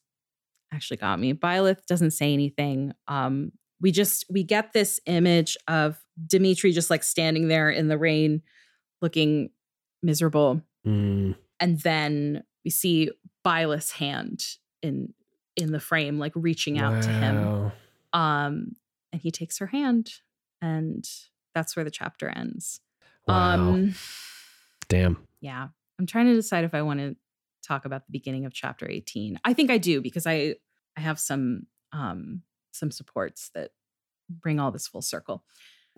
actually 0.73 0.97
got 0.97 1.19
me. 1.19 1.33
Byleth 1.33 1.85
doesn't 1.85 2.11
say 2.11 2.33
anything. 2.33 2.93
Um, 3.07 3.51
we 3.79 3.91
just 3.91 4.25
we 4.29 4.43
get 4.43 4.73
this 4.73 4.99
image 5.05 5.55
of 5.67 5.97
Dimitri 6.27 6.71
just 6.71 6.89
like 6.89 7.03
standing 7.03 7.47
there 7.47 7.69
in 7.69 7.87
the 7.87 7.97
rain, 7.97 8.41
looking 9.01 9.49
miserable, 10.01 10.61
Mm. 10.85 11.35
and 11.61 11.79
then 11.79 12.43
we 12.65 12.69
see 12.71 13.09
Byleth's 13.45 13.91
hand 13.91 14.45
in 14.81 15.13
in 15.55 15.71
the 15.71 15.79
frame, 15.79 16.19
like 16.19 16.33
reaching 16.35 16.79
out 16.79 17.01
to 17.03 17.09
him. 17.09 17.35
Wow. 17.45 17.71
Um, 18.13 18.73
and 19.11 19.21
he 19.21 19.31
takes 19.31 19.59
her 19.59 19.67
hand, 19.67 20.11
and 20.61 21.07
that's 21.55 21.75
where 21.75 21.85
the 21.85 21.91
chapter 21.91 22.27
ends. 22.29 22.81
Wow. 23.27 23.53
Um, 23.53 23.93
Damn. 24.89 25.25
yeah, 25.39 25.67
I'm 25.99 26.05
trying 26.07 26.25
to 26.25 26.33
decide 26.35 26.65
if 26.65 26.73
I 26.73 26.81
want 26.81 26.99
to 26.99 27.15
talk 27.63 27.85
about 27.85 28.05
the 28.05 28.11
beginning 28.11 28.45
of 28.45 28.53
chapter 28.53 28.89
18. 28.89 29.39
I 29.43 29.53
think 29.53 29.71
I 29.71 29.77
do 29.77 30.01
because 30.01 30.27
I 30.27 30.55
I 30.97 31.01
have 31.01 31.19
some 31.19 31.67
um 31.91 32.41
some 32.71 32.91
supports 32.91 33.49
that 33.55 33.71
bring 34.29 34.59
all 34.59 34.71
this 34.71 34.87
full 34.87 35.01
circle. 35.01 35.43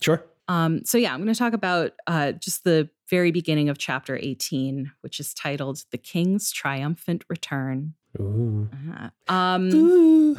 Sure. 0.02 0.26
Um, 0.48 0.86
so 0.86 0.98
yeah, 0.98 1.14
I'm 1.14 1.22
going 1.22 1.34
to 1.34 1.38
talk 1.38 1.54
about 1.54 1.94
uh, 2.06 2.34
just 2.34 2.64
the 2.64 2.90
very 3.10 3.32
beginning 3.32 3.70
of 3.70 3.78
chapter 3.78 4.18
18, 4.22 4.92
which 5.02 5.20
is 5.20 5.34
titled 5.34 5.84
"The 5.92 5.98
King's 5.98 6.52
Triumphant 6.52 7.24
Return." 7.30 7.96
Ooh. 8.20 8.70
Uh, 8.96 9.10
um, 9.32 9.70
Ooh. 9.74 10.38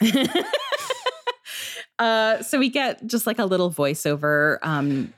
uh, 1.98 2.42
so 2.42 2.58
we 2.58 2.68
get 2.68 3.06
just 3.06 3.26
like 3.26 3.38
a 3.38 3.44
little 3.44 3.70
voiceover 3.70 4.58
um, 4.62 5.14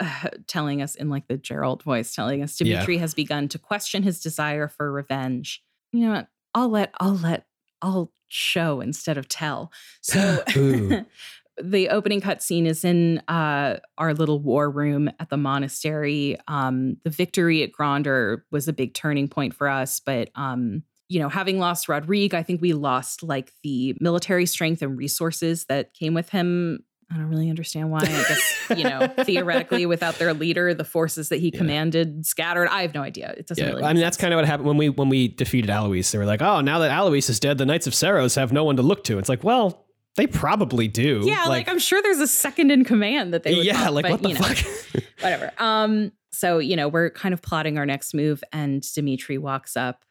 uh, 0.00 0.28
telling 0.46 0.82
us 0.82 0.94
in 0.94 1.08
like 1.08 1.28
the 1.28 1.38
Jeralt 1.38 1.82
voice, 1.82 2.14
telling 2.14 2.42
us 2.42 2.60
Yeah. 2.60 2.74
Dimitri 2.74 2.98
has 2.98 3.14
begun 3.14 3.48
to 3.48 3.58
question 3.58 4.02
his 4.02 4.20
desire 4.20 4.68
for 4.68 4.90
revenge. 4.90 5.62
You 5.92 6.06
know 6.06 6.14
what? 6.14 6.28
I'll 6.54 6.68
let 6.68 6.94
I'll 7.00 7.16
let 7.16 7.46
I'll 7.82 8.12
show 8.28 8.80
instead 8.80 9.18
of 9.18 9.28
tell. 9.28 9.70
So 10.00 10.42
the 11.62 11.88
opening 11.88 12.20
cutscene 12.20 12.66
is 12.66 12.84
in 12.84 13.18
uh, 13.28 13.78
our 13.98 14.14
little 14.14 14.40
war 14.40 14.70
room 14.70 15.10
at 15.20 15.30
the 15.30 15.36
monastery. 15.36 16.36
Um, 16.48 16.96
the 17.04 17.10
victory 17.10 17.62
at 17.62 17.72
Gronder 17.72 18.42
was 18.50 18.68
a 18.68 18.72
big 18.72 18.94
turning 18.94 19.28
point 19.28 19.54
for 19.54 19.68
us, 19.68 20.00
but 20.00 20.30
um, 20.34 20.82
you 21.08 21.20
know, 21.20 21.28
having 21.28 21.58
lost 21.58 21.88
Rodrigue, 21.88 22.34
I 22.34 22.42
think 22.42 22.60
we 22.60 22.72
lost 22.72 23.22
like 23.22 23.52
the 23.62 23.96
military 24.00 24.46
strength 24.46 24.82
and 24.82 24.98
resources 24.98 25.64
that 25.66 25.94
came 25.94 26.14
with 26.14 26.30
him. 26.30 26.80
I 27.10 27.16
don't 27.16 27.28
really 27.28 27.48
understand 27.50 27.90
why. 27.90 28.00
I 28.00 28.06
guess 28.06 28.56
you 28.76 28.82
know, 28.84 29.06
theoretically, 29.24 29.86
without 29.86 30.18
their 30.18 30.34
leader, 30.34 30.74
the 30.74 30.84
forces 30.84 31.28
that 31.28 31.36
he 31.38 31.50
Yeah. 31.52 31.58
commanded 31.58 32.26
scattered. 32.26 32.68
I 32.68 32.82
have 32.82 32.94
no 32.94 33.02
idea. 33.02 33.32
It 33.36 33.46
doesn't 33.46 33.62
Yeah, 33.62 33.70
really. 33.70 33.84
I 33.84 33.92
mean 33.92 34.02
that's 34.02 34.16
kind 34.16 34.34
of 34.34 34.38
what 34.38 34.44
happened 34.46 34.66
when 34.66 34.76
we 34.76 34.88
when 34.88 35.08
we 35.08 35.28
defeated 35.28 35.70
Alois. 35.70 36.10
They 36.10 36.18
were 36.18 36.24
like, 36.26 36.42
"Oh, 36.42 36.60
now 36.60 36.80
that 36.80 36.90
Alois 36.90 37.28
is 37.28 37.38
dead, 37.38 37.58
the 37.58 37.66
Knights 37.66 37.86
of 37.86 37.92
Seiros 37.92 38.34
have 38.36 38.52
no 38.52 38.64
one 38.64 38.76
to 38.76 38.82
look 38.82 39.04
to." 39.04 39.18
It's 39.18 39.28
like, 39.28 39.44
well, 39.44 39.86
they 40.16 40.26
probably 40.26 40.88
do. 40.88 41.22
Yeah, 41.24 41.44
like, 41.44 41.68
I'm 41.68 41.78
sure 41.78 42.00
there's 42.02 42.20
a 42.20 42.26
second 42.26 42.70
in 42.72 42.84
command 42.84 43.34
that 43.34 43.42
they 43.44 43.54
would. 43.54 43.66
yeah, 43.66 43.84
call, 43.84 43.92
like 43.92 44.04
but, 44.04 44.10
what 44.12 44.22
the 44.22 44.28
you 44.30 44.34
know. 44.34 44.40
fuck? 44.40 45.02
whatever. 45.20 45.52
Um, 45.58 46.10
so 46.32 46.58
you 46.58 46.74
know, 46.74 46.88
we're 46.88 47.10
kind 47.10 47.32
of 47.32 47.40
plotting 47.40 47.78
our 47.78 47.86
next 47.86 48.14
move, 48.14 48.42
and 48.52 48.82
Dimitri 48.94 49.38
walks 49.38 49.76
up, 49.76 50.04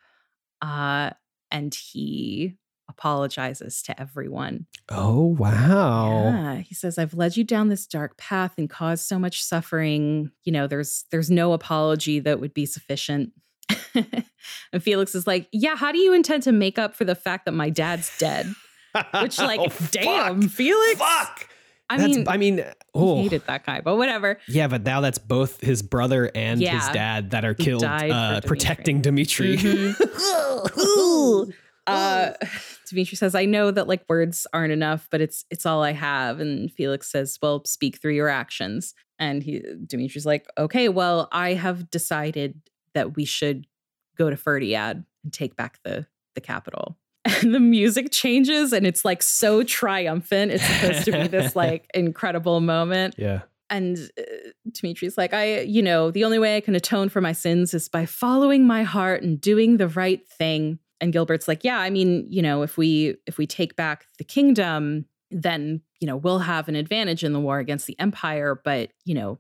uh, 0.62 1.10
and 1.52 1.74
he 1.76 2.56
apologizes 2.90 3.82
to 3.84 4.00
everyone. 4.00 4.66
oh 4.90 5.24
wow. 5.26 6.24
Yeah, 6.26 6.56
he 6.58 6.74
says, 6.76 6.98
"I've 6.98 7.14
led 7.14 7.38
you 7.38 7.44
down 7.44 7.70
this 7.70 7.86
dark 7.86 8.18
path 8.18 8.54
and 8.58 8.70
caused 8.70 9.06
so 9.06 9.18
much 9.20 9.44
suffering. 9.44 10.32
You 10.44 10.52
know, 10.52 10.68
there's 10.68 11.06
there's 11.12 11.30
no 11.32 11.54
apology 11.54 12.20
that 12.20 12.40
would 12.40 12.54
be 12.54 12.66
sufficient." 12.66 13.32
and 13.96 14.82
Felix 14.84 15.16
is 15.16 15.26
like, 15.28 15.48
"Yeah, 15.52 15.76
how 15.76 15.92
do 15.92 15.98
you 15.98 16.14
intend 16.14 16.44
to 16.44 16.52
make 16.52 16.78
up 16.78 16.96
for 16.96 17.06
the 17.06 17.16
fact 17.16 17.46
that 17.46 17.54
my 17.54 17.70
dad's 17.70 18.16
dead?" 18.20 18.48
Which, 19.22 19.40
like, 19.40 19.60
Oh, 19.64 19.68
damn, 19.92 20.42
fuck. 20.44 20.52
Felix. 20.52 21.00
Fuck. 21.00 21.50
I 21.88 21.98
That's, 21.98 22.16
mean, 22.16 22.28
I 22.28 22.38
mean, 22.38 22.64
oh, 22.96 23.22
hated 23.22 23.46
that 23.46 23.64
guy, 23.66 23.80
but 23.82 23.96
whatever. 23.98 24.40
yeah, 24.48 24.68
but 24.68 24.82
now 24.84 25.02
that's 25.02 25.20
both 25.20 25.62
his 25.62 25.84
brother 25.84 26.32
and 26.34 26.60
his 26.60 26.88
dad 26.90 27.30
that 27.32 27.46
are 27.46 27.54
killed 27.54 27.84
uh, 27.84 27.98
Dimitri. 28.00 28.48
protecting 28.48 29.02
Dimitri. 29.02 29.58
Mhm. 30.66 31.54
Uh, 31.88 32.32
Dimitri 32.90 33.16
says, 33.16 33.36
"I 33.36 33.46
know 33.46 33.72
that 33.72 33.88
like 33.88 34.04
words 34.08 34.48
aren't 34.54 34.72
enough, 34.74 35.08
but 35.12 35.22
it's 35.22 35.46
it's 35.50 35.66
all 35.66 35.84
I 35.84 35.92
have." 35.92 36.40
And 36.40 36.72
Felix 36.72 37.10
says, 37.12 37.38
"Well, 37.42 37.64
speak 37.66 38.02
through 38.02 38.14
your 38.14 38.30
actions." 38.30 38.94
And 39.20 39.44
he 39.44 39.62
Dimitri's 39.86 40.26
like, 40.26 40.48
"Okay, 40.58 40.90
well, 40.90 41.28
I 41.32 41.54
have 41.54 41.90
decided 41.90 42.62
that 42.94 43.16
we 43.16 43.26
should 43.26 43.68
go 44.18 44.30
to 44.30 44.36
Fhirdiad 44.36 45.06
and 45.24 45.34
take 45.34 45.56
back 45.56 45.80
the 45.84 46.08
the 46.36 46.42
capital." 46.42 46.98
And 47.42 47.56
the 47.56 47.60
music 47.60 48.12
changes, 48.12 48.72
and 48.72 48.86
it's 48.86 49.04
like 49.04 49.24
so 49.24 49.64
triumphant. 49.64 50.52
It's 50.52 50.64
supposed 50.64 51.06
to 51.06 51.12
be 51.12 51.28
this 51.28 51.56
like 51.66 51.90
incredible 51.94 52.62
moment. 52.62 53.16
yeah. 53.18 53.42
And 53.70 53.98
uh, 54.18 54.22
Dimitri's 54.72 55.18
like, 55.18 55.34
I, 55.34 55.62
you 55.62 55.82
know, 55.82 56.12
the 56.12 56.24
only 56.24 56.38
way 56.38 56.56
I 56.56 56.62
can 56.62 56.76
atone 56.76 57.10
for 57.10 57.22
my 57.22 57.32
sins 57.32 57.74
is 57.74 57.90
by 57.90 58.06
following 58.06 58.68
my 58.68 58.84
heart 58.84 59.24
and 59.24 59.42
doing 59.42 59.78
the 59.78 59.88
right 59.88 60.26
thing. 60.28 60.78
And 61.02 61.12
Gilbert's 61.14 61.48
like, 61.48 61.64
yeah, 61.64 61.80
I 61.80 61.90
mean, 61.90 62.26
you 62.30 62.42
know, 62.42 62.62
if 62.64 62.78
we 62.78 63.16
if 63.28 63.38
we 63.38 63.46
take 63.48 63.76
back 63.76 64.06
the 64.18 64.24
kingdom, 64.24 65.06
then 65.32 65.82
you 66.00 66.08
know 66.08 66.16
we'll 66.16 66.40
have 66.40 66.68
an 66.68 66.76
advantage 66.76 67.24
in 67.24 67.34
the 67.34 67.40
war 67.40 67.60
against 67.60 67.86
the 67.88 68.00
empire. 68.00 68.60
But 68.64 68.92
you 69.04 69.14
know, 69.16 69.40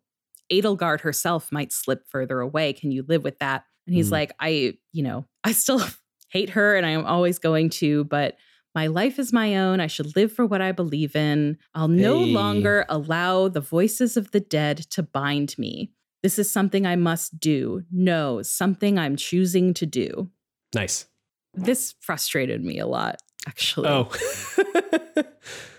Edelgard 0.52 1.02
herself 1.02 1.52
might 1.52 1.72
slip 1.72 2.04
further 2.10 2.40
away. 2.40 2.74
Can 2.74 2.92
you 2.92 3.04
live 3.08 3.24
with 3.24 3.40
that? 3.40 3.64
And 3.88 3.96
he's 3.96 4.10
Mm. 4.10 4.14
like, 4.14 4.32
I, 4.40 4.74
you 4.92 5.04
know, 5.04 5.26
I 5.44 5.52
still 5.54 5.82
hate 6.30 6.52
her, 6.52 6.76
and 6.76 6.86
I 6.86 6.90
am 6.92 7.06
always 7.06 7.40
going 7.40 7.70
to, 7.72 8.04
but 8.06 8.36
my 8.74 8.88
life 8.88 9.20
is 9.20 9.32
my 9.32 9.56
own. 9.56 9.80
I 9.80 9.88
should 9.88 10.16
live 10.18 10.34
for 10.34 10.46
what 10.46 10.62
I 10.62 10.74
believe 10.74 11.16
in. 11.16 11.58
I'll 11.74 11.88
no 11.88 12.26
Hey. 12.26 12.32
longer 12.34 12.86
allow 12.90 13.48
the 13.48 13.62
voices 13.62 14.18
of 14.18 14.32
the 14.32 14.42
dead 14.42 14.78
to 14.92 15.02
bind 15.04 15.58
me. 15.58 15.92
This 16.24 16.38
is 16.38 16.52
something 16.52 16.86
I 16.86 16.96
must 16.98 17.40
do. 17.40 17.84
No, 17.92 18.42
something 18.42 18.98
I'm 19.00 19.16
choosing 19.16 19.74
to 19.76 19.86
do. 19.86 20.30
Nice. 20.74 21.06
This 21.56 21.96
frustrated 22.00 22.64
me 22.64 22.80
a 22.80 22.88
lot, 22.88 23.18
actually. 23.48 23.88
Oh. 23.90 24.12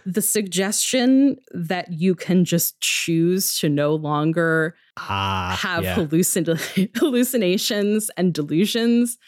The 0.08 0.22
suggestion 0.22 1.38
that 1.52 1.92
you 1.92 2.14
can 2.14 2.44
just 2.44 2.80
choose 2.80 3.58
to 3.58 3.68
no 3.68 3.96
longer 3.96 4.76
ah, 4.96 5.58
have 5.60 5.82
yeah. 5.82 5.96
hallucin- 5.96 6.96
hallucinations 6.96 8.08
and 8.16 8.32
delusions. 8.32 9.18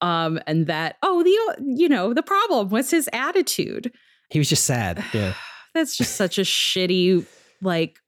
Um, 0.00 0.40
and 0.48 0.66
that, 0.66 0.96
oh, 1.04 1.22
the, 1.22 1.62
you 1.76 1.88
know, 1.88 2.12
the 2.12 2.22
problem 2.22 2.70
was 2.70 2.90
his 2.90 3.08
attitude. 3.12 3.92
He 4.28 4.40
was 4.40 4.48
just 4.48 4.64
sad. 4.64 5.04
Yeah. 5.12 5.34
That's 5.74 5.96
just 5.96 6.16
such 6.16 6.36
a 6.38 6.42
shitty, 6.42 7.24
like, 7.62 8.00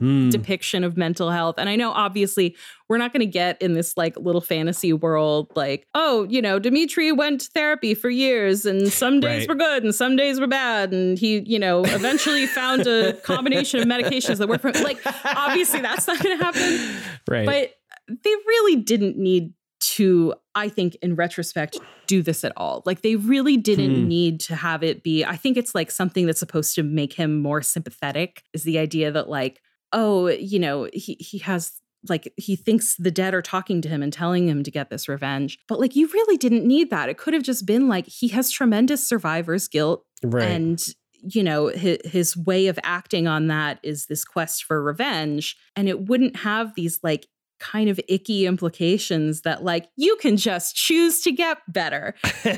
Mm. 0.00 0.30
depiction 0.30 0.84
of 0.84 0.96
mental 0.96 1.28
health. 1.30 1.56
And 1.58 1.68
I 1.68 1.74
know 1.74 1.90
obviously 1.90 2.54
we're 2.88 2.98
not 2.98 3.12
going 3.12 3.18
to 3.20 3.26
get 3.26 3.60
in 3.60 3.74
this 3.74 3.96
like 3.96 4.16
little 4.16 4.40
fantasy 4.40 4.92
world 4.92 5.50
like, 5.56 5.88
oh, 5.92 6.24
you 6.30 6.40
know, 6.40 6.60
Dimitri 6.60 7.10
went 7.10 7.40
to 7.40 7.48
therapy 7.50 7.94
for 7.94 8.08
years 8.08 8.64
and 8.64 8.92
some 8.92 9.18
days 9.18 9.40
Right. 9.40 9.48
were 9.48 9.56
good 9.56 9.82
and 9.82 9.92
some 9.92 10.14
days 10.14 10.38
were 10.38 10.46
bad 10.46 10.92
and 10.92 11.18
he, 11.18 11.40
you 11.40 11.58
know, 11.58 11.82
eventually 11.84 12.46
found 12.46 12.86
a 12.86 13.12
combination 13.24 13.80
of 13.80 13.86
medications 13.88 14.36
that 14.38 14.48
work 14.48 14.60
for 14.60 14.68
him. 14.68 14.84
Like 14.84 14.98
obviously 15.24 15.80
that's 15.80 16.06
not 16.06 16.22
going 16.22 16.38
to 16.38 16.44
happen, 16.44 16.96
right. 17.28 17.44
but 17.46 17.74
they 18.22 18.30
really 18.46 18.76
didn't 18.76 19.16
need 19.18 19.52
to 19.80 20.34
I 20.54 20.68
think 20.68 20.96
in 21.02 21.14
retrospect 21.16 21.76
do 22.06 22.22
this 22.22 22.44
at 22.44 22.52
all. 22.56 22.82
Like 22.86 23.02
they 23.02 23.16
really 23.16 23.56
didn't 23.56 23.94
Hmm. 24.02 24.06
need 24.08 24.40
to 24.42 24.54
have 24.54 24.84
it 24.84 25.02
be 25.02 25.24
I 25.24 25.34
think 25.36 25.56
it's 25.56 25.74
like 25.74 25.90
something 25.90 26.24
that's 26.26 26.38
supposed 26.38 26.76
to 26.76 26.84
make 26.84 27.14
him 27.14 27.40
more 27.42 27.62
sympathetic 27.62 28.44
is 28.52 28.62
the 28.62 28.78
idea 28.78 29.10
that 29.10 29.28
like 29.28 29.60
oh, 29.92 30.28
you 30.28 30.58
know, 30.58 30.88
he 30.92 31.16
he 31.20 31.38
has 31.38 31.72
like 32.08 32.32
he 32.36 32.56
thinks 32.56 32.96
the 32.96 33.10
dead 33.10 33.34
are 33.34 33.42
talking 33.42 33.82
to 33.82 33.88
him 33.88 34.02
and 34.02 34.12
telling 34.12 34.48
him 34.48 34.62
to 34.62 34.70
get 34.70 34.90
this 34.90 35.08
revenge. 35.08 35.58
But 35.68 35.80
like 35.80 35.96
you 35.96 36.06
really 36.08 36.36
didn't 36.36 36.66
need 36.66 36.90
that. 36.90 37.08
It 37.08 37.18
could 37.18 37.34
have 37.34 37.42
just 37.42 37.66
been 37.66 37.88
like 37.88 38.06
he 38.06 38.28
has 38.28 38.50
tremendous 38.50 39.06
survivor's 39.06 39.68
guilt 39.68 40.04
right. 40.22 40.44
and 40.44 40.84
you 41.22 41.42
know 41.42 41.68
his, 41.68 41.98
his 42.04 42.36
way 42.36 42.68
of 42.68 42.78
acting 42.82 43.26
on 43.26 43.48
that 43.48 43.78
is 43.82 44.06
this 44.06 44.24
quest 44.24 44.64
for 44.64 44.82
revenge 44.82 45.56
and 45.76 45.88
it 45.88 46.08
wouldn't 46.08 46.36
have 46.36 46.74
these 46.74 47.00
like 47.02 47.26
kind 47.58 47.90
of 47.90 47.98
icky 48.08 48.46
implications 48.46 49.42
that 49.42 49.64
like 49.64 49.88
you 49.96 50.16
can 50.20 50.36
just 50.36 50.76
choose 50.76 51.20
to 51.22 51.32
get 51.32 51.58
better 51.68 52.14
i 52.24 52.54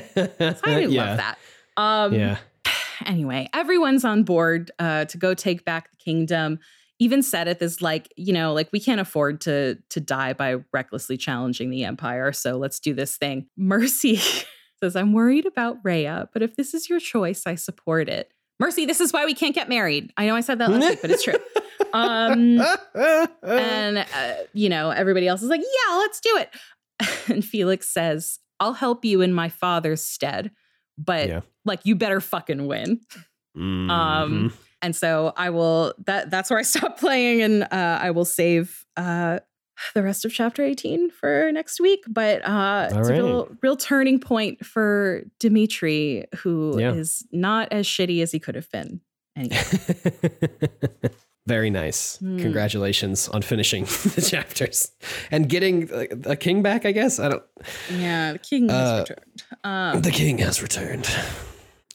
didn't 0.65 0.91
yeah. 0.91 1.05
love 1.05 1.17
that 1.17 1.37
um 1.77 2.13
Yeah. 2.13 2.37
anyway 3.05 3.49
everyone's 3.53 4.05
on 4.05 4.23
board 4.23 4.69
uh 4.77 5.05
to 5.05 5.17
go 5.17 5.33
take 5.33 5.65
back 5.65 5.89
the 5.89 5.97
kingdom 5.97 6.59
even 7.01 7.21
Seteth 7.21 7.63
is 7.63 7.81
like, 7.81 8.13
you 8.15 8.31
know, 8.31 8.53
like 8.53 8.69
we 8.71 8.79
can't 8.79 9.01
afford 9.01 9.41
to 9.41 9.75
to 9.89 9.99
die 9.99 10.33
by 10.33 10.57
recklessly 10.71 11.17
challenging 11.17 11.71
the 11.71 11.83
empire. 11.83 12.31
So 12.31 12.57
let's 12.57 12.79
do 12.79 12.93
this 12.93 13.17
thing. 13.17 13.47
Mercy 13.57 14.17
says, 14.81 14.95
I'm 14.95 15.11
worried 15.11 15.47
about 15.47 15.77
Rhea, 15.83 16.29
but 16.31 16.43
if 16.43 16.55
this 16.55 16.75
is 16.75 16.89
your 16.89 16.99
choice, 16.99 17.43
I 17.47 17.55
support 17.55 18.07
it. 18.07 18.31
Mercy, 18.59 18.85
this 18.85 19.01
is 19.01 19.11
why 19.11 19.25
we 19.25 19.33
can't 19.33 19.55
get 19.55 19.67
married. 19.67 20.13
I 20.15 20.27
know 20.27 20.35
I 20.35 20.41
said 20.41 20.59
that 20.59 20.69
last 20.69 20.87
week, 20.87 21.01
but 21.01 21.11
it's 21.11 21.23
true. 21.23 21.33
Um, 21.93 22.61
and 23.43 23.97
uh, 23.97 24.33
you 24.53 24.69
know, 24.69 24.91
everybody 24.91 25.27
else 25.27 25.41
is 25.41 25.49
like, 25.49 25.59
"Yeah, 25.59 25.95
let's 25.97 26.21
do 26.21 26.37
it." 26.37 26.49
And 27.27 27.43
Felix 27.43 27.89
says, 27.89 28.39
"I'll 28.61 28.71
help 28.73 29.03
you 29.03 29.19
in 29.19 29.33
my 29.33 29.49
father's 29.49 30.01
stead, 30.01 30.51
but 30.97 31.27
Yeah. 31.27 31.41
like 31.65 31.81
you 31.83 31.95
better 31.95 32.21
fucking 32.21 32.65
win." 32.67 33.01
Mhm. 33.57 33.89
Um, 33.89 34.53
and 34.81 34.95
so 34.95 35.33
I 35.37 35.49
will 35.49 35.93
that 36.05 36.29
that's 36.29 36.49
where 36.49 36.59
I 36.59 36.61
stop 36.75 36.99
playing 36.99 37.41
and 37.41 37.63
uh 37.63 37.99
I 38.01 38.11
will 38.11 38.25
save 38.25 38.85
uh 38.97 39.39
the 39.95 40.03
rest 40.03 40.25
of 40.25 40.31
chapter 40.31 40.63
18 40.63 41.09
for 41.09 41.51
next 41.51 41.79
week. 41.79 42.03
But 42.07 42.45
uh 42.47 42.89
it's 42.91 43.09
a 43.09 43.13
real 43.13 43.49
real 43.61 43.75
turning 43.75 44.19
point 44.19 44.65
for 44.65 45.23
Dimitri, 45.39 46.25
who 46.37 46.77
is 46.77 47.23
Yeah. 47.31 47.39
not 47.39 47.71
as 47.71 47.87
shitty 47.87 48.21
as 48.21 48.31
he 48.31 48.39
could 48.39 48.55
have 48.55 48.69
been. 48.71 49.01
Anyway. 49.35 49.57
Very 51.47 51.71
nice. 51.71 52.17
Hmm. 52.17 52.37
Congratulations 52.37 53.27
on 53.29 53.41
finishing 53.41 53.85
the 54.15 54.21
chapters 54.29 54.91
and 55.31 55.49
getting 55.49 55.89
a, 55.91 56.31
a 56.31 56.35
king 56.35 56.61
back. 56.61 56.85
I 56.85 56.91
guess 56.91 57.19
I 57.19 57.29
don't. 57.29 57.43
Yeah, 57.91 58.33
the 58.33 58.39
king 58.39 58.69
has 58.69 58.87
Uh, 58.87 58.99
returned. 59.09 59.43
Um, 59.63 60.01
The 60.01 60.11
king 60.11 60.37
has 60.37 60.61
returned. 60.61 61.09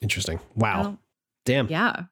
Interesting. 0.02 0.40
Wow. 0.56 0.80
well, 0.82 0.98
Damn. 1.44 1.68
yeah. 1.68 2.04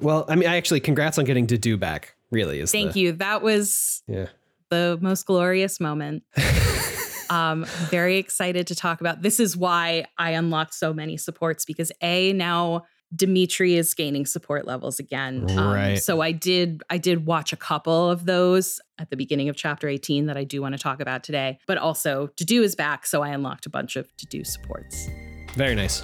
Well, 0.00 0.24
I 0.28 0.36
mean, 0.36 0.48
I 0.48 0.56
actually 0.56 0.80
congrats 0.80 1.18
on 1.18 1.24
getting 1.24 1.46
Dedue 1.46 1.78
back. 1.78 2.14
Really 2.30 2.60
is. 2.60 2.70
Thank 2.70 2.92
the, 2.92 3.00
you. 3.00 3.12
That 3.12 3.42
was 3.42 4.02
Yeah. 4.06 4.26
the 4.70 4.98
most 5.00 5.26
glorious 5.26 5.80
moment. 5.80 6.22
um 7.30 7.64
very 7.90 8.18
excited 8.18 8.66
to 8.66 8.74
talk 8.74 9.00
about 9.00 9.22
this 9.22 9.38
is 9.38 9.56
why 9.56 10.04
i 10.18 10.30
unlocked 10.32 10.74
so 10.74 10.92
many 10.92 11.16
supports 11.16 11.64
because 11.64 11.92
a 12.02 12.32
now 12.32 12.82
dimitri 13.14 13.76
is 13.76 13.94
gaining 13.94 14.26
support 14.26 14.66
levels 14.66 14.98
again 14.98 15.46
Um, 15.50 15.72
Right. 15.72 15.96
so 16.02 16.20
i 16.20 16.32
did 16.32 16.82
i 16.90 16.98
did 16.98 17.26
watch 17.26 17.52
a 17.52 17.56
couple 17.56 18.10
of 18.10 18.26
those 18.26 18.80
at 18.98 19.10
the 19.10 19.16
beginning 19.16 19.48
of 19.48 19.54
chapter 19.54 19.86
18 19.86 20.26
that 20.26 20.36
i 20.36 20.42
do 20.42 20.60
want 20.60 20.74
to 20.74 20.78
talk 20.82 21.00
about 21.00 21.22
today 21.22 21.60
but 21.68 21.78
also 21.78 22.30
Dedue 22.36 22.62
is 22.64 22.74
back 22.74 23.06
so 23.06 23.22
i 23.22 23.28
unlocked 23.28 23.64
a 23.64 23.70
bunch 23.70 23.94
of 23.94 24.08
Dedue 24.16 24.44
supports 24.44 25.08
Very 25.54 25.76
nice. 25.76 26.02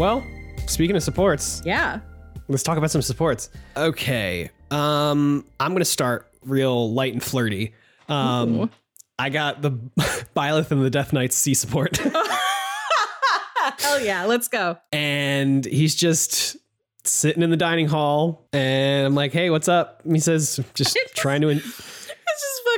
Well, 0.00 0.26
speaking 0.66 0.96
of 0.96 1.02
supports, 1.02 1.60
yeah 1.62 2.00
let's 2.48 2.62
talk 2.62 2.78
about 2.78 2.90
some 2.90 3.02
supports. 3.02 3.50
Okay. 3.76 4.48
Um, 4.70 5.44
I'm 5.60 5.74
gonna 5.74 5.84
start 5.84 6.26
real 6.42 6.90
light 6.90 7.12
and 7.12 7.22
flirty. 7.22 7.74
Um, 8.08 8.60
Ooh. 8.60 8.70
I 9.18 9.28
got 9.28 9.60
the 9.60 9.72
Byleth 10.34 10.70
and 10.70 10.82
the 10.82 10.88
Death 10.88 11.12
Knights 11.12 11.36
C 11.36 11.52
support, 11.52 11.98
hell 13.78 14.00
yeah 14.00 14.24
let's 14.24 14.48
go 14.48 14.78
and 14.90 15.66
he's 15.66 15.94
just 15.94 16.56
sitting 17.04 17.42
in 17.42 17.50
the 17.50 17.56
dining 17.58 17.86
hall, 17.86 18.48
and 18.54 19.06
I'm 19.06 19.14
like, 19.14 19.32
"Hey, 19.32 19.50
what's 19.50 19.68
up?" 19.68 20.00
And 20.04 20.16
he 20.16 20.20
says, 20.20 20.60
"Just 20.72 20.96
trying 21.14 21.42
to." 21.42 21.50
En- 21.50 21.56
I 21.58 21.60
just 21.60 21.89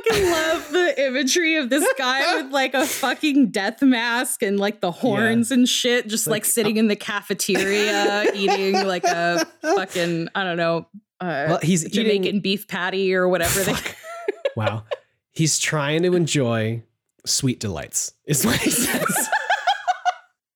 fucking 0.05 0.31
love 0.31 0.71
the 0.73 1.07
imagery 1.07 1.57
of 1.57 1.71
this 1.71 1.87
guy 1.97 2.37
with 2.43 2.53
like 2.53 2.75
a 2.75 2.87
fucking 2.87 3.51
death 3.51 3.83
mask 3.83 4.43
and 4.43 4.59
like 4.59 4.81
the 4.81 4.91
horns 4.91 5.51
and 5.51 5.69
shit, 5.69 6.09
just 6.09 6.27
like, 6.27 6.43
Like, 6.43 6.45
sitting 6.45 6.77
in 6.77 6.89
the 6.89 6.97
cafeteria 6.97 8.31
eating 8.35 8.87
like 8.87 9.05
a 9.05 9.47
fucking, 9.63 10.29
I 10.35 10.45
don't 10.45 10.57
know, 10.57 10.87
uh, 11.21 11.47
well, 11.49 11.59
he's 11.63 11.89
Jamaican 11.89 12.25
eating. 12.25 12.41
beef 12.41 12.67
patty 12.67 13.15
or 13.15 13.29
whatever 13.29 13.61
they 13.63 13.77
Wow, 14.57 14.85
he's 15.31 15.59
trying 15.59 16.03
to 16.03 16.15
enjoy 16.15 16.83
sweet 17.25 17.61
delights. 17.61 18.13
Is 18.27 18.45
what 18.45 18.57
he 18.57 18.71
says. 18.71 19.29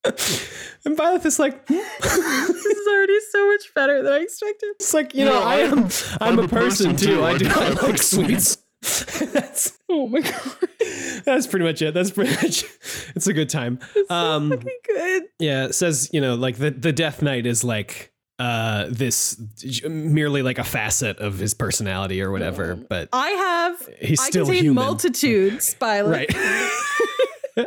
and 0.04 0.96
Byleth 0.96 1.24
is 1.24 1.38
like, 1.38 1.66
This 1.66 2.64
is 2.66 2.86
already 2.88 3.20
so 3.30 3.46
much 3.48 3.74
better 3.74 4.02
than 4.02 4.12
I 4.12 4.18
expected. 4.18 4.70
It's 4.74 4.92
like 4.92 5.14
you 5.14 5.24
know, 5.24 5.40
No, 5.40 5.42
I 5.42 5.56
am. 5.56 5.88
I'm, 6.20 6.38
a 6.38 6.48
person, 6.48 6.96
too. 6.96 7.24
I 7.24 7.38
do. 7.38 7.48
I 7.48 7.70
like 7.70 8.02
sweets. 8.02 8.58
that's 9.32 9.78
Oh 9.88 10.06
my 10.08 10.20
god. 10.20 10.34
that's 11.24 11.46
pretty 11.46 11.64
much 11.64 11.80
it. 11.82 11.94
That's 11.94 12.10
pretty 12.10 12.32
much. 12.34 12.64
It's 13.16 13.26
a 13.26 13.32
good 13.32 13.48
time. 13.48 13.78
Um, 14.10 14.50
Fucking 14.50 14.68
good. 14.86 15.22
yeah, 15.38 15.64
it 15.66 15.74
says 15.74 16.10
you 16.12 16.20
know, 16.20 16.34
like 16.34 16.56
the 16.56 16.70
the 16.70 16.92
Death 16.92 17.22
Knight 17.22 17.46
is 17.46 17.64
like 17.64 18.12
uh 18.38 18.86
this 18.90 19.40
merely 19.88 20.42
like 20.42 20.58
a 20.58 20.64
facet 20.64 21.18
of 21.18 21.38
his 21.38 21.54
personality 21.54 22.20
or 22.20 22.30
whatever, 22.30 22.74
but 22.76 23.08
I 23.14 23.28
have 23.30 23.88
he's 24.00 24.20
I 24.20 24.26
still 24.28 24.46
human. 24.50 24.74
multitudes, 24.74 25.72
Violet. 25.80 26.30
right. 26.36 27.66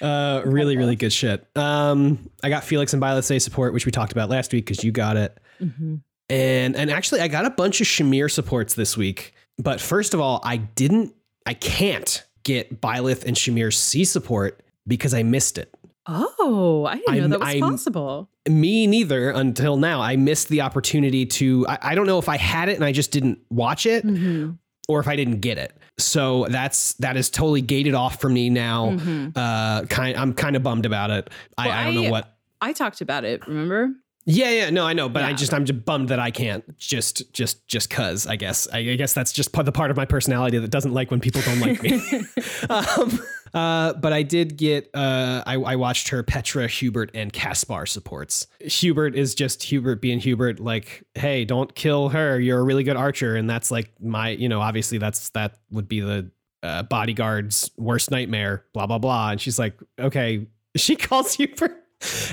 uh, 0.00 0.42
really, 0.44 0.76
really 0.76 0.96
good 0.96 1.12
shit. 1.12 1.46
Um, 1.56 2.30
I 2.42 2.48
got 2.48 2.64
Felix 2.64 2.92
and 2.92 3.00
Violet 3.00 3.22
Say 3.22 3.38
support, 3.38 3.72
which 3.72 3.86
we 3.86 3.92
talked 3.92 4.12
about 4.12 4.28
last 4.28 4.52
week 4.52 4.66
because 4.66 4.82
you 4.84 4.92
got 4.92 5.16
it. 5.16 5.38
Mhm. 5.62 6.00
And 6.30 6.76
and 6.76 6.90
actually 6.90 7.20
I 7.20 7.28
got 7.28 7.44
a 7.46 7.50
bunch 7.50 7.80
of 7.80 7.86
Shamir 7.86 8.30
supports 8.30 8.74
this 8.74 8.96
week. 8.96 9.34
But 9.58 9.80
first 9.80 10.14
of 10.14 10.20
all, 10.20 10.40
I 10.44 10.56
didn't 10.56 11.14
I 11.46 11.54
can't 11.54 12.24
get 12.44 12.80
Byleth 12.80 13.24
and 13.24 13.36
Shamir's 13.36 13.76
C 13.78 14.04
support 14.04 14.62
because 14.86 15.14
I 15.14 15.22
missed 15.22 15.58
it. 15.58 15.74
Oh, 16.06 16.86
I 16.88 16.96
didn't 16.96 17.08
I'm- 17.14 17.22
know 17.22 17.28
that 17.28 17.40
was 17.40 17.48
I'm- 17.48 17.60
possible. 17.60 18.30
Me 18.48 18.86
neither 18.86 19.30
until 19.30 19.76
now. 19.76 20.00
I 20.00 20.16
missed 20.16 20.48
the 20.48 20.62
opportunity 20.62 21.26
to 21.26 21.66
I, 21.68 21.78
I 21.82 21.94
don't 21.94 22.06
know 22.06 22.18
if 22.18 22.28
I 22.30 22.38
had 22.38 22.70
it 22.70 22.76
and 22.76 22.84
I 22.84 22.92
just 22.92 23.10
didn't 23.10 23.40
watch 23.50 23.84
it 23.84 24.06
Mhm. 24.06 24.56
or 24.88 25.00
if 25.00 25.08
I 25.08 25.16
didn't 25.16 25.40
get 25.40 25.58
it. 25.58 25.72
So 25.98 26.46
that's 26.48 26.94
that 26.94 27.16
is 27.18 27.28
totally 27.28 27.60
gated 27.60 27.92
off 27.94 28.20
for 28.22 28.30
me 28.30 28.48
now. 28.48 28.92
Mhm. 28.92 29.32
Uh 29.36 29.84
kind 29.86 30.16
I'm 30.16 30.32
kind 30.32 30.56
of 30.56 30.62
bummed 30.62 30.86
about 30.86 31.10
it. 31.10 31.28
I, 31.58 31.66
Well, 31.66 31.76
I 31.76 31.84
don't 31.84 31.98
I- 31.98 32.02
know 32.06 32.10
what 32.10 32.34
I 32.60 32.72
talked 32.72 33.00
about 33.02 33.24
it, 33.24 33.46
remember? 33.46 33.90
Yeah, 34.30 34.50
yeah, 34.50 34.68
no, 34.68 34.86
I 34.86 34.92
know, 34.92 35.08
but 35.08 35.22
I 35.22 35.32
just 35.32 35.54
I'm 35.54 35.64
just 35.64 35.86
bummed 35.86 36.10
that 36.10 36.18
I 36.18 36.30
can't 36.30 36.76
just 36.76 37.32
just 37.32 37.66
just 37.66 37.88
cuz 37.88 38.26
I 38.26 38.36
guess 38.36 38.68
I, 38.70 38.80
I 38.80 38.94
guess 38.96 39.14
that's 39.14 39.32
just 39.32 39.52
part, 39.52 39.64
the 39.64 39.72
part 39.72 39.90
of 39.90 39.96
my 39.96 40.04
personality 40.04 40.58
that 40.58 40.70
doesn't 40.70 40.92
like 40.92 41.10
when 41.10 41.18
people 41.18 41.40
don't 41.40 41.60
like 41.60 41.82
me. 41.82 41.94
um, 42.68 43.18
uh, 43.54 43.94
but 43.94 44.12
I 44.12 44.22
did 44.22 44.58
get 44.58 44.90
uh, 44.92 45.42
I, 45.46 45.54
I 45.54 45.76
watched 45.76 46.08
her 46.10 46.22
Petra, 46.22 46.68
Hubert, 46.68 47.10
and 47.14 47.32
Caspar 47.32 47.86
supports. 47.86 48.46
Hubert 48.60 49.16
is 49.16 49.34
just 49.34 49.62
Hubert 49.62 50.02
being 50.02 50.20
Hubert, 50.20 50.60
like, 50.60 51.04
hey, 51.14 51.46
don't 51.46 51.74
kill 51.74 52.10
her. 52.10 52.38
You're 52.38 52.60
a 52.60 52.64
really 52.64 52.84
good 52.84 52.96
archer, 52.96 53.34
and 53.34 53.48
that's 53.48 53.70
like 53.70 53.92
my, 53.98 54.28
you 54.28 54.50
know, 54.50 54.60
obviously 54.60 54.98
that's 54.98 55.30
that 55.30 55.58
would 55.70 55.88
be 55.88 56.00
the 56.00 56.30
uh, 56.62 56.82
bodyguard's 56.82 57.70
worst 57.78 58.10
nightmare. 58.10 58.66
Blah 58.74 58.86
blah 58.86 58.98
blah. 58.98 59.30
And 59.30 59.40
she's 59.40 59.58
like, 59.58 59.78
okay, 59.98 60.46
she 60.76 60.96
calls 60.96 61.32
Hubert. 61.32 61.82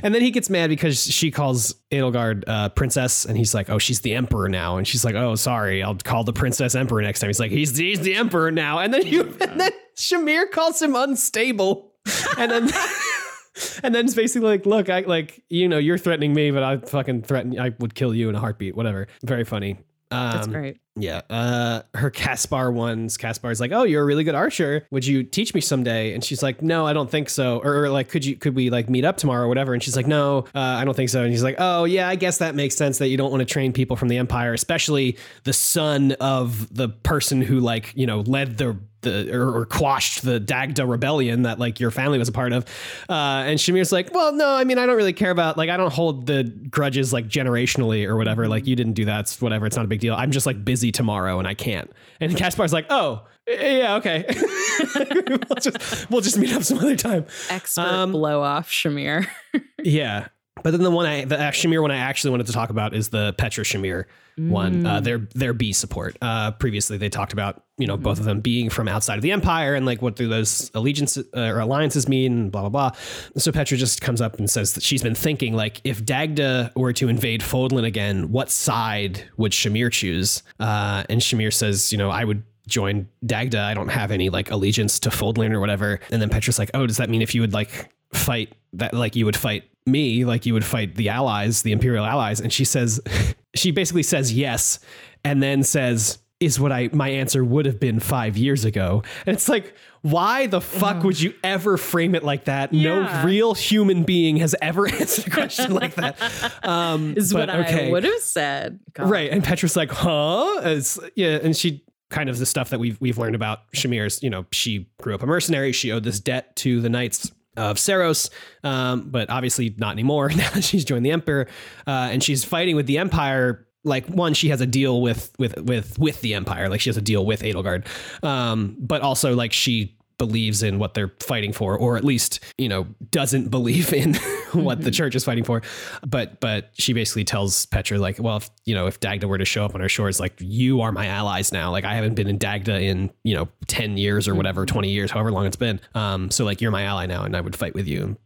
And 0.04 0.14
then 0.14 0.22
he 0.22 0.30
gets 0.30 0.50
mad 0.50 0.70
because 0.70 1.04
she 1.04 1.32
calls 1.32 1.76
Edelgard 1.92 2.44
uh, 2.46 2.70
princess, 2.70 3.26
and 3.26 3.38
he's 3.38 3.54
like, 3.54 3.70
"Oh, 3.70 3.80
she's 3.80 4.02
the 4.02 4.14
emperor 4.14 4.48
now." 4.48 4.78
And 4.78 4.88
she's 4.88 5.04
like, 5.04 5.16
"Oh, 5.16 5.36
sorry, 5.36 5.82
I'll 5.82 5.96
call 5.96 6.24
the 6.24 6.34
princess 6.34 6.76
emperor 6.76 7.02
next 7.02 7.20
time." 7.20 7.30
He's 7.30 7.40
like, 7.40 7.52
"He's 7.52 7.76
he's 7.76 8.02
the 8.02 8.16
emperor 8.16 8.52
now." 8.52 8.80
And 8.80 8.94
then 8.94 9.08
you, 9.08 9.22
and 9.42 9.60
then 9.60 9.72
Shamir 9.96 10.50
calls 10.52 10.82
him 10.82 10.96
unstable, 10.96 11.94
and 12.38 12.52
then 12.52 12.64
and 13.84 13.96
then 13.96 14.06
it's 14.06 14.14
basically 14.14 14.50
like, 14.50 14.66
"Look, 14.68 14.90
I 14.90 15.00
like 15.02 15.44
you 15.50 15.68
know 15.68 15.80
you're 15.80 15.98
threatening 15.98 16.34
me, 16.34 16.52
but 16.52 16.62
I 16.62 16.78
fucking 16.78 17.24
threaten. 17.24 17.60
I 17.60 17.72
would 17.80 17.96
kill 17.96 18.14
you 18.14 18.30
in 18.30 18.36
a 18.36 18.40
heartbeat. 18.40 18.76
Whatever." 18.76 19.08
Very 19.24 19.46
funny. 19.46 19.80
Um, 20.12 20.32
That's 20.32 20.48
great. 20.48 20.78
Yeah. 20.98 21.22
Uh, 21.30 21.82
her 21.94 22.10
Caspar 22.10 22.72
ones. 22.72 23.18
Caspar's 23.18 23.60
like, 23.60 23.72
"Oh, 23.72 23.84
you're 23.84 24.02
a 24.02 24.06
really 24.06 24.24
good 24.24 24.36
archer. 24.36 24.88
Would 24.92 25.06
you 25.06 25.24
teach 25.24 25.54
me 25.54 25.62
someday?" 25.62 26.14
And 26.14 26.24
she's 26.24 26.42
like, 26.42 26.62
"No, 26.62 26.88
I 26.88 26.94
don't 26.94 27.10
think 27.10 27.30
so." 27.30 27.60
Or, 27.60 27.84
or 27.84 27.90
like, 27.90 28.10
"Could 28.10 28.26
you? 28.26 28.36
Could 28.38 28.56
we 28.56 28.70
like 28.70 28.90
meet 28.90 29.04
up 29.04 29.18
tomorrow 29.18 29.46
or 29.46 29.48
whatever?" 29.50 29.74
And 29.74 29.84
she's 29.84 29.96
like, 29.96 30.08
"No, 30.08 30.46
uh, 30.56 30.60
I 30.60 30.86
don't 30.86 30.96
think 30.96 31.10
so." 31.10 31.22
And 31.22 31.32
he's 31.32 31.44
like, 31.44 31.56
"Oh, 31.58 31.84
yeah, 31.84 32.08
I 32.08 32.16
guess 32.16 32.38
that 32.38 32.56
makes 32.56 32.76
sense 32.76 32.98
that 33.00 33.10
you 33.10 33.18
don't 33.18 33.32
want 33.32 33.42
to 33.42 33.46
train 33.46 33.74
people 33.74 33.98
from 33.98 34.08
the 34.08 34.18
Empire, 34.18 34.54
especially 34.54 35.18
the 35.44 35.54
son 35.54 36.14
of 36.14 36.74
the 36.74 36.90
person 36.90 37.42
who 37.42 37.60
like 37.60 37.92
you 37.96 38.06
know 38.06 38.22
led 38.22 38.58
the." 38.58 38.78
The, 39.02 39.32
or, 39.38 39.56
or 39.56 39.66
quashed 39.68 40.24
the 40.24 40.40
Dagda 40.40 40.84
rebellion 40.84 41.44
that 41.44 41.60
like 41.60 41.80
your 41.80 41.92
family 41.92 42.18
was 42.18 42.28
a 42.28 42.32
part 42.32 42.54
of, 42.54 42.66
uh, 43.08 43.44
and 43.46 43.60
Shamir's 43.60 43.92
like, 43.92 44.12
well, 44.16 44.34
no, 44.34 44.56
I 44.56 44.64
mean, 44.64 44.80
I 44.80 44.88
don't 44.88 44.96
really 44.96 45.14
care 45.14 45.30
about 45.30 45.58
like 45.58 45.70
I 45.70 45.78
don't 45.78 45.94
hold 45.94 46.26
the 46.26 46.44
grudges 46.44 47.14
like 47.14 47.28
generationally 47.28 48.08
or 48.08 48.18
whatever. 48.18 48.48
Like 48.48 48.66
you 48.66 48.76
didn't 48.76 48.94
do 48.94 49.06
that, 49.06 49.20
it's 49.20 49.40
whatever. 49.40 49.68
It's 49.68 49.76
not 49.76 49.86
a 49.86 49.88
big 49.88 50.00
deal. 50.00 50.16
I'm 50.16 50.32
just 50.32 50.48
like 50.48 50.66
busy 50.66 50.85
tomorrow 50.92 51.40
and 51.40 51.48
I 51.48 51.54
can't. 51.54 51.92
And 52.20 52.36
Caspar's 52.36 52.74
like, 52.74 52.86
oh, 52.90 53.26
yeah, 53.48 53.96
okay. 53.96 54.26
we'll 54.96 55.60
just 55.62 56.10
we'll 56.10 56.22
just 56.22 56.38
meet 56.38 56.54
up 56.54 56.64
some 56.64 56.80
other 56.80 56.96
time. 56.96 57.26
Expert 57.50 57.82
um, 57.82 58.12
blow 58.12 58.42
off 58.42 58.70
Shamir. 58.70 59.28
Yeah. 59.84 60.30
But 60.66 60.72
then 60.72 60.82
the 60.82 60.90
one 60.90 61.06
I 61.06 61.26
the 61.26 61.40
uh, 61.40 61.52
Shamir 61.52 61.80
one 61.80 61.92
I 61.92 61.98
actually 61.98 62.32
wanted 62.32 62.48
to 62.48 62.54
talk 62.54 62.72
about 62.72 62.96
is 62.96 63.10
the 63.10 63.34
Petra 63.38 63.64
Shamir 63.64 64.06
one. 64.36 64.84
Uh, 64.84 65.00
their 65.00 65.20
their 65.36 65.54
B 65.54 65.72
support. 65.72 66.18
Uh, 66.24 66.54
previously 66.54 66.98
they 66.98 67.08
talked 67.08 67.34
about 67.34 67.64
you 67.78 67.86
know 67.86 67.98
both 67.98 68.18
of 68.18 68.26
them 68.26 68.42
being 68.42 68.72
from 68.72 68.88
outside 68.88 69.18
of 69.18 69.22
the 69.22 69.32
empire 69.32 69.76
and 69.76 69.86
like 69.86 70.02
what 70.02 70.16
do 70.16 70.28
those 70.28 70.72
allegiances 70.74 71.28
uh, 71.38 71.42
or 71.42 71.60
alliances 71.60 72.10
mean 72.10 72.50
blah 72.50 72.62
blah 72.62 72.70
blah. 72.70 72.92
So 73.38 73.52
Petra 73.52 73.78
just 73.78 74.02
comes 74.02 74.22
up 74.22 74.40
and 74.40 74.50
says 74.50 74.74
that 74.74 74.82
she's 74.82 75.04
been 75.04 75.14
thinking 75.14 75.56
like 75.56 75.82
if 75.84 76.04
Dagda 76.04 76.72
were 76.76 76.94
to 76.94 77.10
invade 77.10 77.42
Fodlan 77.42 77.86
again, 77.86 78.32
what 78.32 78.50
side 78.50 79.24
would 79.38 79.52
Shamir 79.52 79.92
choose? 79.92 80.42
Uh, 80.60 81.04
and 81.10 81.22
Shamir 81.22 81.54
says, 81.54 81.92
you 81.92 82.00
know, 82.00 82.10
I 82.10 82.24
would 82.24 82.42
join 82.68 83.08
Dagda. 83.24 83.62
I 83.62 83.76
don't 83.76 83.90
have 83.90 84.10
any 84.10 84.30
like 84.30 84.50
allegiance 84.50 85.00
to 85.02 85.10
Fodlan 85.10 85.54
or 85.54 85.60
whatever. 85.60 86.00
And 86.10 86.20
then 86.20 86.30
Petra's 86.30 86.58
like, 86.58 86.72
oh, 86.74 86.88
does 86.88 86.98
that 86.98 87.12
mean 87.12 87.22
if 87.22 87.36
you 87.36 87.42
would 87.42 87.54
like 87.54 87.92
fight 88.14 88.56
that, 88.74 88.96
like 88.96 89.16
you 89.16 89.26
would 89.26 89.38
fight 89.38 89.66
me, 89.86 90.26
like 90.26 90.46
you 90.46 90.54
would 90.54 90.66
fight 90.66 90.96
the 90.96 91.10
allies, 91.10 91.62
the 91.62 91.72
Imperial 91.72 92.06
allies? 92.06 92.40
And 92.40 92.52
she 92.52 92.66
says, 92.66 93.00
she 93.56 93.72
basically 93.72 94.04
says 94.04 94.34
yes, 94.34 94.80
and 95.24 95.42
then 95.42 95.64
says, 95.64 96.20
is 96.40 96.60
what 96.60 96.72
I 96.72 96.90
my 96.92 97.10
answer 97.10 97.44
would 97.44 97.66
have 97.66 97.80
been 97.80 98.00
five 98.00 98.38
years 98.38 98.66
ago. 98.66 99.04
And 99.26 99.36
it's 99.36 99.48
like, 99.48 99.74
why 100.02 100.48
the 100.48 100.62
fuck 100.62 101.04
would 101.04 101.20
you 101.20 101.34
ever 101.44 101.78
frame 101.78 102.14
it 102.14 102.24
like 102.24 102.46
that? 102.46 102.72
No 102.74 103.24
real 103.24 103.54
human 103.54 104.04
being 104.04 104.38
has 104.38 104.56
ever 104.62 104.88
answered 104.92 105.28
a 105.28 105.30
question 105.30 105.74
like 105.74 105.96
that. 105.96 106.16
Um, 106.64 107.16
Is 107.16 107.32
but 107.32 107.48
what 107.48 107.50
I 107.50 107.90
would 107.90 108.04
have 108.04 108.22
said. 108.22 108.80
God. 108.94 109.10
Right. 109.10 109.30
And 109.30 109.44
Petra's 109.44 109.76
like, 109.76 109.92
huh? 109.92 110.62
It's, 110.64 111.00
yeah. 111.16 111.40
And 111.42 111.56
she 111.56 111.84
kind 112.10 112.30
of 112.30 112.38
the 112.38 112.46
stuff 112.46 112.70
that 112.70 112.80
we've 112.80 113.00
we've 113.00 113.18
learned 113.18 113.36
about 113.36 113.72
Shamir's, 113.74 114.22
you 114.22 114.30
know, 114.30 114.46
she 114.52 114.88
grew 115.00 115.16
up 115.16 115.24
a 115.24 115.28
mercenary. 115.28 115.72
She 115.72 115.92
owed 115.92 116.04
this 116.04 116.20
debt 116.20 116.56
to 116.58 116.82
the 116.82 116.90
knights 116.90 117.32
of 117.58 117.78
Seiros, 117.78 118.30
um, 118.64 119.10
but 119.10 119.30
obviously 119.30 119.76
not 119.78 119.92
anymore 119.92 120.30
now 120.36 120.50
she's 120.60 120.86
joined 120.86 121.06
the 121.06 121.12
Emperor, 121.12 121.48
uh, 121.88 122.10
and 122.12 122.24
she's 122.24 122.44
fighting 122.44 122.76
with 122.76 122.88
the 122.88 122.98
Empire. 122.98 123.68
Like 123.84 124.08
one, 124.08 124.34
she 124.34 124.50
has 124.50 124.62
a 124.62 124.66
deal 124.66 125.02
with 125.02 125.32
with 125.38 125.62
with 125.62 126.00
with 126.00 126.22
the 126.22 126.34
Empire, 126.34 126.70
like 126.70 126.82
she 126.82 126.90
has 126.90 126.98
a 126.98 127.02
deal 127.02 127.26
with 127.26 127.42
Edelgard, 127.42 127.86
um, 128.24 128.76
but 128.80 129.02
also 129.02 129.36
like 129.36 129.54
she 129.54 129.96
believes 130.18 130.64
in 130.64 130.80
what 130.80 130.94
they're 130.94 131.14
fighting 131.20 131.52
for, 131.54 131.78
or 131.78 131.98
at 131.98 132.04
least 132.04 132.40
you 132.58 132.70
know 132.70 132.88
doesn't 133.12 133.50
believe 133.50 133.94
in 133.94 134.16
what 134.54 134.82
the 134.82 134.92
church 134.92 135.16
is 135.16 135.24
fighting 135.24 135.44
for. 135.44 135.62
But 136.06 136.40
but 136.40 136.70
she 136.74 136.94
basically 136.94 137.24
tells 137.24 137.66
Petra 137.68 137.98
like, 137.98 138.18
well, 138.20 138.38
if, 138.38 138.50
you 138.66 138.76
know, 138.76 138.88
if 138.88 139.00
Dagda 139.00 139.28
were 139.28 139.38
to 139.38 139.46
show 139.46 139.66
up 139.66 139.76
on 139.76 139.82
our 139.82 139.90
shores, 139.90 140.20
like 140.20 140.34
you 140.40 140.82
are 140.82 140.92
my 140.92 141.08
allies 141.08 141.52
now. 141.52 141.72
Like 141.72 141.84
I 141.86 141.94
haven't 141.96 142.16
been 142.16 142.28
in 142.28 142.38
Dagda 142.38 142.80
in 142.82 143.12
you 143.24 143.36
know 143.36 143.48
ten 143.68 143.98
years 143.98 144.28
or 144.28 144.36
whatever, 144.36 144.66
twenty 144.66 144.90
years, 144.92 145.12
however 145.12 145.32
long 145.32 145.46
it's 145.46 145.56
been. 145.58 145.80
Um, 145.94 146.32
so 146.32 146.46
like 146.46 146.62
you're 146.62 146.72
my 146.72 146.84
ally 146.84 147.06
now, 147.06 147.24
and 147.24 147.36
I 147.36 147.42
would 147.42 147.56
fight 147.56 147.74
with 147.74 147.88
you. 147.88 148.18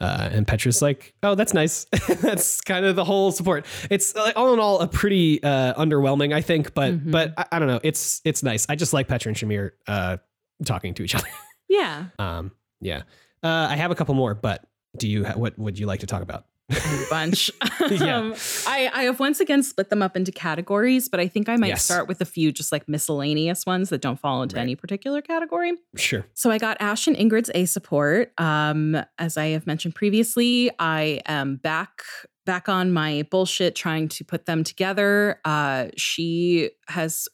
Uh, 0.00 0.28
and 0.32 0.44
Petra's 0.44 0.82
like, 0.82 1.14
oh, 1.22 1.36
that's 1.36 1.54
nice. 1.54 1.84
that's 2.20 2.60
kind 2.62 2.84
of 2.84 2.96
the 2.96 3.04
whole 3.04 3.30
support. 3.30 3.64
It's 3.90 4.12
like, 4.16 4.36
all 4.36 4.52
in 4.52 4.58
all 4.58 4.80
a 4.80 4.88
pretty 4.88 5.40
uh, 5.40 5.74
underwhelming, 5.74 6.34
I 6.34 6.40
think, 6.40 6.74
but 6.74 6.94
Mhm. 6.94 7.12
but 7.12 7.34
I, 7.38 7.44
I 7.52 7.58
don't 7.60 7.68
know. 7.68 7.78
It's 7.84 8.20
it's 8.24 8.42
nice. 8.42 8.66
I 8.68 8.74
just 8.74 8.92
like 8.92 9.06
Petra 9.06 9.30
and 9.30 9.36
Shamir 9.36 9.70
uh, 9.86 10.16
talking 10.64 10.94
to 10.94 11.02
each 11.02 11.14
other. 11.16 11.28
Yeah. 11.68 12.06
Um, 12.18 12.52
yeah. 12.80 13.02
Uh, 13.42 13.68
I 13.70 13.76
have 13.76 13.90
a 13.90 13.94
couple 13.94 14.14
more, 14.14 14.34
but 14.34 14.64
do 14.96 15.08
you 15.08 15.24
ha- 15.24 15.34
what 15.36 15.58
would 15.58 15.78
you 15.78 15.86
like 15.86 16.00
to 16.00 16.06
talk 16.06 16.22
about? 16.22 16.46
a 16.70 17.04
bunch. 17.08 17.50
Yeah. 17.90 18.18
um, 18.18 18.34
I, 18.66 18.90
I 18.92 19.02
have 19.04 19.18
once 19.20 19.40
again 19.40 19.62
split 19.62 19.88
them 19.88 20.02
up 20.02 20.14
into 20.16 20.30
categories, 20.32 21.08
but 21.08 21.20
I 21.20 21.26
think 21.28 21.48
I 21.48 21.56
might 21.56 21.68
Yes. 21.68 21.84
start 21.84 22.06
with 22.08 22.20
a 22.20 22.26
few 22.26 22.52
just 22.52 22.70
like 22.72 22.86
miscellaneous 22.88 23.64
ones 23.64 23.88
that 23.88 24.02
don't 24.02 24.20
fall 24.20 24.42
into 24.42 24.56
Right. 24.56 24.62
any 24.62 24.74
particular 24.76 25.22
category. 25.22 25.72
Sure. 25.96 26.26
So 26.34 26.50
I 26.50 26.58
got 26.58 26.76
Ash 26.80 27.06
and 27.06 27.16
Ingrid's 27.16 27.50
A 27.54 27.64
support. 27.64 28.32
Um, 28.38 28.96
as 29.18 29.38
I 29.38 29.46
have 29.48 29.66
mentioned 29.66 29.94
previously, 29.94 30.70
I 30.78 31.22
am 31.26 31.56
back 31.56 32.02
back 32.44 32.68
on 32.68 32.92
my 32.92 33.26
bullshit 33.30 33.74
trying 33.74 34.08
to 34.08 34.24
put 34.24 34.44
them 34.46 34.64
together. 34.64 35.40
Uh, 35.46 35.86
she 35.96 36.70
has 36.88 37.28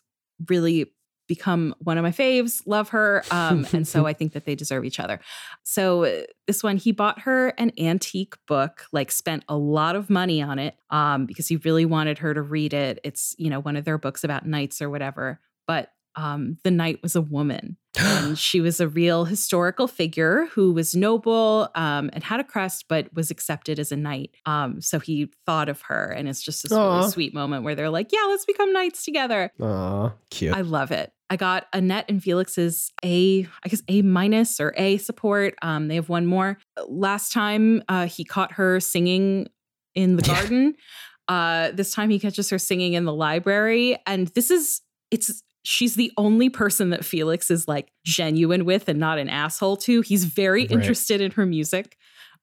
really 0.48 0.92
become 1.26 1.74
one 1.78 1.98
of 1.98 2.02
my 2.02 2.10
faves. 2.10 2.62
Love 2.66 2.90
her. 2.90 3.24
Um, 3.30 3.66
and 3.72 3.86
so 3.86 4.06
I 4.06 4.12
think 4.12 4.32
that 4.32 4.44
they 4.44 4.54
deserve 4.54 4.84
each 4.84 5.00
other. 5.00 5.20
So 5.62 6.04
uh, 6.04 6.22
this 6.46 6.62
one, 6.62 6.76
he 6.76 6.92
bought 6.92 7.20
her 7.20 7.48
an 7.58 7.72
antique 7.78 8.34
book, 8.46 8.86
like 8.92 9.10
spent 9.10 9.44
a 9.48 9.56
lot 9.56 9.96
of 9.96 10.10
money 10.10 10.42
on 10.42 10.58
it 10.58 10.76
um, 10.90 11.26
because 11.26 11.48
he 11.48 11.56
really 11.56 11.84
wanted 11.84 12.18
her 12.18 12.34
to 12.34 12.42
read 12.42 12.74
it. 12.74 13.00
It's, 13.04 13.34
you 13.38 13.50
know, 13.50 13.60
one 13.60 13.76
of 13.76 13.84
their 13.84 13.98
books 13.98 14.24
about 14.24 14.46
knights 14.46 14.82
or 14.82 14.90
whatever. 14.90 15.40
But 15.66 15.90
um, 16.16 16.58
the 16.64 16.70
knight 16.70 17.00
was 17.02 17.16
a 17.16 17.20
woman 17.20 17.76
and 17.96 18.38
she 18.38 18.60
was 18.60 18.80
a 18.80 18.88
real 18.88 19.24
historical 19.24 19.86
figure 19.86 20.46
who 20.52 20.72
was 20.72 20.94
noble 20.94 21.68
um, 21.74 22.10
and 22.12 22.22
had 22.22 22.40
a 22.40 22.44
crest, 22.44 22.86
but 22.88 23.12
was 23.14 23.30
accepted 23.30 23.78
as 23.78 23.92
a 23.92 23.96
knight. 23.96 24.30
Um, 24.46 24.80
so 24.80 24.98
he 25.00 25.30
thought 25.46 25.68
of 25.68 25.82
her, 25.82 26.06
and 26.06 26.28
it's 26.28 26.42
just 26.42 26.62
this 26.62 26.72
Aw. 26.72 26.96
really 26.98 27.10
sweet 27.10 27.34
moment 27.34 27.64
where 27.64 27.74
they're 27.74 27.90
like, 27.90 28.12
"Yeah, 28.12 28.24
let's 28.28 28.44
become 28.44 28.72
knights 28.72 29.04
together." 29.04 29.50
Aw, 29.60 30.12
cute. 30.30 30.54
I 30.54 30.62
love 30.62 30.90
it. 30.90 31.12
I 31.30 31.36
got 31.36 31.66
Annette 31.72 32.04
and 32.08 32.22
Felix's 32.22 32.92
A, 33.04 33.46
I 33.64 33.68
guess 33.68 33.82
A 33.88 34.02
minus 34.02 34.60
or 34.60 34.74
A 34.76 34.98
support. 34.98 35.54
Um, 35.62 35.88
they 35.88 35.94
have 35.94 36.08
one 36.08 36.26
more. 36.26 36.58
Last 36.86 37.32
time 37.32 37.82
uh, 37.88 38.06
he 38.06 38.24
caught 38.24 38.52
her 38.52 38.78
singing 38.80 39.48
in 39.94 40.16
the 40.16 40.22
garden. 40.34 40.74
Uh, 41.26 41.70
this 41.72 41.92
time 41.92 42.10
he 42.10 42.18
catches 42.18 42.50
her 42.50 42.58
singing 42.58 42.92
in 42.92 43.04
the 43.04 43.12
library, 43.12 43.96
and 44.06 44.28
this 44.28 44.50
is 44.50 44.82
it's. 45.10 45.42
She's 45.64 45.96
the 45.96 46.12
only 46.16 46.48
person 46.50 46.90
that 46.90 47.04
Felix 47.04 47.50
is 47.50 47.66
like 47.66 47.88
genuine 48.04 48.64
with 48.64 48.88
and 48.88 49.00
not 49.00 49.18
an 49.18 49.28
asshole 49.28 49.78
to. 49.78 50.02
He's 50.02 50.24
very 50.24 50.62
Right. 50.62 50.70
interested 50.70 51.20
in 51.20 51.32
her 51.32 51.46
music 51.46 51.96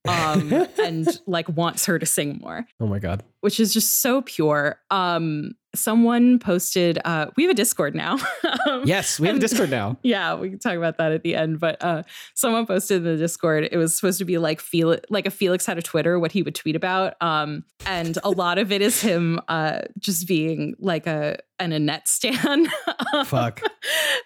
um, 0.07 0.51
and 0.83 1.07
like 1.27 1.47
wants 1.47 1.85
her 1.85 1.99
to 1.99 2.05
sing 2.07 2.39
more 2.41 2.65
oh 2.79 2.87
my 2.87 2.97
god. 2.99 3.23
which 3.41 3.59
is 3.59 3.71
just 3.73 4.01
so 4.01 4.21
pure. 4.23 4.79
Um, 4.89 5.51
someone 5.75 6.39
posted, 6.39 6.99
uh, 7.05 7.27
we 7.35 7.43
have 7.43 7.51
a 7.51 7.55
Discord 7.55 7.95
now. 7.95 8.17
um, 8.69 8.83
Yes, 8.85 9.19
we 9.19 9.27
have 9.27 9.37
a 9.37 9.39
Discord 9.39 9.69
now. 9.69 9.97
Yeah, 10.03 10.35
we 10.35 10.49
can 10.49 10.59
talk 10.59 10.75
about 10.75 10.97
that 10.97 11.11
at 11.11 11.23
the 11.23 11.35
end. 11.35 11.59
But 11.59 11.81
uh, 11.81 12.03
someone 12.33 12.65
posted 12.65 12.97
in 12.97 13.03
the 13.03 13.17
Discord. 13.17 13.69
It 13.71 13.77
was 13.77 13.95
supposed 13.95 14.19
to 14.19 14.25
be 14.25 14.37
like 14.37 14.59
Felix, 14.59 15.05
like 15.09 15.25
a 15.25 15.31
Felix 15.31 15.65
had 15.65 15.77
a 15.77 15.81
Twitter, 15.81 16.19
what 16.19 16.31
he 16.31 16.43
would 16.43 16.55
tweet 16.55 16.75
about, 16.75 17.21
um, 17.21 17.63
and 17.85 18.17
a 18.23 18.29
lot 18.29 18.57
of 18.57 18.71
it 18.71 18.81
is 18.81 19.01
him 19.01 19.39
uh, 19.47 19.81
just 19.99 20.27
being 20.27 20.75
like 20.79 21.07
a 21.07 21.37
an 21.59 21.71
Annette 21.71 22.07
stan. 22.07 22.67
Fuck. 23.25 23.61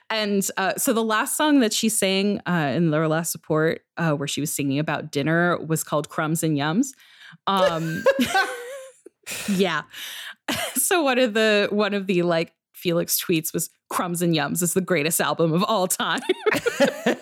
And 0.10 0.48
uh, 0.58 0.76
so 0.76 0.94
the 0.94 1.04
last 1.04 1.36
song 1.38 1.60
that 1.60 1.74
she 1.74 1.90
sang 1.90 2.40
uh, 2.48 2.72
in 2.74 2.92
their 2.92 3.08
last 3.08 3.32
support, 3.32 3.82
uh, 3.98 4.14
where 4.14 4.28
she 4.28 4.42
was 4.42 4.52
singing 4.52 4.80
about 4.80 5.12
dinner, 5.12 5.58
was 5.58 5.84
called 5.84 6.10
"Crumbs 6.10 6.44
and 6.44 6.58
Yums." 6.58 6.88
Um, 7.48 8.04
yeah. 9.50 9.82
So 10.76 11.02
one 11.02 11.18
of 11.18 11.34
the 11.34 11.68
one 11.72 11.96
of 11.96 12.06
the 12.06 12.22
like 12.22 12.54
Felix 12.74 13.20
tweets 13.20 13.52
was 13.52 13.72
"Crumbs 13.90 14.22
and 14.22 14.36
Yums" 14.36 14.62
is 14.62 14.76
the 14.76 14.82
greatest 14.82 15.20
album 15.20 15.54
of 15.54 15.64
all 15.64 15.88
time. 15.88 16.22
so 16.54 17.16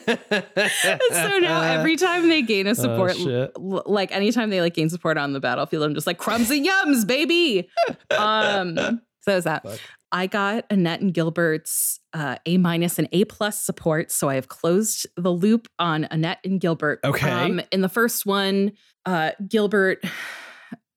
now 1.39 1.61
every 1.61 1.95
time 1.95 2.27
they 2.27 2.41
gain 2.41 2.67
a 2.67 2.75
support, 2.83 3.15
Oh, 3.17 3.49
l- 3.55 3.83
like 3.85 4.11
anytime 4.11 4.49
they 4.49 4.61
like 4.61 4.73
gain 4.73 4.89
support 4.89 5.17
on 5.17 5.33
the 5.33 5.39
battlefield, 5.39 5.83
I'm 5.83 5.93
just 5.93 6.07
like 6.07 6.17
crumbs 6.17 6.51
and 6.51 6.65
yums, 6.65 7.07
baby. 7.07 7.69
Um, 8.11 9.01
so 9.21 9.37
is 9.37 9.43
that. 9.45 9.63
Fuck. 9.63 9.79
I 10.11 10.27
got 10.27 10.65
Annette 10.69 11.01
and 11.01 11.11
Gilbert's 11.13 11.99
uh, 12.13 12.35
A 12.45 12.57
minus 12.57 12.99
and 12.99 13.07
A 13.13 13.25
plus 13.25 13.63
support, 13.63 14.11
so 14.11 14.29
I 14.29 14.35
have 14.35 14.47
closed 14.47 15.07
the 15.17 15.31
loop 15.31 15.67
on 15.79 16.05
Annette 16.11 16.39
and 16.43 16.59
Gilbert. 16.61 16.99
Okay. 17.03 17.31
Um, 17.31 17.61
in 17.71 17.81
the 17.81 17.89
first 17.89 18.25
one, 18.25 18.73
uh, 19.07 19.31
Gilbert 19.47 20.03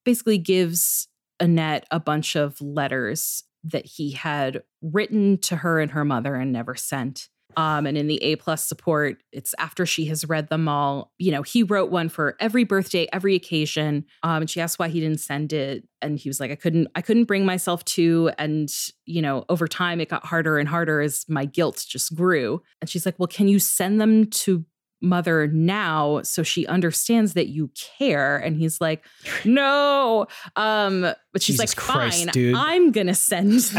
basically 0.06 0.38
gives 0.38 1.08
Annette 1.38 1.84
a 1.90 2.00
bunch 2.00 2.34
of 2.34 2.58
letters 2.62 3.44
that 3.64 3.84
he 3.84 4.12
had 4.12 4.62
written 4.80 5.36
to 5.38 5.56
her 5.56 5.80
and 5.80 5.90
her 5.90 6.04
mother 6.04 6.34
and 6.36 6.52
never 6.52 6.74
sent. 6.74 7.28
Um, 7.56 7.86
and 7.86 7.96
in 7.96 8.06
the 8.06 8.22
A 8.22 8.36
plus 8.36 8.66
support, 8.66 9.22
it's 9.32 9.54
after 9.58 9.86
she 9.86 10.04
has 10.06 10.26
read 10.26 10.50
them 10.50 10.68
all. 10.68 11.12
You 11.18 11.32
know, 11.32 11.42
he 11.42 11.62
wrote 11.62 11.90
one 11.90 12.10
for 12.10 12.36
every 12.38 12.64
birthday, 12.64 13.08
every 13.14 13.34
occasion. 13.34 14.04
Um, 14.22 14.42
and 14.42 14.50
she 14.50 14.60
asked 14.60 14.78
why 14.78 14.88
he 14.88 15.00
didn't 15.00 15.20
send 15.20 15.54
it, 15.54 15.88
and 16.02 16.18
he 16.18 16.28
was 16.28 16.38
like, 16.38 16.50
"I 16.50 16.54
couldn't, 16.54 16.88
I 16.94 17.00
couldn't 17.00 17.24
bring 17.24 17.46
myself 17.46 17.82
to." 17.86 18.30
And 18.38 18.70
you 19.06 19.22
know, 19.22 19.46
over 19.48 19.66
time, 19.66 20.00
it 20.00 20.10
got 20.10 20.26
harder 20.26 20.58
and 20.58 20.68
harder 20.68 21.00
as 21.00 21.24
my 21.28 21.46
guilt 21.46 21.82
just 21.88 22.14
grew. 22.14 22.60
And 22.82 22.90
she's 22.90 23.06
like, 23.06 23.18
"Well, 23.18 23.26
can 23.26 23.48
you 23.48 23.58
send 23.58 24.02
them 24.02 24.26
to 24.26 24.66
mother 25.00 25.46
now 25.46 26.22
so 26.22 26.42
she 26.42 26.66
understands 26.66 27.34
that 27.34 27.48
you 27.48 27.70
care?" 27.98 28.36
And 28.36 28.56
he's 28.56 28.80
like, 28.80 29.04
"No." 29.44 30.26
Um, 30.56 31.02
but 31.32 31.42
she's 31.42 31.56
Jesus 31.58 31.76
like, 31.76 31.84
Christ, 31.84 32.24
"Fine, 32.24 32.32
dude." 32.32 32.54
I'm 32.56 32.92
gonna 32.92 33.14
send." 33.14 33.70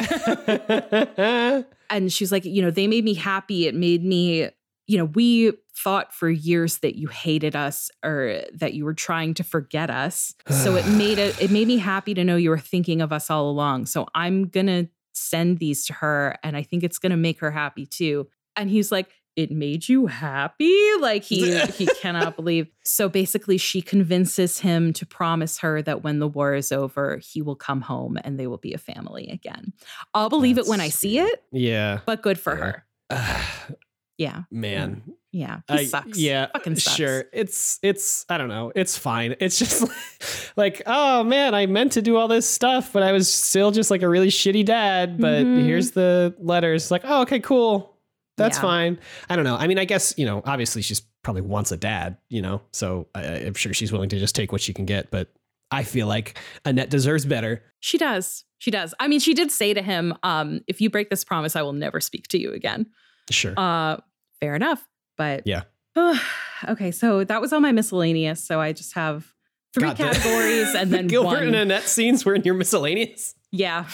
and 1.90 2.12
she's 2.12 2.32
like, 2.32 2.46
you 2.46 2.62
know, 2.62 2.72
they 2.72 2.88
made 2.88 3.04
me 3.04 3.14
happy. 3.14 3.68
It 3.68 3.76
made 3.76 4.04
me, 4.04 4.50
you 4.88 4.98
know, 4.98 5.06
we 5.06 5.54
thought 5.76 6.14
for 6.14 6.30
years 6.30 6.80
that 6.80 6.98
you 6.98 7.08
hated 7.08 7.56
us 7.56 7.92
or 8.04 8.42
that 8.54 8.74
you 8.74 8.86
were 8.86 8.94
trying 8.94 9.34
to 9.36 9.44
forget 9.44 9.90
us. 9.90 10.34
So 10.50 10.76
it 10.76 10.88
made 10.88 11.18
it 11.18 11.42
it 11.42 11.52
made 11.52 11.68
me 11.68 11.78
happy 11.78 12.14
to 12.14 12.24
know 12.24 12.36
you 12.36 12.50
were 12.50 12.58
thinking 12.58 13.02
of 13.02 13.12
us 13.12 13.30
all 13.30 13.50
along. 13.50 13.86
So 13.86 14.08
I'm 14.16 14.48
gonna 14.48 14.88
send 15.14 15.60
these 15.60 15.86
to 15.88 15.94
her 15.94 16.38
and 16.44 16.56
I 16.56 16.64
think 16.64 16.84
it's 16.84 17.00
gonna 17.00 17.18
make 17.18 17.40
her 17.40 17.52
happy 17.52 17.86
too. 17.86 18.28
And 18.56 18.70
he's 18.70 18.92
like, 18.92 19.10
it 19.38 19.52
made 19.52 19.88
you 19.88 20.08
happy? 20.08 20.78
Like 21.00 21.24
he 21.24 21.58
he 21.78 21.86
cannot 22.02 22.36
believe. 22.36 22.68
So 22.88 23.10
basically 23.10 23.58
she 23.58 23.82
convinces 23.82 24.60
him 24.60 24.94
to 24.94 25.06
promise 25.06 25.58
her 25.60 25.82
that 25.82 26.04
when 26.06 26.20
the 26.20 26.28
war 26.28 26.54
is 26.56 26.72
over, 26.72 27.18
he 27.22 27.42
will 27.42 27.58
come 27.58 27.82
home 27.82 28.18
and 28.24 28.40
they 28.40 28.48
will 28.48 28.58
be 28.58 28.74
a 28.74 28.78
family 28.78 29.28
again. 29.28 29.74
I'll 30.14 30.30
believe 30.30 30.58
it 30.58 30.68
when 30.68 30.80
I 30.80 30.88
see 30.88 31.20
it, 31.20 31.44
yeah. 31.52 32.00
but 32.06 32.22
good 32.22 32.40
for 32.40 32.56
Yeah. 32.58 32.64
her. 33.12 33.46
Yeah. 34.18 34.44
Man. 34.50 35.04
Yeah. 35.32 35.60
He 35.68 35.74
I- 35.76 35.86
sucks. 35.86 36.18
Yeah, 36.18 36.48
Fucking 36.54 36.78
sucks. 36.78 36.96
sure. 36.96 37.26
It's 37.34 37.78
it's 37.84 38.26
I 38.30 38.38
don't 38.40 38.48
know. 38.50 38.72
It's 38.74 38.98
fine. 38.98 39.36
It's 39.40 39.60
just 39.60 39.82
like, 39.84 39.92
like, 40.56 40.82
oh 40.88 41.24
man, 41.24 41.54
I 41.54 41.68
meant 41.68 41.92
to 41.92 42.02
do 42.02 42.16
all 42.18 42.28
this 42.28 42.50
stuff, 42.50 42.92
but 42.94 43.04
I 43.04 43.12
was 43.12 43.32
still 43.32 43.70
just 43.72 43.92
like 43.92 44.02
a 44.02 44.10
really 44.10 44.30
shitty 44.30 44.66
dad. 44.66 45.20
But 45.20 45.46
Mhm. 45.46 45.66
here's 45.66 45.92
the 45.92 46.34
letters. 46.40 46.90
Like, 46.90 47.02
oh, 47.06 47.22
okay, 47.24 47.40
cool. 47.40 47.97
That's 48.38 48.58
Yeah. 48.58 48.62
fine. 48.62 49.00
I 49.30 49.36
don't 49.36 49.46
know. 49.46 49.56
I 49.56 49.68
mean, 49.68 49.80
I 49.80 49.86
guess 49.86 50.14
you 50.18 50.26
know. 50.26 50.42
Obviously, 50.46 50.82
she's 50.82 51.02
probably 51.24 51.42
wants 51.42 51.72
a 51.72 51.78
dad. 51.78 52.18
You 52.30 52.42
know, 52.42 52.62
so 52.72 53.08
I, 53.16 53.24
I'm 53.24 53.54
sure 53.56 53.74
she's 53.74 53.92
willing 53.92 54.10
to 54.10 54.20
just 54.20 54.36
take 54.36 54.52
what 54.52 54.62
she 54.62 54.74
can 54.74 54.86
get. 54.86 55.10
But 55.12 55.30
I 55.72 55.84
feel 55.84 56.08
like 56.08 56.38
Annette 56.66 56.90
deserves 56.90 57.26
better. 57.26 57.64
She 57.80 57.98
does. 57.98 58.44
She 58.60 58.72
does. 58.72 58.94
I 59.00 59.08
mean, 59.08 59.20
she 59.20 59.34
did 59.34 59.52
say 59.52 59.74
to 59.74 59.82
him, 59.82 60.14
um, 60.24 60.62
if 60.68 60.82
you 60.82 60.90
break 60.90 61.10
this 61.10 61.24
promise, 61.24 61.56
I 61.56 61.62
will 61.62 61.74
never 61.74 62.00
speak 62.00 62.28
to 62.30 62.40
you 62.40 62.54
again. 62.54 62.88
Sure. 63.30 63.54
Uh, 63.58 63.98
fair 64.40 64.56
enough. 64.56 64.88
But 65.18 65.44
Yeah. 65.46 65.64
okay, 66.70 66.92
so 66.92 67.24
that 67.24 67.42
was 67.42 67.54
all 67.54 67.60
my 67.60 67.72
miscellaneous. 67.72 68.44
So 68.44 68.60
I 68.62 68.72
just 68.74 68.94
have 68.94 69.32
three 69.74 69.90
God, 69.90 69.98
the- 69.98 70.04
categories 70.06 70.74
and 70.76 70.90
the 70.92 70.96
then 70.98 71.08
Gilbert 71.08 71.28
one. 71.28 71.44
and 71.48 71.56
Annette 71.56 71.84
scenes 71.84 72.24
were 72.26 72.34
in 72.36 72.44
your 72.44 72.54
miscellaneous. 72.56 73.36
yeah, 73.52 73.86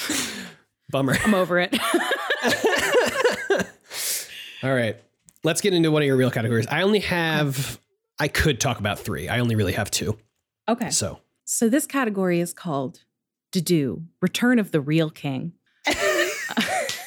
Bummer. 0.92 1.18
I'm 1.26 1.34
over 1.34 1.60
it. 1.60 1.76
All 4.64 4.74
right. 4.74 4.96
Let's 5.44 5.60
get 5.60 5.74
into 5.74 5.92
one 5.92 6.02
of 6.02 6.06
your 6.06 6.16
real 6.16 6.32
categories. 6.32 6.68
I 6.68 6.84
only 6.84 7.00
have 7.00 7.80
I 8.18 8.30
could 8.30 8.62
talk 8.62 8.80
about 8.80 8.98
three. 8.98 9.28
I 9.28 9.40
only 9.40 9.56
really 9.56 9.74
have 9.74 9.92
two. 9.92 10.18
Okay. 10.70 10.90
So 10.90 11.20
So 11.44 11.68
this 11.68 11.86
category 11.86 12.40
is 12.40 12.54
called 12.54 13.04
Dedue, 13.52 14.06
Return 14.22 14.60
of 14.60 14.72
the 14.72 14.80
Real 14.80 15.10
King. 15.10 15.52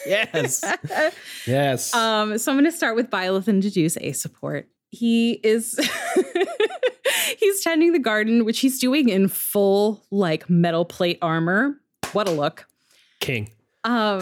yes, 0.07 0.62
yes. 1.47 1.95
Um, 1.95 2.37
so 2.37 2.53
I'm 2.53 2.59
going 2.59 2.70
to 2.70 2.77
start 2.77 2.95
with 2.95 3.09
Byleth 3.09 3.47
Dedue's 3.47 3.97
A 4.03 4.12
support. 4.12 4.69
He 4.91 5.41
is 5.43 5.78
he's 7.39 7.65
tending 7.65 7.93
the 7.93 7.99
garden, 7.99 8.45
which 8.45 8.61
he's 8.61 8.78
doing 8.78 9.09
in 9.09 9.28
full 9.28 10.05
like 10.11 10.51
metal 10.51 10.85
plate 10.85 11.19
armor. 11.23 11.81
What 12.12 12.28
a 12.28 12.33
look! 12.33 12.66
King. 13.20 13.51
Um, 13.86 14.20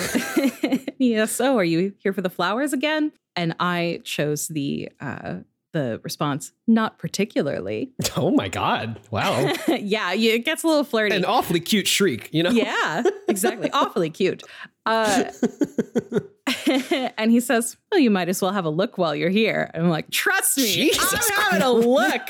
yes. 0.98 1.32
So, 1.32 1.56
are 1.56 1.64
you 1.64 1.94
here 1.98 2.12
for 2.12 2.20
the 2.20 2.30
flowers 2.30 2.72
again? 2.72 3.12
And 3.34 3.56
I 3.58 4.00
chose 4.04 4.46
the 4.48 4.90
uh, 5.00 5.36
the 5.72 6.00
response, 6.04 6.52
not 6.66 6.98
particularly. 6.98 7.92
Oh 8.16 8.30
my 8.30 8.48
God! 8.48 9.00
Wow. 9.10 9.40
yeah, 9.68 10.12
yeah, 10.12 10.32
it 10.34 10.44
gets 10.44 10.62
a 10.62 10.68
little 10.68 10.84
flirty. 10.84 11.16
An 11.16 11.24
awfully 11.24 11.58
cute 11.58 11.88
shriek. 11.88 12.28
You 12.32 12.44
know. 12.44 12.50
Yeah, 12.50 13.02
exactly. 13.26 13.70
Awfully 13.72 14.08
cute. 14.10 14.44
Uh, 14.86 15.24
and 17.18 17.30
he 17.30 17.40
says, 17.40 17.76
Well, 17.90 18.00
you 18.00 18.10
might 18.10 18.28
as 18.28 18.40
well 18.40 18.52
have 18.52 18.66
a 18.66 18.70
look 18.70 18.98
while 18.98 19.16
you're 19.16 19.30
here. 19.30 19.70
And 19.74 19.84
I'm 19.84 19.90
like, 19.90 20.10
Trust 20.10 20.58
me, 20.58 20.64
Jesus 20.66 21.30
I'm 21.30 21.40
having 21.40 21.62
a 21.62 21.72
look. 21.72 22.22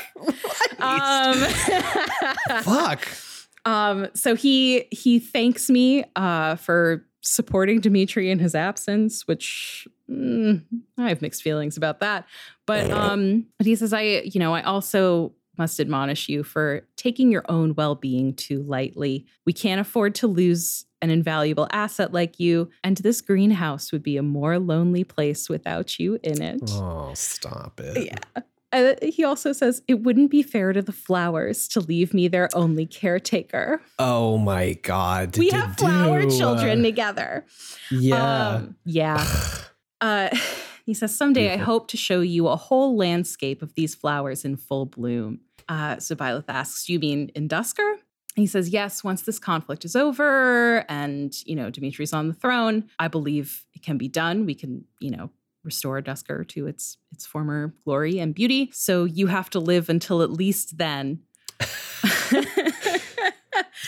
um, 0.79 2.63
Fuck. 2.63 3.07
um, 3.65 4.07
so 4.15 4.35
he 4.35 4.87
he 4.91 5.19
thanks 5.19 5.69
me 5.69 6.05
uh, 6.15 6.55
for 6.55 7.05
supporting 7.25 7.81
Dimitri 7.81 8.29
in 8.29 8.39
his 8.39 8.53
absence, 8.55 9.27
which 9.27 9.87
mm, 10.09 10.63
I 10.97 11.09
have 11.09 11.21
mixed 11.21 11.41
feelings 11.41 11.75
about 11.75 11.99
that. 11.99 12.25
But 12.65 12.89
um, 12.91 13.47
he 13.61 13.75
says, 13.75 13.93
I, 13.93 14.01
you 14.01 14.39
know, 14.39 14.53
I 14.53 14.61
also 14.61 15.33
must 15.57 15.79
admonish 15.79 16.29
you 16.29 16.43
for 16.43 16.85
taking 16.97 17.31
your 17.31 17.43
own 17.49 17.73
well-being 17.75 18.35
too 18.35 18.61
lightly. 18.63 19.25
We 19.45 19.53
can't 19.53 19.81
afford 19.81 20.13
to 20.15 20.27
lose 20.27 20.85
an 21.01 21.09
invaluable 21.09 21.67
asset 21.71 22.13
like 22.13 22.39
you, 22.39 22.69
and 22.83 22.97
this 22.97 23.21
greenhouse 23.21 23.91
would 23.91 24.03
be 24.03 24.17
a 24.17 24.23
more 24.23 24.59
lonely 24.59 25.03
place 25.03 25.49
without 25.49 25.97
you 25.99 26.19
in 26.23 26.41
it. 26.41 26.61
Oh, 26.73 27.11
stop 27.15 27.79
it. 27.79 28.05
Yeah. 28.05 28.41
Uh, 28.75 28.93
he 29.01 29.23
also 29.23 29.53
says 29.53 29.81
it 29.87 30.01
wouldn't 30.01 30.29
be 30.29 30.43
fair 30.43 30.73
to 30.73 30.81
the 30.81 30.91
flowers 30.91 31.65
to 31.69 31.79
leave 31.79 32.13
me 32.13 32.27
their 32.27 32.49
only 32.53 32.85
caretaker. 32.85 33.81
Oh 33.97 34.37
my 34.37 34.73
God. 34.73 35.37
We 35.37 35.49
have 35.51 35.77
flower 35.77 36.23
do, 36.23 36.37
children 36.37 36.83
together. 36.83 37.45
yeah. 37.89 38.55
Um, 38.55 38.75
yeah. 38.85 39.25
Uh, 40.01 40.29
he 40.85 40.93
says, 40.93 41.15
Someday 41.15 41.53
I 41.53 41.57
hope 41.57 41.87
to 41.87 41.97
show 41.97 42.19
you 42.19 42.47
a 42.49 42.57
whole 42.57 42.97
landscape 42.97 43.61
of 43.61 43.73
these 43.75 43.95
flowers 43.95 44.43
in 44.43 44.57
full 44.57 44.85
bloom. 44.85 45.39
Uh, 45.69 45.97
so 45.99 46.15
Byleth 46.15 46.45
asks, 46.49 46.89
You 46.89 46.99
mean 46.99 47.31
in 47.33 47.47
Duscur? 47.47 47.95
He 48.35 48.45
says, 48.45 48.69
Yes, 48.69 49.05
once 49.05 49.21
this 49.23 49.39
conflict 49.39 49.85
is 49.85 49.95
over 49.95 50.85
and, 50.89 51.33
you 51.45 51.55
know, 51.55 51.71
Dimitri's 51.71 52.11
on 52.11 52.27
the 52.27 52.33
throne, 52.33 52.89
I 52.99 53.07
believe 53.07 53.65
it 53.73 53.81
can 53.81 53.97
be 53.97 54.09
done. 54.09 54.45
We 54.45 54.53
can, 54.53 54.83
you 54.99 55.11
know, 55.11 55.31
restore 55.65 56.01
Duscur 56.01 56.47
to 56.49 56.67
its 56.67 56.97
its 57.11 57.25
former 57.25 57.73
glory 57.83 58.19
and 58.19 58.33
beauty. 58.33 58.69
So 58.73 59.03
you 59.03 59.27
have 59.27 59.49
to 59.51 59.59
live 59.59 59.89
until 59.89 60.21
at 60.21 60.31
least 60.31 60.77
then. 60.77 61.19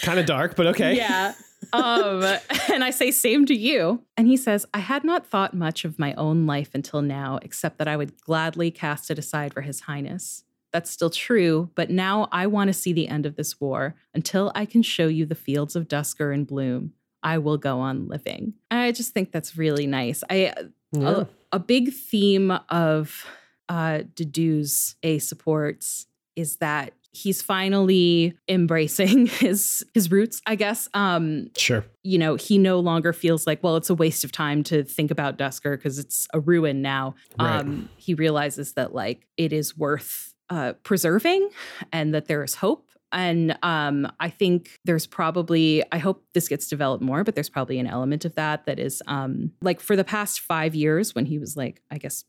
kind 0.01 0.19
of 0.19 0.25
dark, 0.25 0.55
but 0.55 0.67
okay. 0.67 0.95
Yeah. 0.95 1.33
Um, 1.73 2.23
and 2.71 2.83
I 2.83 2.91
say, 2.91 3.11
same 3.11 3.45
to 3.47 3.55
you. 3.55 4.03
And 4.15 4.27
he 4.27 4.37
says, 4.37 4.65
I 4.73 4.79
had 4.79 5.03
not 5.03 5.27
thought 5.27 5.53
much 5.53 5.85
of 5.85 5.99
my 5.99 6.13
own 6.13 6.45
life 6.45 6.71
until 6.73 7.01
now, 7.01 7.39
except 7.41 7.77
that 7.79 7.87
I 7.87 7.97
would 7.97 8.19
gladly 8.21 8.71
cast 8.71 9.11
it 9.11 9.19
aside 9.19 9.53
for 9.53 9.61
his 9.61 9.81
highness. 9.81 10.43
That's 10.71 10.91
still 10.91 11.09
true, 11.09 11.69
but 11.75 11.89
now 11.89 12.27
I 12.31 12.47
want 12.47 12.67
to 12.67 12.73
see 12.73 12.93
the 12.93 13.07
end 13.07 13.25
of 13.25 13.35
this 13.35 13.59
war. 13.59 13.95
Until 14.13 14.51
I 14.53 14.65
can 14.65 14.81
show 14.81 15.07
you 15.07 15.25
the 15.25 15.35
fields 15.35 15.75
of 15.75 15.87
Duscur 15.87 16.33
in 16.33 16.43
bloom, 16.43 16.93
I 17.23 17.37
will 17.37 17.57
go 17.57 17.79
on 17.79 18.07
living. 18.07 18.53
I 18.69 18.91
just 18.91 19.13
think 19.13 19.31
that's 19.31 19.57
really 19.57 19.87
nice. 19.87 20.23
I 20.29 20.53
Yeah. 20.91 21.25
A, 21.51 21.59
big 21.59 21.93
theme 21.93 22.51
of 22.69 23.25
uh 23.69 24.03
Dedue's 24.15 24.95
A 25.03 25.19
supports 25.19 26.07
is 26.35 26.57
that 26.57 26.93
he's 27.11 27.41
finally 27.41 28.37
embracing 28.47 29.25
his 29.41 29.83
his 29.93 30.11
roots, 30.11 30.41
I 30.45 30.55
guess. 30.55 30.87
Um, 30.93 31.49
Sure. 31.57 31.83
you 32.03 32.17
know, 32.17 32.35
he 32.35 32.57
no 32.57 32.79
longer 32.79 33.11
feels 33.13 33.47
like, 33.47 33.63
well, 33.63 33.75
it's 33.75 33.89
a 33.89 33.95
waste 33.95 34.23
of 34.23 34.31
time 34.31 34.63
to 34.65 34.83
think 34.83 35.09
about 35.11 35.37
Duscur 35.37 35.75
because 35.77 35.97
it's 35.99 36.27
a 36.33 36.39
ruin 36.39 36.81
now. 36.81 37.15
Right. 37.39 37.59
Um, 37.61 37.89
he 37.97 38.13
realizes 38.13 38.73
that 38.73 38.93
like 38.93 39.27
it 39.37 39.51
is 39.51 39.75
worth 39.77 40.33
uh, 40.49 40.73
preserving 40.83 41.49
and 41.91 42.13
that 42.13 42.27
there 42.27 42.43
is 42.43 42.55
hope. 42.55 42.86
And 43.11 43.57
um, 43.63 44.11
I 44.19 44.29
think 44.29 44.79
there's 44.85 45.07
probably, 45.07 45.84
I 45.91 45.97
hope 45.97 46.23
this 46.34 46.47
gets 46.47 46.67
developed 46.67 47.03
more, 47.03 47.23
but 47.23 47.35
there's 47.35 47.49
probably 47.49 47.79
an 47.79 47.88
element 47.88 48.25
of 48.25 48.35
that 48.35 48.65
that 48.65 48.79
is 48.79 49.01
um, 49.07 49.51
like 49.61 49.79
for 49.79 49.95
the 49.95 50.03
past 50.03 50.39
five 50.39 50.75
years 50.75 51.15
when 51.15 51.25
he 51.25 51.39
was 51.39 51.55
like, 51.55 51.81
I 51.89 51.97
guess, 51.97 52.25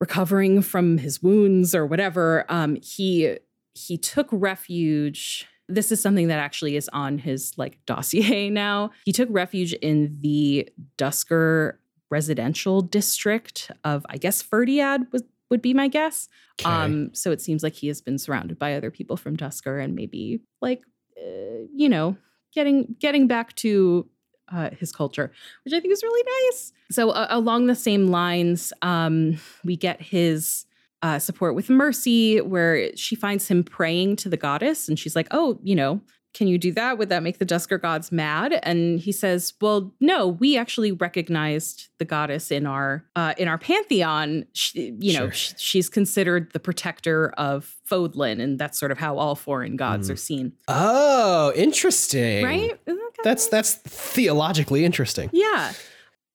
recovering 0.00 0.62
from 0.62 0.98
his 0.98 1.22
wounds 1.22 1.74
or 1.74 1.86
whatever, 1.86 2.44
um, 2.48 2.76
he 2.82 3.38
he 3.74 3.96
took 3.96 4.28
refuge 4.32 5.46
this 5.70 5.92
is 5.92 6.00
something 6.00 6.28
that 6.28 6.38
actually 6.38 6.76
is 6.76 6.90
on 6.92 7.18
his 7.18 7.52
like 7.56 7.78
dossier 7.86 8.50
now. 8.50 8.90
He 9.04 9.12
took 9.12 9.28
refuge 9.30 9.72
in 9.74 10.18
the 10.20 10.68
Duscur 10.98 11.74
residential 12.10 12.80
district 12.82 13.70
of, 13.84 14.04
I 14.08 14.16
guess, 14.16 14.42
Fhirdiad 14.42 15.12
was, 15.12 15.22
would 15.50 15.60
be 15.60 15.74
my 15.74 15.88
guess. 15.88 16.28
Okay. 16.60 16.70
Um, 16.70 17.10
so 17.12 17.30
it 17.30 17.40
seems 17.40 17.62
like 17.62 17.74
he 17.74 17.88
has 17.88 18.00
been 18.00 18.18
surrounded 18.18 18.58
by 18.58 18.74
other 18.74 18.90
people 18.90 19.16
from 19.16 19.36
Duscur 19.36 19.82
and 19.82 19.94
maybe 19.94 20.40
like, 20.60 20.82
uh, 21.18 21.66
you 21.74 21.88
know, 21.88 22.16
getting 22.54 22.94
getting 22.98 23.26
back 23.26 23.54
to 23.56 24.08
uh, 24.52 24.70
his 24.70 24.92
culture, 24.92 25.32
which 25.64 25.74
I 25.74 25.80
think 25.80 25.92
is 25.92 26.02
really 26.02 26.48
nice. 26.48 26.72
So 26.90 27.10
uh, 27.10 27.26
along 27.30 27.66
the 27.66 27.74
same 27.74 28.08
lines, 28.08 28.72
um, 28.82 29.38
we 29.64 29.76
get 29.76 30.00
his 30.00 30.66
uh, 31.02 31.18
support 31.18 31.54
with 31.54 31.70
Mercy, 31.70 32.40
where 32.40 32.94
she 32.96 33.14
finds 33.14 33.48
him 33.48 33.64
praying 33.64 34.16
to 34.16 34.28
the 34.28 34.36
goddess, 34.36 34.88
and 34.88 34.98
she's 34.98 35.16
like, 35.16 35.28
"Oh, 35.30 35.58
you 35.62 35.74
know, 35.74 36.02
can 36.32 36.46
you 36.46 36.58
do 36.58 36.70
that? 36.72 36.96
Would 36.96 37.08
that 37.08 37.22
make 37.22 37.38
the 37.38 37.46
Duscur 37.46 37.80
gods 37.80 38.12
mad?" 38.12 38.58
And 38.62 39.00
he 39.00 39.10
says, 39.12 39.52
"Well, 39.60 39.92
no. 40.00 40.28
We 40.28 40.56
actually 40.56 40.92
recognized 40.92 41.88
the 41.98 42.04
goddess 42.04 42.50
in 42.50 42.66
our 42.66 43.04
uh, 43.16 43.34
in 43.36 43.48
our 43.48 43.58
pantheon. 43.58 44.46
She, 44.52 44.94
you 45.00 45.12
know, 45.14 45.30
Sure. 45.30 45.32
sh- 45.32 45.52
she's 45.58 45.88
considered 45.88 46.52
the 46.52 46.60
protector 46.60 47.30
of 47.38 47.76
Fodlan, 47.90 48.40
and 48.40 48.58
that's 48.58 48.78
sort 48.78 48.92
of 48.92 48.98
how 48.98 49.18
all 49.18 49.34
foreign 49.34 49.76
gods 49.76 50.08
Mm. 50.08 50.12
are 50.12 50.16
seen, 50.16 50.52
Oh, 50.68 51.52
interesting. 51.56 52.44
right? 52.44 52.78
Isn't 52.86 52.98
that 52.98 53.06
of 53.18 53.24
That's 53.24 53.48
that's 53.48 53.74
theologically 53.74 54.84
interesting. 54.84 55.30
Yeah. 55.32 55.72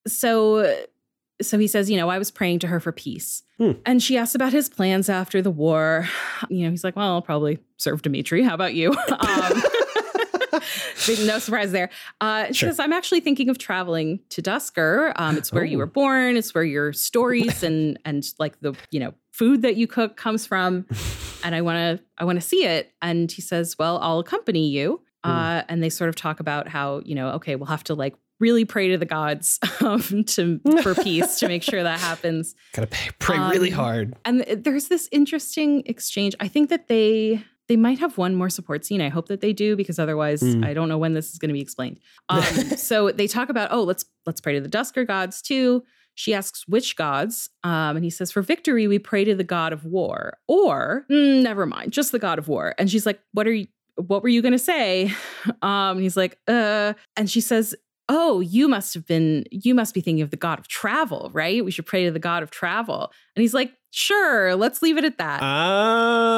So 0.08 0.84
so 1.42 1.58
he 1.60 1.68
says, 1.68 1.90
you 1.90 1.98
know, 1.98 2.10
I 2.10 2.18
was 2.18 2.32
praying 2.32 2.60
to 2.60 2.68
her 2.68 2.80
for 2.80 2.92
peace. 2.94 3.44
Hmm. 3.58 3.72
And 3.86 4.02
she 4.02 4.18
asks 4.18 4.36
about 4.36 4.54
his 4.54 4.70
plans 4.70 5.10
after 5.10 5.42
the 5.42 5.52
war. 5.52 6.08
You 6.50 6.66
know, 6.66 6.70
he's 6.70 6.84
like, 6.84 6.96
well, 6.96 7.08
I'll 7.14 7.22
probably 7.22 7.60
serve 7.78 8.02
Dimitri. 8.02 8.44
How 8.44 8.54
about 8.54 8.74
you? 8.74 8.94
Um, 9.10 9.64
no 11.26 11.40
surprise 11.40 11.72
there. 11.72 11.90
Uh, 12.22 12.48
she 12.48 12.54
Sure. 12.54 12.70
says, 12.70 12.80
I'm 12.80 12.94
actually 12.94 13.20
thinking 13.22 13.50
of 13.50 13.58
traveling 13.58 14.20
to 14.30 14.42
Duscur. 14.42 15.14
Um, 15.16 15.38
it's 15.38 15.52
where 15.52 15.64
you 15.66 15.78
Oh. 15.78 15.80
were 15.80 15.86
born. 15.86 16.38
It's 16.38 16.54
where 16.54 16.64
your 16.64 16.94
stories 16.94 17.64
and 17.70 18.00
and 18.06 18.26
like 18.40 18.60
the 18.62 18.76
you 18.92 19.00
know 19.00 19.14
food 19.32 19.62
that 19.64 19.76
you 19.76 19.88
cook 19.88 20.18
comes 20.18 20.46
from. 20.46 20.86
And 21.44 21.54
I 21.54 21.62
want 21.62 22.00
to 22.00 22.04
I 22.18 22.26
want 22.26 22.42
to 22.42 22.48
see 22.48 22.66
it. 22.66 22.92
And 23.04 23.32
he 23.32 23.40
says, 23.40 23.76
well, 23.78 24.00
I'll 24.02 24.18
accompany 24.18 24.68
you. 24.70 25.02
Uh, 25.24 25.62
and 25.70 25.84
they 25.84 25.90
sort 25.92 26.10
of 26.10 26.16
talk 26.16 26.40
about 26.40 26.68
how 26.68 27.02
you 27.06 27.14
know, 27.14 27.30
okay, 27.34 27.56
we'll 27.56 27.68
have 27.68 27.84
to 27.84 27.94
like 27.94 28.16
really 28.40 28.66
pray 28.66 28.88
to 28.90 28.98
the 28.98 29.06
gods 29.06 29.60
um, 29.82 30.24
to 30.26 30.60
for 30.82 30.96
peace 30.96 31.38
to 31.40 31.48
make 31.48 31.62
sure 31.62 31.84
that 31.84 32.00
happens. 32.00 32.56
Gotta 32.74 32.88
pay, 32.88 33.12
pray 33.20 33.38
really 33.38 33.70
Um, 33.72 33.76
hard. 33.76 34.16
And 34.26 34.44
th- 34.44 34.64
there's 34.64 34.88
this 34.88 35.08
interesting 35.12 35.84
exchange. 35.86 36.34
I 36.40 36.48
think 36.48 36.70
that 36.72 36.88
they 36.88 37.44
they 37.68 37.76
might 37.76 38.00
have 38.00 38.18
one 38.18 38.36
more 38.36 38.50
support 38.50 38.86
scene. 38.86 39.02
I 39.02 39.10
hope 39.10 39.28
that 39.28 39.42
they 39.42 39.54
do 39.54 39.76
because 39.76 39.98
otherwise, 40.00 40.42
Mm. 40.42 40.66
I 40.66 40.74
don't 40.74 40.90
know 40.90 40.98
when 40.98 41.14
this 41.14 41.32
is 41.32 41.40
going 41.40 41.50
to 41.50 41.54
be 41.54 41.62
explained. 41.62 42.00
Um, 42.30 42.44
so 42.78 43.12
they 43.12 43.28
talk 43.28 43.50
about, 43.50 43.70
oh, 43.72 43.84
let's 43.84 44.06
let's 44.26 44.42
pray 44.42 44.54
to 44.54 44.62
the 44.62 44.70
Duscur 44.70 45.06
gods 45.08 45.42
too. 45.42 45.84
She 46.18 46.34
asks 46.34 46.66
which 46.68 46.96
gods, 46.96 47.50
um, 47.64 47.98
and 47.98 48.04
he 48.06 48.10
says, 48.10 48.32
for 48.32 48.42
victory 48.42 48.88
we 48.88 49.00
pray 49.00 49.26
to 49.26 49.36
the 49.36 49.44
god 49.44 49.74
of 49.74 49.84
war, 49.84 50.38
or 50.48 51.06
"Mm, 51.12 51.44
never 51.44 51.66
mind, 51.66 51.92
just 51.92 52.12
the 52.14 52.20
god 52.20 52.40
of 52.40 52.48
war. 52.48 52.74
And 52.78 52.90
she's 52.90 53.06
like, 53.06 53.20
what 53.34 53.48
are 53.48 53.54
you? 53.54 53.68
What 53.98 54.24
were 54.24 54.30
you 54.30 54.42
going 54.42 54.52
to 54.54 54.60
say? 54.60 55.12
Um, 55.62 55.98
and 55.98 56.02
he's 56.02 56.18
like, 56.18 56.38
uh, 56.48 56.94
and 57.16 57.30
she 57.30 57.40
says, 57.42 57.76
oh, 58.10 58.40
you 58.40 58.68
must 58.68 58.94
have 58.94 59.06
been, 59.06 59.46
you 59.52 59.74
must 59.76 59.94
be 59.94 60.02
thinking 60.02 60.22
of 60.22 60.30
the 60.32 60.38
god 60.38 60.60
of 60.60 60.68
travel, 60.68 61.30
right? 61.34 61.64
We 61.66 61.72
should 61.72 61.86
pray 61.86 62.06
to 62.06 62.12
the 62.12 62.20
god 62.20 62.44
of 62.44 62.52
travel. 62.52 63.12
And 63.36 63.42
he's 63.42 63.54
like, 63.54 63.74
sure, 63.96 64.56
let's 64.56 64.82
leave 64.82 64.98
it 64.98 65.06
at 65.06 65.18
that. 65.18 65.42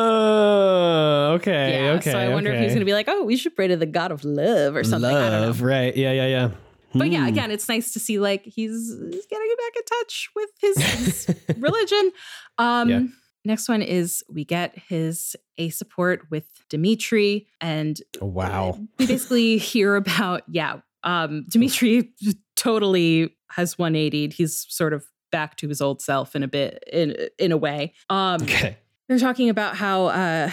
Oh, 0.08 1.32
okay. 1.36 1.84
yeah. 1.86 1.92
okay. 1.94 2.12
so 2.12 2.18
I 2.20 2.30
wonder 2.30 2.52
if 2.52 2.60
he's 2.62 2.70
going 2.70 2.80
to 2.80 2.86
be 2.86 2.94
like, 2.94 3.08
oh, 3.10 3.24
we 3.24 3.36
should 3.38 3.56
pray 3.56 3.68
to 3.68 3.76
the 3.78 3.86
god 3.86 4.12
of 4.12 4.24
love 4.24 4.76
or 4.76 4.84
something. 4.84 5.10
I 5.10 5.14
don't 5.14 5.32
know. 5.32 5.48
Love, 5.48 5.62
right? 5.62 5.96
Yeah, 5.96 6.12
yeah, 6.12 6.28
yeah. 6.28 6.50
But 6.94 7.12
yeah, 7.12 7.22
Hmm. 7.24 7.28
again, 7.28 7.52
it's 7.52 7.68
nice 7.68 7.92
to 7.94 8.00
see 8.00 8.18
like 8.20 8.44
he's, 8.44 8.96
he's 9.12 9.26
getting 9.26 9.56
back 9.58 9.76
in 9.76 9.84
touch 9.84 10.30
with 10.36 10.50
his, 10.62 10.78
his 10.78 11.36
religion. 11.58 12.12
Um, 12.58 12.90
Yeah. 12.90 13.02
Next 13.46 13.70
one 13.70 13.82
is 13.82 14.24
we 14.30 14.44
get 14.44 14.78
his 14.90 15.36
A 15.58 15.70
support 15.70 16.30
with 16.30 16.46
Dimitri, 16.70 17.48
and 17.62 17.98
Oh, 18.22 18.26
wow. 18.26 18.78
we 19.00 19.06
basically 19.08 19.58
hear 19.72 19.96
about 19.96 20.44
yeah, 20.50 20.82
um, 21.04 21.46
Dimitri 21.50 22.12
totally 22.58 23.38
has 23.52 23.78
180. 23.78 24.30
He's 24.36 24.66
sort 24.68 24.92
of 24.92 25.06
back 25.32 25.56
to 25.58 25.68
his 25.68 25.82
old 25.82 26.02
self 26.02 26.36
in 26.36 26.44
a 26.44 26.48
bit 26.48 26.84
in 26.92 27.16
in 27.38 27.52
a 27.52 27.58
way. 27.58 27.94
Um, 28.10 28.42
Okay. 28.44 28.78
they're 29.08 29.20
talking 29.20 29.50
about 29.50 29.76
how 29.76 30.06
uh, 30.08 30.52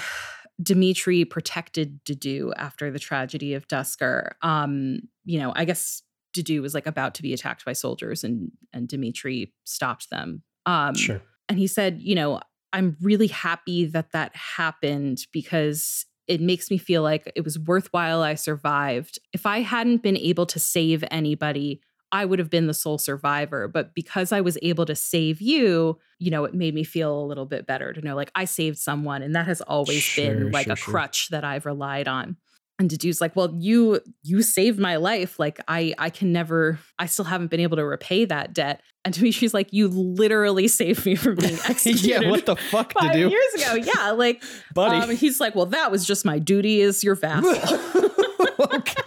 Dimitri 0.63 1.25
protected 1.25 2.05
Dedue 2.05 2.53
after 2.57 2.91
the 2.91 2.99
tragedy 2.99 3.55
of 3.55 3.67
Duscur. 3.69 4.33
Um, 4.43 5.01
you 5.25 5.39
know, 5.39 5.53
I 5.57 5.65
guess 5.65 6.03
Dedue 6.37 6.63
was 6.63 6.75
like 6.75 6.87
about 6.87 7.15
to 7.15 7.23
be 7.23 7.33
attacked 7.33 7.65
by 7.65 7.73
soldiers, 7.73 8.25
and 8.25 8.51
and 8.73 8.89
Dimitri 8.89 9.53
stopped 9.65 10.11
them. 10.11 10.43
Um, 10.67 10.95
Sure. 10.95 11.21
and 11.49 11.59
he 11.59 11.67
said, 11.67 12.01
you 12.01 12.15
know, 12.15 12.41
I'm 12.73 12.97
really 13.01 13.27
happy 13.29 13.85
that 13.87 14.13
that 14.13 14.35
happened 14.35 15.27
because 15.33 16.07
it 16.27 16.41
makes 16.41 16.71
me 16.71 16.79
feel 16.79 17.03
like 17.03 17.31
it 17.37 17.45
was 17.45 17.59
worthwhile 17.59 18.23
I 18.23 18.35
survived. 18.35 19.19
If 19.35 19.45
I 19.45 19.61
hadn't 19.61 20.03
been 20.03 20.17
able 20.17 20.47
to 20.47 20.59
save 20.59 21.05
anybody, 21.11 21.81
I 22.15 22.25
would 22.25 22.39
have 22.39 22.49
been 22.49 22.67
the 22.69 22.75
sole 22.75 22.97
survivor. 22.97 23.69
But 23.69 23.95
because 23.95 24.33
I 24.33 24.41
was 24.41 24.57
able 24.63 24.87
to 24.87 24.95
save 24.95 25.43
you, 25.43 25.99
you 26.19 26.31
know, 26.31 26.45
it 26.45 26.55
made 26.55 26.75
me 26.75 26.85
feel 26.85 27.19
a 27.21 27.27
little 27.27 27.45
bit 27.45 27.67
better 27.67 27.93
to 27.93 28.01
know 28.01 28.15
like 28.17 28.31
I 28.35 28.47
saved 28.47 28.79
someone. 28.79 29.21
And 29.23 29.35
that 29.35 29.47
has 29.47 29.61
always 29.61 30.03
Sure, 30.03 30.25
been 30.25 30.51
like 30.53 30.65
sure, 30.67 30.73
a 30.73 30.77
sure. 30.77 30.93
crutch 30.93 31.29
that 31.31 31.45
I've 31.45 31.67
relied 31.67 32.09
on. 32.09 32.37
And 32.79 32.91
Dedue's 32.91 33.21
like, 33.21 33.37
well, 33.37 33.55
you 33.55 34.01
you 34.25 34.43
saved 34.43 34.81
my 34.81 34.97
life. 34.97 35.39
Like 35.39 35.61
I 35.69 35.95
I 35.99 36.11
can 36.11 36.33
never, 36.33 36.79
I 36.99 37.07
still 37.07 37.25
haven't 37.25 37.51
been 37.51 37.61
able 37.61 37.77
to 37.77 37.85
repay 37.85 38.25
that 38.25 38.53
debt. 38.55 38.81
And 39.05 39.13
to 39.15 39.23
me, 39.23 39.31
she's 39.33 39.53
like, 39.53 39.73
you 39.73 39.87
literally 39.89 40.67
saved 40.67 41.05
me 41.07 41.15
from 41.15 41.35
being 41.37 41.59
executed. 41.69 42.05
yeah, 42.23 42.31
what 42.31 42.47
the 42.47 42.57
fuck 42.57 42.95
to 42.95 42.99
Five 43.01 43.17
years 43.17 43.55
ago, 43.55 43.75
yeah, 43.75 44.13
like, 44.13 44.43
Buddy. 44.75 44.97
um, 44.97 45.11
he's 45.17 45.41
like, 45.41 45.55
well, 45.55 45.67
that 45.67 45.91
was 45.93 46.07
just 46.07 46.25
my 46.25 46.39
duty 46.39 46.81
as 46.81 47.05
your 47.05 47.15
vassal. 47.15 47.53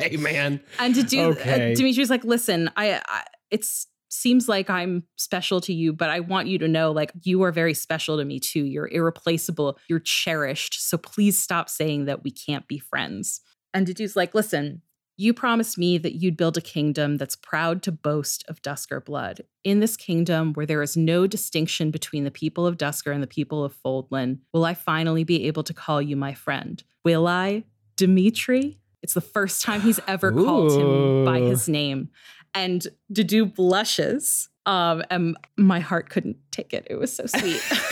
okay, 0.13 0.17
man. 0.17 0.59
and 0.79 0.95
Dedue, 0.95 1.31
Okay. 1.31 1.73
uh, 1.73 1.75
Dimitri's 1.75 2.09
like, 2.09 2.23
listen, 2.23 2.69
I, 2.75 3.01
I, 3.05 3.23
it's 3.51 3.88
seems 4.09 4.47
like 4.47 4.69
I'm 4.69 5.03
special 5.17 5.59
to 5.61 5.73
you, 5.73 5.91
but 5.93 6.09
I 6.09 6.21
want 6.21 6.47
you 6.47 6.57
to 6.59 6.67
know, 6.67 6.91
like, 6.91 7.11
you 7.23 7.43
are 7.43 7.51
very 7.51 7.73
special 7.73 8.17
to 8.17 8.25
me 8.25 8.39
too. 8.39 8.63
You're 8.63 8.88
irreplaceable. 8.88 9.77
You're 9.89 9.99
cherished. 9.99 10.81
So 10.88 10.97
please 10.97 11.38
stop 11.38 11.69
saying 11.69 12.05
that 12.05 12.23
we 12.23 12.31
can't 12.31 12.67
be 12.67 12.79
friends. 12.79 13.41
And 13.73 13.85
Dedue's 13.85 14.15
like, 14.15 14.34
listen, 14.34 14.81
you 15.17 15.34
promised 15.34 15.77
me 15.77 15.97
that 15.97 16.15
you'd 16.15 16.38
build 16.38 16.57
a 16.57 16.61
kingdom 16.61 17.17
that's 17.17 17.35
proud 17.35 17.81
to 17.84 17.91
boast 17.91 18.45
of 18.47 18.61
Duscur 18.61 19.03
blood. 19.03 19.41
In 19.63 19.81
this 19.81 19.97
kingdom 19.97 20.53
where 20.53 20.65
there 20.65 20.81
is 20.81 20.95
no 20.95 21.27
distinction 21.27 21.91
between 21.91 22.23
the 22.23 22.31
people 22.31 22.65
of 22.65 22.77
Duscur 22.77 23.13
and 23.13 23.21
the 23.21 23.27
people 23.27 23.63
of 23.63 23.75
Fodlan, 23.84 24.39
will 24.53 24.63
I 24.63 24.73
finally 24.73 25.23
be 25.25 25.45
able 25.47 25.63
to 25.63 25.73
call 25.73 26.01
you 26.01 26.15
my 26.15 26.34
friend? 26.34 26.81
Will 27.03 27.27
I, 27.27 27.65
Dimitri? 27.97 28.79
It's 29.02 29.14
the 29.14 29.22
first 29.22 29.61
time 29.61 29.82
he's 29.82 29.99
ever 30.07 30.32
called 30.32 30.72
him 30.72 31.26
by 31.26 31.40
his 31.40 31.69
name. 31.69 32.10
And 32.53 32.86
Dedue 33.11 33.53
blushes. 33.53 34.49
Um, 34.65 35.02
and 35.10 35.38
my 35.56 35.80
heart 35.80 36.10
couldn't 36.10 36.36
take 36.52 36.74
it. 36.74 36.86
It 36.90 36.95
was 36.95 37.15
so 37.15 37.26
sweet. 37.26 37.61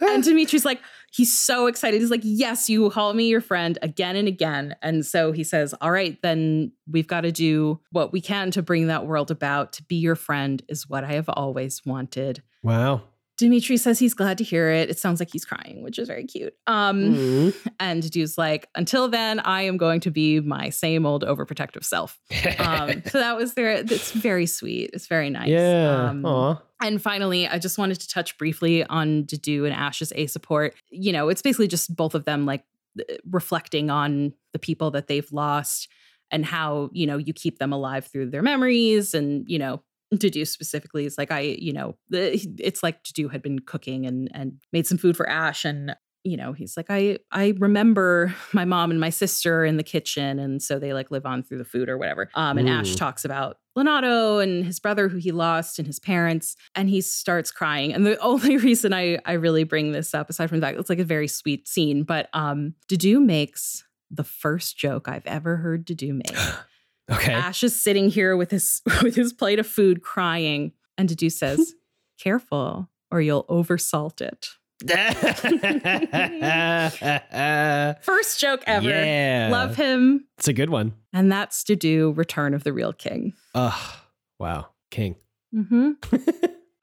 and 0.00 0.24
Dimitri's 0.24 0.64
like, 0.64 0.80
he's 1.12 1.38
so 1.38 1.66
excited. 1.68 2.00
He's 2.00 2.10
like, 2.10 2.22
Yes, 2.24 2.68
you 2.68 2.90
call 2.90 3.14
me 3.14 3.28
your 3.28 3.40
friend 3.40 3.78
again 3.80 4.16
and 4.16 4.26
again. 4.26 4.74
And 4.82 5.06
so 5.06 5.30
he 5.30 5.44
says, 5.44 5.72
All 5.80 5.92
right, 5.92 6.20
then 6.22 6.72
we've 6.90 7.06
got 7.06 7.20
to 7.20 7.30
do 7.30 7.80
what 7.92 8.12
we 8.12 8.20
can 8.20 8.50
to 8.52 8.62
bring 8.62 8.88
that 8.88 9.06
world 9.06 9.30
about. 9.30 9.74
To 9.74 9.84
be 9.84 9.96
your 9.96 10.16
friend 10.16 10.60
is 10.68 10.88
what 10.88 11.04
I 11.04 11.12
have 11.12 11.28
always 11.28 11.82
wanted. 11.86 12.42
wow. 12.64 13.02
Dimitri 13.42 13.76
says 13.76 13.98
he's 13.98 14.14
glad 14.14 14.38
to 14.38 14.44
hear 14.44 14.70
it. 14.70 14.88
It 14.90 14.98
sounds 14.98 15.20
like 15.20 15.30
he's 15.32 15.44
crying, 15.44 15.82
which 15.82 15.98
is 15.98 16.08
very 16.08 16.24
cute. 16.24 16.54
Um, 16.66 17.14
Mm. 17.14 17.54
and 17.80 18.02
Dedue's 18.02 18.38
like, 18.38 18.68
Until 18.74 19.08
then, 19.08 19.40
I 19.40 19.62
am 19.62 19.76
going 19.76 20.00
to 20.00 20.10
be 20.10 20.40
my 20.40 20.70
same 20.70 21.04
old 21.06 21.24
overprotective 21.24 21.84
self. 21.84 22.18
Um, 22.58 23.02
so 23.06 23.18
that 23.18 23.36
was 23.36 23.54
there. 23.54 23.72
It's 23.72 24.12
very 24.12 24.46
sweet. 24.46 24.90
It's 24.94 25.06
very 25.06 25.28
nice. 25.30 25.48
yeah. 25.48 26.08
Um, 26.10 26.24
Aw. 26.24 26.60
and 26.82 27.00
finally, 27.02 27.46
I 27.48 27.58
just 27.58 27.78
wanted 27.78 28.00
to 28.00 28.08
touch 28.08 28.38
briefly 28.38 28.84
on 28.84 29.24
Dedue 29.24 29.64
and 29.64 29.74
Ash's 29.74 30.12
A 30.16 30.26
support. 30.26 30.74
You 30.90 31.12
know, 31.12 31.28
it's 31.28 31.42
basically 31.42 31.68
just 31.68 31.94
both 31.94 32.14
of 32.14 32.24
them 32.24 32.46
like 32.46 32.64
uh, 32.98 33.02
reflecting 33.30 33.90
on 33.90 34.32
the 34.52 34.58
people 34.58 34.90
that 34.92 35.06
they've 35.08 35.30
lost 35.32 35.88
and 36.30 36.44
how, 36.46 36.88
you 36.92 37.06
know, 37.06 37.16
you 37.18 37.32
keep 37.32 37.58
them 37.58 37.72
alive 37.72 38.06
through 38.06 38.30
their 38.30 38.42
memories. 38.42 39.14
And, 39.14 39.44
you 39.48 39.58
know, 39.58 39.82
Dedue 40.18 40.46
specifically 40.46 41.06
is 41.06 41.16
like, 41.16 41.30
I, 41.30 41.40
you 41.40 41.72
know, 41.72 41.96
it's 42.10 42.82
like 42.82 43.02
Dedue 43.02 43.30
had 43.30 43.42
been 43.42 43.60
cooking 43.60 44.06
and, 44.06 44.30
and 44.34 44.60
made 44.72 44.86
some 44.86 44.98
food 44.98 45.16
for 45.16 45.28
Ash. 45.28 45.64
And, 45.64 45.96
you 46.24 46.36
know, 46.36 46.52
he's 46.52 46.76
like, 46.76 46.86
I, 46.88 47.18
I 47.30 47.54
remember 47.58 48.34
my 48.52 48.64
mom 48.64 48.90
and 48.90 49.00
my 49.00 49.10
sister 49.10 49.64
in 49.64 49.76
the 49.76 49.82
kitchen. 49.82 50.38
And 50.38 50.62
so 50.62 50.78
they 50.78 50.92
like 50.92 51.10
live 51.10 51.26
on 51.26 51.42
through 51.42 51.58
the 51.58 51.64
food 51.64 51.88
or 51.88 51.98
whatever. 51.98 52.28
Um, 52.34 52.58
and 52.58 52.68
Ash 52.68 52.94
talks 52.94 53.24
about 53.24 53.58
Lonato 53.76 54.42
and 54.42 54.64
his 54.64 54.78
brother 54.78 55.08
who 55.08 55.16
he 55.16 55.32
lost 55.32 55.78
and 55.78 55.86
his 55.86 55.98
parents. 55.98 56.56
And 56.74 56.90
he 56.90 57.00
starts 57.00 57.50
crying. 57.50 57.92
And 57.94 58.04
the 58.06 58.18
only 58.20 58.58
reason 58.58 58.92
I, 58.92 59.18
I 59.24 59.32
really 59.32 59.64
bring 59.64 59.92
this 59.92 60.14
up, 60.14 60.28
aside 60.28 60.48
from 60.48 60.60
that, 60.60 60.74
it's 60.74 60.90
like 60.90 60.98
a 60.98 61.04
very 61.04 61.28
sweet 61.28 61.66
scene, 61.68 62.02
but 62.02 62.28
um, 62.34 62.74
Dedue 62.88 63.24
makes 63.24 63.84
the 64.10 64.24
first 64.24 64.76
joke 64.76 65.08
I've 65.08 65.26
ever 65.26 65.56
heard 65.56 65.86
Dedue 65.86 66.12
make. 66.12 66.36
Okay. 67.12 67.32
Ash 67.32 67.62
is 67.62 67.80
sitting 67.80 68.10
here 68.10 68.36
with 68.36 68.50
his 68.50 68.82
with 69.02 69.14
his 69.14 69.32
plate 69.32 69.58
of 69.58 69.66
food 69.66 70.02
crying. 70.02 70.72
And 70.98 71.08
Dedue 71.08 71.32
says, 71.32 71.74
Careful, 72.20 72.88
or 73.10 73.20
you'll 73.20 73.44
oversalt 73.44 74.20
it. 74.20 74.48
First 78.02 78.40
joke 78.40 78.62
ever. 78.66 78.88
Yeah. 78.88 79.48
Love 79.50 79.76
him. 79.76 80.26
It's 80.38 80.48
a 80.48 80.52
good 80.52 80.70
one. 80.70 80.94
And 81.12 81.30
that's 81.30 81.62
Dedue, 81.64 82.16
Return 82.16 82.54
of 82.54 82.64
the 82.64 82.72
Real 82.72 82.92
King. 82.92 83.34
Ugh. 83.54 83.96
Wow. 84.38 84.68
King. 84.90 85.16
hmm 85.54 85.92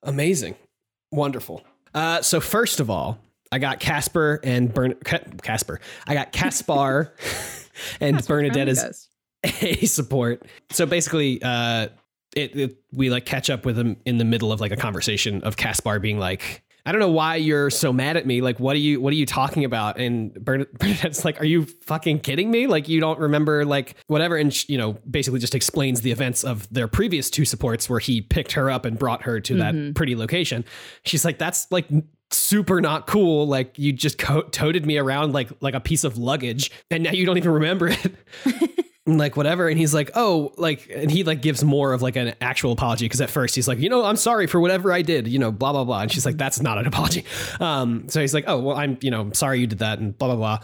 Amazing. 0.03 0.55
Wonderful. 1.11 1.63
Uh, 1.93 2.21
so 2.21 2.39
first 2.39 2.79
of 2.79 2.89
all, 2.89 3.19
I 3.51 3.59
got 3.59 3.79
Caspar 3.79 4.39
and 4.43 4.73
Bern 4.73 4.95
Caspar. 5.41 5.81
I 6.07 6.13
got 6.13 6.31
Caspar 6.31 7.13
and 7.99 8.25
Bernadette 8.25 8.69
as 8.69 9.08
a 9.43 9.85
support. 9.85 10.43
So 10.71 10.85
basically, 10.85 11.41
uh, 11.41 11.89
it, 12.35 12.55
it 12.55 12.77
we 12.91 13.09
like 13.09 13.25
catch 13.25 13.49
up 13.49 13.65
with 13.65 13.77
him 13.77 13.97
in 14.05 14.17
the 14.17 14.25
middle 14.25 14.51
of 14.51 14.61
like 14.61 14.71
a 14.71 14.75
conversation 14.77 15.41
of 15.43 15.57
Caspar 15.57 15.99
being 15.99 16.19
like, 16.19 16.63
I 16.85 16.91
don't 16.91 17.01
know 17.01 17.11
why 17.11 17.35
you're 17.35 17.69
so 17.69 17.91
mad 17.91 18.17
at 18.17 18.25
me. 18.25 18.41
Like, 18.41 18.59
what 18.59 18.75
are 18.75 18.79
you 18.79 19.01
what 19.01 19.11
are 19.11 19.15
you 19.15 19.25
talking 19.25 19.65
about? 19.65 19.99
And 19.99 20.33
Bern- 20.33 20.65
Bernadette's 20.79 21.25
like, 21.25 21.39
Are 21.41 21.45
you 21.45 21.65
fucking 21.65 22.19
kidding 22.21 22.49
me? 22.51 22.67
Like, 22.67 22.87
you 22.87 22.99
don't 22.99 23.19
remember 23.19 23.65
like 23.65 23.95
whatever? 24.07 24.37
And 24.37 24.69
you 24.69 24.77
know, 24.77 24.93
basically 25.09 25.39
just 25.39 25.55
explains 25.55 26.01
the 26.01 26.11
events 26.11 26.43
of 26.43 26.71
their 26.73 26.87
previous 26.87 27.29
two 27.29 27.45
supports 27.45 27.89
where 27.89 27.99
he 27.99 28.21
picked 28.21 28.53
her 28.53 28.69
up 28.71 28.85
and 28.85 28.97
brought 28.97 29.23
her 29.23 29.39
to 29.41 29.55
that 29.57 29.73
Mhm. 29.75 29.95
pretty 29.95 30.15
location. 30.15 30.65
She's 31.03 31.25
like, 31.25 31.37
That's 31.37 31.67
like 31.71 31.87
super 32.31 32.79
not 32.79 33.07
cool. 33.07 33.47
Like, 33.47 33.77
you 33.77 33.91
just 33.91 34.17
co- 34.17 34.43
toted 34.43 34.85
me 34.85 34.97
around 34.97 35.33
like 35.33 35.49
like 35.61 35.73
a 35.73 35.79
piece 35.81 36.03
of 36.03 36.17
luggage, 36.17 36.71
and 36.89 37.03
now 37.03 37.11
you 37.11 37.25
don't 37.25 37.37
even 37.37 37.51
remember 37.51 37.89
it. 37.89 38.15
like 39.17 39.37
whatever 39.37 39.67
and 39.67 39.77
he's 39.77 39.93
like 39.93 40.11
oh 40.15 40.53
like 40.57 40.89
and 40.93 41.09
he 41.09 41.23
like 41.23 41.41
gives 41.41 41.63
more 41.63 41.93
of 41.93 42.01
like 42.01 42.15
an 42.15 42.33
actual 42.41 42.71
apology 42.71 43.05
because 43.05 43.21
at 43.21 43.29
first 43.29 43.55
he's 43.55 43.67
like 43.67 43.79
you 43.79 43.89
know 43.89 44.03
i'm 44.03 44.15
sorry 44.15 44.47
for 44.47 44.59
whatever 44.59 44.91
i 44.91 45.01
did 45.01 45.27
you 45.27 45.39
know 45.39 45.51
blah 45.51 45.71
blah 45.71 45.83
blah 45.83 46.01
and 46.01 46.11
she's 46.11 46.25
like 46.25 46.37
that's 46.37 46.61
not 46.61 46.77
an 46.77 46.85
apology 46.85 47.25
um 47.59 48.07
so 48.09 48.21
he's 48.21 48.33
like 48.33 48.43
oh 48.47 48.59
well 48.59 48.77
i'm 48.77 48.97
you 49.01 49.11
know 49.11 49.31
sorry 49.33 49.59
you 49.59 49.67
did 49.67 49.79
that 49.79 49.99
and 49.99 50.17
blah 50.17 50.27
blah 50.27 50.35
blah 50.35 50.59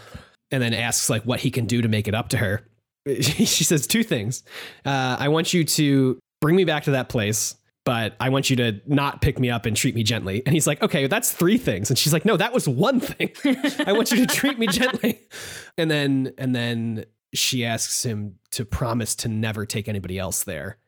and 0.50 0.62
then 0.62 0.74
asks 0.74 1.10
like 1.10 1.22
what 1.22 1.40
he 1.40 1.50
can 1.50 1.66
do 1.66 1.82
to 1.82 1.88
make 1.88 2.06
it 2.08 2.14
up 2.14 2.28
to 2.28 2.36
her 2.36 2.62
she 3.20 3.64
says 3.64 3.86
two 3.86 4.02
things 4.02 4.42
uh 4.84 5.16
i 5.18 5.28
want 5.28 5.52
you 5.52 5.64
to 5.64 6.18
bring 6.40 6.56
me 6.56 6.64
back 6.64 6.84
to 6.84 6.92
that 6.92 7.08
place 7.08 7.56
but 7.86 8.16
I 8.18 8.30
want 8.30 8.50
you 8.50 8.56
to 8.56 8.80
not 8.86 9.22
pick 9.22 9.38
me 9.38 9.48
up 9.48 9.64
and 9.64 9.76
treat 9.76 9.94
me 9.94 10.02
gently. 10.02 10.42
And 10.44 10.52
he's 10.52 10.66
like, 10.66 10.82
okay, 10.82 11.06
that's 11.06 11.30
three 11.30 11.56
things. 11.56 11.88
And 11.88 11.96
she's 11.96 12.12
like, 12.12 12.24
no, 12.24 12.36
that 12.36 12.52
was 12.52 12.68
one 12.68 12.98
thing. 12.98 13.30
I 13.86 13.92
want 13.92 14.10
you 14.10 14.26
to 14.26 14.34
treat 14.34 14.58
me 14.58 14.66
gently. 14.66 15.20
And 15.78 15.88
then, 15.88 16.32
and 16.36 16.52
then 16.54 17.04
she 17.36 17.64
asks 17.64 18.04
him 18.04 18.38
to 18.52 18.64
promise 18.64 19.14
to 19.16 19.28
never 19.28 19.66
take 19.66 19.88
anybody 19.88 20.18
else 20.18 20.44
there. 20.44 20.78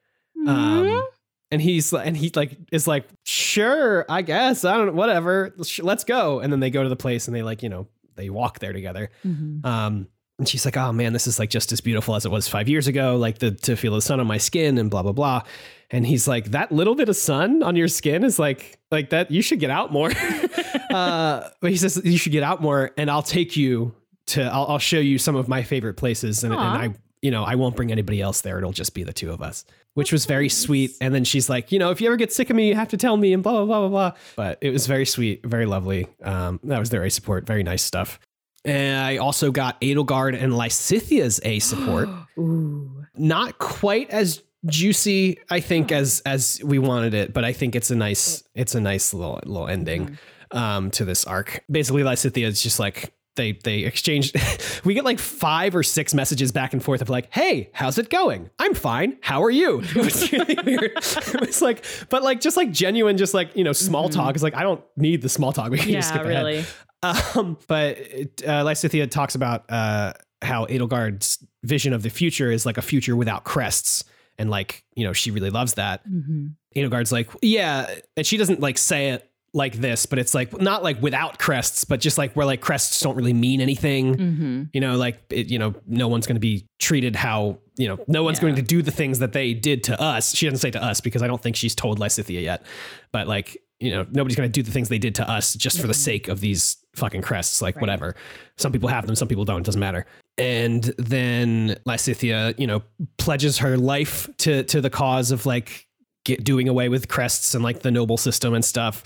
Um, 0.47 1.05
and 1.51 1.61
he's 1.61 1.93
and 1.93 2.17
he 2.17 2.31
like 2.35 2.57
is 2.73 2.87
like, 2.87 3.07
sure, 3.25 4.05
I 4.09 4.23
guess 4.23 4.65
I 4.65 4.77
don't, 4.77 4.87
know, 4.87 4.93
whatever, 4.93 5.55
let's 5.81 6.05
go. 6.05 6.41
And 6.41 6.53
then 6.53 6.61
they 6.61 6.71
go 6.71 6.83
to 6.83 6.89
the 6.89 6.97
place 6.97 7.27
and 7.27 7.35
they 7.35 7.43
like, 7.43 7.63
you 7.63 7.69
know, 7.69 7.89
they 8.17 8.31
walk 8.31 8.59
there 8.59 8.73
together. 8.73 9.11
Mhm. 9.27 9.65
Um, 9.65 10.09
and 10.39 10.49
she's 10.49 10.65
like, 10.65 10.77
oh 10.77 10.93
man, 10.93 11.13
this 11.13 11.27
is 11.27 11.39
like 11.39 11.51
just 11.51 11.73
as 11.73 11.81
beautiful 11.81 12.15
as 12.15 12.25
it 12.25 12.31
was 12.31 12.47
five 12.47 12.69
years 12.69 12.87
ago. 12.87 13.17
Like 13.17 13.39
the 13.39 13.51
to 13.51 13.77
feel 13.77 13.95
the 13.95 14.01
sun 14.01 14.21
on 14.21 14.27
my 14.27 14.39
skin 14.39 14.79
and 14.79 14.91
blah 14.91 15.03
blah 15.03 15.13
blah. 15.13 15.43
And 15.91 16.07
he's 16.07 16.29
like, 16.29 16.53
that 16.53 16.71
little 16.71 16.95
bit 16.95 17.09
of 17.09 17.17
sun 17.17 17.63
on 17.63 17.75
your 17.75 17.89
skin 17.89 18.23
is 18.23 18.39
like 18.39 18.79
like 18.91 19.11
that. 19.11 19.31
You 19.31 19.43
should 19.43 19.59
get 19.59 19.71
out 19.71 19.93
more. 19.93 20.11
uh, 20.91 21.49
but 21.61 21.71
he 21.71 21.77
says 21.77 22.01
you 22.05 22.19
should 22.19 22.33
get 22.33 22.43
out 22.45 22.63
more, 22.63 22.93
and 22.97 23.11
I'll 23.11 23.23
take 23.23 23.57
you 23.57 23.95
to. 24.29 24.43
I'll, 24.45 24.67
I'll 24.67 24.79
show 24.79 24.99
you 24.99 25.19
some 25.19 25.37
of 25.37 25.49
my 25.49 25.63
favorite 25.63 25.95
places, 25.95 26.45
and, 26.45 26.53
and 26.53 26.63
I, 26.63 26.95
you 27.23 27.31
know, 27.31 27.45
I 27.45 27.55
won't 27.57 27.77
bring 27.77 27.91
anybody 27.93 28.21
else 28.21 28.41
there. 28.43 28.59
It'll 28.59 28.73
just 28.73 28.95
be 28.95 29.03
the 29.03 29.13
two 29.13 29.31
of 29.31 29.43
us. 29.43 29.65
which 29.95 30.13
was 30.13 30.27
very 30.27 30.49
sweet. 30.49 30.93
And 31.01 31.13
then 31.13 31.25
she's 31.25 31.49
like, 31.51 31.73
you 31.73 31.79
know, 31.81 31.91
if 31.91 32.01
you 32.01 32.07
ever 32.07 32.17
get 32.17 32.33
sick 32.33 32.51
of 32.51 32.57
me, 32.57 32.69
you 32.69 32.77
have 32.77 32.89
to 32.91 32.97
tell 32.97 33.17
me 33.17 33.33
and 33.33 33.43
blah, 33.43 33.53
blah, 33.53 33.65
blah, 33.65 33.81
blah, 33.81 33.89
blah. 33.89 34.19
But 34.37 34.59
it 34.61 34.71
was 34.71 34.87
very 34.87 35.05
sweet, 35.05 35.45
very 35.45 35.67
lovely. 35.67 36.07
Um, 36.23 36.61
that 36.63 36.79
was 36.79 36.91
their 36.91 37.03
A 37.05 37.11
support. 37.11 37.47
Very 37.47 37.65
nice 37.65 37.83
stuff. 37.83 38.21
And 38.65 39.01
I 39.05 39.17
also 39.17 39.51
got 39.51 39.81
Edelgard 39.81 40.41
and 40.41 40.53
Lysithea's 40.57 41.41
A 41.43 41.59
support. 41.59 42.09
Ooh. 42.39 43.05
Not 43.17 43.59
quite 43.59 44.11
as 44.11 44.41
juicy, 44.67 45.39
I 45.51 45.59
think, 45.59 45.91
as 45.91 46.23
as 46.25 46.61
we 46.65 46.79
wanted 46.79 47.15
it, 47.15 47.33
but 47.33 47.45
I 47.45 47.53
think 47.53 47.75
it's 47.75 47.91
a 47.91 47.97
nice 47.97 48.45
it's 48.55 48.75
a 48.77 48.81
nice 48.81 49.13
little 49.13 49.41
little 49.45 49.67
ending 49.69 50.17
um 50.53 50.91
to 50.93 51.05
this 51.05 51.25
arc. 51.25 51.65
Basically, 51.69 52.03
Lysithia 52.03 52.47
is 52.47 52.63
just 52.63 52.79
like 52.79 53.13
they 53.39 53.53
they 53.65 53.79
exchange 53.85 54.33
we 54.85 54.93
get 54.93 55.05
like 55.07 55.19
five 55.19 55.75
or 55.75 55.83
six 55.83 56.13
messages 56.13 56.53
back 56.53 56.75
and 56.75 56.85
forth 56.85 57.01
of 57.01 57.09
like 57.09 57.33
hey 57.33 57.71
how's 57.73 57.97
it 57.97 58.11
going 58.11 58.51
i'm 58.59 58.75
fine 58.75 59.17
how 59.23 59.43
are 59.43 59.51
you 59.51 59.81
it 59.83 59.95
was 59.97 60.31
really 60.31 60.57
weird 60.67 60.91
it 60.97 61.41
was 61.41 61.63
like 61.63 61.83
but 62.11 62.23
like 62.23 62.43
just 62.43 62.59
like 62.59 62.71
genuine 62.71 63.17
just 63.17 63.33
like 63.33 63.57
you 63.57 63.65
know 63.65 63.73
small 63.73 64.11
talk 64.11 64.37
is 64.37 64.43
like 64.43 64.55
i 64.55 64.63
don't 64.63 64.83
need 64.99 65.23
the 65.23 65.29
small 65.31 65.53
talk 65.53 65.71
we 65.71 65.79
can 65.79 65.91
just 65.93 66.11
Yeah, 66.11 66.15
skip 66.15 66.27
ahead. 66.27 66.45
really. 66.45 66.65
Um, 67.03 67.57
but 67.69 67.97
uh, 68.45 68.65
Lysithea 68.65 69.09
talks 69.09 69.35
about 69.37 69.65
uh, 69.71 70.15
how 70.43 70.67
Edelgard's 70.67 71.39
vision 71.63 71.93
of 71.93 72.03
the 72.03 72.11
future 72.11 72.51
is 72.51 72.67
like 72.67 72.77
a 72.77 72.83
future 72.83 73.15
without 73.15 73.45
crests. 73.45 74.03
And 74.37 74.51
like, 74.51 74.83
you 74.97 75.05
know, 75.05 75.13
she 75.13 75.31
really 75.31 75.51
loves 75.51 75.75
that. 75.75 76.05
Mhm. 76.09 76.55
Edelgard's 76.75 77.13
like, 77.13 77.29
yeah. 77.41 77.87
And 78.17 78.27
she 78.27 78.37
doesn't 78.37 78.59
like 78.61 78.79
say 78.79 79.11
it 79.11 79.28
like 79.55 79.75
this, 79.77 80.05
but 80.07 80.19
it's 80.19 80.35
like 80.35 80.61
not 80.61 80.83
like 80.83 81.01
without 81.03 81.39
crests, 81.39 81.85
but 81.85 82.01
just 82.01 82.19
like 82.19 82.35
where 82.35 82.45
like 82.47 82.61
crests 82.61 83.01
don't 83.01 83.17
really 83.17 83.33
mean 83.33 83.61
anything. 83.61 84.15
Mhm. 84.15 84.71
You 84.75 84.81
know, 84.81 84.97
like, 84.97 85.21
it, 85.31 85.49
you 85.49 85.59
know, 85.59 85.75
no 85.87 86.07
one's 86.09 86.27
going 86.27 86.37
to 86.37 86.41
be 86.41 86.67
treated 86.79 87.17
how, 87.17 87.59
you 87.77 87.89
know, 87.89 87.99
no 88.07 88.23
one's 88.23 88.39
Yeah. 88.39 88.43
going 88.43 88.57
to 88.57 88.63
do 88.63 88.83
the 88.83 88.91
things 88.91 89.21
that 89.21 89.33
they 89.33 89.55
did 89.55 89.85
to 89.85 90.01
us. 90.01 90.35
She 90.35 90.47
doesn't 90.47 90.59
say 90.59 90.71
to 90.73 90.83
us 90.85 91.01
because 91.01 91.23
I 91.23 91.27
don't 91.27 91.43
think 91.43 91.57
she's 91.57 91.75
told 91.75 91.99
Lysithea 91.99 92.43
yet. 92.43 92.65
But 93.11 93.27
like, 93.27 93.57
you 93.81 93.91
know, 93.91 94.07
nobody's 94.11 94.37
going 94.37 94.49
to 94.49 94.53
do 94.53 94.63
the 94.63 94.71
things 94.73 94.89
they 94.91 94.99
did 94.99 95.15
to 95.17 95.31
us 95.31 95.55
just 95.55 95.81
for 95.81 95.87
the 95.87 95.95
sake 95.95 96.29
of 96.29 96.41
these 96.41 96.77
fucking 96.97 97.23
crests. 97.23 97.63
Like, 97.63 97.77
Right. 97.77 97.81
whatever. 97.83 98.17
Some 98.59 98.71
people 98.73 98.89
have 98.91 99.07
them, 99.07 99.15
some 99.17 99.29
people 99.29 99.45
don't. 99.45 99.61
It 99.61 99.65
doesn't 99.67 99.81
matter. 99.81 100.05
And 100.37 100.85
then 100.99 101.77
Lysithea, 101.87 102.59
you 102.59 102.67
know, 102.67 102.83
pledges 103.17 103.59
her 103.59 103.77
life 103.79 104.29
to 104.39 104.63
to 104.65 104.81
the 104.81 104.91
cause 104.91 105.31
of 105.31 105.47
like 105.47 105.87
get 106.29 106.45
doing 106.45 106.69
away 106.69 106.89
with 106.89 107.09
crests 107.09 107.55
and 107.55 107.65
like 107.65 107.81
the 107.81 107.91
noble 107.91 108.17
system 108.17 108.55
and 108.55 108.65
stuff. 108.65 109.03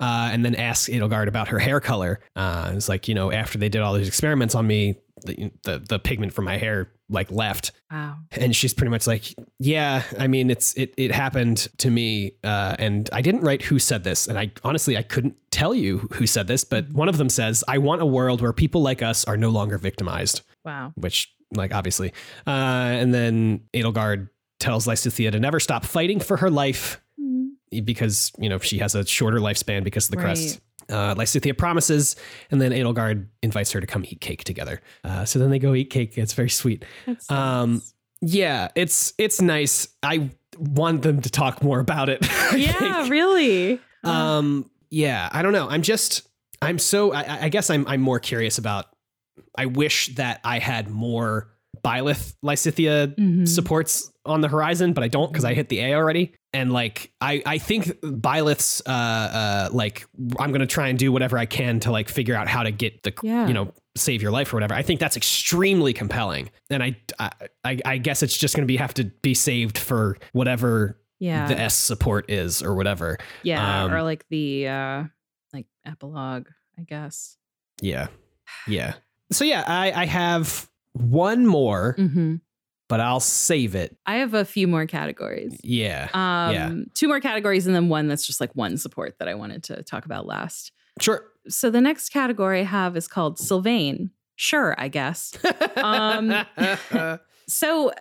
Uh, 0.00 0.28
and 0.32 0.44
then 0.44 0.54
asks 0.56 0.88
Edelgard 0.88 1.28
about 1.28 1.48
her 1.48 1.58
hair 1.58 1.80
color. 1.80 2.20
Uh, 2.36 2.72
it's 2.74 2.88
like, 2.88 3.06
you 3.08 3.14
know, 3.14 3.30
after 3.32 3.58
they 3.58 3.68
did 3.68 3.80
all 3.80 3.94
these 3.94 4.08
experiments 4.08 4.54
on 4.54 4.66
me, 4.66 4.96
the, 5.24 5.50
the 5.62 5.78
the 5.88 5.98
pigment 5.98 6.32
from 6.34 6.44
my 6.44 6.58
hair 6.58 6.90
like 7.08 7.30
left 7.30 7.70
Wow. 7.90 8.16
and 8.32 8.54
she's 8.54 8.74
pretty 8.74 8.90
much 8.90 9.06
like 9.06 9.24
yeah 9.58 10.02
i 10.18 10.26
mean 10.26 10.50
it's 10.50 10.74
it, 10.74 10.92
it 10.98 11.12
happened 11.12 11.68
to 11.78 11.88
me 11.90 12.32
uh, 12.42 12.74
and 12.78 13.08
i 13.12 13.22
didn't 13.22 13.42
write 13.42 13.62
who 13.62 13.78
said 13.78 14.02
this 14.04 14.26
and 14.26 14.38
i 14.38 14.50
honestly 14.64 14.98
i 14.98 15.02
couldn't 15.02 15.36
tell 15.50 15.72
you 15.74 15.98
who 16.14 16.26
said 16.26 16.46
this 16.48 16.64
but 16.64 16.90
one 16.92 17.08
of 17.08 17.16
them 17.16 17.28
says 17.30 17.62
i 17.68 17.78
want 17.78 18.02
a 18.02 18.06
world 18.06 18.42
where 18.42 18.52
people 18.52 18.82
like 18.82 19.02
us 19.02 19.24
are 19.24 19.36
no 19.36 19.50
longer 19.50 19.78
victimized 19.78 20.42
Wow. 20.64 20.92
which 20.96 21.32
like 21.54 21.72
obviously 21.72 22.12
uh, 22.46 22.50
and 23.00 23.14
then 23.14 23.60
edelgard 23.72 24.28
tells 24.64 24.86
lysithea 24.86 25.30
to 25.32 25.38
never 25.38 25.60
stop 25.60 25.84
fighting 25.84 26.18
for 26.20 26.36
her 26.38 26.50
life 26.50 27.00
Mm. 27.20 27.50
because 27.84 28.32
you 28.38 28.48
know 28.48 28.58
she 28.58 28.78
has 28.78 28.94
a 28.94 29.04
shorter 29.06 29.38
lifespan 29.38 29.84
because 29.84 30.06
of 30.06 30.10
the 30.12 30.16
Right. 30.18 30.24
crest. 30.36 30.60
Uh, 30.90 31.14
Lysithea 31.14 31.56
promises, 31.56 32.14
and 32.50 32.60
then 32.60 32.70
Edelgard 32.72 33.26
invites 33.42 33.72
her 33.72 33.80
to 33.80 33.86
come 33.86 34.04
eat 34.04 34.20
cake 34.20 34.44
together. 34.44 34.82
Uh, 35.02 35.24
so 35.24 35.38
then 35.38 35.48
they 35.50 35.58
go 35.58 35.74
eat 35.74 35.88
cake. 35.88 36.18
It's 36.18 36.34
very 36.34 36.50
sweet. 36.50 36.84
Um, 37.30 37.74
nice. 37.74 37.94
Yeah, 38.20 38.68
it's 38.74 39.14
it's 39.16 39.40
nice. 39.40 39.88
I 40.02 40.28
want 40.58 41.00
them 41.02 41.22
to 41.22 41.30
talk 41.30 41.62
more 41.62 41.78
about 41.80 42.08
it. 42.10 42.20
Yeah, 42.56 43.08
really. 43.08 43.80
Um, 44.02 44.68
yeah, 44.90 45.28
I 45.32 45.40
don't 45.42 45.52
know. 45.54 45.68
I'm 45.70 45.82
just 45.82 46.28
I'm 46.60 46.78
so 46.78 47.12
I, 47.14 47.44
I 47.44 47.48
guess 47.48 47.70
I'm 47.70 47.86
I'm 47.88 48.00
more 48.02 48.20
curious 48.20 48.58
about. 48.58 48.86
I 49.56 49.66
wish 49.66 50.14
that 50.16 50.40
I 50.44 50.58
had 50.58 50.90
more 50.90 51.48
Byleth 51.84 52.34
Lysithea 52.44 53.14
Mhm. 53.16 53.46
supports 53.46 54.10
on 54.24 54.40
the 54.40 54.48
horizon, 54.48 54.94
but 54.94 55.04
I 55.04 55.08
don't 55.08 55.30
because 55.30 55.44
I 55.44 55.52
hit 55.54 55.68
the 55.68 55.80
A 55.80 55.94
already. 55.94 56.34
And 56.54 56.72
like 56.72 57.12
I, 57.20 57.42
I 57.44 57.58
think 57.58 57.86
Byleth's 58.00 58.80
uh 58.86 58.90
uh 58.90 59.68
like 59.72 60.06
I'm 60.38 60.50
gonna 60.52 60.66
try 60.66 60.88
and 60.88 60.98
do 60.98 61.12
whatever 61.12 61.36
I 61.36 61.46
can 61.46 61.80
to 61.80 61.90
like 61.90 62.08
figure 62.08 62.34
out 62.34 62.48
how 62.48 62.62
to 62.62 62.70
get 62.70 63.02
the 63.02 63.12
Yeah. 63.22 63.46
you 63.46 63.52
know 63.54 63.72
save 63.96 64.22
your 64.22 64.30
life 64.32 64.52
or 64.52 64.56
whatever. 64.56 64.74
I 64.74 64.82
think 64.82 64.98
that's 64.98 65.16
extremely 65.16 65.92
compelling, 65.92 66.50
and 66.70 66.82
I 66.82 66.96
I, 67.64 67.78
I 67.84 67.98
guess 67.98 68.22
it's 68.22 68.36
just 68.36 68.54
gonna 68.56 68.66
be 68.66 68.76
have 68.78 68.94
to 68.94 69.04
be 69.22 69.34
saved 69.34 69.76
for 69.78 70.16
whatever 70.32 70.98
yeah. 71.20 71.46
the 71.46 71.58
S 71.60 71.74
support 71.74 72.30
is 72.30 72.62
or 72.62 72.74
whatever. 72.74 73.18
yeah. 73.42 73.84
um, 73.84 73.92
or 73.92 74.02
like 74.02 74.24
the 74.30 74.68
uh 74.68 75.04
like 75.52 75.66
epilogue, 75.84 76.46
I 76.78 76.82
guess. 76.82 77.36
Yeah, 77.82 78.06
yeah. 78.66 78.94
So 79.32 79.44
yeah, 79.44 79.64
I 79.66 79.92
I 79.92 80.06
have 80.06 80.68
one 80.94 81.46
more, 81.46 81.94
hmm 81.96 82.36
but 82.88 83.00
I'll 83.00 83.18
save 83.20 83.74
it. 83.74 83.96
I 84.04 84.16
have 84.16 84.34
a 84.34 84.44
few 84.44 84.68
more 84.68 84.86
categories. 84.86 85.58
Yeah, 85.64 86.10
Um, 86.12 86.52
Yeah. 86.52 86.74
two 86.92 87.08
more 87.08 87.18
categories 87.20 87.66
and 87.66 87.74
then 87.74 87.88
one 87.88 88.08
that's 88.08 88.26
just 88.26 88.40
like 88.42 88.54
one 88.54 88.76
support 88.76 89.18
that 89.18 89.26
I 89.28 89.34
wanted 89.34 89.62
to 89.64 89.82
talk 89.82 90.04
about 90.04 90.26
last. 90.26 90.70
sure. 91.00 91.24
So 91.48 91.70
the 91.70 91.80
next 91.80 92.10
category 92.10 92.60
I 92.60 92.64
have 92.64 92.94
is 92.96 93.08
called 93.08 93.38
Sylvain. 93.38 94.10
Sure, 94.36 94.74
I 94.78 94.88
guess. 94.88 95.32
Um, 95.78 96.32
So, 97.48 97.90
uh, 97.90 97.94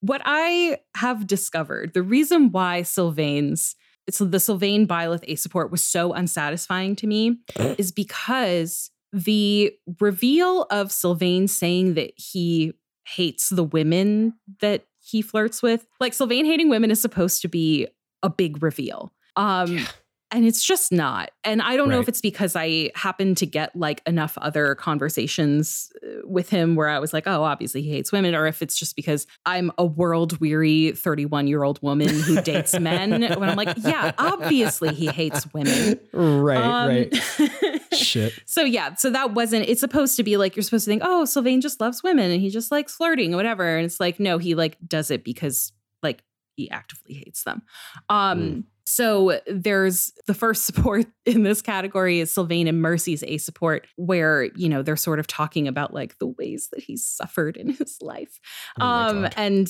what 0.00 0.22
I 0.24 0.78
have 0.96 1.26
discovered, 1.26 1.92
the 1.94 2.02
reason 2.02 2.50
why 2.52 2.82
Sylvain's 2.82 3.74
so 4.10 4.24
the 4.24 4.40
Sylvain 4.40 4.86
Byleth 4.86 5.22
A 5.28 5.34
support 5.36 5.70
was 5.70 5.82
so 5.82 6.12
unsatisfying 6.12 6.96
to 6.96 7.06
me 7.06 7.38
is 7.78 7.92
because 7.92 8.90
the 9.12 9.72
reveal 10.00 10.62
of 10.70 10.90
Sylvain 10.92 11.48
saying 11.48 11.94
that 11.94 12.12
he 12.16 12.72
hates 13.06 13.48
the 13.50 13.64
women 13.64 14.34
that 14.60 14.86
he 14.98 15.20
flirts 15.22 15.62
with, 15.62 15.86
like 16.00 16.14
Sylvain 16.14 16.44
hating 16.46 16.68
women 16.68 16.90
is 16.90 17.00
supposed 17.00 17.42
to 17.42 17.48
be 17.48 17.88
a 18.22 18.30
big 18.30 18.62
reveal. 18.62 19.12
Um 19.36 19.76
Yeah. 19.76 19.86
and 20.30 20.46
it's 20.46 20.64
just 20.64 20.92
not. 20.92 21.30
And 21.44 21.60
I 21.60 21.76
don't 21.76 21.90
know 21.90 22.00
if 22.00 22.08
it's 22.08 22.22
because 22.22 22.56
I 22.56 22.90
happen 22.94 23.34
to 23.34 23.44
get 23.44 23.74
like 23.76 24.00
enough 24.06 24.38
other 24.38 24.74
conversations 24.76 25.92
uh, 26.02 26.26
with 26.26 26.48
him 26.48 26.74
where 26.74 26.88
I 26.88 27.00
was 27.00 27.12
like, 27.12 27.26
oh, 27.26 27.42
obviously 27.42 27.82
he 27.82 27.90
hates 27.90 28.12
women, 28.12 28.34
or 28.34 28.46
if 28.46 28.62
it's 28.62 28.78
just 28.78 28.96
because 28.96 29.26
I'm 29.44 29.70
a 29.76 29.84
world 29.84 30.38
weary 30.40 30.92
31 30.92 31.48
year 31.48 31.64
old 31.64 31.82
woman 31.82 32.08
who 32.08 32.40
dates 32.40 32.78
men. 32.80 33.10
When 33.38 33.50
I'm 33.50 33.56
like, 33.56 33.76
yeah, 33.78 34.12
obviously 34.16 34.94
he 34.94 35.08
hates 35.08 35.52
women. 35.52 36.00
right, 36.14 36.56
Um, 36.64 36.88
right. 36.88 37.81
Shit. 37.92 38.34
so 38.46 38.62
yeah, 38.62 38.94
so 38.94 39.10
that 39.10 39.32
wasn't. 39.32 39.68
It's 39.68 39.80
supposed 39.80 40.16
to 40.16 40.22
be 40.22 40.36
like 40.36 40.56
you're 40.56 40.62
supposed 40.62 40.84
to 40.84 40.90
think, 40.90 41.02
oh, 41.04 41.24
Sylvain 41.24 41.60
just 41.60 41.80
loves 41.80 42.02
women 42.02 42.30
and 42.30 42.40
he 42.40 42.50
just 42.50 42.70
likes 42.70 42.94
flirting 42.94 43.34
or 43.34 43.36
whatever. 43.36 43.76
And 43.76 43.84
it's 43.84 44.00
like, 44.00 44.20
no, 44.20 44.38
he 44.38 44.54
like 44.54 44.76
does 44.86 45.10
it 45.10 45.24
because 45.24 45.72
like 46.02 46.22
he 46.56 46.70
actively 46.70 47.14
hates 47.14 47.44
them. 47.44 47.62
Um. 48.08 48.40
Mm. 48.40 48.64
So 48.84 49.40
there's 49.46 50.12
the 50.26 50.34
first 50.34 50.64
support 50.66 51.06
in 51.24 51.44
this 51.44 51.62
category 51.62 52.20
is 52.20 52.30
Sylvain 52.30 52.66
and 52.66 52.82
Mercy's 52.82 53.22
A 53.22 53.38
support, 53.38 53.86
where 53.96 54.44
you 54.56 54.68
know 54.68 54.82
they're 54.82 54.96
sort 54.96 55.18
of 55.18 55.26
talking 55.26 55.68
about 55.68 55.94
like 55.94 56.18
the 56.18 56.26
ways 56.26 56.68
that 56.72 56.82
he's 56.82 57.06
suffered 57.06 57.56
in 57.56 57.70
his 57.74 57.98
life. 58.00 58.40
Oh 58.80 58.86
um, 58.86 59.28
and 59.36 59.68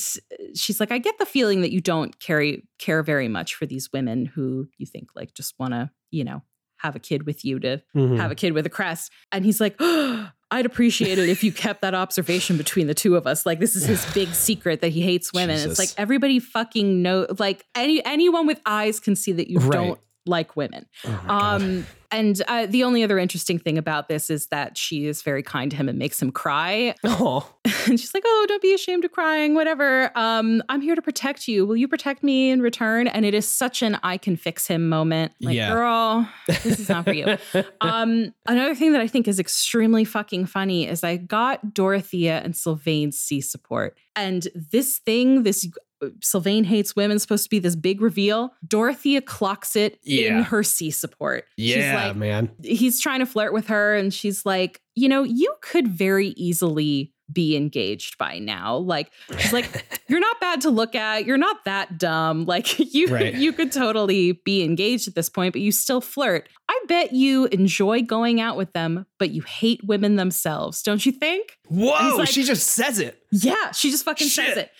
she's 0.54 0.80
like, 0.80 0.90
I 0.90 0.98
get 0.98 1.18
the 1.18 1.26
feeling 1.26 1.60
that 1.62 1.72
you 1.72 1.80
don't 1.80 2.18
carry 2.20 2.66
care 2.78 3.02
very 3.02 3.28
much 3.28 3.54
for 3.54 3.66
these 3.66 3.92
women 3.92 4.26
who 4.26 4.68
you 4.78 4.86
think 4.86 5.10
like 5.14 5.34
just 5.34 5.58
want 5.58 5.74
to, 5.74 5.90
you 6.10 6.24
know, 6.24 6.42
have 6.82 6.96
a 6.96 6.98
kid 6.98 7.24
with 7.26 7.44
you 7.44 7.58
to 7.60 7.82
Mhm. 7.96 8.16
have 8.18 8.30
a 8.30 8.34
kid 8.34 8.52
with 8.52 8.66
a 8.66 8.70
crest. 8.70 9.10
And 9.30 9.44
he's 9.44 9.60
like, 9.60 9.76
I'd 9.80 10.66
appreciate 10.66 11.18
it 11.18 11.28
if 11.28 11.42
you 11.42 11.50
kept 11.52 11.80
that 11.80 11.94
observation 11.94 12.56
between 12.58 12.86
the 12.86 12.94
two 12.94 13.16
of 13.16 13.26
us. 13.26 13.46
Like 13.46 13.58
this 13.60 13.74
is 13.76 13.84
his 13.86 14.04
big 14.14 14.34
secret 14.34 14.80
that 14.82 14.88
he 14.90 15.00
hates 15.00 15.32
women. 15.32 15.56
It's 15.58 15.78
like 15.78 15.90
everybody 15.96 16.38
fucking 16.40 17.00
know 17.02 17.26
like 17.38 17.64
any 17.74 18.04
anyone 18.04 18.46
with 18.46 18.60
eyes 18.66 19.00
can 19.00 19.16
see 19.16 19.32
that 19.32 19.48
you 19.50 19.58
Right. 19.60 19.72
don't 19.72 20.00
like 20.26 20.56
women. 20.56 20.86
Oh. 21.04 21.24
Um 21.28 21.86
and 22.14 22.42
uh, 22.46 22.66
the 22.66 22.84
only 22.84 23.02
other 23.02 23.18
interesting 23.18 23.58
thing 23.58 23.78
about 23.78 24.06
this 24.08 24.28
is 24.28 24.48
that 24.48 24.76
she 24.76 25.06
is 25.06 25.22
very 25.22 25.42
kind 25.42 25.70
to 25.70 25.78
him 25.78 25.88
and 25.88 25.98
makes 25.98 26.20
him 26.20 26.30
cry. 26.30 26.94
oh, 27.04 27.50
And 27.64 27.98
she's 27.98 28.12
like, 28.12 28.22
"Oh, 28.26 28.44
don't 28.46 28.60
be 28.60 28.74
ashamed 28.74 29.06
of 29.06 29.12
crying, 29.12 29.54
whatever. 29.54 30.10
Um, 30.14 30.62
I'm 30.68 30.82
here 30.82 30.94
to 30.94 31.00
protect 31.00 31.48
you. 31.48 31.64
Will 31.64 31.76
you 31.76 31.88
protect 31.88 32.22
me 32.22 32.50
in 32.50 32.60
return?" 32.60 33.06
And 33.08 33.24
it 33.24 33.32
is 33.32 33.48
such 33.48 33.80
an 33.82 33.98
"I 34.02 34.18
can 34.18 34.36
fix 34.36 34.66
him" 34.66 34.90
moment. 34.90 35.32
Like, 35.40 35.56
Yeah. 35.56 35.72
girl, 35.72 36.28
this 36.46 36.66
is 36.80 36.88
not 36.90 37.04
for 37.04 37.14
you. 37.14 37.38
Um, 37.80 38.34
another 38.46 38.74
thing 38.74 38.92
that 38.92 39.00
I 39.00 39.06
think 39.06 39.26
is 39.26 39.40
extremely 39.40 40.04
fucking 40.04 40.46
funny 40.46 40.86
is 40.86 41.02
I 41.02 41.16
got 41.16 41.72
Dorothea 41.72 42.40
and 42.44 42.54
Sylvain's 42.54 43.18
C 43.18 43.40
support, 43.40 43.96
and 44.14 44.46
this 44.54 44.98
thing, 44.98 45.44
this 45.44 45.66
Sylvain 46.22 46.64
hates 46.64 46.96
women, 46.96 47.18
supposed 47.18 47.44
to 47.44 47.50
be 47.50 47.58
this 47.58 47.76
big 47.76 48.00
reveal. 48.00 48.52
Dorothea 48.66 49.20
clocks 49.20 49.76
it 49.76 49.98
in 50.04 50.42
her 50.42 50.62
C 50.62 50.90
support. 50.90 51.44
yeah, 51.56 51.74
She's 51.74 52.06
like, 52.08 52.16
man. 52.16 52.50
he's 52.62 53.00
trying 53.00 53.20
to 53.20 53.26
flirt 53.26 53.52
with 53.52 53.68
her 53.68 53.94
and 53.94 54.12
she's 54.12 54.44
like, 54.46 54.80
you 54.94 55.08
know, 55.08 55.22
you 55.22 55.54
could 55.62 55.88
very 55.88 56.28
easily 56.28 57.12
be 57.32 57.56
engaged 57.56 58.18
by 58.18 58.38
now. 58.38 58.76
Like 58.76 59.10
she's 59.38 59.52
like, 59.54 60.02
you're 60.08 60.20
not 60.20 60.38
bad 60.38 60.60
to 60.62 60.70
look 60.70 60.94
at. 60.94 61.24
You're 61.24 61.38
not 61.38 61.64
that 61.64 61.96
dumb. 61.98 62.44
Like 62.52 62.78
you 62.94 63.06
Right. 63.06 63.32
you 63.34 63.54
could 63.54 63.72
totally 63.72 64.32
be 64.44 64.62
engaged 64.62 65.08
at 65.08 65.14
this 65.14 65.30
point, 65.30 65.52
but 65.54 65.62
you 65.62 65.72
still 65.72 66.02
flirt. 66.02 66.48
I 66.68 66.78
bet 66.88 67.12
you 67.14 67.46
enjoy 67.46 68.02
going 68.02 68.40
out 68.40 68.58
with 68.58 68.72
them, 68.74 69.06
but 69.18 69.30
you 69.30 69.40
hate 69.42 69.80
women 69.84 70.16
themselves, 70.16 70.82
don't 70.82 71.04
you 71.06 71.12
think? 71.12 71.56
Whoa, 71.68 72.16
like- 72.16 72.28
she 72.28 72.42
just 72.42 72.66
says 72.68 72.98
it. 72.98 73.18
Yeah, 73.30 73.70
she 73.72 73.90
just 73.90 74.04
fucking 74.04 74.28
says 74.28 74.58
it. 74.58 74.70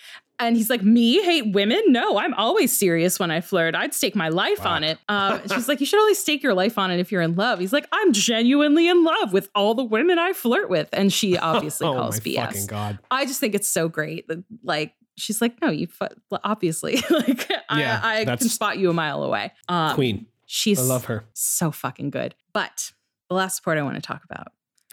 And 0.46 0.56
he's 0.56 0.68
like, 0.70 0.82
Me 0.82 1.22
hate 1.22 1.52
women? 1.52 1.80
No, 1.88 2.18
I'm 2.18 2.34
always 2.34 2.76
serious 2.76 3.18
when 3.18 3.30
I 3.30 3.40
flirt. 3.40 3.74
I'd 3.74 3.94
stake 3.94 4.14
my 4.16 4.28
life 4.28 4.66
on 4.66 4.84
it. 4.84 4.98
Um, 5.08 5.40
she's 5.52 5.68
like, 5.68 5.80
You 5.80 5.86
should 5.86 6.00
only 6.00 6.14
stake 6.14 6.42
your 6.42 6.54
life 6.54 6.78
on 6.78 6.90
it 6.90 7.00
if 7.00 7.10
you're 7.12 7.22
in 7.22 7.34
love. 7.36 7.58
He's 7.60 7.72
like, 7.72 7.86
I'm 7.92 8.12
genuinely 8.12 8.88
in 8.88 9.04
love 9.04 9.32
with 9.32 9.48
all 9.54 9.74
the 9.74 9.84
women 9.84 10.18
I 10.18 10.32
flirt 10.32 10.68
with. 10.68 10.88
And 10.92 11.12
she 11.12 11.38
obviously 11.52 11.86
oh 11.86 11.94
calls 11.94 12.16
my 12.16 12.24
BS. 12.24 12.44
fucking 12.46 12.66
god. 12.66 12.98
I 13.10 13.24
just 13.26 13.40
think 13.40 13.54
it's 13.54 13.68
so 13.68 13.88
great 13.88 14.28
that, 14.28 14.42
like, 14.64 14.94
she's 15.16 15.40
like, 15.40 15.60
No, 15.62 15.70
you 15.70 15.86
fu- 15.86 16.06
obviously, 16.44 16.96
like, 17.10 17.48
Yeah, 17.74 18.00
I, 18.02 18.20
I 18.22 18.24
can 18.36 18.48
spot 18.48 18.78
you 18.78 18.90
a 18.90 18.92
mile 18.94 19.22
away. 19.22 19.52
Um, 19.68 19.94
Queen. 19.94 20.26
She's 20.46 20.78
I 20.78 20.82
love 20.82 21.06
her. 21.06 21.24
so 21.32 21.70
fucking 21.70 22.10
good. 22.10 22.34
But 22.52 22.92
the 23.28 23.34
last 23.36 23.56
support 23.56 23.78
I 23.78 23.82
want 23.82 23.94
to 23.96 24.02
talk 24.02 24.22
about 24.24 24.48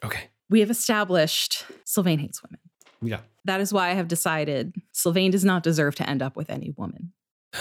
Okay. 0.05 0.29
we 0.49 0.61
have 0.61 0.69
established 0.69 1.65
Sylvain 1.83 2.19
hates 2.19 2.41
women. 2.43 2.59
Yeah. 3.01 3.19
That 3.49 3.61
is 3.61 3.73
why 3.73 3.89
I 3.89 3.93
have 3.93 4.07
decided 4.07 4.75
Sylvain 4.91 5.31
does 5.31 5.43
not 5.43 5.63
deserve 5.63 5.95
to 5.95 6.07
end 6.07 6.21
up 6.21 6.35
with 6.35 6.51
any 6.51 6.69
woman. 6.77 7.13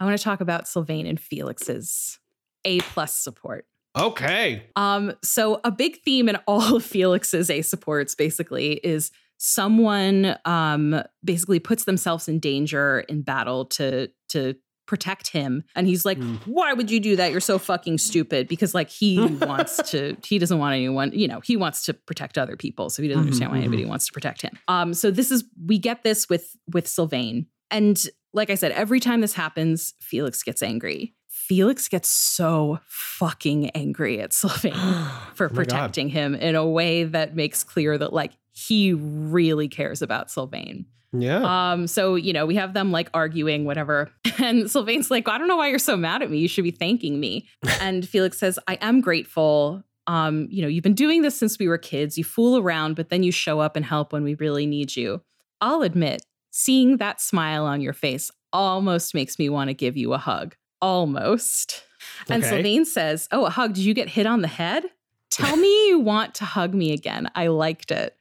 I 0.00 0.04
want 0.06 0.16
to 0.16 0.24
talk 0.24 0.40
about 0.40 0.66
Sylvain 0.66 1.06
and 1.06 1.20
Felix's 1.20 2.18
A 2.64 2.80
plus 2.80 3.14
support. 3.14 3.66
Okay. 3.94 4.62
Um, 4.74 5.12
so 5.22 5.60
a 5.62 5.70
big 5.70 6.00
theme 6.00 6.30
in 6.30 6.36
all 6.46 6.76
of 6.76 6.82
Felix's 6.82 7.50
A 7.50 7.60
supports 7.60 8.14
basically 8.14 8.80
is 8.82 9.10
someone 9.36 10.34
um 10.46 11.02
basically 11.22 11.58
puts 11.58 11.84
themselves 11.84 12.26
in 12.26 12.38
danger 12.38 13.00
in 13.00 13.20
battle 13.20 13.66
to 13.66 14.08
to 14.30 14.54
protect 14.86 15.28
him 15.28 15.62
and 15.74 15.86
he's 15.86 16.04
like 16.04 16.18
Mm. 16.18 16.38
why 16.46 16.72
would 16.72 16.90
you 16.90 17.00
do 17.00 17.16
that 17.16 17.30
you're 17.32 17.40
so 17.40 17.58
fucking 17.58 17.98
stupid 17.98 18.48
because 18.48 18.74
like 18.74 18.90
he 18.90 19.18
wants 19.40 19.76
to 19.90 20.16
he 20.26 20.38
doesn't 20.38 20.58
want 20.58 20.74
anyone 20.74 21.10
you 21.14 21.26
know 21.26 21.40
he 21.40 21.56
wants 21.56 21.84
to 21.86 21.94
protect 21.94 22.36
other 22.38 22.56
people 22.56 22.90
so 22.90 23.02
he 23.02 23.08
doesn't 23.08 23.22
Mhm, 23.22 23.26
understand 23.26 23.50
why 23.50 23.56
mhm. 23.58 23.62
anybody 23.62 23.84
wants 23.86 24.06
to 24.06 24.12
protect 24.12 24.42
him 24.42 24.58
um 24.68 24.92
so 24.94 25.10
this 25.10 25.30
is 25.30 25.44
we 25.66 25.78
get 25.78 26.02
this 26.02 26.28
with 26.28 26.56
with 26.72 26.86
Sylvain 26.86 27.46
and 27.70 28.02
like 28.32 28.50
i 28.50 28.54
said 28.54 28.72
every 28.72 29.00
time 29.00 29.20
this 29.22 29.32
happens 29.34 29.94
felix 30.00 30.42
gets 30.42 30.62
angry 30.62 31.14
felix 31.28 31.88
gets 31.88 32.08
so 32.08 32.78
fucking 32.88 33.70
angry 33.70 34.20
at 34.20 34.32
sylvain 34.40 34.72
for 35.34 35.46
Oh 35.46 35.48
my 35.48 35.48
God. 35.48 35.54
protecting 35.54 36.08
him 36.10 36.34
in 36.34 36.54
a 36.54 36.66
way 36.66 37.04
that 37.04 37.34
makes 37.34 37.64
clear 37.64 37.96
that 37.98 38.12
like 38.12 38.32
he 38.56 38.92
really 38.92 39.66
cares 39.66 40.00
about 40.00 40.30
Sylvain. 40.30 40.86
Yeah. 41.16 41.72
Um, 41.72 41.86
so 41.86 42.14
you 42.14 42.32
know, 42.32 42.46
we 42.46 42.56
have 42.56 42.74
them 42.74 42.92
like 42.92 43.08
arguing, 43.14 43.64
whatever. 43.64 44.10
And 44.36 44.68
Sylvain's 44.68 45.12
like, 45.12 45.28
I 45.28 45.38
don't 45.38 45.46
know 45.46 45.56
why 45.56 45.68
you're 45.68 45.78
so 45.78 45.96
mad 45.96 46.20
at 46.20 46.28
me. 46.28 46.38
You 46.38 46.48
should 46.48 46.64
be 46.64 46.72
thanking 46.72 47.20
me. 47.20 47.48
and 47.80 48.06
Felix 48.06 48.36
says, 48.36 48.58
I 48.66 48.74
am 48.80 49.00
grateful. 49.00 49.84
Um, 50.08 50.48
you 50.50 50.60
know, 50.60 50.66
you've 50.66 50.82
been 50.82 50.92
doing 50.92 51.22
this 51.22 51.36
since 51.36 51.56
we 51.56 51.68
were 51.68 51.78
kids. 51.78 52.18
You 52.18 52.24
fool 52.24 52.58
around, 52.58 52.96
but 52.96 53.10
then 53.10 53.22
you 53.22 53.30
show 53.30 53.60
up 53.60 53.76
and 53.76 53.84
help 53.84 54.12
when 54.12 54.24
we 54.24 54.34
really 54.34 54.66
need 54.66 54.96
you. 54.96 55.22
I'll 55.60 55.82
admit, 55.82 56.26
seeing 56.50 56.96
that 56.96 57.20
smile 57.20 57.64
on 57.64 57.80
your 57.80 57.92
face 57.92 58.32
almost 58.52 59.14
makes 59.14 59.38
me 59.38 59.48
want 59.48 59.68
to 59.68 59.74
give 59.74 59.96
you 59.96 60.12
a 60.14 60.18
hug. 60.18 60.56
Almost. 60.82 61.84
And 62.28 62.44
Sylvain 62.44 62.84
says, 62.84 63.28
Oh, 63.32 63.46
a 63.46 63.50
hug. 63.50 63.74
Did 63.74 63.84
you 63.84 63.94
get 63.94 64.08
hit 64.08 64.26
on 64.26 64.42
the 64.42 64.48
head? 64.48 64.84
Tell 65.30 65.56
me 65.64 65.88
you 65.88 65.98
want 65.98 66.34
to 66.36 66.44
hug 66.44 66.74
me 66.74 66.92
again. 66.92 67.30
I 67.34 67.48
liked 67.48 67.90
it. 67.90 68.16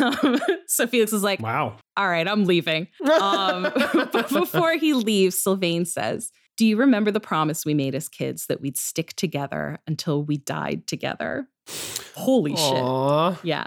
Um, 0.00 0.40
so 0.66 0.86
Felix 0.86 1.12
is 1.12 1.22
like, 1.22 1.40
wow. 1.40 1.76
All 1.96 2.08
right, 2.08 2.26
I'm 2.28 2.44
leaving. 2.44 2.88
Um, 3.20 3.62
but 4.12 4.28
before 4.28 4.74
he 4.74 4.92
leaves, 4.94 5.38
Sylvain 5.40 5.84
says, 5.84 6.30
Do 6.56 6.66
you 6.66 6.76
remember 6.76 7.10
the 7.10 7.20
promise 7.20 7.64
we 7.64 7.74
made 7.74 7.94
as 7.94 8.08
kids 8.08 8.46
that 8.46 8.60
we'd 8.60 8.76
stick 8.76 9.14
together 9.14 9.78
until 9.86 10.22
we 10.22 10.36
died 10.36 10.86
together? 10.86 11.48
Holy 12.14 12.54
shit. 12.56 13.44
Yeah. 13.44 13.66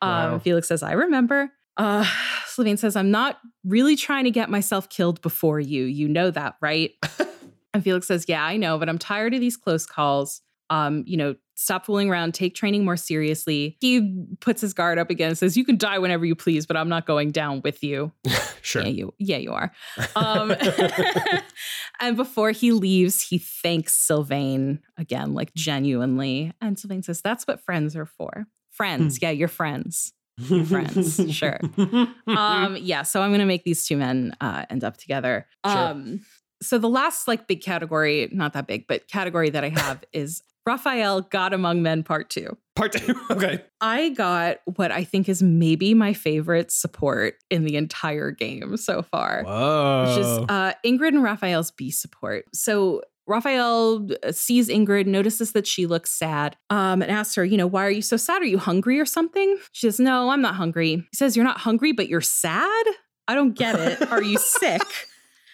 Um, 0.00 0.32
Wow. 0.32 0.38
Felix 0.40 0.68
says, 0.68 0.82
I 0.82 0.92
remember. 0.92 1.50
Uh, 1.76 2.04
Sylvain 2.46 2.76
says, 2.76 2.96
I'm 2.96 3.10
not 3.10 3.38
really 3.64 3.96
trying 3.96 4.24
to 4.24 4.30
get 4.30 4.50
myself 4.50 4.88
killed 4.88 5.22
before 5.22 5.60
you. 5.60 5.84
You 5.84 6.08
know 6.08 6.30
that, 6.30 6.56
right? 6.60 6.92
and 7.74 7.82
Felix 7.82 8.06
says, 8.06 8.26
Yeah, 8.28 8.44
I 8.44 8.56
know, 8.56 8.78
but 8.78 8.88
I'm 8.88 8.98
tired 8.98 9.32
of 9.34 9.40
these 9.40 9.56
close 9.56 9.86
calls. 9.86 10.42
Um, 10.72 11.04
you 11.06 11.18
know, 11.18 11.34
stop 11.54 11.84
fooling 11.84 12.10
around, 12.10 12.32
take 12.32 12.54
training 12.54 12.84
more 12.84 12.96
seriously. 12.96 13.76
He 13.80 14.26
puts 14.40 14.60
his 14.60 14.72
guard 14.72 14.98
up 14.98 15.10
again 15.10 15.28
and 15.28 15.38
says, 15.38 15.56
You 15.56 15.64
can 15.64 15.76
die 15.76 15.98
whenever 15.98 16.24
you 16.24 16.34
please, 16.34 16.66
but 16.66 16.76
I'm 16.76 16.88
not 16.88 17.06
going 17.06 17.30
down 17.30 17.60
with 17.62 17.82
you. 17.82 18.12
Sure. 18.64 18.82
Yeah, 18.82 18.88
you 18.90 19.14
yeah, 19.18 19.36
you 19.38 19.52
are. 19.52 19.72
Um, 20.14 20.54
and 22.00 22.16
before 22.16 22.52
he 22.52 22.70
leaves, 22.70 23.20
he 23.20 23.38
thanks 23.38 23.92
Sylvain 23.92 24.78
again, 24.96 25.34
like 25.34 25.52
genuinely. 25.54 26.52
And 26.60 26.78
Sylvain 26.78 27.02
says, 27.02 27.20
That's 27.20 27.44
what 27.44 27.60
friends 27.60 27.96
are 27.96 28.06
for. 28.06 28.46
Friends. 28.70 29.18
Yeah, 29.20 29.30
you're 29.30 29.48
friends. 29.48 30.12
friends, 30.68 31.34
sure. 31.34 31.58
Um, 32.28 32.76
yeah, 32.80 33.02
so 33.02 33.20
I'm 33.20 33.32
gonna 33.32 33.46
make 33.46 33.64
these 33.64 33.84
two 33.84 33.96
men 33.96 34.36
uh 34.40 34.64
end 34.70 34.84
up 34.84 34.96
together. 34.96 35.48
Sure. 35.66 35.76
Um 35.76 36.20
so 36.62 36.78
the 36.78 36.88
last 36.88 37.26
like 37.26 37.48
big 37.48 37.62
category, 37.62 38.28
not 38.32 38.52
that 38.52 38.68
big, 38.68 38.86
but 38.86 39.08
category 39.08 39.50
that 39.50 39.64
I 39.64 39.70
have 39.70 40.04
is 40.12 40.44
Raphael 40.66 41.22
God 41.22 41.52
Among 41.52 41.82
Men 41.82 42.02
Part 42.02 42.30
Two. 42.30 42.56
Part 42.74 42.92
two. 42.92 43.14
Okay. 43.30 43.62
I 43.80 44.10
got 44.10 44.58
what 44.64 44.92
I 44.92 45.04
think 45.04 45.28
is 45.28 45.42
maybe 45.42 45.94
my 45.94 46.12
favorite 46.12 46.70
support 46.70 47.34
in 47.50 47.64
the 47.64 47.76
entire 47.76 48.30
game 48.30 48.76
so 48.76 49.02
far 49.02 49.42
Whoa. 49.44 50.04
which 50.06 50.18
is 50.18 50.26
uh, 50.48 50.72
Ingrid 50.84 51.08
and 51.08 51.22
Raphael's 51.22 51.70
B 51.70 51.90
support. 51.90 52.44
So 52.54 53.02
Raphael 53.26 54.08
uh, 54.22 54.32
sees 54.32 54.68
Ingrid, 54.68 55.06
notices 55.06 55.52
that 55.52 55.66
she 55.66 55.86
looks 55.86 56.10
sad, 56.10 56.56
um, 56.70 57.02
and 57.02 57.10
asks 57.10 57.34
her, 57.36 57.44
you 57.44 57.56
know, 57.56 57.66
why 57.66 57.84
are 57.86 57.90
you 57.90 58.02
so 58.02 58.16
sad? 58.16 58.42
Are 58.42 58.46
you 58.46 58.58
hungry 58.58 58.98
or 59.00 59.06
something? 59.06 59.58
She 59.72 59.86
says, 59.86 60.00
no, 60.00 60.30
I'm 60.30 60.42
not 60.42 60.56
hungry. 60.56 60.96
He 60.96 61.16
says, 61.16 61.36
you're 61.36 61.44
not 61.44 61.58
hungry, 61.58 61.92
but 61.92 62.08
you're 62.08 62.20
sad? 62.20 62.86
I 63.28 63.34
don't 63.34 63.54
get 63.54 63.76
it. 63.78 64.10
Are 64.10 64.22
you 64.22 64.38
sick? 64.38 64.82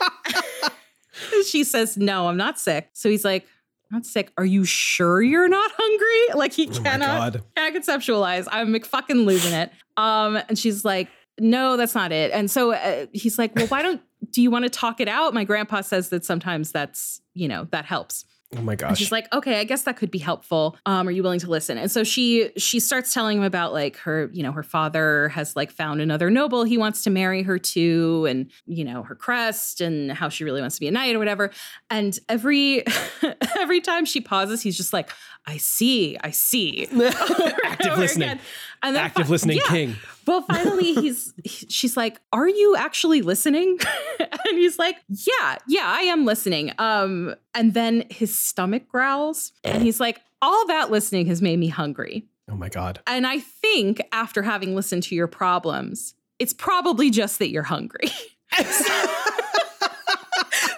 she 1.46 1.64
says, 1.64 1.96
no, 1.96 2.28
I'm 2.28 2.36
not 2.36 2.58
sick. 2.58 2.88
So 2.94 3.10
he's 3.10 3.24
like, 3.24 3.46
not 3.90 4.04
sick. 4.04 4.32
Are 4.36 4.44
you 4.44 4.64
sure 4.64 5.22
you're 5.22 5.48
not 5.48 5.70
hungry? 5.76 6.34
Like 6.38 6.52
he 6.52 6.68
oh 6.68 6.80
my 6.80 6.90
cannot 6.90 7.36
conceptualize. 7.56 8.46
I'm 8.50 8.72
McFucking 8.72 9.24
losing 9.24 9.52
it. 9.52 9.72
Um, 9.96 10.36
and 10.48 10.58
she's 10.58 10.84
like, 10.84 11.08
no, 11.40 11.76
that's 11.76 11.94
not 11.94 12.12
it. 12.12 12.30
And 12.32 12.50
so 12.50 12.72
uh, 12.72 13.06
he's 13.12 13.38
like, 13.38 13.54
well, 13.56 13.66
why 13.66 13.82
don't 13.82 14.00
do 14.30 14.42
you 14.42 14.50
want 14.50 14.64
to 14.64 14.68
talk 14.68 15.00
it 15.00 15.08
out? 15.08 15.34
My 15.34 15.44
grandpa 15.44 15.80
says 15.80 16.10
that 16.10 16.24
sometimes 16.24 16.70
that's 16.70 17.20
you 17.34 17.48
know 17.48 17.66
that 17.70 17.84
helps. 17.84 18.24
Oh 18.56 18.62
my 18.62 18.72
And 18.72 18.78
gosh. 18.78 18.98
she's 18.98 19.12
like, 19.12 19.30
okay, 19.34 19.60
I 19.60 19.64
guess 19.64 19.82
that 19.82 19.98
could 19.98 20.10
be 20.10 20.18
helpful. 20.18 20.78
Um, 20.86 21.06
are 21.06 21.10
you 21.10 21.22
willing 21.22 21.40
to 21.40 21.50
listen? 21.50 21.76
And 21.76 21.90
so 21.90 22.02
she 22.02 22.50
she 22.56 22.80
starts 22.80 23.12
telling 23.12 23.36
him 23.38 23.44
about 23.44 23.74
like 23.74 23.96
her, 23.98 24.30
you 24.32 24.42
know, 24.42 24.52
her 24.52 24.62
father 24.62 25.28
has 25.28 25.54
like 25.54 25.70
found 25.70 26.00
another 26.00 26.30
noble 26.30 26.64
he 26.64 26.78
wants 26.78 27.02
to 27.04 27.10
marry 27.10 27.42
her 27.42 27.58
to, 27.58 28.24
and 28.26 28.50
you 28.66 28.84
know, 28.86 29.02
her 29.02 29.14
crest 29.14 29.82
and 29.82 30.10
how 30.12 30.30
she 30.30 30.44
really 30.44 30.62
wants 30.62 30.76
to 30.76 30.80
be 30.80 30.88
a 30.88 30.90
knight 30.90 31.14
or 31.14 31.18
whatever. 31.18 31.50
And 31.90 32.18
every 32.28 32.84
every 33.58 33.82
time 33.82 34.06
she 34.06 34.20
pauses, 34.22 34.62
he's 34.62 34.78
just 34.78 34.94
like, 34.94 35.10
I 35.46 35.58
see, 35.58 36.16
I 36.22 36.30
see. 36.30 36.86
Active 37.64 37.98
listening. 37.98 38.28
again. 38.30 38.40
And 38.82 38.94
then 38.94 39.04
Active 39.04 39.26
fi- 39.26 39.30
listening 39.30 39.56
yeah. 39.58 39.68
king. 39.70 39.96
Well, 40.26 40.42
finally, 40.42 40.94
he's 41.00 41.32
he- 41.44 41.66
she's 41.68 41.96
like, 41.96 42.20
"Are 42.32 42.48
you 42.48 42.76
actually 42.76 43.22
listening?" 43.22 43.78
and 44.20 44.30
he's 44.50 44.78
like, 44.78 44.96
"Yeah, 45.08 45.56
yeah, 45.66 45.84
I 45.86 46.02
am 46.02 46.24
listening." 46.24 46.72
Um, 46.78 47.34
and 47.54 47.74
then 47.74 48.04
his 48.10 48.36
stomach 48.36 48.88
growls, 48.88 49.52
and 49.64 49.82
he's 49.82 50.00
like, 50.00 50.20
"All 50.42 50.66
that 50.68 50.90
listening 50.90 51.26
has 51.26 51.42
made 51.42 51.58
me 51.58 51.68
hungry." 51.68 52.26
Oh 52.50 52.56
my 52.56 52.68
god. 52.68 53.00
And 53.06 53.26
I 53.26 53.40
think 53.40 54.00
after 54.12 54.42
having 54.42 54.74
listened 54.74 55.02
to 55.04 55.14
your 55.14 55.26
problems, 55.26 56.14
it's 56.38 56.54
probably 56.54 57.10
just 57.10 57.38
that 57.40 57.50
you're 57.50 57.62
hungry. 57.62 58.08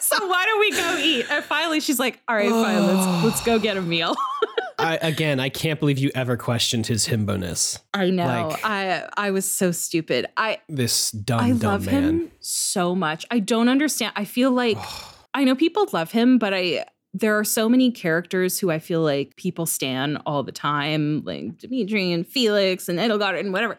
so 0.01 0.27
why 0.27 0.44
don't 0.44 0.60
we 0.60 0.70
go 0.72 0.97
eat? 0.98 1.27
And 1.31 1.44
finally, 1.44 1.81
she's 1.81 1.98
like, 1.98 2.20
"All 2.28 2.35
right, 2.35 2.51
fine, 2.51 2.86
let's 2.86 3.24
let's 3.24 3.44
go 3.44 3.59
get 3.59 3.77
a 3.77 3.82
meal." 3.82 4.14
I, 4.81 4.98
again, 5.02 5.40
I 5.40 5.48
can't 5.48 5.78
believe 5.78 5.98
you 5.98 6.11
ever 6.15 6.36
questioned 6.36 6.86
his 6.86 7.07
himboness. 7.09 7.78
I 7.94 8.11
know. 8.11 8.48
Like- 8.48 8.65
I 8.65 9.09
I 9.16 9.31
was 9.31 9.44
so 9.51 9.73
stupid. 9.73 10.27
I 10.36 10.59
This 10.69 11.11
dumb, 11.11 11.40
I 11.40 11.48
dumb 11.51 11.59
love 11.61 11.86
man. 11.86 12.02
him 12.02 12.31
so 12.40 12.94
much. 12.94 13.24
I 13.31 13.39
don't 13.39 13.69
understand. 13.69 14.12
I 14.16 14.24
feel 14.24 14.51
like 14.51 14.78
I 15.35 15.44
know 15.44 15.55
people 15.55 15.86
love 15.93 16.11
him, 16.11 16.39
but 16.39 16.52
I 16.55 16.85
there 17.12 17.36
are 17.39 17.44
so 17.44 17.69
many 17.69 17.90
characters 17.90 18.59
who 18.61 18.70
I 18.70 18.78
feel 18.78 19.01
like 19.02 19.35
people 19.36 19.66
stan 19.66 20.16
all 20.27 20.43
the 20.44 20.52
time, 20.52 21.23
like 21.24 21.59
Dimitri 21.59 22.12
and 22.12 22.27
Felix 22.27 22.89
and 22.89 22.98
Edelgard 23.01 23.39
and 23.39 23.52
whatever. 23.52 23.78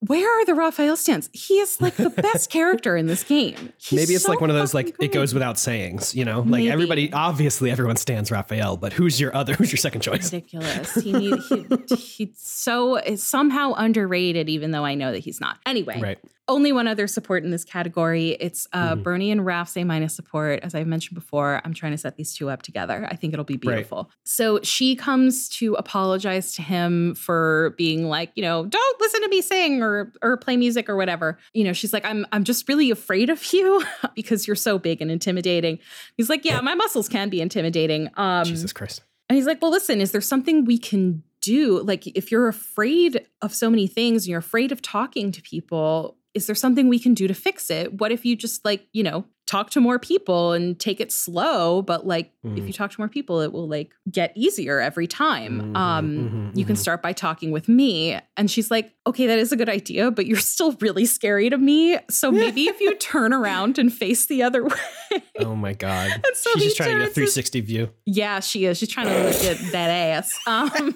Where 0.00 0.28
are 0.40 0.44
the 0.44 0.54
Raphael 0.54 0.96
stands? 0.96 1.28
He 1.32 1.58
is 1.58 1.80
like 1.80 1.96
the 1.96 2.10
best 2.22 2.50
character 2.50 2.96
in 2.96 3.06
this 3.06 3.24
game. 3.24 3.72
He's 3.78 3.98
Maybe 3.98 4.14
it's 4.14 4.24
so 4.24 4.30
like 4.32 4.40
one 4.40 4.48
of 4.50 4.56
those 4.56 4.72
like 4.74 4.90
fucking 4.90 5.06
it 5.06 5.12
goes 5.12 5.34
without 5.34 5.58
sayings, 5.58 6.14
you 6.14 6.24
know? 6.24 6.38
Like 6.40 6.48
Maybe. 6.62 6.70
everybody 6.70 7.12
obviously 7.12 7.70
everyone 7.70 7.96
stands 7.96 8.30
Raphael, 8.30 8.76
but 8.76 8.92
who's 8.92 9.20
your 9.20 9.34
other 9.34 9.54
who's 9.58 9.72
your 9.72 9.78
second 9.78 10.02
choice? 10.02 10.32
ridiculous. 10.32 10.94
He 10.94 11.12
need, 11.12 11.40
he, 11.48 11.66
he's 11.96 12.38
so 12.38 13.00
somehow 13.16 13.72
underrated, 13.76 14.48
even 14.48 14.70
though 14.70 14.84
I 14.84 14.94
know 14.94 15.10
that 15.12 15.18
he's 15.20 15.40
not. 15.40 15.58
Anyway, 15.66 16.00
Right. 16.00 16.18
Only 16.48 16.72
one 16.72 16.86
other 16.88 17.06
support 17.06 17.44
in 17.44 17.50
this 17.50 17.64
category. 17.64 18.30
It's 18.40 18.66
uh, 18.72 18.94
Mhm. 18.94 19.02
Bernie 19.02 19.30
and 19.30 19.44
Raph's 19.44 19.76
A 19.76 19.84
minus 19.84 20.14
support. 20.14 20.60
As 20.62 20.74
I've 20.74 20.86
mentioned 20.86 21.14
before, 21.14 21.60
I'm 21.64 21.74
trying 21.74 21.92
to 21.92 21.98
set 21.98 22.16
these 22.16 22.34
two 22.34 22.48
up 22.50 22.62
together. 22.62 23.06
I 23.10 23.16
think 23.16 23.32
it'll 23.34 23.44
be 23.44 23.56
beautiful. 23.56 24.10
So 24.24 24.60
she 24.62 24.96
comes 24.96 25.48
to 25.58 25.74
apologize 25.74 26.52
to 26.54 26.62
him 26.62 27.14
for 27.14 27.74
being 27.76 28.08
like, 28.08 28.32
you 28.34 28.42
know, 28.42 28.64
don't 28.66 29.00
listen 29.00 29.20
to 29.22 29.28
me 29.28 29.40
sing 29.42 29.82
or 29.82 30.12
or 30.22 30.36
play 30.36 30.56
music 30.56 30.88
or 30.88 30.96
whatever. 30.96 31.38
You 31.54 31.64
know, 31.64 31.72
she's 31.72 31.92
like, 31.92 32.04
I'm 32.04 32.26
I'm 32.32 32.44
just 32.44 32.68
really 32.68 32.90
afraid 32.90 33.30
of 33.30 33.52
you 33.52 33.82
because 34.14 34.46
you're 34.46 34.56
so 34.56 34.78
big 34.78 35.00
and 35.02 35.10
intimidating. 35.10 35.78
He's 36.16 36.28
like, 36.28 36.44
yeah, 36.44 36.60
my 36.60 36.74
muscles 36.74 37.08
can 37.08 37.28
be 37.28 37.40
intimidating. 37.40 38.08
Um, 38.16 38.44
Jesus 38.44 38.72
Christ. 38.72 39.02
and 39.28 39.36
he's 39.36 39.46
like, 39.46 39.60
Well, 39.62 39.70
listen, 39.70 40.00
is 40.00 40.12
there 40.12 40.20
something 40.20 40.64
we 40.64 40.78
can 40.78 41.22
do? 41.40 41.80
Like, 41.82 42.06
if 42.08 42.30
you're 42.32 42.48
afraid 42.48 43.24
of 43.42 43.54
so 43.54 43.70
many 43.70 43.86
things 43.86 44.24
and 44.24 44.30
you're 44.30 44.40
afraid 44.40 44.72
of 44.72 44.82
talking 44.82 45.30
to 45.32 45.40
people, 45.42 46.17
is 46.38 46.46
there 46.46 46.54
something 46.54 46.88
we 46.88 47.00
can 47.00 47.14
do 47.14 47.26
to 47.26 47.34
fix 47.34 47.68
it? 47.68 47.94
What 48.00 48.12
if 48.12 48.24
you 48.24 48.36
just, 48.36 48.64
like, 48.64 48.86
you 48.92 49.02
know, 49.02 49.26
talk 49.48 49.70
to 49.70 49.80
more 49.80 49.98
people 49.98 50.52
and 50.52 50.78
take 50.78 51.00
it 51.00 51.10
slow? 51.10 51.80
But, 51.82 52.06
like, 52.06 52.32
if 52.44 52.50
Mhm. 52.64 52.66
you 52.66 52.72
talk 52.72 52.90
to 52.92 53.00
more 53.00 53.08
people, 53.08 53.40
it 53.40 53.50
will, 53.50 53.66
like, 53.66 53.90
get 54.10 54.32
easier 54.36 54.78
every 54.78 55.06
time. 55.06 55.72
Mhm, 55.72 55.76
um, 55.76 56.50
mhm, 56.52 56.56
you 56.58 56.64
can 56.66 56.76
mhm. 56.76 56.78
start 56.78 57.02
by 57.02 57.12
talking 57.14 57.50
with 57.50 57.66
me. 57.68 58.18
And 58.36 58.50
she's 58.50 58.70
like, 58.70 58.92
Okay, 59.06 59.26
that 59.26 59.38
is 59.38 59.52
a 59.52 59.56
good 59.56 59.70
idea, 59.70 60.10
but 60.10 60.26
you're 60.26 60.36
still 60.36 60.72
really 60.82 61.06
scary 61.06 61.48
to 61.48 61.56
me. 61.56 61.96
So 62.10 62.30
maybe 62.44 62.68
if 62.68 62.78
you 62.78 62.94
turn 62.96 63.32
around 63.32 63.78
and 63.78 63.90
face 63.90 64.26
the 64.26 64.42
other 64.42 64.64
way. 64.68 65.22
Oh 65.38 65.54
my 65.56 65.72
god. 65.72 66.10
And 66.12 66.36
so 66.36 66.50
She's 66.54 66.64
just 66.64 66.76
trying 66.76 66.90
to 66.90 66.98
get 66.98 67.10
a 67.10 67.14
360 67.14 67.60
view. 67.62 67.88
yeah, 68.04 68.40
she 68.40 68.66
is. 68.66 68.76
She's 68.76 68.90
trying 68.90 69.06
to 69.06 69.14
look 69.24 69.42
at 69.44 69.72
that 69.72 69.88
ass. 69.90 70.38
Um, 70.46 70.94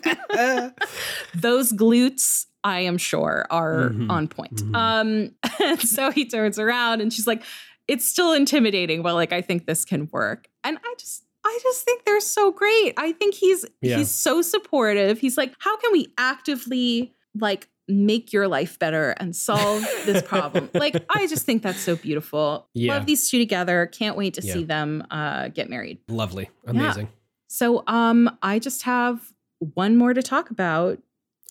those 1.34 1.72
glutes, 1.72 2.46
I 2.64 2.80
am 2.80 2.98
sure, 2.98 3.46
are 3.50 3.90
Mhm. 3.90 4.10
on 4.10 4.28
point. 4.28 4.56
Mhm. 4.56 4.76
Um, 4.76 5.30
and 5.60 5.80
so 5.80 6.10
he 6.10 6.26
turns 6.26 6.58
around 6.58 7.00
and 7.00 7.12
she's 7.12 7.26
like, 7.26 7.42
"It's 7.88 8.06
still 8.06 8.32
intimidating, 8.32 9.02
but 9.02 9.14
like 9.14 9.32
I 9.32 9.40
think 9.42 9.66
this 9.66 9.84
can 9.84 10.08
work." 10.12 10.48
And 10.64 10.78
I 10.84 10.94
just. 10.98 11.24
I 11.44 11.58
just 11.64 11.84
think 11.84 12.04
they're 12.04 12.20
so 12.20 12.52
great. 12.52 12.94
I 12.96 13.10
think 13.10 13.34
he's 13.34 13.64
Yeah. 13.80 13.96
he's 13.98 14.12
so 14.12 14.42
supportive. 14.42 15.18
He's 15.18 15.36
like, 15.36 15.52
how 15.58 15.76
can 15.76 15.90
we 15.90 16.06
actively 16.16 17.14
like 17.34 17.68
make 17.88 18.32
your 18.32 18.46
life 18.46 18.78
better 18.78 19.10
and 19.18 19.34
solve 19.34 19.82
this 20.06 20.22
problem? 20.26 20.70
like, 20.72 21.04
I 21.10 21.26
just 21.26 21.44
think 21.44 21.64
that's 21.64 21.80
so 21.80 21.96
beautiful. 21.96 22.68
Yeah. 22.74 22.94
Love 22.94 23.06
these 23.06 23.28
two 23.28 23.38
together. 23.40 23.86
Can't 23.86 24.16
wait 24.16 24.34
to 24.34 24.40
Yeah. 24.46 24.52
see 24.54 24.62
them 24.62 25.04
uh, 25.10 25.48
get 25.48 25.68
married. 25.68 25.98
Lovely. 26.06 26.48
Amazing. 26.64 27.08
So 27.48 27.82
um 27.88 28.30
I 28.40 28.60
just 28.60 28.84
have 28.84 29.32
one 29.74 29.96
more 29.96 30.14
to 30.14 30.22
talk 30.22 30.50
about. 30.50 31.00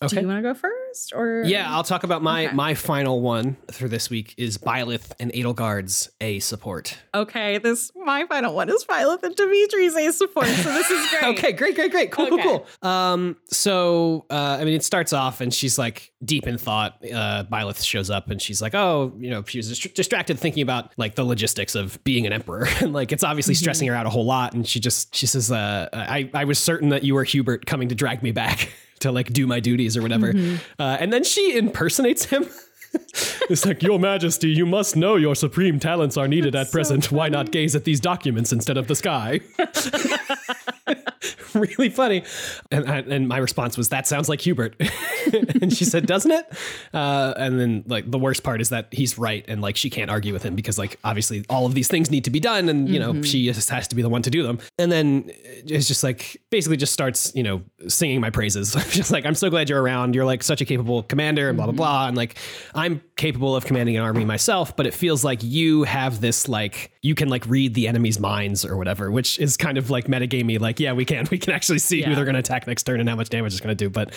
Do 0.08 0.18
you 0.18 0.26
want 0.26 0.38
to 0.38 0.42
go 0.42 0.54
first 0.54 0.74
or 1.14 1.42
Yeah, 1.44 1.72
I'll 1.72 1.84
talk 1.84 2.04
about 2.04 2.22
my 2.22 2.46
Okay. 2.46 2.54
my 2.54 2.74
final 2.74 3.20
one 3.20 3.56
for 3.70 3.88
this 3.88 4.10
week 4.10 4.34
is 4.36 4.58
Byleth 4.58 5.12
and 5.20 5.32
Edelgard's 5.32 6.10
A 6.20 6.38
support. 6.40 6.98
Okay, 7.14 7.58
this 7.58 7.90
my 7.96 8.26
final 8.26 8.54
one 8.54 8.68
is 8.68 8.84
Byleth 8.84 9.22
and 9.22 9.34
Dimitri's 9.36 9.94
A 9.96 10.12
support, 10.12 10.46
so 10.46 10.72
this 10.72 10.90
is 10.90 11.10
great. 11.20 11.24
Okay, 11.38 11.52
great, 11.52 11.74
great, 11.74 11.90
great. 11.90 12.10
Cool, 12.10 12.26
Okay. 12.32 12.42
cool, 12.42 12.66
cool. 12.82 12.88
Um, 12.88 13.36
so 13.50 14.26
uh, 14.30 14.58
I 14.60 14.64
mean, 14.64 14.74
it 14.74 14.84
starts 14.84 15.12
off 15.12 15.40
and 15.40 15.52
she's 15.52 15.78
like 15.78 16.12
deep 16.24 16.46
in 16.46 16.58
thought. 16.58 16.98
Uh, 17.04 17.44
Byleth 17.44 17.84
shows 17.84 18.10
up 18.10 18.30
and 18.30 18.40
she's 18.40 18.60
like, 18.62 18.74
"Oh, 18.74 19.12
you 19.18 19.30
know," 19.30 19.42
she 19.44 19.58
was 19.58 19.68
dist- 19.68 19.94
distracted 19.94 20.38
thinking 20.38 20.62
about 20.62 20.92
like 20.96 21.14
the 21.14 21.24
logistics 21.24 21.74
of 21.74 22.02
being 22.04 22.26
an 22.26 22.32
emperor, 22.32 22.66
and 22.80 22.92
like 22.92 23.12
it's 23.12 23.24
obviously 23.24 23.54
Mm-hmm. 23.54 23.58
stressing 23.62 23.88
her 23.88 23.94
out 23.94 24.06
a 24.06 24.10
whole 24.10 24.24
lot. 24.24 24.54
And 24.54 24.66
she 24.66 24.80
just 24.80 25.14
she 25.14 25.26
says, 25.26 25.50
uh, 25.52 25.88
"I 25.92 26.30
I 26.34 26.44
was 26.44 26.58
certain 26.58 26.88
that 26.90 27.02
you 27.04 27.14
were 27.14 27.24
Hubert 27.24 27.66
coming 27.66 27.88
to 27.88 27.94
drag 27.94 28.22
me 28.22 28.32
back 28.32 28.70
to 29.02 29.12
like 29.12 29.32
do 29.32 29.46
my 29.46 29.60
duties 29.60 29.96
or 29.96 30.02
whatever." 30.02 30.32
Mm-hmm. 30.32 30.56
Uh, 30.80 30.96
and 30.98 31.12
then 31.12 31.24
she 31.24 31.56
impersonates 31.56 32.24
him. 32.26 32.46
it's 33.50 33.64
like, 33.64 33.82
Your 33.82 33.98
Majesty, 33.98 34.48
you 34.48 34.66
must 34.66 34.96
know 34.96 35.16
your 35.16 35.34
supreme 35.34 35.78
talents 35.78 36.16
are 36.16 36.28
needed 36.28 36.54
at 36.54 36.66
so 36.68 36.72
present. 36.72 37.10
Why 37.10 37.28
not 37.28 37.50
gaze 37.50 37.74
at 37.74 37.84
these 37.84 38.00
documents 38.00 38.52
instead 38.52 38.76
of 38.76 38.86
the 38.86 38.94
sky? 38.94 39.40
really 41.54 41.88
funny. 41.88 42.24
And, 42.70 42.88
I, 42.88 42.98
and 42.98 43.28
my 43.28 43.38
response 43.38 43.76
was, 43.76 43.88
That 43.90 44.06
sounds 44.06 44.28
like 44.28 44.40
Hubert. 44.40 44.76
and 45.60 45.72
she 45.72 45.84
said, 45.84 46.06
Doesn't 46.06 46.30
it? 46.30 46.46
Uh, 46.92 47.34
and 47.36 47.58
then, 47.58 47.84
like, 47.86 48.10
the 48.10 48.18
worst 48.18 48.42
part 48.42 48.60
is 48.60 48.70
that 48.70 48.88
he's 48.92 49.18
right. 49.18 49.44
And, 49.48 49.60
like, 49.60 49.76
she 49.76 49.90
can't 49.90 50.10
argue 50.10 50.32
with 50.32 50.42
him 50.42 50.54
because, 50.54 50.78
like, 50.78 50.98
obviously 51.04 51.44
all 51.48 51.66
of 51.66 51.74
these 51.74 51.88
things 51.88 52.10
need 52.10 52.24
to 52.24 52.30
be 52.30 52.40
done. 52.40 52.68
And, 52.68 52.88
you 52.88 52.98
know, 52.98 53.22
she 53.22 53.44
just 53.46 53.70
has 53.70 53.88
to 53.88 53.96
be 53.96 54.02
the 54.02 54.08
one 54.08 54.22
to 54.22 54.30
do 54.30 54.42
them. 54.42 54.58
And 54.78 54.90
then 54.90 55.30
it's 55.66 55.88
just 55.88 56.02
like, 56.02 56.40
basically 56.50 56.76
just 56.76 56.92
starts, 56.92 57.32
you 57.34 57.42
know, 57.42 57.62
singing 57.88 58.20
my 58.20 58.30
praises. 58.30 58.72
just 58.90 59.10
like, 59.10 59.26
I'm 59.26 59.34
so 59.34 59.50
glad 59.50 59.68
you're 59.68 59.82
around. 59.82 60.14
You're 60.14 60.24
like 60.24 60.42
such 60.42 60.60
a 60.60 60.64
capable 60.64 61.02
commander 61.02 61.48
and 61.48 61.56
blah, 61.56 61.66
blah, 61.66 61.74
blah. 61.74 62.08
And 62.08 62.16
like, 62.16 62.38
I'm 62.74 63.02
capable 63.22 63.54
of 63.54 63.64
commanding 63.64 63.96
an 63.96 64.02
army 64.02 64.24
myself, 64.24 64.74
but 64.74 64.84
it 64.84 64.92
feels 64.92 65.22
like 65.22 65.44
you 65.44 65.84
have 65.84 66.20
this, 66.20 66.48
like, 66.48 66.90
you 67.02 67.14
can 67.14 67.28
like 67.28 67.46
read 67.46 67.72
the 67.72 67.86
enemy's 67.86 68.18
minds 68.18 68.64
or 68.64 68.76
whatever, 68.76 69.12
which 69.12 69.38
is 69.38 69.56
kind 69.56 69.78
of 69.78 69.90
like 69.90 70.08
metagamey. 70.08 70.58
Like, 70.58 70.80
yeah, 70.80 70.92
we 70.92 71.04
can, 71.04 71.28
we 71.30 71.38
can 71.38 71.52
actually 71.52 71.78
see 71.78 72.02
who 72.02 72.16
they're 72.16 72.24
going 72.24 72.34
to 72.34 72.40
attack 72.40 72.66
next 72.66 72.82
turn 72.82 72.98
and 72.98 73.08
how 73.08 73.14
much 73.14 73.28
damage 73.28 73.52
it's 73.52 73.60
going 73.60 73.76
to 73.76 73.84
do. 73.84 73.88
But 73.88 74.12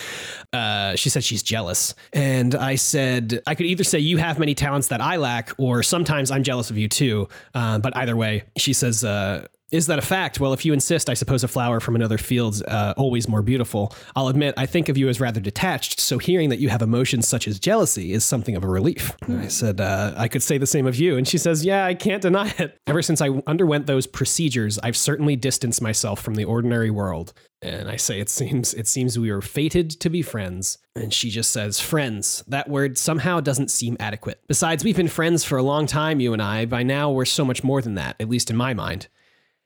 uh, 0.51 0.95
she 0.95 1.09
said 1.09 1.23
she's 1.23 1.43
jealous. 1.43 1.93
And 2.13 2.55
I 2.55 2.75
said, 2.75 3.43
I 3.45 3.53
could 3.53 3.67
either 3.67 3.83
say 3.83 3.99
you 3.99 4.17
have 4.17 4.39
many 4.39 4.55
talents 4.55 4.87
that 4.87 5.01
I 5.01 5.17
lack, 5.17 5.51
or 5.59 5.83
sometimes 5.83 6.31
I'm 6.31 6.41
jealous 6.41 6.71
of 6.71 6.77
you 6.79 6.87
too. 6.87 7.27
Uh, 7.53 7.77
but 7.77 7.95
either 7.95 8.15
way, 8.15 8.45
she 8.57 8.73
says, 8.73 9.03
uh, 9.03 9.45
is 9.75 9.87
that 9.87 9.99
a 9.99 10.01
fact? 10.01 10.39
Well, 10.39 10.53
if 10.53 10.63
you 10.63 10.71
insist, 10.71 11.09
I 11.09 11.13
suppose 11.13 11.43
a 11.43 11.47
flower 11.49 11.79
from 11.79 11.95
another 11.95 12.17
field's 12.17 12.61
uh, 12.63 12.93
always 12.95 13.27
more 13.27 13.41
beautiful. 13.41 13.93
I'll 14.15 14.29
admit, 14.29 14.53
I 14.57 14.65
think 14.65 14.87
of 14.87 14.97
you 14.97 15.09
as 15.09 15.19
rather 15.19 15.41
detached, 15.41 15.99
so 15.99 16.17
hearing 16.17 16.49
that 16.49 16.59
you 16.59 16.69
have 16.69 16.81
emotions 16.81 17.27
such 17.27 17.45
as 17.45 17.59
jealousy 17.59 18.13
is 18.13 18.23
something 18.23 18.55
of 18.55 18.63
a 18.63 18.67
relief. 18.67 19.11
And 19.27 19.41
I 19.41 19.47
said, 19.47 19.81
uh, 19.81 20.13
I 20.15 20.29
could 20.29 20.41
say 20.41 20.57
the 20.57 20.65
same 20.65 20.87
of 20.87 20.95
you. 20.95 21.17
And 21.17 21.27
she 21.27 21.37
says, 21.37 21.65
Yeah, 21.65 21.85
I 21.85 21.93
can't 21.93 22.21
deny 22.21 22.53
it. 22.57 22.79
Ever 22.87 23.01
since 23.01 23.21
I 23.21 23.29
underwent 23.47 23.85
those 23.85 24.07
procedures, 24.07 24.79
I've 24.79 24.95
certainly 24.95 25.35
distanced 25.35 25.81
myself 25.81 26.21
from 26.21 26.35
the 26.35 26.45
ordinary 26.45 26.89
world. 26.89 27.33
And 27.61 27.89
I 27.89 27.97
say, 27.97 28.21
It 28.21 28.29
seems, 28.29 28.73
it 28.73 28.87
seems 28.87 29.19
we 29.19 29.31
were 29.31 29.41
fated 29.41 29.89
to 29.99 30.09
be 30.09 30.21
friends. 30.21 30.77
And 30.95 31.13
she 31.13 31.29
just 31.29 31.51
says, 31.51 31.81
Friends. 31.81 32.43
That 32.47 32.69
word 32.69 32.97
somehow 32.97 33.41
doesn't 33.41 33.71
seem 33.71 33.97
adequate. 33.99 34.39
Besides, 34.47 34.85
we've 34.85 34.95
been 34.95 35.09
friends 35.09 35.43
for 35.43 35.57
a 35.57 35.63
long 35.63 35.85
time, 35.85 36.21
you 36.21 36.31
and 36.31 36.41
I. 36.41 36.65
By 36.65 36.83
now, 36.83 37.11
we're 37.11 37.25
so 37.25 37.43
much 37.43 37.63
more 37.63 37.81
than 37.81 37.95
that, 37.95 38.15
at 38.21 38.29
least 38.29 38.49
in 38.49 38.55
my 38.55 38.73
mind. 38.73 39.07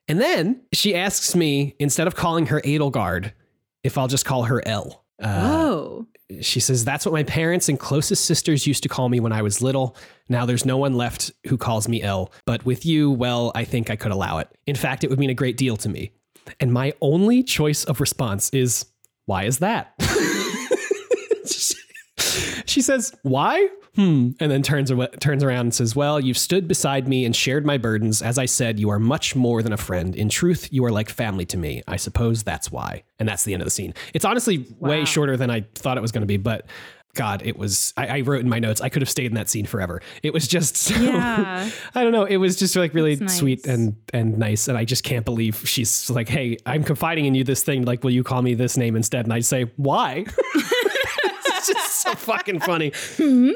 And 0.10 0.19
then 0.19 0.61
she 0.73 0.95
asks 0.95 1.36
me, 1.36 1.76
instead 1.80 2.07
of 2.07 2.15
calling 2.15 2.48
her 2.48 2.60
Edelgard, 2.61 3.31
if 3.84 3.98
I'll 3.98 4.07
just 4.07 4.26
call 4.26 4.44
her 4.44 4.68
El. 4.68 5.06
Uh, 5.22 5.48
Whoa. 5.48 6.07
she 6.41 6.60
says, 6.60 6.84
That's 6.84 7.06
what 7.06 7.14
my 7.14 7.23
parents 7.23 7.69
and 7.69 7.80
closest 7.80 8.26
sisters 8.26 8.65
used 8.65 8.84
to 8.84 8.90
call 8.90 9.07
me 9.07 9.19
when 9.19 9.31
I 9.31 9.44
was 9.44 9.61
little. 9.61 9.95
Now 10.27 10.45
there's 10.45 10.65
no 10.65 10.77
one 10.77 10.95
left 10.95 11.31
who 11.48 11.57
calls 11.57 11.88
me 11.88 12.02
El. 12.02 12.31
But 12.45 12.65
with 12.65 12.86
you, 12.86 13.11
well, 13.11 13.52
I 13.53 13.65
think 13.65 13.90
I 13.90 13.95
could 13.95 14.11
allow 14.11 14.40
it. 14.40 14.49
In 14.65 14.76
fact, 14.76 15.03
it 15.03 15.10
would 15.10 15.19
mean 15.19 15.30
a 15.30 15.36
great 15.36 15.57
deal 15.57 15.77
to 15.77 15.90
me. 15.90 16.11
And 16.60 16.73
my 16.73 16.94
only 17.02 17.44
choice 17.44 17.84
of 17.84 18.02
response 18.02 18.49
is, 18.49 18.86
Why 19.27 19.44
is 19.44 19.60
that? 19.60 19.94
she 22.70 22.82
says, 22.82 23.14
Why? 23.24 23.70
Hmm. 23.96 24.32
And 24.40 24.52
then 24.52 24.62
turns, 24.62 24.91
awa- 24.91 25.10
turns 25.20 25.44
around 25.44 25.62
and 25.62 25.74
says, 25.74 25.96
Well, 25.96 26.20
you've 26.20 26.38
stood 26.38 26.68
beside 26.68 27.08
me 27.08 27.26
and 27.26 27.36
shared 27.36 27.66
my 27.66 27.78
burdens. 27.78 28.22
As 28.22 28.38
I 28.38 28.46
said, 28.46 28.80
you 28.80 28.90
are 28.90 29.00
much 29.00 29.36
more 29.36 29.62
than 29.62 29.74
a 29.74 29.78
friend. 29.78 30.16
In 30.16 30.30
truth, 30.30 30.70
you 30.72 30.86
are 30.86 30.91
like 30.91 31.10
family 31.10 31.46
to 31.48 31.58
me. 31.58 31.82
I 31.88 31.98
suppose 31.98 32.44
that's 32.44 32.72
why. 32.72 33.04
And 33.20 33.28
that's 33.28 33.44
the 33.44 33.54
end 33.54 33.62
of 33.62 33.66
the 33.66 33.72
scene. 33.72 33.94
It's 34.14 34.26
honestly 34.26 34.68
way 34.80 35.06
shorter 35.06 35.36
than 35.36 35.50
I 35.50 35.66
thought 35.76 35.98
it 35.98 36.02
was 36.02 36.12
going 36.12 36.22
to 36.22 36.28
be, 36.28 36.38
but 36.38 36.68
God, 37.16 37.41
it 37.44 37.58
was. 37.58 37.91
I, 37.98 38.20
I 38.20 38.22
wrote 38.22 38.41
in 38.41 38.50
my 38.50 38.60
notes, 38.60 38.82
I 38.82 38.90
could 38.90 39.02
have 39.02 39.10
stayed 39.10 39.26
in 39.26 39.34
that 39.34 39.50
scene 39.50 39.66
forever. 39.66 40.00
It 40.22 40.32
was 40.32 40.48
just 40.48 40.78
so. 40.78 40.96
Yeah. 41.00 41.70
I 41.96 42.04
don't 42.04 42.12
know. 42.12 42.26
It 42.26 42.38
was 42.38 42.56
just 42.56 42.76
like 42.76 42.94
really 42.94 43.16
That's 43.16 43.36
sweet 43.36 43.66
and 43.66 43.96
and 44.14 44.38
nice, 44.38 44.68
and 44.68 44.78
I 44.78 44.86
just 44.86 45.04
can't 45.04 45.26
believe 45.26 45.68
she's 45.68 46.10
like, 46.10 46.30
"Hey, 46.30 46.58
I'm 46.68 46.84
confiding 46.84 47.26
in 47.26 47.34
you 47.34 47.44
this 47.44 47.64
thing. 47.64 47.84
Like, 47.84 48.04
will 48.04 48.12
you 48.12 48.24
call 48.24 48.44
me 48.44 48.54
this 48.54 48.78
name 48.78 48.96
instead?" 48.96 49.26
And 49.26 49.34
I 49.34 49.40
say, 49.40 49.72
"Why?" 49.76 50.26
it's 51.60 51.68
just 51.68 52.02
so 52.02 52.14
fucking 52.14 52.60
funny. 52.61 52.91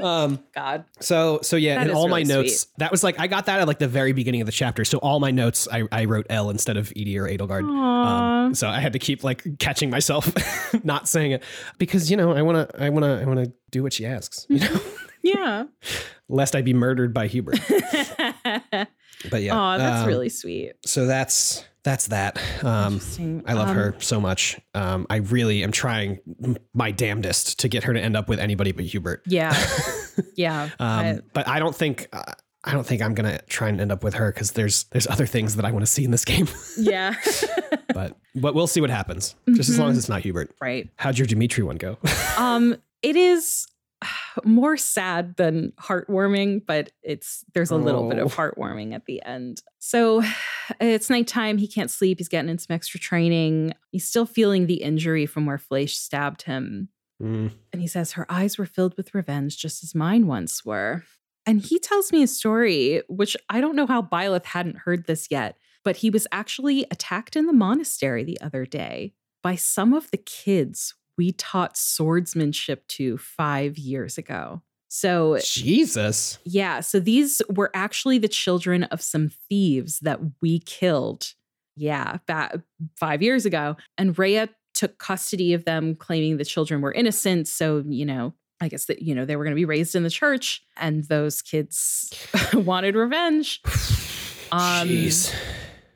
Um, 0.01 0.39
God. 0.53 0.85
so 0.99 1.39
so 1.41 1.55
yeah, 1.55 1.75
That 1.75 1.87
and 1.87 1.91
all 1.91 2.07
my 2.07 2.19
really 2.19 2.33
notes. 2.33 2.67
That 2.77 2.91
was 2.91 3.03
like 3.03 3.19
I 3.19 3.27
got 3.27 3.45
that 3.47 3.59
at 3.59 3.67
like 3.67 3.79
the 3.79 3.87
very 3.87 4.11
beginning 4.13 4.41
of 4.41 4.45
the 4.45 4.51
chapter. 4.51 4.85
So 4.85 4.97
all 4.99 5.19
my 5.19 5.31
notes, 5.31 5.67
I, 5.71 5.83
I 5.91 6.05
wrote 6.05 6.27
El 6.29 6.49
instead 6.49 6.77
of 6.77 6.91
Edie 6.95 7.17
or 7.17 7.27
Edelgard. 7.27 7.63
Aw. 7.69 8.45
Um, 8.45 8.55
so 8.55 8.67
I 8.67 8.79
had 8.79 8.93
to 8.93 8.99
keep 8.99 9.23
like 9.23 9.43
catching 9.59 9.89
myself 9.89 10.31
not 10.83 11.07
saying 11.07 11.31
it 11.31 11.43
because 11.77 12.11
you 12.11 12.17
know 12.17 12.33
I 12.33 12.41
want 12.41 12.69
to 12.69 12.83
I 12.83 12.89
want 12.89 13.03
to 13.03 13.21
I 13.21 13.25
want 13.25 13.43
to 13.43 13.51
do 13.71 13.81
what 13.83 13.93
she 13.93 14.05
asks. 14.05 14.45
You 14.49 14.59
know, 14.59 14.79
Yeah. 15.23 15.63
lest 16.27 16.53
I 16.55 16.61
be 16.61 16.73
murdered 16.73 17.13
by 17.13 17.27
Hubert. 17.33 17.59
But 19.29 19.41
yeah, 19.41 19.53
Oh, 19.75 19.77
that's 19.77 20.01
um, 20.01 20.07
really 20.07 20.27
sweet. 20.29 20.73
so 20.85 21.05
that's 21.05 21.63
that's 21.83 22.07
that. 22.07 22.37
Um, 22.63 22.99
I 23.45 23.53
love 23.53 23.69
Um, 23.69 23.75
her 23.75 23.95
so 23.99 24.19
much. 24.21 24.59
Um, 24.73 25.05
I 25.09 25.17
really 25.17 25.63
am 25.63 25.71
trying 25.71 26.19
my 26.73 26.91
damnedest 26.91 27.59
to 27.59 27.67
get 27.67 27.83
her 27.83 27.93
to 27.93 27.99
end 28.01 28.15
up 28.15 28.29
with 28.29 28.39
anybody 28.39 28.71
but 28.71 28.85
Hubert. 28.85 29.21
Yeah. 29.25 29.53
Yeah. 30.35 30.69
Um, 30.79 30.99
I- 31.05 31.19
but 31.33 31.47
I 31.47 31.57
don't 31.59 31.75
think 31.75 32.07
uh, 32.13 32.21
I 32.63 32.71
don't 32.71 32.85
think 32.85 33.01
I'm 33.01 33.15
gonna 33.15 33.39
try 33.47 33.67
and 33.69 33.81
end 33.81 33.91
up 33.91 34.03
with 34.03 34.13
her 34.13 34.31
because 34.31 34.51
there's 34.51 34.83
there's 34.91 35.07
other 35.07 35.25
things 35.25 35.55
that 35.55 35.65
I 35.65 35.71
want 35.71 35.83
to 35.83 35.91
see 35.91 36.03
in 36.03 36.11
this 36.11 36.23
game. 36.23 36.47
yeah. 36.77 37.15
but 37.93 38.15
but 38.35 38.53
we'll 38.53 38.67
see 38.67 38.79
what 38.79 38.91
happens. 38.91 39.33
Just 39.55 39.69
as 39.69 39.79
long 39.79 39.89
as 39.91 39.97
it's 39.97 40.09
not 40.09 40.21
Hubert. 40.21 40.55
right. 40.61 40.87
How'd 40.97 41.17
your 41.17 41.25
Dimitri 41.27 41.63
one 41.63 41.77
go? 41.77 41.97
Um, 42.37 42.75
it 43.01 43.15
is 43.15 43.65
more 44.43 44.77
sad 44.77 45.35
than 45.37 45.73
heartwarming, 45.79 46.65
but 46.65 46.91
it's 47.03 47.43
there's 47.53 47.71
a 47.71 47.75
little 47.75 48.09
bit 48.09 48.19
of 48.19 48.27
Oh. 48.27 48.35
heartwarming 48.35 48.93
at 48.93 49.05
the 49.05 49.21
end. 49.23 49.61
So 49.79 50.23
it's 50.79 51.09
nighttime. 51.09 51.57
He 51.57 51.67
can't 51.67 51.91
sleep. 51.91 52.19
He's 52.19 52.29
getting 52.29 52.49
in 52.49 52.57
some 52.57 52.73
extra 52.73 52.99
training. 52.99 53.73
He's 53.91 54.07
still 54.07 54.25
feeling 54.25 54.65
the 54.67 54.81
injury 54.81 55.25
from 55.25 55.45
where 55.45 55.57
Fleche 55.57 55.95
stabbed 55.95 56.43
him. 56.43 56.89
Mm. 57.21 57.51
And 57.71 57.81
he 57.81 57.87
says 57.87 58.13
her 58.13 58.25
eyes 58.31 58.57
were 58.57 58.65
filled 58.65 58.95
with 58.97 59.13
revenge, 59.13 59.57
just 59.57 59.83
as 59.83 59.93
mine 59.95 60.27
once 60.27 60.65
were. 60.65 61.03
And 61.45 61.61
he 61.61 61.77
tells 61.79 62.11
me 62.11 62.23
a 62.23 62.27
story, 62.27 63.01
which 63.09 63.35
I 63.49 63.61
don't 63.61 63.75
know 63.75 63.85
how 63.85 64.01
Byleth 64.01 64.45
hadn't 64.45 64.79
heard 64.79 65.05
this 65.07 65.27
yet, 65.29 65.57
but 65.83 65.97
he 65.97 66.09
was 66.09 66.25
actually 66.31 66.85
attacked 66.89 67.35
in 67.35 67.45
the 67.45 67.53
monastery 67.53 68.23
the 68.23 68.39
other 68.41 68.65
day 68.65 69.13
by 69.41 69.55
some 69.55 69.93
of 69.93 70.09
the 70.11 70.17
kids 70.17 70.95
we 71.17 71.31
taught 71.33 71.77
swordsmanship 71.77 72.87
to 72.87 73.17
five 73.17 73.77
years 73.77 74.17
ago. 74.17 74.61
So, 74.87 75.39
Jesus. 75.43 76.37
yeah, 76.43 76.79
so 76.79 76.99
these 76.99 77.41
were 77.49 77.71
actually 77.73 78.19
the 78.19 78.27
children 78.27 78.83
of 78.83 79.01
some 79.01 79.31
thieves 79.49 79.99
that 80.01 80.19
we 80.41 80.59
killed. 80.59 81.33
Yeah, 81.75 82.17
five 82.99 83.23
years 83.23 83.47
ago. 83.47 83.75
And 83.97 84.17
Rhea 84.17 84.49
took 84.75 84.99
custody 84.99 85.53
of 85.53 85.65
them, 85.65 85.95
claiming 85.95 86.37
the 86.37 86.45
children 86.45 86.81
were 86.81 86.91
innocent. 86.91 87.47
So, 87.47 87.83
you 87.87 88.05
know, 88.05 88.35
I 88.61 88.67
guess 88.67 88.85
that, 88.85 89.01
you 89.01 89.15
know, 89.15 89.25
they 89.25 89.35
were 89.35 89.43
going 89.43 89.55
to 89.55 89.59
be 89.59 89.65
raised 89.65 89.95
in 89.95 90.03
the 90.03 90.11
church 90.11 90.61
and 90.77 91.03
those 91.05 91.41
kids 91.41 92.13
wanted 92.53 92.95
revenge. 92.95 93.61
Um, 94.51 94.87
Jeez. 94.87 95.33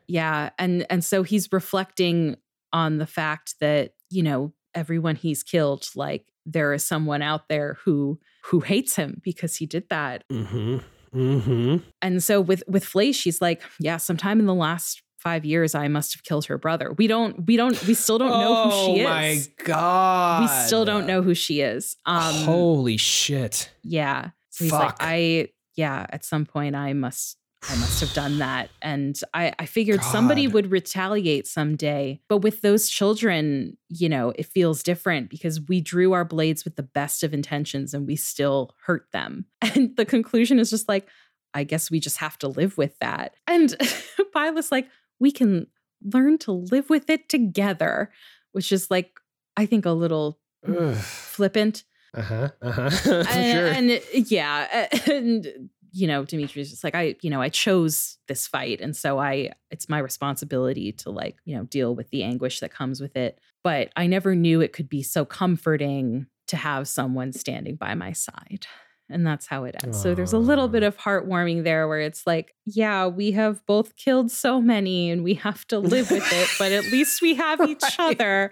Yeah, 0.08 0.50
and 0.58 0.84
and 0.90 1.06
so 1.06 1.22
he's 1.22 1.52
reflecting 1.52 2.38
on 2.74 2.98
the 2.98 3.06
fact 3.06 3.54
that, 3.60 3.94
you 4.10 4.24
know, 4.24 4.52
everyone 4.78 5.16
he's 5.16 5.44
killed 5.44 5.88
like 5.96 6.26
there 6.46 6.72
is 6.74 6.86
someone 6.86 7.22
out 7.22 7.48
there 7.50 7.78
who 7.84 8.20
who 8.46 8.60
hates 8.62 8.96
him 8.96 9.20
because 9.24 9.56
he 9.56 9.66
did 9.66 9.84
that 9.90 10.24
Mm-hmm. 10.32 10.78
Mm-hmm. 11.16 11.78
and 12.02 12.24
so 12.24 12.40
with 12.42 12.64
with 12.68 12.86
Fleche, 12.86 13.16
she's 13.16 13.42
like, 13.42 13.62
yeah, 13.80 13.98
sometime 13.98 14.40
in 14.40 14.46
the 14.46 14.54
last 14.54 15.02
five 15.18 15.46
years, 15.46 15.74
I 15.74 15.88
must 15.88 16.14
have 16.14 16.24
killed 16.24 16.46
her 16.46 16.58
brother. 16.58 16.94
We 16.98 17.08
don't, 17.08 17.46
we 17.48 17.58
don't, 17.58 17.82
we 17.88 17.94
still 17.96 18.18
don't 18.20 18.30
know 18.30 18.66
who 18.70 18.72
she 18.94 19.00
is. 19.02 19.08
Oh 19.08 19.10
my 19.10 19.42
god. 19.64 20.42
We 20.42 20.48
still 20.68 20.86
don't 20.86 21.08
know 21.08 21.22
who 21.22 21.34
she 21.34 21.62
is. 21.62 21.96
Um, 22.06 22.36
Holy 22.46 22.98
shit. 22.98 23.72
yeah. 23.84 24.30
So 24.52 24.66
he's 24.66 24.72
Fuck. 24.72 24.82
like, 24.82 24.96
I, 25.00 25.48
yeah, 25.76 26.06
at 26.10 26.24
some 26.24 26.46
point, 26.46 26.76
I 26.76 26.94
must, 26.94 27.38
I 27.64 27.76
must 27.76 28.00
have 28.02 28.14
done 28.14 28.38
that, 28.38 28.70
and 28.82 29.20
I, 29.34 29.54
I 29.58 29.66
figured 29.66 30.04
somebody 30.04 30.48
would 30.48 30.72
retaliate 30.72 31.48
someday. 31.48 32.22
But 32.30 32.38
with 32.38 32.62
those 32.62 32.88
children, 32.88 33.78
you 33.90 34.08
know, 34.08 34.32
it 34.36 34.46
feels 34.46 34.84
different 34.84 35.30
because 35.30 35.60
we 35.68 35.82
drew 35.82 36.14
our 36.14 36.24
blades 36.24 36.64
with 36.64 36.76
the 36.76 36.84
best 36.84 37.24
of 37.24 37.34
intentions, 37.34 37.94
and 37.94 38.08
we 38.08 38.16
still 38.16 38.76
hurt 38.86 39.08
them. 39.12 39.46
And 39.76 39.96
the 39.98 40.06
conclusion 40.06 40.60
is 40.60 40.70
just 40.70 40.88
like, 40.88 41.08
I 41.54 41.64
guess 41.64 41.92
we 41.92 42.00
just 42.00 42.18
have 42.18 42.38
to 42.40 42.48
live 42.48 42.78
with 42.78 42.98
that. 43.00 43.36
And 43.48 43.70
Byleth's 44.36 44.72
like, 44.72 44.88
we 45.20 45.32
can 45.32 45.68
learn 46.04 46.38
to 46.40 46.52
live 46.52 46.90
with 46.90 47.10
it 47.10 47.28
together, 47.28 48.12
which 48.52 48.72
is 48.72 48.92
like, 48.92 49.20
I 49.58 49.66
think 49.66 49.86
a 49.86 49.92
little 49.92 50.40
Ugh. 50.68 50.96
flippant. 50.96 51.84
Uh-huh. 52.14 52.50
Uh-huh. 52.62 52.90
For 52.90 53.24
and, 53.30 53.52
sure. 53.52 53.68
and 53.68 54.32
yeah, 54.32 54.88
and 55.08 55.70
you 55.92 56.08
know, 56.08 56.24
Dimitri's 56.24 56.70
just 56.70 56.84
like, 56.84 56.96
I, 56.96 57.16
you 57.22 57.30
know, 57.30 57.42
I 57.42 57.50
chose 57.50 58.18
this 58.28 58.48
fight. 58.48 58.82
And 58.82 58.96
so 58.96 59.20
I 59.20 59.52
it's 59.72 59.90
my 59.90 60.00
responsibility 60.00 60.92
to 60.94 61.10
like, 61.10 61.38
you 61.46 61.56
know, 61.56 61.64
deal 61.64 61.96
with 61.96 62.10
the 62.10 62.24
anguish 62.24 62.60
that 62.60 62.72
comes 62.74 63.02
with 63.02 63.16
it. 63.16 63.40
But 63.64 63.90
I 63.96 64.08
never 64.08 64.36
knew 64.36 64.62
it 64.62 64.74
could 64.74 64.90
be 64.90 65.04
so 65.04 65.26
comforting 65.26 66.28
to 66.48 66.58
have 66.58 66.88
someone 66.88 67.34
standing 67.34 67.76
by 67.76 67.94
my 67.94 68.14
side. 68.14 68.68
And 69.10 69.26
that's 69.26 69.48
how 69.48 69.64
it 69.64 69.76
ends. 69.84 70.02
So 70.02 70.14
there's 70.14 70.34
a 70.34 70.38
little 70.38 70.68
bit 70.68 70.84
of 70.84 70.98
heartwarming 70.98 71.64
there 71.64 71.88
where 71.88 72.02
it's 72.02 72.28
like, 72.28 72.54
yeah, 72.66 73.08
we 73.08 73.32
have 73.32 73.66
both 73.66 73.96
killed 73.96 74.32
so 74.32 74.60
many 74.60 75.10
and 75.10 75.24
we 75.24 75.36
have 75.36 75.66
to 75.68 75.80
live 75.80 76.12
with 76.12 76.28
it, 76.30 76.50
but 76.60 76.74
at 76.74 76.92
least 76.92 77.22
we 77.22 77.36
have 77.36 77.62
each 77.70 77.84
other. 77.98 78.50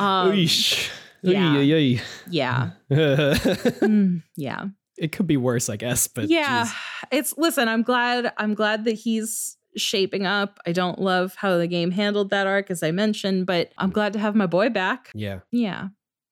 Um, 0.00 0.32
Oish. 0.32 0.90
yeah. 1.22 1.56
Oy, 1.56 1.72
oy, 1.72 2.00
Yeah. 2.28 2.70
Mm, 2.90 4.22
yeah. 4.36 4.66
It 4.98 5.12
could 5.12 5.26
be 5.26 5.36
worse, 5.36 5.68
I 5.68 5.76
guess, 5.76 6.08
but 6.08 6.28
yeah 6.28 6.64
geez. 6.64 6.74
it's 7.12 7.34
listen 7.36 7.68
i'm 7.68 7.82
glad 7.82 8.32
i'm 8.38 8.54
glad 8.54 8.84
that 8.84 8.92
he's 8.92 9.56
shaping 9.76 10.24
up 10.24 10.58
i 10.66 10.72
don't 10.72 10.98
love 10.98 11.34
how 11.36 11.58
the 11.58 11.66
game 11.66 11.90
handled 11.90 12.30
that 12.30 12.46
arc 12.46 12.70
as 12.70 12.82
i 12.82 12.90
mentioned 12.90 13.44
but 13.46 13.70
i'm 13.76 13.90
glad 13.90 14.14
to 14.14 14.18
have 14.18 14.34
my 14.34 14.46
boy 14.46 14.70
back 14.70 15.10
Yeah. 15.14 15.40
yeah 15.52 15.88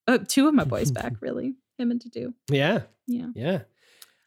uh, 0.07 0.17
two 0.27 0.47
of 0.47 0.53
my 0.55 0.63
boys 0.63 0.89
back 0.99 1.13
really 1.21 1.53
him 1.77 1.91
and 1.91 2.01
Dedue 2.01 2.33
Yeah. 2.49 2.81
yeah 3.07 3.27
Yeah. 3.35 3.59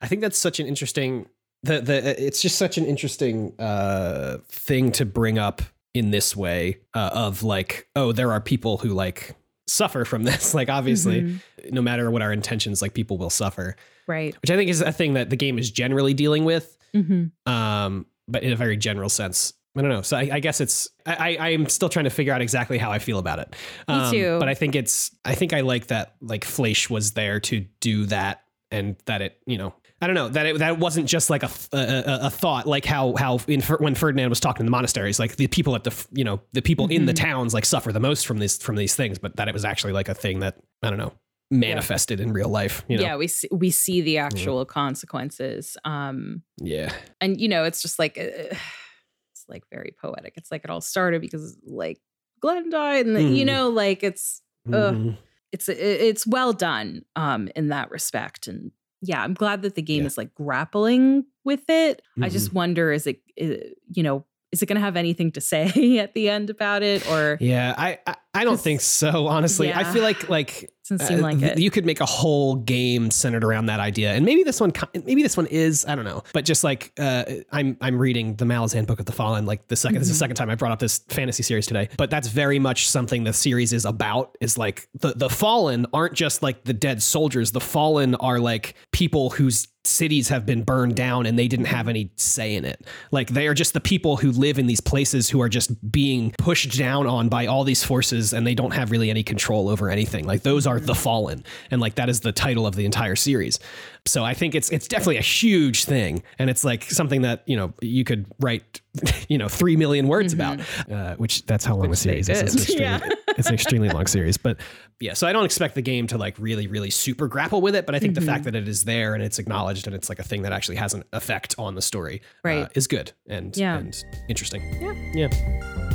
I 0.01 0.06
think 0.06 0.20
that's 0.23 0.39
such 0.39 0.60
an 0.60 0.66
interesting 0.66 1.27
the 1.65 1.81
the 1.81 2.24
it's 2.24 2.40
just 2.40 2.56
such 2.56 2.78
an 2.78 2.86
interesting 2.86 3.52
uh 3.59 4.39
thing 4.48 4.93
to 4.93 5.05
bring 5.05 5.39
up 5.39 5.62
in 5.94 6.12
this 6.12 6.36
way 6.36 6.78
uh, 6.94 7.10
of 7.12 7.43
like 7.43 7.89
oh 7.97 8.12
there 8.12 8.31
are 8.31 8.40
people 8.40 8.78
who 8.78 8.90
like 8.90 9.35
suffer 9.69 10.05
from 10.05 10.24
this 10.24 10.55
like 10.59 10.69
obviously 10.69 11.23
Mhm. 11.23 11.40
no 11.70 11.82
matter 11.82 12.11
what 12.11 12.23
our 12.23 12.32
intentions 12.32 12.81
like 12.82 12.95
people 12.95 13.19
will 13.19 13.31
suffer 13.31 13.77
right 14.07 14.35
which 14.43 14.51
I 14.51 14.57
think 14.57 14.70
is 14.70 14.81
a 14.81 14.93
thing 14.93 15.15
that 15.15 15.31
the 15.31 15.36
game 15.36 15.59
is 15.59 15.70
generally 15.70 16.15
dealing 16.15 16.45
with 16.45 16.77
hmm 16.95 17.27
um 17.47 18.07
but 18.27 18.43
in 18.43 18.53
a 18.53 18.57
very 18.57 18.77
general 18.77 19.09
sense 19.09 19.53
I 19.77 19.81
don't 19.82 19.90
know. 19.90 20.03
So 20.03 20.16
I, 20.16 20.28
I 20.32 20.40
guess 20.40 20.61
it's 20.61 20.89
I, 21.07 21.36
I 21.36 21.47
I'm 21.51 21.69
still 21.69 21.89
trying 21.89 22.07
to 22.07 22.11
figure 22.11 22.32
out 22.32 22.40
exactly 22.40 22.78
how 22.78 22.90
I 22.90 22.99
feel 22.99 23.20
about 23.20 23.39
it. 23.39 23.55
Um, 23.86 24.11
Me 24.11 24.19
too. 24.19 24.36
But 24.40 24.49
I 24.49 24.55
think 24.55 24.74
it's 24.74 25.12
I 25.24 25.36
think 25.36 25.53
I 25.53 25.61
like 25.61 25.86
that 25.89 26.15
like 26.20 26.45
Fleche 26.45 26.90
was 26.90 27.12
there 27.12 27.39
to 27.40 27.61
do 27.81 28.07
that 28.07 28.43
and 28.73 28.97
that 29.05 29.23
it 29.23 29.39
you 29.47 29.57
know 29.57 29.74
I 30.01 30.07
don't 30.07 30.15
know 30.15 30.29
that 30.29 30.47
it 30.47 30.59
that 30.59 30.79
wasn't 30.79 31.09
just 31.09 31.29
like 31.31 31.43
a 31.43 31.51
a, 31.73 32.27
a- 32.27 32.31
thought 32.31 32.66
like 32.66 32.85
how 32.85 33.15
how 33.16 33.41
in 33.49 33.61
when 33.62 33.95
Ferdinand 33.95 34.29
was 34.31 34.39
talking 34.41 34.61
in 34.61 34.66
the 34.66 34.70
monasteries 34.70 35.19
like 35.19 35.37
the 35.37 35.49
people 35.49 35.75
at 35.75 35.83
the 35.85 36.07
you 36.12 36.23
know 36.25 36.41
the 36.53 36.62
people 36.62 36.87
in 36.89 37.07
the 37.07 37.12
Mhm. 37.12 37.16
towns 37.16 37.53
like 37.55 37.65
suffer 37.66 37.91
the 37.93 37.99
most 38.01 38.27
from 38.27 38.39
this 38.39 38.59
from 38.59 38.77
these 38.77 38.95
things 38.95 39.19
but 39.19 39.37
that 39.37 39.49
it 39.49 39.53
was 39.55 39.65
actually 39.65 39.93
like 39.93 40.09
a 40.09 40.15
thing 40.15 40.39
that 40.41 40.57
I 40.83 40.91
don't 40.91 40.99
know 40.99 41.12
manifested 41.51 42.20
in 42.20 42.33
real 42.33 42.49
life. 42.51 42.85
You 42.89 42.99
know? 42.99 43.03
yeah 43.03 43.16
we 43.16 43.27
see, 43.27 43.49
we 43.51 43.70
see 43.70 44.01
the 44.03 44.19
actual 44.19 44.65
consequences 44.66 45.77
um 45.85 46.43
Yeah. 46.59 46.93
and 47.20 47.41
you 47.41 47.49
know 47.49 47.65
it's 47.65 47.83
just 47.83 47.99
like 47.99 48.19
uh, 48.19 48.23
it's 49.33 49.45
like 49.49 49.65
very 49.73 49.95
poetic 50.01 50.35
it's 50.37 50.51
like 50.53 50.62
it 50.65 50.70
all 50.70 50.81
started 50.81 51.20
because 51.23 51.57
like 51.66 51.99
glenn 52.41 52.70
died 52.70 53.07
and 53.07 53.37
you 53.37 53.45
Mhm. 53.45 53.47
know 53.47 53.69
like 53.70 54.03
it's. 54.05 54.43
Mhm. 54.69 55.16
it's 55.51 55.66
it's 55.70 56.27
well 56.27 56.53
done 56.53 57.03
um 57.16 57.49
in 57.57 57.69
that 57.69 57.91
respect 57.91 58.47
and 58.49 58.70
yeah 59.01 59.23
i'm 59.23 59.35
glad 59.35 59.62
that 59.62 59.75
the 59.75 59.83
game 59.83 59.97
Yeah. 59.97 60.01
Mm-hmm. 60.01 60.07
is 60.07 60.19
like 60.19 60.35
grappling 60.35 61.25
with 61.45 61.69
it 61.69 62.03
i 62.23 62.29
just 62.29 62.53
wonder 62.53 62.93
is 62.93 63.07
it 63.07 63.20
you 63.37 64.03
know 64.03 64.25
is 64.51 64.62
it 64.62 64.66
going 64.66 64.77
to 64.77 64.81
have 64.81 64.97
anything 64.97 65.31
to 65.33 65.41
say 65.43 65.99
at 66.05 66.15
the 66.15 66.29
end 66.31 66.49
about 66.49 66.83
it 66.83 67.07
or 67.11 67.37
Yeah, 67.41 67.75
I 67.77 67.99
I, 68.07 68.15
I 68.33 68.45
don't 68.45 68.59
think 68.59 68.81
so. 68.81 69.27
Honestly, 69.27 69.70
I 69.73 69.85
feel 69.85 70.03
like 70.03 70.31
like 70.31 70.70
doesn't 70.89 71.06
seem 71.06 71.19
uh, 71.19 71.23
like 71.23 71.43
it 71.43 71.59
you 71.59 71.70
could 71.70 71.85
make 71.86 72.01
a 72.01 72.06
whole 72.06 72.56
game 72.56 73.10
centered 73.10 73.44
around 73.44 73.66
that 73.66 73.81
idea, 73.81 74.12
and 74.15 74.24
maybe 74.24 74.43
this 74.43 74.60
one 74.60 74.73
maybe 75.05 75.23
this 75.23 75.36
one 75.36 75.47
is 75.47 75.85
I 75.86 75.94
don't 75.94 76.05
know, 76.05 76.23
but 76.32 76.44
just 76.44 76.65
like 76.65 76.93
uh, 76.98 77.24
I'm 77.52 77.77
I'm 77.81 77.98
reading 77.98 78.36
the 78.36 78.44
Malazan 78.44 78.86
Book 78.86 79.01
of 79.01 79.06
the 79.06 79.12
Fallen 79.12 79.47
like 79.47 79.69
the 79.69 79.74
2nd 79.74 79.98
this 79.98 80.02
is 80.02 80.09
the 80.09 80.15
Mhm. 80.15 80.19
second 80.19 80.36
time 80.36 80.51
I 80.51 80.55
brought 80.55 80.73
up 80.73 80.78
this 80.78 80.98
fantasy 81.09 81.43
series 81.43 81.66
today, 81.66 81.89
but 81.97 82.10
that's 82.10 82.28
very 82.28 82.59
much 82.59 82.89
something 82.89 83.24
the 83.24 83.32
series 83.32 83.73
is 83.73 83.85
about. 83.85 84.36
Is 84.40 84.56
like 84.59 84.89
the 85.01 85.12
the 85.15 85.28
Fallen 85.31 85.86
aren't 85.93 86.15
just 86.15 86.43
like 86.43 86.65
the 86.65 86.73
dead 86.74 87.02
soldiers. 87.02 87.52
The 87.52 87.60
Fallen 87.60 88.15
are 88.16 88.39
like 88.39 88.74
people 88.93 89.31
whose 89.31 89.69
cities 89.85 90.28
have 90.28 90.44
been 90.44 90.62
burned 90.65 90.94
down 90.97 91.24
and 91.24 91.39
they 91.39 91.48
didn't 91.48 91.65
have 91.66 91.89
any 91.89 92.10
say 92.16 92.55
in 92.55 92.65
it. 92.66 92.85
Like 93.10 93.31
they 93.31 93.47
are 93.47 93.55
just 93.55 93.73
the 93.73 93.81
people 93.81 94.19
who 94.19 94.32
live 94.32 94.59
in 94.59 94.66
these 94.66 94.81
places 94.82 95.31
who 95.31 95.40
are 95.40 95.48
just 95.48 95.70
being 95.90 96.35
pushed 96.36 96.77
down 96.77 97.06
on 97.06 97.31
by 97.31 97.47
all 97.47 97.65
these 97.65 97.82
forces 97.82 98.35
and 98.35 98.47
they 98.47 98.55
don't 98.55 98.73
have 98.73 98.90
really 98.90 99.09
any 99.09 99.23
control 99.23 99.69
over 99.70 99.89
anything. 99.89 100.27
Like 100.27 100.43
those 100.43 100.66
are 100.66 100.77
the 100.86 100.94
fallen. 100.94 101.44
And 101.70 101.80
like 101.80 101.94
that 101.96 102.09
is 102.09 102.20
the 102.20 102.32
title 102.32 102.66
of 102.66 102.74
the 102.76 102.84
entire 102.84 103.16
series. 103.16 103.59
So 104.06 104.24
I 104.24 104.34
think 104.34 104.55
it's 104.55 104.70
it's 104.70 104.88
definitely 104.88 105.18
a 105.18 105.22
huge 105.22 105.84
thing 105.84 106.22
and 106.38 106.48
it's 106.48 106.64
like 106.64 106.84
something 106.84 107.22
that, 107.22 107.42
you 107.46 107.56
know, 107.56 107.72
you 107.82 108.05
could 108.05 108.26
write 108.40 108.80
you 109.28 109.38
know, 109.38 109.48
3 109.48 109.76
million 109.76 110.09
words 110.09 110.32
about, 110.32 110.60
uh, 110.90 111.14
which 111.16 111.44
that's 111.46 111.64
how 111.64 111.74
long 111.76 111.88
Which 111.90 112.00
the 112.00 112.24
series 112.24 112.28
is. 112.28 112.55
It's, 112.55 112.68
Yeah. 112.74 113.00
it's 113.36 113.48
an 113.48 113.55
extremely 113.55 113.88
long 113.90 114.06
series, 114.06 114.36
but 114.36 114.59
yeah, 114.98 115.12
so 115.12 115.26
I 115.28 115.32
don't 115.32 115.44
expect 115.44 115.74
the 115.76 115.82
game 115.82 116.06
to 116.09 116.18
like 116.18 116.36
really, 116.38 116.66
really 116.66 116.90
super 116.90 117.28
grapple 117.28 117.60
with 117.60 117.76
it, 117.76 117.86
but 117.86 117.94
I 117.94 117.98
think 118.00 118.14
the 118.14 118.20
fact 118.20 118.44
that 118.44 118.56
it 118.56 118.66
is 118.66 118.84
there 118.84 119.14
and 119.14 119.22
it's 119.22 119.38
acknowledged 119.38 119.86
and 119.86 119.94
it's 119.94 120.09
like 120.09 120.18
a 120.18 120.24
thing 120.24 120.42
that 120.42 120.52
actually 120.52 120.76
has 120.76 120.94
an 120.94 121.05
effect 121.12 121.55
on 121.59 121.74
the 121.76 121.82
story 121.82 122.22
uh, 122.44 122.48
Right. 122.48 122.68
is 122.74 122.86
good 122.88 123.12
and 123.28 123.56
Yeah. 123.56 123.78
and 123.78 124.05
interesting. 124.28 124.62
Yeah. 124.80 125.28
Yeah. 125.28 125.88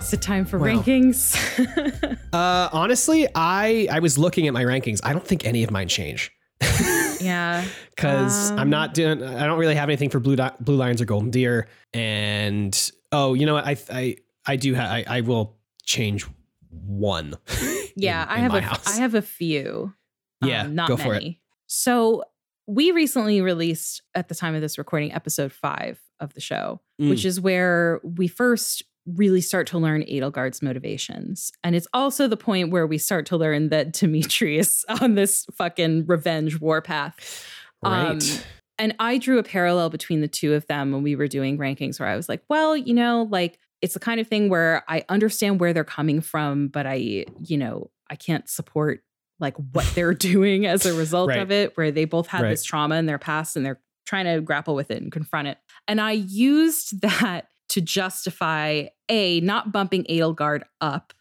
Is 0.00 0.12
it 0.12 0.22
time 0.22 0.44
for 0.44 0.58
Wow. 0.58 0.66
rankings? 0.66 1.34
Uh, 2.32 2.68
honestly, 2.72 3.26
I 3.34 3.88
I 3.90 3.98
was 4.00 4.18
looking 4.18 4.46
at 4.46 4.52
my 4.54 4.64
rankings. 4.64 5.00
I 5.02 5.12
don't 5.12 5.26
think 5.26 5.44
any 5.46 5.62
of 5.64 5.70
mine 5.70 5.88
change 5.88 6.30
yeah. 7.20 7.64
because 7.94 8.50
I'm 8.52 8.58
Um, 8.60 8.70
not 8.70 8.94
doing. 8.94 9.22
I 9.22 9.46
don't 9.46 9.58
really 9.58 9.74
have 9.74 9.88
anything 9.88 10.10
for 10.10 10.20
blue 10.20 10.36
Di- 10.36 10.54
blue 10.60 10.76
lions 10.76 11.00
or 11.00 11.04
golden 11.06 11.30
deer. 11.30 11.68
And 11.94 12.90
oh, 13.10 13.34
you 13.34 13.46
know 13.46 13.54
what? 13.54 13.66
I 13.66 13.76
I 13.90 14.16
I 14.46 14.56
do 14.56 14.74
have. 14.74 14.90
I, 14.90 15.04
I 15.06 15.20
will 15.22 15.56
change 15.84 16.26
one. 16.70 17.36
Yeah, 17.94 18.22
in- 18.22 18.28
I 18.30 18.36
in 18.36 18.42
have 18.44 18.54
a 18.54 18.60
house. 18.62 18.86
I 18.96 19.00
have 19.02 19.14
a 19.14 19.20
few. 19.20 19.92
um, 20.40 20.48
Yeah, 20.48 20.62
not 20.66 20.88
go 20.88 20.96
for 20.96 21.08
it. 21.12 21.18
many. 21.18 21.40
So 21.66 22.24
we 22.66 22.90
recently 22.90 23.42
released 23.42 24.00
at 24.14 24.28
the 24.28 24.34
time 24.34 24.54
of 24.54 24.62
this 24.62 24.78
recording 24.78 25.12
episode 25.12 25.52
five 25.52 26.00
of 26.18 26.32
the 26.32 26.40
show, 26.40 26.80
Mm. 26.98 27.10
which 27.10 27.26
is 27.26 27.38
where 27.38 28.00
we 28.02 28.28
first 28.28 28.82
really 29.06 29.40
start 29.40 29.66
to 29.68 29.78
learn 29.78 30.02
Edelgard's 30.02 30.62
motivations. 30.62 31.50
And 31.64 31.74
it's 31.74 31.88
also 31.92 32.28
the 32.28 32.36
point 32.36 32.70
where 32.70 32.86
we 32.86 32.98
start 32.98 33.26
to 33.26 33.36
learn 33.36 33.68
that 33.70 33.92
Dimitri 33.92 34.58
is 34.58 34.84
on 35.00 35.14
this 35.14 35.46
fucking 35.56 36.06
revenge 36.06 36.60
warpath. 36.60 37.44
right. 37.82 38.10
um, 38.10 38.18
And 38.78 38.94
I 38.98 39.18
drew 39.18 39.38
a 39.38 39.42
parallel 39.42 39.90
between 39.90 40.20
the 40.20 40.28
two 40.28 40.54
of 40.54 40.66
them 40.66 40.92
when 40.92 41.02
we 41.02 41.16
were 41.16 41.28
doing 41.28 41.58
rankings 41.58 41.98
where 42.00 42.08
I 42.08 42.16
was 42.16 42.28
like, 42.28 42.42
well, 42.48 42.76
you 42.76 42.94
know, 42.94 43.28
like 43.30 43.58
it's 43.80 43.94
the 43.94 44.00
kind 44.00 44.20
of 44.20 44.28
thing 44.28 44.48
where 44.48 44.84
I 44.88 45.04
understand 45.08 45.58
where 45.60 45.72
they're 45.72 45.84
coming 45.84 46.20
from, 46.20 46.68
but 46.68 46.86
I, 46.86 47.24
you 47.40 47.58
know, 47.58 47.90
I 48.08 48.14
can't 48.16 48.48
support 48.48 49.02
like 49.40 49.56
what 49.72 49.90
they're 49.94 50.14
doing 50.14 50.64
as 50.66 50.86
a 50.86 50.94
result 50.94 51.30
Right. 51.30 51.40
of 51.40 51.50
it, 51.50 51.76
where 51.76 51.90
they 51.90 52.04
both 52.04 52.28
had 52.28 52.42
Right. 52.42 52.50
this 52.50 52.62
trauma 52.64 52.94
in 52.96 53.06
their 53.06 53.18
past 53.18 53.56
and 53.56 53.66
they're 53.66 53.80
trying 54.06 54.24
to 54.26 54.40
grapple 54.40 54.74
with 54.76 54.90
it 54.90 55.02
and 55.02 55.10
confront 55.10 55.48
it. 55.48 55.58
And 55.88 56.00
I 56.00 56.12
used 56.12 57.00
that 57.02 57.48
to 57.72 57.80
justify 57.80 58.84
A, 59.08 59.40
not 59.40 59.72
bumping 59.72 60.04
Edelgard 60.04 60.62
up, 60.80 61.12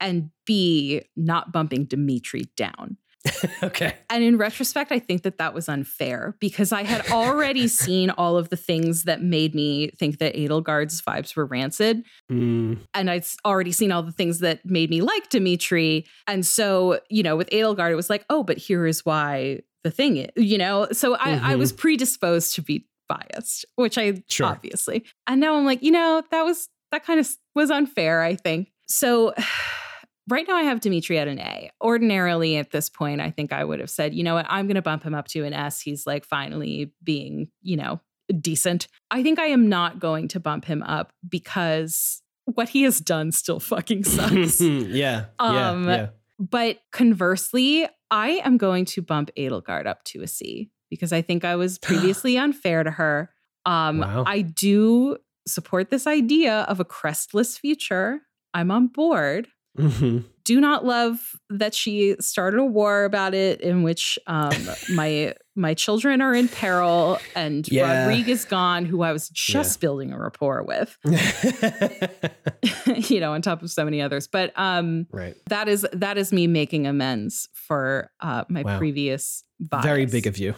and 0.00 0.30
B, 0.46 1.02
not 1.16 1.52
bumping 1.52 1.84
Dimitri 1.84 2.44
down. 2.56 2.96
okay. 3.62 3.94
And 4.10 4.22
in 4.22 4.36
retrospect, 4.36 4.92
I 4.92 4.98
think 4.98 5.22
that 5.22 5.38
that 5.38 5.54
was 5.54 5.66
unfair 5.66 6.36
because 6.40 6.72
I 6.72 6.82
had 6.82 7.10
already 7.10 7.68
seen 7.82 8.10
all 8.10 8.36
of 8.36 8.50
the 8.50 8.56
things 8.56 9.04
that 9.04 9.22
made 9.22 9.54
me 9.54 9.88
think 9.98 10.18
that 10.18 10.34
Edelgard's 10.34 11.00
vibes 11.00 11.34
were 11.34 11.46
rancid. 11.46 12.04
Mm, 12.30 12.80
And 12.92 13.10
I'd 13.10 13.24
already 13.44 13.72
seen 13.72 13.90
all 13.92 14.02
the 14.02 14.12
things 14.12 14.40
that 14.40 14.66
made 14.66 14.90
me 14.90 15.00
like 15.00 15.30
Dimitri. 15.30 16.04
And 16.26 16.44
so, 16.44 17.00
you 17.08 17.22
know, 17.22 17.34
with 17.34 17.48
Edelgard, 17.48 17.90
it 17.90 17.96
was 17.96 18.10
like, 18.10 18.26
oh, 18.28 18.42
but 18.42 18.58
here 18.58 18.86
is 18.86 19.06
why 19.06 19.60
the 19.84 19.90
thing 19.90 20.18
is, 20.18 20.30
you 20.36 20.58
know? 20.58 20.88
So 20.92 21.14
I, 21.14 21.52
I 21.52 21.54
Mhm. 21.54 21.58
was 21.58 21.72
predisposed 21.72 22.54
to 22.56 22.62
be 22.62 22.86
biased, 23.32 23.64
which 23.76 23.98
I 23.98 24.22
Sure. 24.28 24.46
obviously. 24.46 25.04
And 25.26 25.40
now 25.40 25.56
I'm 25.56 25.64
like, 25.64 25.82
you 25.82 25.90
know, 25.90 26.22
that 26.30 26.42
was, 26.44 26.68
that 26.92 27.04
kind 27.04 27.20
of 27.20 27.28
was 27.54 27.70
unfair, 27.70 28.22
I 28.22 28.36
think. 28.36 28.70
So 28.86 29.34
right 30.28 30.46
now 30.46 30.56
I 30.56 30.62
have 30.62 30.80
Dimitri 30.80 31.18
at 31.18 31.28
an 31.28 31.38
A. 31.38 31.70
Ordinarily 31.82 32.56
at 32.56 32.70
this 32.70 32.88
point, 32.88 33.20
I 33.20 33.30
think 33.30 33.52
I 33.52 33.64
would 33.64 33.80
have 33.80 33.90
said, 33.90 34.14
you 34.14 34.22
know 34.24 34.34
what, 34.34 34.46
I'm 34.48 34.66
going 34.66 34.76
to 34.76 34.82
bump 34.82 35.02
him 35.02 35.14
up 35.14 35.28
to 35.28 35.44
an 35.44 35.52
S. 35.52 35.80
He's 35.80 36.06
like 36.06 36.24
finally 36.24 36.92
being, 37.02 37.48
you 37.62 37.76
know, 37.76 38.00
decent. 38.40 38.88
I 39.10 39.22
think 39.22 39.38
I 39.38 39.46
am 39.46 39.68
not 39.68 39.98
going 39.98 40.28
to 40.28 40.40
bump 40.40 40.64
him 40.64 40.82
up 40.82 41.12
because 41.28 42.22
what 42.46 42.68
he 42.70 42.82
has 42.82 43.00
done 43.00 43.32
still 43.32 43.60
fucking 43.60 44.04
sucks. 44.04 44.60
yeah. 44.62 45.26
Um, 45.38 45.84
yeah. 45.88 45.96
Yeah. 45.96 46.06
but 46.38 46.78
conversely, 46.92 47.86
I 48.10 48.40
am 48.44 48.56
going 48.58 48.84
to 48.86 49.02
bump 49.02 49.30
Edelgard 49.36 49.86
up 49.86 50.04
to 50.04 50.22
a 50.22 50.26
C 50.26 50.70
because 50.94 51.12
I 51.12 51.22
think 51.22 51.44
I 51.44 51.56
was 51.56 51.78
previously 51.88 52.38
unfair 52.38 52.84
to 52.84 52.90
her. 52.92 53.30
Um, 53.66 53.98
Wow. 53.98 54.24
I 54.26 54.42
do 54.42 55.16
support 55.46 55.90
this 55.90 56.06
idea 56.06 56.60
of 56.68 56.80
a 56.80 56.84
crestless 56.84 57.58
future. 57.58 58.20
I'm 58.54 58.70
on 58.70 58.86
board. 58.86 59.48
Mhm. 59.78 60.24
Do 60.44 60.60
not 60.60 60.84
love 60.84 61.18
that 61.50 61.74
she 61.74 62.14
started 62.20 62.60
a 62.60 62.64
war 62.64 63.04
about 63.04 63.34
it 63.34 63.60
in 63.60 63.82
which 63.82 64.18
um, 64.28 64.52
my 64.94 65.34
my 65.56 65.74
children 65.74 66.20
are 66.20 66.34
in 66.34 66.46
peril 66.48 67.18
and 67.34 67.66
Yeah. 67.70 68.06
Rodrigue 68.06 68.28
is 68.28 68.44
gone, 68.44 68.84
who 68.84 69.02
I 69.02 69.12
was 69.12 69.28
just 69.30 69.80
building 69.80 70.12
a 70.12 70.18
rapport 70.18 70.62
with, 70.62 70.96
you 73.10 73.20
know, 73.20 73.32
on 73.32 73.42
top 73.42 73.62
of 73.62 73.70
so 73.70 73.84
many 73.84 74.00
others. 74.00 74.26
But 74.28 74.52
um, 74.56 75.06
right. 75.10 75.34
that 75.48 75.68
is 75.68 75.86
that 75.92 76.18
is 76.18 76.32
me 76.32 76.46
making 76.46 76.86
amends 76.86 77.48
for 77.54 78.10
uh, 78.20 78.44
my 78.48 78.62
Wow. 78.62 78.78
previous 78.78 79.42
bias. 79.60 79.84
Very 79.84 80.06
big 80.06 80.26
of 80.26 80.38
you. 80.38 80.54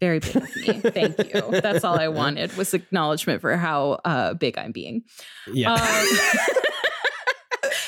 Very 0.00 0.20
big 0.20 0.36
of 0.36 0.56
me. 0.56 0.72
Thank 0.80 1.34
you. 1.34 1.60
That's 1.60 1.84
all 1.84 1.98
I 1.98 2.08
wanted 2.22 2.56
was 2.56 2.74
acknowledgement 2.74 3.40
for 3.40 3.56
how 3.56 4.00
uh, 4.04 4.34
big 4.34 4.58
I'm 4.58 4.72
being. 4.72 5.02
Yeah. 5.52 5.74
Um, 5.74 5.80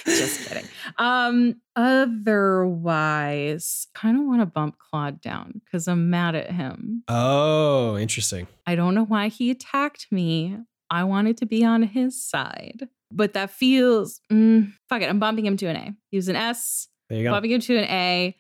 just 0.07 0.49
kidding. 0.49 0.65
Um, 0.99 1.61
otherwise, 1.77 3.87
kind 3.95 4.19
of 4.19 4.27
want 4.27 4.41
to 4.41 4.47
bump 4.47 4.77
Claude 4.79 5.21
down 5.21 5.61
because 5.65 5.87
I'm 5.89 6.11
mad 6.11 6.35
at 6.35 6.51
him. 6.51 7.05
oh, 7.09 7.97
interesting. 7.97 8.47
I 8.67 8.75
don't 8.75 8.95
know 8.95 9.05
why 9.05 9.29
he 9.29 9.51
attacked 9.51 10.07
me. 10.11 10.59
I 10.91 11.05
wanted 11.05 11.37
to 11.39 11.47
be 11.47 11.65
on 11.65 11.85
his 11.85 12.23
side, 12.23 12.89
but 13.13 13.35
that 13.35 13.51
feels 13.51 14.21
mm, 14.33 14.73
fuck 14.89 15.03
it. 15.03 15.09
I'm 15.09 15.21
bumping 15.21 15.47
him 15.47 15.57
to 15.59 15.67
an 15.67 15.77
A. 15.77 15.95
He 16.11 16.17
was 16.17 16.29
an 16.29 16.37
S. 16.37 16.89
There 17.09 17.19
you 17.19 17.25
go. 17.25 17.31
Bumping 17.31 17.53
him 17.53 17.61
to 17.61 17.77
an 17.77 17.85
A. 17.85 18.37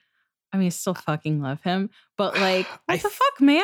I 0.53 0.57
mean, 0.57 0.67
I 0.67 0.71
still 0.71 0.95
fucking 0.95 1.41
love 1.41 1.61
him, 1.63 1.91
but 2.19 2.35
like, 2.39 2.67
I 2.89 2.95
what 2.95 3.03
the 3.03 3.09
f- 3.09 3.13
fuck, 3.13 3.41
man? 3.41 3.63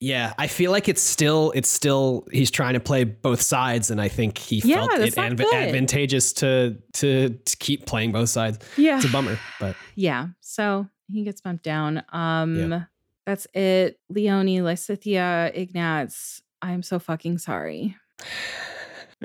Yeah, 0.00 0.32
I 0.38 0.46
feel 0.46 0.70
like 0.70 0.88
it's 0.88 1.02
still 1.02 1.50
it's 1.56 1.68
still 1.70 2.24
he's 2.30 2.50
trying 2.52 2.74
to 2.74 2.80
play 2.80 3.02
both 3.04 3.40
sides, 3.42 3.90
and 3.90 4.00
I 4.00 4.06
think 4.08 4.38
he 4.38 4.62
Yeah, 4.64 4.86
felt 4.86 4.92
it 5.00 5.18
adv- 5.18 5.40
advantageous 5.40 6.32
to, 6.34 6.76
to 6.94 7.30
to 7.30 7.56
keep 7.56 7.84
playing 7.86 8.12
both 8.12 8.28
sides. 8.28 8.58
Yeah, 8.76 8.96
It's 8.98 9.06
a 9.06 9.10
bummer, 9.10 9.38
but 9.58 9.74
yeah. 9.96 10.28
So 10.40 10.86
he 11.10 11.24
gets 11.24 11.40
bumped 11.40 11.64
down. 11.64 12.04
Um, 12.12 12.56
Yeah. 12.70 12.82
that's 13.26 13.46
it. 13.54 13.98
Leonie, 14.08 14.58
Lysithea, 14.60 15.50
Ignatz. 15.56 16.42
I'm 16.62 16.82
so 16.84 16.98
fucking 17.00 17.38
sorry. 17.38 17.96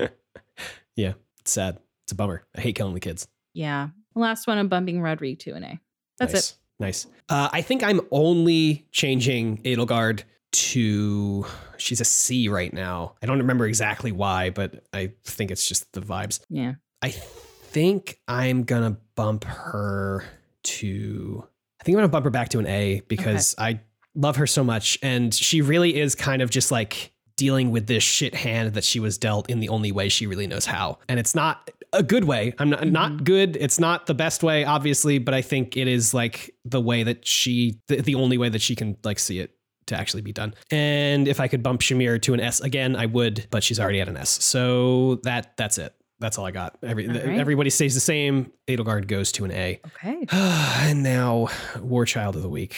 yeah, 0.96 1.14
it's 1.40 1.52
sad. 1.52 1.78
It's 2.06 2.12
a 2.12 2.16
bummer. 2.16 2.44
I 2.56 2.62
hate 2.62 2.76
killing 2.76 2.94
the 2.94 3.00
kids. 3.00 3.28
Yeah. 3.54 3.90
The 4.14 4.20
last 4.20 4.48
one, 4.48 4.58
I'm 4.58 4.68
bumping 4.68 5.02
Rodrigue 5.02 5.40
to 5.40 5.52
an 5.54 5.64
A. 5.64 5.80
That's 6.20 6.34
nice. 6.34 6.50
it. 6.52 6.58
Nice. 6.80 7.08
Uh, 7.30 7.50
I 7.52 7.62
think 7.62 7.84
I'm 7.84 8.02
only 8.12 8.88
changing 8.92 9.60
Edelgard 9.64 10.24
to 10.52 11.46
she's 11.78 12.00
a 12.00 12.06
C 12.06 12.48
right 12.48 12.72
now. 12.72 13.16
I 13.22 13.26
don't 13.26 13.40
remember 13.40 13.66
exactly 13.66 14.12
why, 14.12 14.50
but 14.50 14.84
I 14.94 15.12
think 15.24 15.52
it's 15.52 15.68
just 15.68 15.92
the 15.94 16.02
vibes. 16.02 16.40
Yeah. 16.50 16.74
I 17.02 17.10
think 17.10 18.20
I'm 18.28 18.64
gonna 18.64 18.98
bump 19.16 19.44
her 19.46 20.24
to. 20.64 21.48
I 21.80 21.84
think 21.84 21.96
I'm 21.96 22.02
gonna 22.02 22.10
bump 22.10 22.26
her 22.26 22.32
back 22.32 22.50
to 22.50 22.60
an 22.60 22.68
A 22.68 23.02
because 23.08 23.56
I 23.58 23.82
love 24.16 24.38
her 24.38 24.48
so 24.48 24.64
much, 24.64 24.98
and 25.02 25.34
she 25.34 25.62
really 25.62 26.00
is 26.00 26.16
kind 26.16 26.42
of 26.42 26.50
just 26.50 26.72
like 26.72 27.12
dealing 27.36 27.72
with 27.72 27.88
this 27.88 28.04
shit 28.04 28.36
hand 28.36 28.76
that 28.76 28.84
she 28.84 29.00
was 29.00 29.18
dealt 29.18 29.50
in 29.50 29.60
the 29.60 29.70
only 29.70 29.92
way 29.92 30.08
she 30.08 30.28
really 30.28 30.48
knows 30.48 30.66
how, 30.66 31.00
and 31.10 31.20
it's 31.20 31.34
not 31.34 31.70
a 31.94 32.04
good 32.04 32.24
way. 32.26 32.54
I'm 32.60 32.70
not 32.70 32.88
not 32.88 33.12
Mhm. 33.14 33.24
good. 33.24 33.56
It's 33.58 33.80
not 33.80 34.06
the 34.08 34.14
best 34.14 34.44
way, 34.44 34.66
obviously, 34.66 35.18
but 35.20 35.34
I 35.34 35.42
think 35.42 35.78
it 35.78 35.88
is 35.88 36.14
like 36.14 36.54
the 36.66 36.82
way 36.82 37.04
that 37.04 37.26
she, 37.28 37.80
the, 37.88 38.02
the 38.02 38.16
only 38.16 38.38
way 38.38 38.50
that 38.50 38.62
she 38.62 38.76
can 38.76 38.98
like 39.04 39.20
see 39.20 39.40
it 39.40 39.52
to 39.88 39.96
actually 39.98 40.22
be 40.22 40.32
done. 40.32 40.54
And 40.72 41.28
if 41.28 41.40
I 41.40 41.48
could 41.48 41.62
bump 41.64 41.82
Shamir 41.82 42.22
to 42.22 42.34
an 42.34 42.40
S 42.40 42.60
again, 42.62 42.96
I 42.96 43.06
would, 43.06 43.48
but 43.52 43.64
she's 43.64 43.80
already 43.80 44.00
at 44.02 44.08
an 44.08 44.18
S. 44.18 44.30
So 44.44 45.16
that 45.24 45.56
that's 45.58 45.78
it. 45.78 45.94
That's 46.20 46.38
all 46.38 46.46
I 46.46 46.52
got. 46.52 46.78
Every, 46.84 47.08
All 47.08 47.14
right. 47.16 47.38
Everybody 47.40 47.70
stays 47.70 47.94
the 47.94 48.00
same. 48.00 48.52
Edelgard 48.68 49.08
goes 49.08 49.32
to 49.34 49.44
an 49.46 49.52
A. 49.52 49.82
Okay. 49.88 50.26
and 50.32 51.04
now, 51.04 51.50
War 51.82 52.06
Child 52.06 52.38
of 52.38 52.44
the 52.44 52.50
Week. 52.50 52.76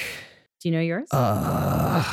Do 0.62 0.70
you 0.70 0.74
know 0.76 0.82
yours? 0.82 1.08
Uh, 1.12 2.04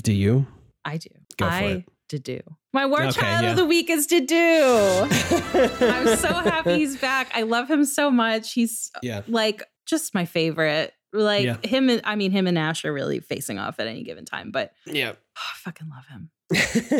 do 0.00 0.12
you? 0.12 0.46
I 0.84 0.98
do. 0.98 1.08
Go 1.36 1.46
I 1.46 1.84
do. 2.08 2.40
My 2.74 2.86
war 2.86 3.02
Okay, 3.04 3.12
child 3.20 3.44
yeah. 3.44 3.50
of 3.52 3.56
the 3.56 3.64
week 3.64 3.88
is 3.88 4.08
Dedue. 4.08 5.02
I'm 5.80 6.16
so 6.16 6.28
happy 6.34 6.74
he's 6.78 6.96
back. 6.96 7.30
I 7.32 7.42
love 7.42 7.70
him 7.70 7.84
so 7.84 8.10
much. 8.10 8.52
He's 8.52 8.90
Yeah. 9.00 9.22
like 9.28 9.62
just 9.86 10.12
my 10.12 10.24
favorite. 10.24 10.92
Like 11.12 11.44
Yeah. 11.44 11.56
him 11.62 11.88
and 11.88 12.00
I 12.04 12.16
mean 12.16 12.32
him 12.32 12.48
and 12.48 12.58
Ashe 12.58 12.84
are 12.84 12.92
really 12.92 13.20
facing 13.20 13.60
off 13.60 13.78
at 13.78 13.86
any 13.86 14.02
given 14.02 14.24
time, 14.24 14.50
but 14.50 14.72
Yeah. 14.86 15.12
oh, 15.14 15.18
I 15.36 15.56
fucking 15.58 15.88
love 15.88 16.04
him. 16.08 16.30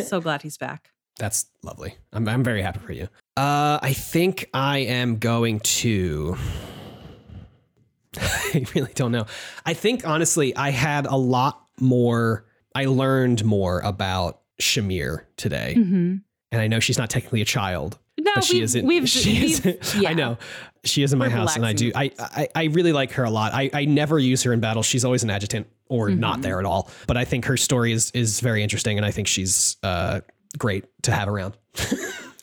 So 0.05 0.21
glad 0.21 0.41
he's 0.41 0.57
back. 0.57 0.91
That's 1.19 1.45
lovely. 1.61 1.95
I'm, 2.13 2.27
I'm 2.29 2.43
very 2.43 2.61
happy 2.61 2.79
for 2.79 2.93
you. 2.93 3.09
Uh, 3.37 3.77
I 3.81 3.91
think 3.93 4.49
I 4.53 4.79
am 4.79 5.17
going 5.17 5.59
to. 5.59 6.37
I 8.17 8.65
really 8.73 8.93
don't 8.95 9.11
know. 9.11 9.25
I 9.65 9.73
think 9.73 10.07
honestly, 10.07 10.55
I 10.55 10.69
had 10.69 11.05
a 11.05 11.15
lot 11.17 11.61
more. 11.81 12.45
I 12.73 12.85
learned 12.85 13.43
more 13.43 13.79
about 13.81 14.39
Shamir 14.61 15.23
today, 15.37 15.75
Mhm. 15.77 16.21
and 16.51 16.61
I 16.61 16.67
know 16.67 16.79
she's 16.79 16.97
not 16.97 17.09
technically 17.09 17.41
a 17.41 17.45
child, 17.45 17.97
No, 18.17 18.31
but 18.35 18.43
she 18.43 18.61
isn't. 18.61 18.85
we've, 18.85 19.07
she 19.09 19.45
is. 19.45 19.63
we've- 19.63 19.77
yeah. 19.99 20.09
I 20.09 20.13
know 20.13 20.37
she 20.83 21.03
is 21.03 21.11
in 21.13 21.19
my 21.19 21.27
We're 21.27 21.31
house, 21.35 21.55
and 21.55 21.65
I 21.65 21.73
do. 21.73 21.91
I, 21.95 22.11
I 22.19 22.47
I 22.55 22.63
really 22.65 22.93
like 22.93 23.11
her 23.13 23.23
a 23.23 23.29
lot. 23.29 23.53
I 23.53 23.69
I 23.73 23.85
never 23.85 24.17
use 24.19 24.43
her 24.43 24.53
in 24.53 24.59
battle. 24.59 24.83
She's 24.83 25.03
always 25.03 25.23
an 25.23 25.29
adjutant 25.29 25.67
or 25.89 26.09
not 26.09 26.39
Mhm. 26.39 26.41
there 26.43 26.59
at 26.59 26.65
all. 26.65 26.89
But 27.07 27.17
I 27.17 27.25
think 27.25 27.45
her 27.45 27.57
story 27.57 27.91
is 27.91 28.11
is 28.11 28.39
very 28.39 28.63
interesting, 28.63 28.97
and 28.97 29.05
I 29.05 29.11
think 29.11 29.27
she's 29.27 29.77
uh 29.83 30.21
great 30.57 30.85
to 31.03 31.11
have 31.11 31.27
around. 31.27 31.55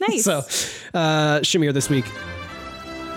Nice. 0.08 0.24
so, 0.24 0.38
uh, 0.94 1.38
Shamir 1.42 1.72
this 1.72 1.88
week. 1.88 2.04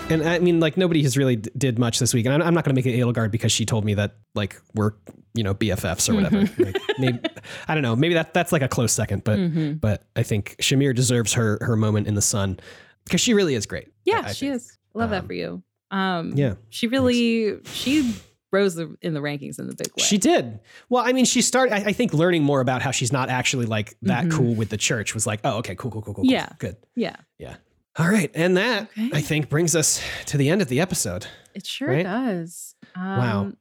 And 0.08 0.22
I 0.22 0.38
mean, 0.38 0.60
like 0.60 0.76
nobody 0.76 1.02
has 1.02 1.16
really 1.16 1.34
d- 1.36 1.50
did 1.58 1.80
much 1.80 1.98
this 1.98 2.14
week, 2.14 2.26
and 2.26 2.34
I'm, 2.34 2.40
I'm 2.40 2.54
not 2.54 2.64
going 2.64 2.74
to 2.76 2.78
make 2.80 2.86
it 2.86 2.96
Edelgard 2.96 3.32
because 3.32 3.50
she 3.50 3.66
told 3.66 3.84
me 3.84 3.94
that 3.94 4.14
like 4.36 4.60
we're 4.74 4.92
you 5.34 5.42
know 5.42 5.52
BFFs 5.52 6.08
or 6.08 6.14
whatever. 6.14 6.36
Mm-hmm. 6.42 6.62
Like, 6.62 6.76
maybe 6.98 7.18
I 7.66 7.74
don't 7.74 7.82
know. 7.82 7.96
Maybe 7.96 8.14
that 8.14 8.32
that's 8.32 8.52
like 8.52 8.62
a 8.62 8.68
close 8.68 8.92
second, 8.92 9.24
but 9.24 9.36
Mm-hmm. 9.38 9.72
but 9.74 10.04
I 10.14 10.22
think 10.22 10.54
Shamir 10.60 10.94
deserves 10.94 11.32
her 11.32 11.58
her 11.60 11.74
moment 11.74 12.06
in 12.06 12.14
the 12.14 12.22
sun 12.22 12.60
because 13.04 13.20
she 13.20 13.34
really 13.34 13.54
is 13.56 13.66
great. 13.66 13.88
yeah, 14.04 14.22
I- 14.24 14.28
I 14.28 14.32
she 14.32 14.46
think. 14.46 14.56
is. 14.56 14.78
Love 14.94 15.10
that 15.10 15.22
Um, 15.22 15.26
for 15.26 15.32
you. 15.34 15.62
Um, 15.90 16.32
yeah, 16.36 16.54
she 16.70 16.86
really 16.86 17.58
she 17.64 18.14
rose 18.52 18.78
in 18.78 19.12
the 19.12 19.20
rankings 19.20 19.58
in 19.58 19.66
the 19.66 19.74
big 19.74 19.88
way. 19.88 20.04
She 20.04 20.18
did. 20.18 20.60
Well, 20.88 21.02
I 21.04 21.12
mean, 21.12 21.24
she 21.24 21.42
started. 21.42 21.74
I, 21.74 21.88
I 21.90 21.92
think 21.92 22.14
learning 22.14 22.44
more 22.44 22.60
about 22.60 22.80
how 22.80 22.92
she's 22.92 23.12
not 23.12 23.28
actually 23.28 23.66
like 23.66 23.96
that 24.02 24.26
Mhm. 24.26 24.30
cool 24.32 24.54
with 24.54 24.68
the 24.70 24.76
church 24.76 25.14
was 25.14 25.26
like, 25.26 25.40
oh, 25.42 25.58
okay, 25.58 25.74
cool, 25.74 25.90
cool, 25.90 26.00
cool, 26.00 26.14
cool. 26.14 26.22
cool, 26.24 26.32
Yeah. 26.32 26.48
good. 26.60 26.76
yeah, 26.94 27.16
Yeah. 27.38 27.56
All 27.98 28.08
right, 28.08 28.30
and 28.34 28.56
that 28.56 28.84
Okay. 28.90 29.10
I 29.14 29.20
think 29.22 29.48
brings 29.48 29.74
us 29.74 30.02
to 30.26 30.36
the 30.36 30.48
end 30.50 30.60
of 30.62 30.68
the 30.68 30.80
episode. 30.80 31.26
it 31.54 31.66
sure 31.66 31.88
Right? 31.88 32.02
does. 32.04 32.74
Um, 32.94 33.18
Wow. 33.18 33.52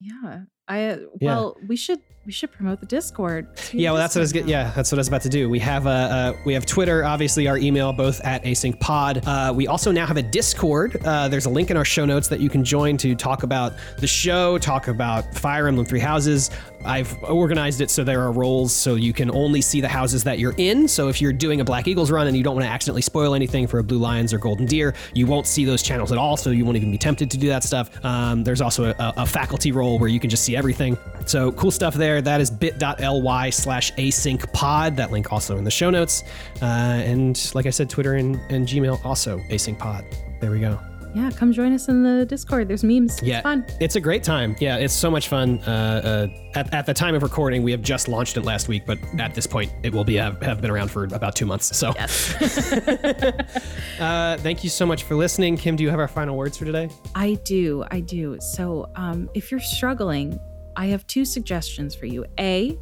Yeah. 0.00 0.40
I 0.66 0.84
uh, 0.86 0.96
Yeah. 1.20 1.28
well, 1.34 1.56
we 1.66 1.76
should 1.76 2.00
we 2.26 2.32
should 2.32 2.52
promote 2.52 2.80
the 2.80 2.86
Discord. 2.86 3.46
Yeah, 3.74 3.90
well, 3.90 3.98
that's 3.98 4.14
what 4.14 4.20
I 4.20 4.22
was 4.22 4.32
Discord 4.32 4.46
get. 4.46 4.50
Yeah, 4.50 4.72
that's 4.76 4.92
what 4.92 4.98
I 4.98 5.00
was 5.00 5.08
about 5.08 5.22
to 5.22 5.28
do. 5.28 5.50
We 5.50 5.58
have 5.58 5.86
uh, 5.86 5.90
uh 5.90 6.32
we 6.44 6.54
have 6.54 6.64
Twitter, 6.64 7.04
obviously 7.04 7.48
our 7.48 7.58
email, 7.58 7.92
both 7.92 8.20
at 8.24 8.44
Async 8.44 8.78
Pod. 8.78 9.26
Uh, 9.26 9.52
we 9.54 9.66
also 9.66 9.90
now 9.90 10.06
have 10.06 10.16
a 10.16 10.22
Discord. 10.22 10.96
Uh, 11.04 11.26
there's 11.28 11.46
a 11.46 11.50
link 11.50 11.70
in 11.70 11.76
our 11.76 11.84
show 11.84 12.04
notes 12.04 12.28
that 12.28 12.38
you 12.38 12.48
can 12.48 12.64
join 12.64 12.96
to 12.98 13.16
talk 13.16 13.42
about 13.42 13.72
the 13.98 14.06
show, 14.06 14.58
talk 14.58 14.86
about 14.86 15.34
Fire 15.34 15.66
Emblem 15.66 15.86
Three 15.86 15.98
Houses. 15.98 16.50
I've 16.84 17.22
organized 17.24 17.80
it 17.80 17.90
so 17.90 18.04
there 18.04 18.20
are 18.20 18.30
roles, 18.30 18.72
so 18.72 18.94
you 18.94 19.12
can 19.12 19.30
only 19.30 19.60
see 19.60 19.80
the 19.80 19.88
houses 19.88 20.22
that 20.24 20.38
you're 20.38 20.54
in. 20.58 20.86
So 20.86 21.08
if 21.08 21.20
you're 21.20 21.32
doing 21.32 21.60
a 21.60 21.64
Black 21.64 21.88
Eagles 21.88 22.10
run 22.10 22.26
and 22.26 22.36
you 22.36 22.42
don't 22.42 22.54
want 22.54 22.66
to 22.66 22.70
accidentally 22.70 23.02
spoil 23.02 23.34
anything 23.34 23.66
for 23.66 23.78
a 23.78 23.84
Blue 23.84 23.98
Lions 23.98 24.32
or 24.34 24.38
Golden 24.38 24.66
Deer, 24.66 24.94
you 25.14 25.26
won't 25.26 25.46
see 25.46 25.64
those 25.64 25.82
channels 25.82 26.12
at 26.12 26.18
all. 26.18 26.36
So 26.36 26.50
you 26.50 26.64
won't 26.64 26.76
even 26.76 26.90
be 26.90 26.98
tempted 26.98 27.30
to 27.30 27.38
do 27.38 27.48
that 27.48 27.64
stuff. 27.64 28.04
Um, 28.04 28.44
there's 28.44 28.60
also 28.60 28.90
a, 28.90 29.14
a 29.16 29.26
faculty 29.26 29.72
role 29.72 29.98
where 29.98 30.08
you 30.08 30.20
can 30.20 30.28
just 30.28 30.44
see 30.44 30.56
everything. 30.56 30.98
So 31.26 31.52
cool 31.52 31.70
stuff 31.70 31.94
there. 31.94 32.13
That 32.20 32.40
is 32.40 32.50
bit.ly 32.50 33.50
slash 33.50 33.92
async 33.94 34.52
pod. 34.52 34.96
That 34.96 35.10
link 35.12 35.32
also 35.32 35.56
in 35.56 35.64
the 35.64 35.70
show 35.70 35.90
notes. 35.90 36.22
Uh, 36.62 36.64
and 36.64 37.50
like 37.54 37.66
I 37.66 37.70
said, 37.70 37.88
Twitter 37.90 38.14
and, 38.14 38.36
and 38.50 38.66
Gmail 38.66 39.04
also 39.04 39.38
async 39.50 39.78
pod. 39.78 40.04
There 40.40 40.50
we 40.50 40.60
go. 40.60 40.78
Yeah, 41.14 41.30
come 41.30 41.52
join 41.52 41.72
us 41.72 41.86
in 41.86 42.02
the 42.02 42.26
Discord. 42.26 42.66
There's 42.66 42.82
memes. 42.82 43.22
Yeah, 43.22 43.36
It's 43.36 43.42
fun. 43.44 43.64
It's 43.78 43.94
a 43.94 44.00
great 44.00 44.24
time. 44.24 44.56
Yeah, 44.58 44.78
it's 44.78 44.92
so 44.92 45.12
much 45.12 45.28
fun. 45.28 45.60
Uh, 45.60 46.28
uh, 46.28 46.58
at, 46.58 46.74
at 46.74 46.86
the 46.86 46.92
time 46.94 47.14
of 47.14 47.22
recording, 47.22 47.62
we 47.62 47.70
have 47.70 47.82
just 47.82 48.08
launched 48.08 48.36
it 48.36 48.40
last 48.42 48.66
week, 48.66 48.82
but 48.84 48.98
at 49.20 49.32
this 49.32 49.46
point, 49.46 49.70
it 49.84 49.94
will 49.94 50.02
be 50.02 50.16
have, 50.16 50.42
have 50.42 50.60
been 50.60 50.72
around 50.72 50.90
for 50.90 51.04
about 51.04 51.36
two 51.36 51.46
months. 51.46 51.76
So, 51.76 51.92
Yes. 51.94 52.72
uh, 54.00 54.38
thank 54.40 54.64
you 54.64 54.70
so 54.70 54.84
much 54.84 55.04
for 55.04 55.14
listening. 55.14 55.56
Kim, 55.56 55.76
do 55.76 55.84
you 55.84 55.90
have 55.90 56.00
our 56.00 56.08
final 56.08 56.36
words 56.36 56.56
for 56.58 56.64
today? 56.64 56.88
I 57.14 57.34
do. 57.44 57.84
I 57.92 58.00
do. 58.00 58.36
So, 58.40 58.90
um, 58.96 59.30
if 59.34 59.52
you're 59.52 59.60
struggling, 59.60 60.40
I 60.76 60.86
have 60.86 61.06
two 61.06 61.24
suggestions 61.24 61.94
for 61.94 62.06
you. 62.06 62.24
A, 62.38 62.78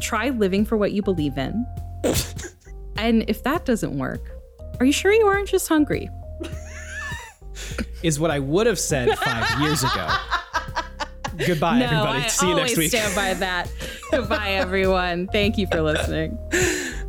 try 0.00 0.30
living 0.30 0.64
for 0.64 0.76
what 0.76 0.92
you 0.92 1.02
believe 1.02 1.36
in. 1.38 1.66
and 2.96 3.24
if 3.28 3.42
that 3.44 3.64
doesn't 3.64 3.96
work, 3.96 4.30
are 4.80 4.86
you 4.86 4.92
sure 4.92 5.12
you 5.12 5.26
aren't 5.26 5.48
just 5.48 5.68
hungry? 5.68 6.08
Is 8.02 8.20
what 8.20 8.30
I 8.30 8.38
would 8.38 8.66
have 8.66 8.78
said 8.78 9.16
five 9.18 9.60
years 9.60 9.82
ago. 9.82 10.08
Goodbye, 11.46 11.80
everybody. 11.82 12.24
I 12.24 12.26
See 12.26 12.48
you 12.48 12.54
next 12.54 12.76
week. 12.76 12.90
stand 12.90 13.14
by 13.14 13.34
that. 13.34 13.70
Goodbye, 14.10 14.50
everyone. 14.52 15.26
Thank 15.28 15.58
you 15.58 15.66
for 15.66 15.80
listening. 15.80 16.38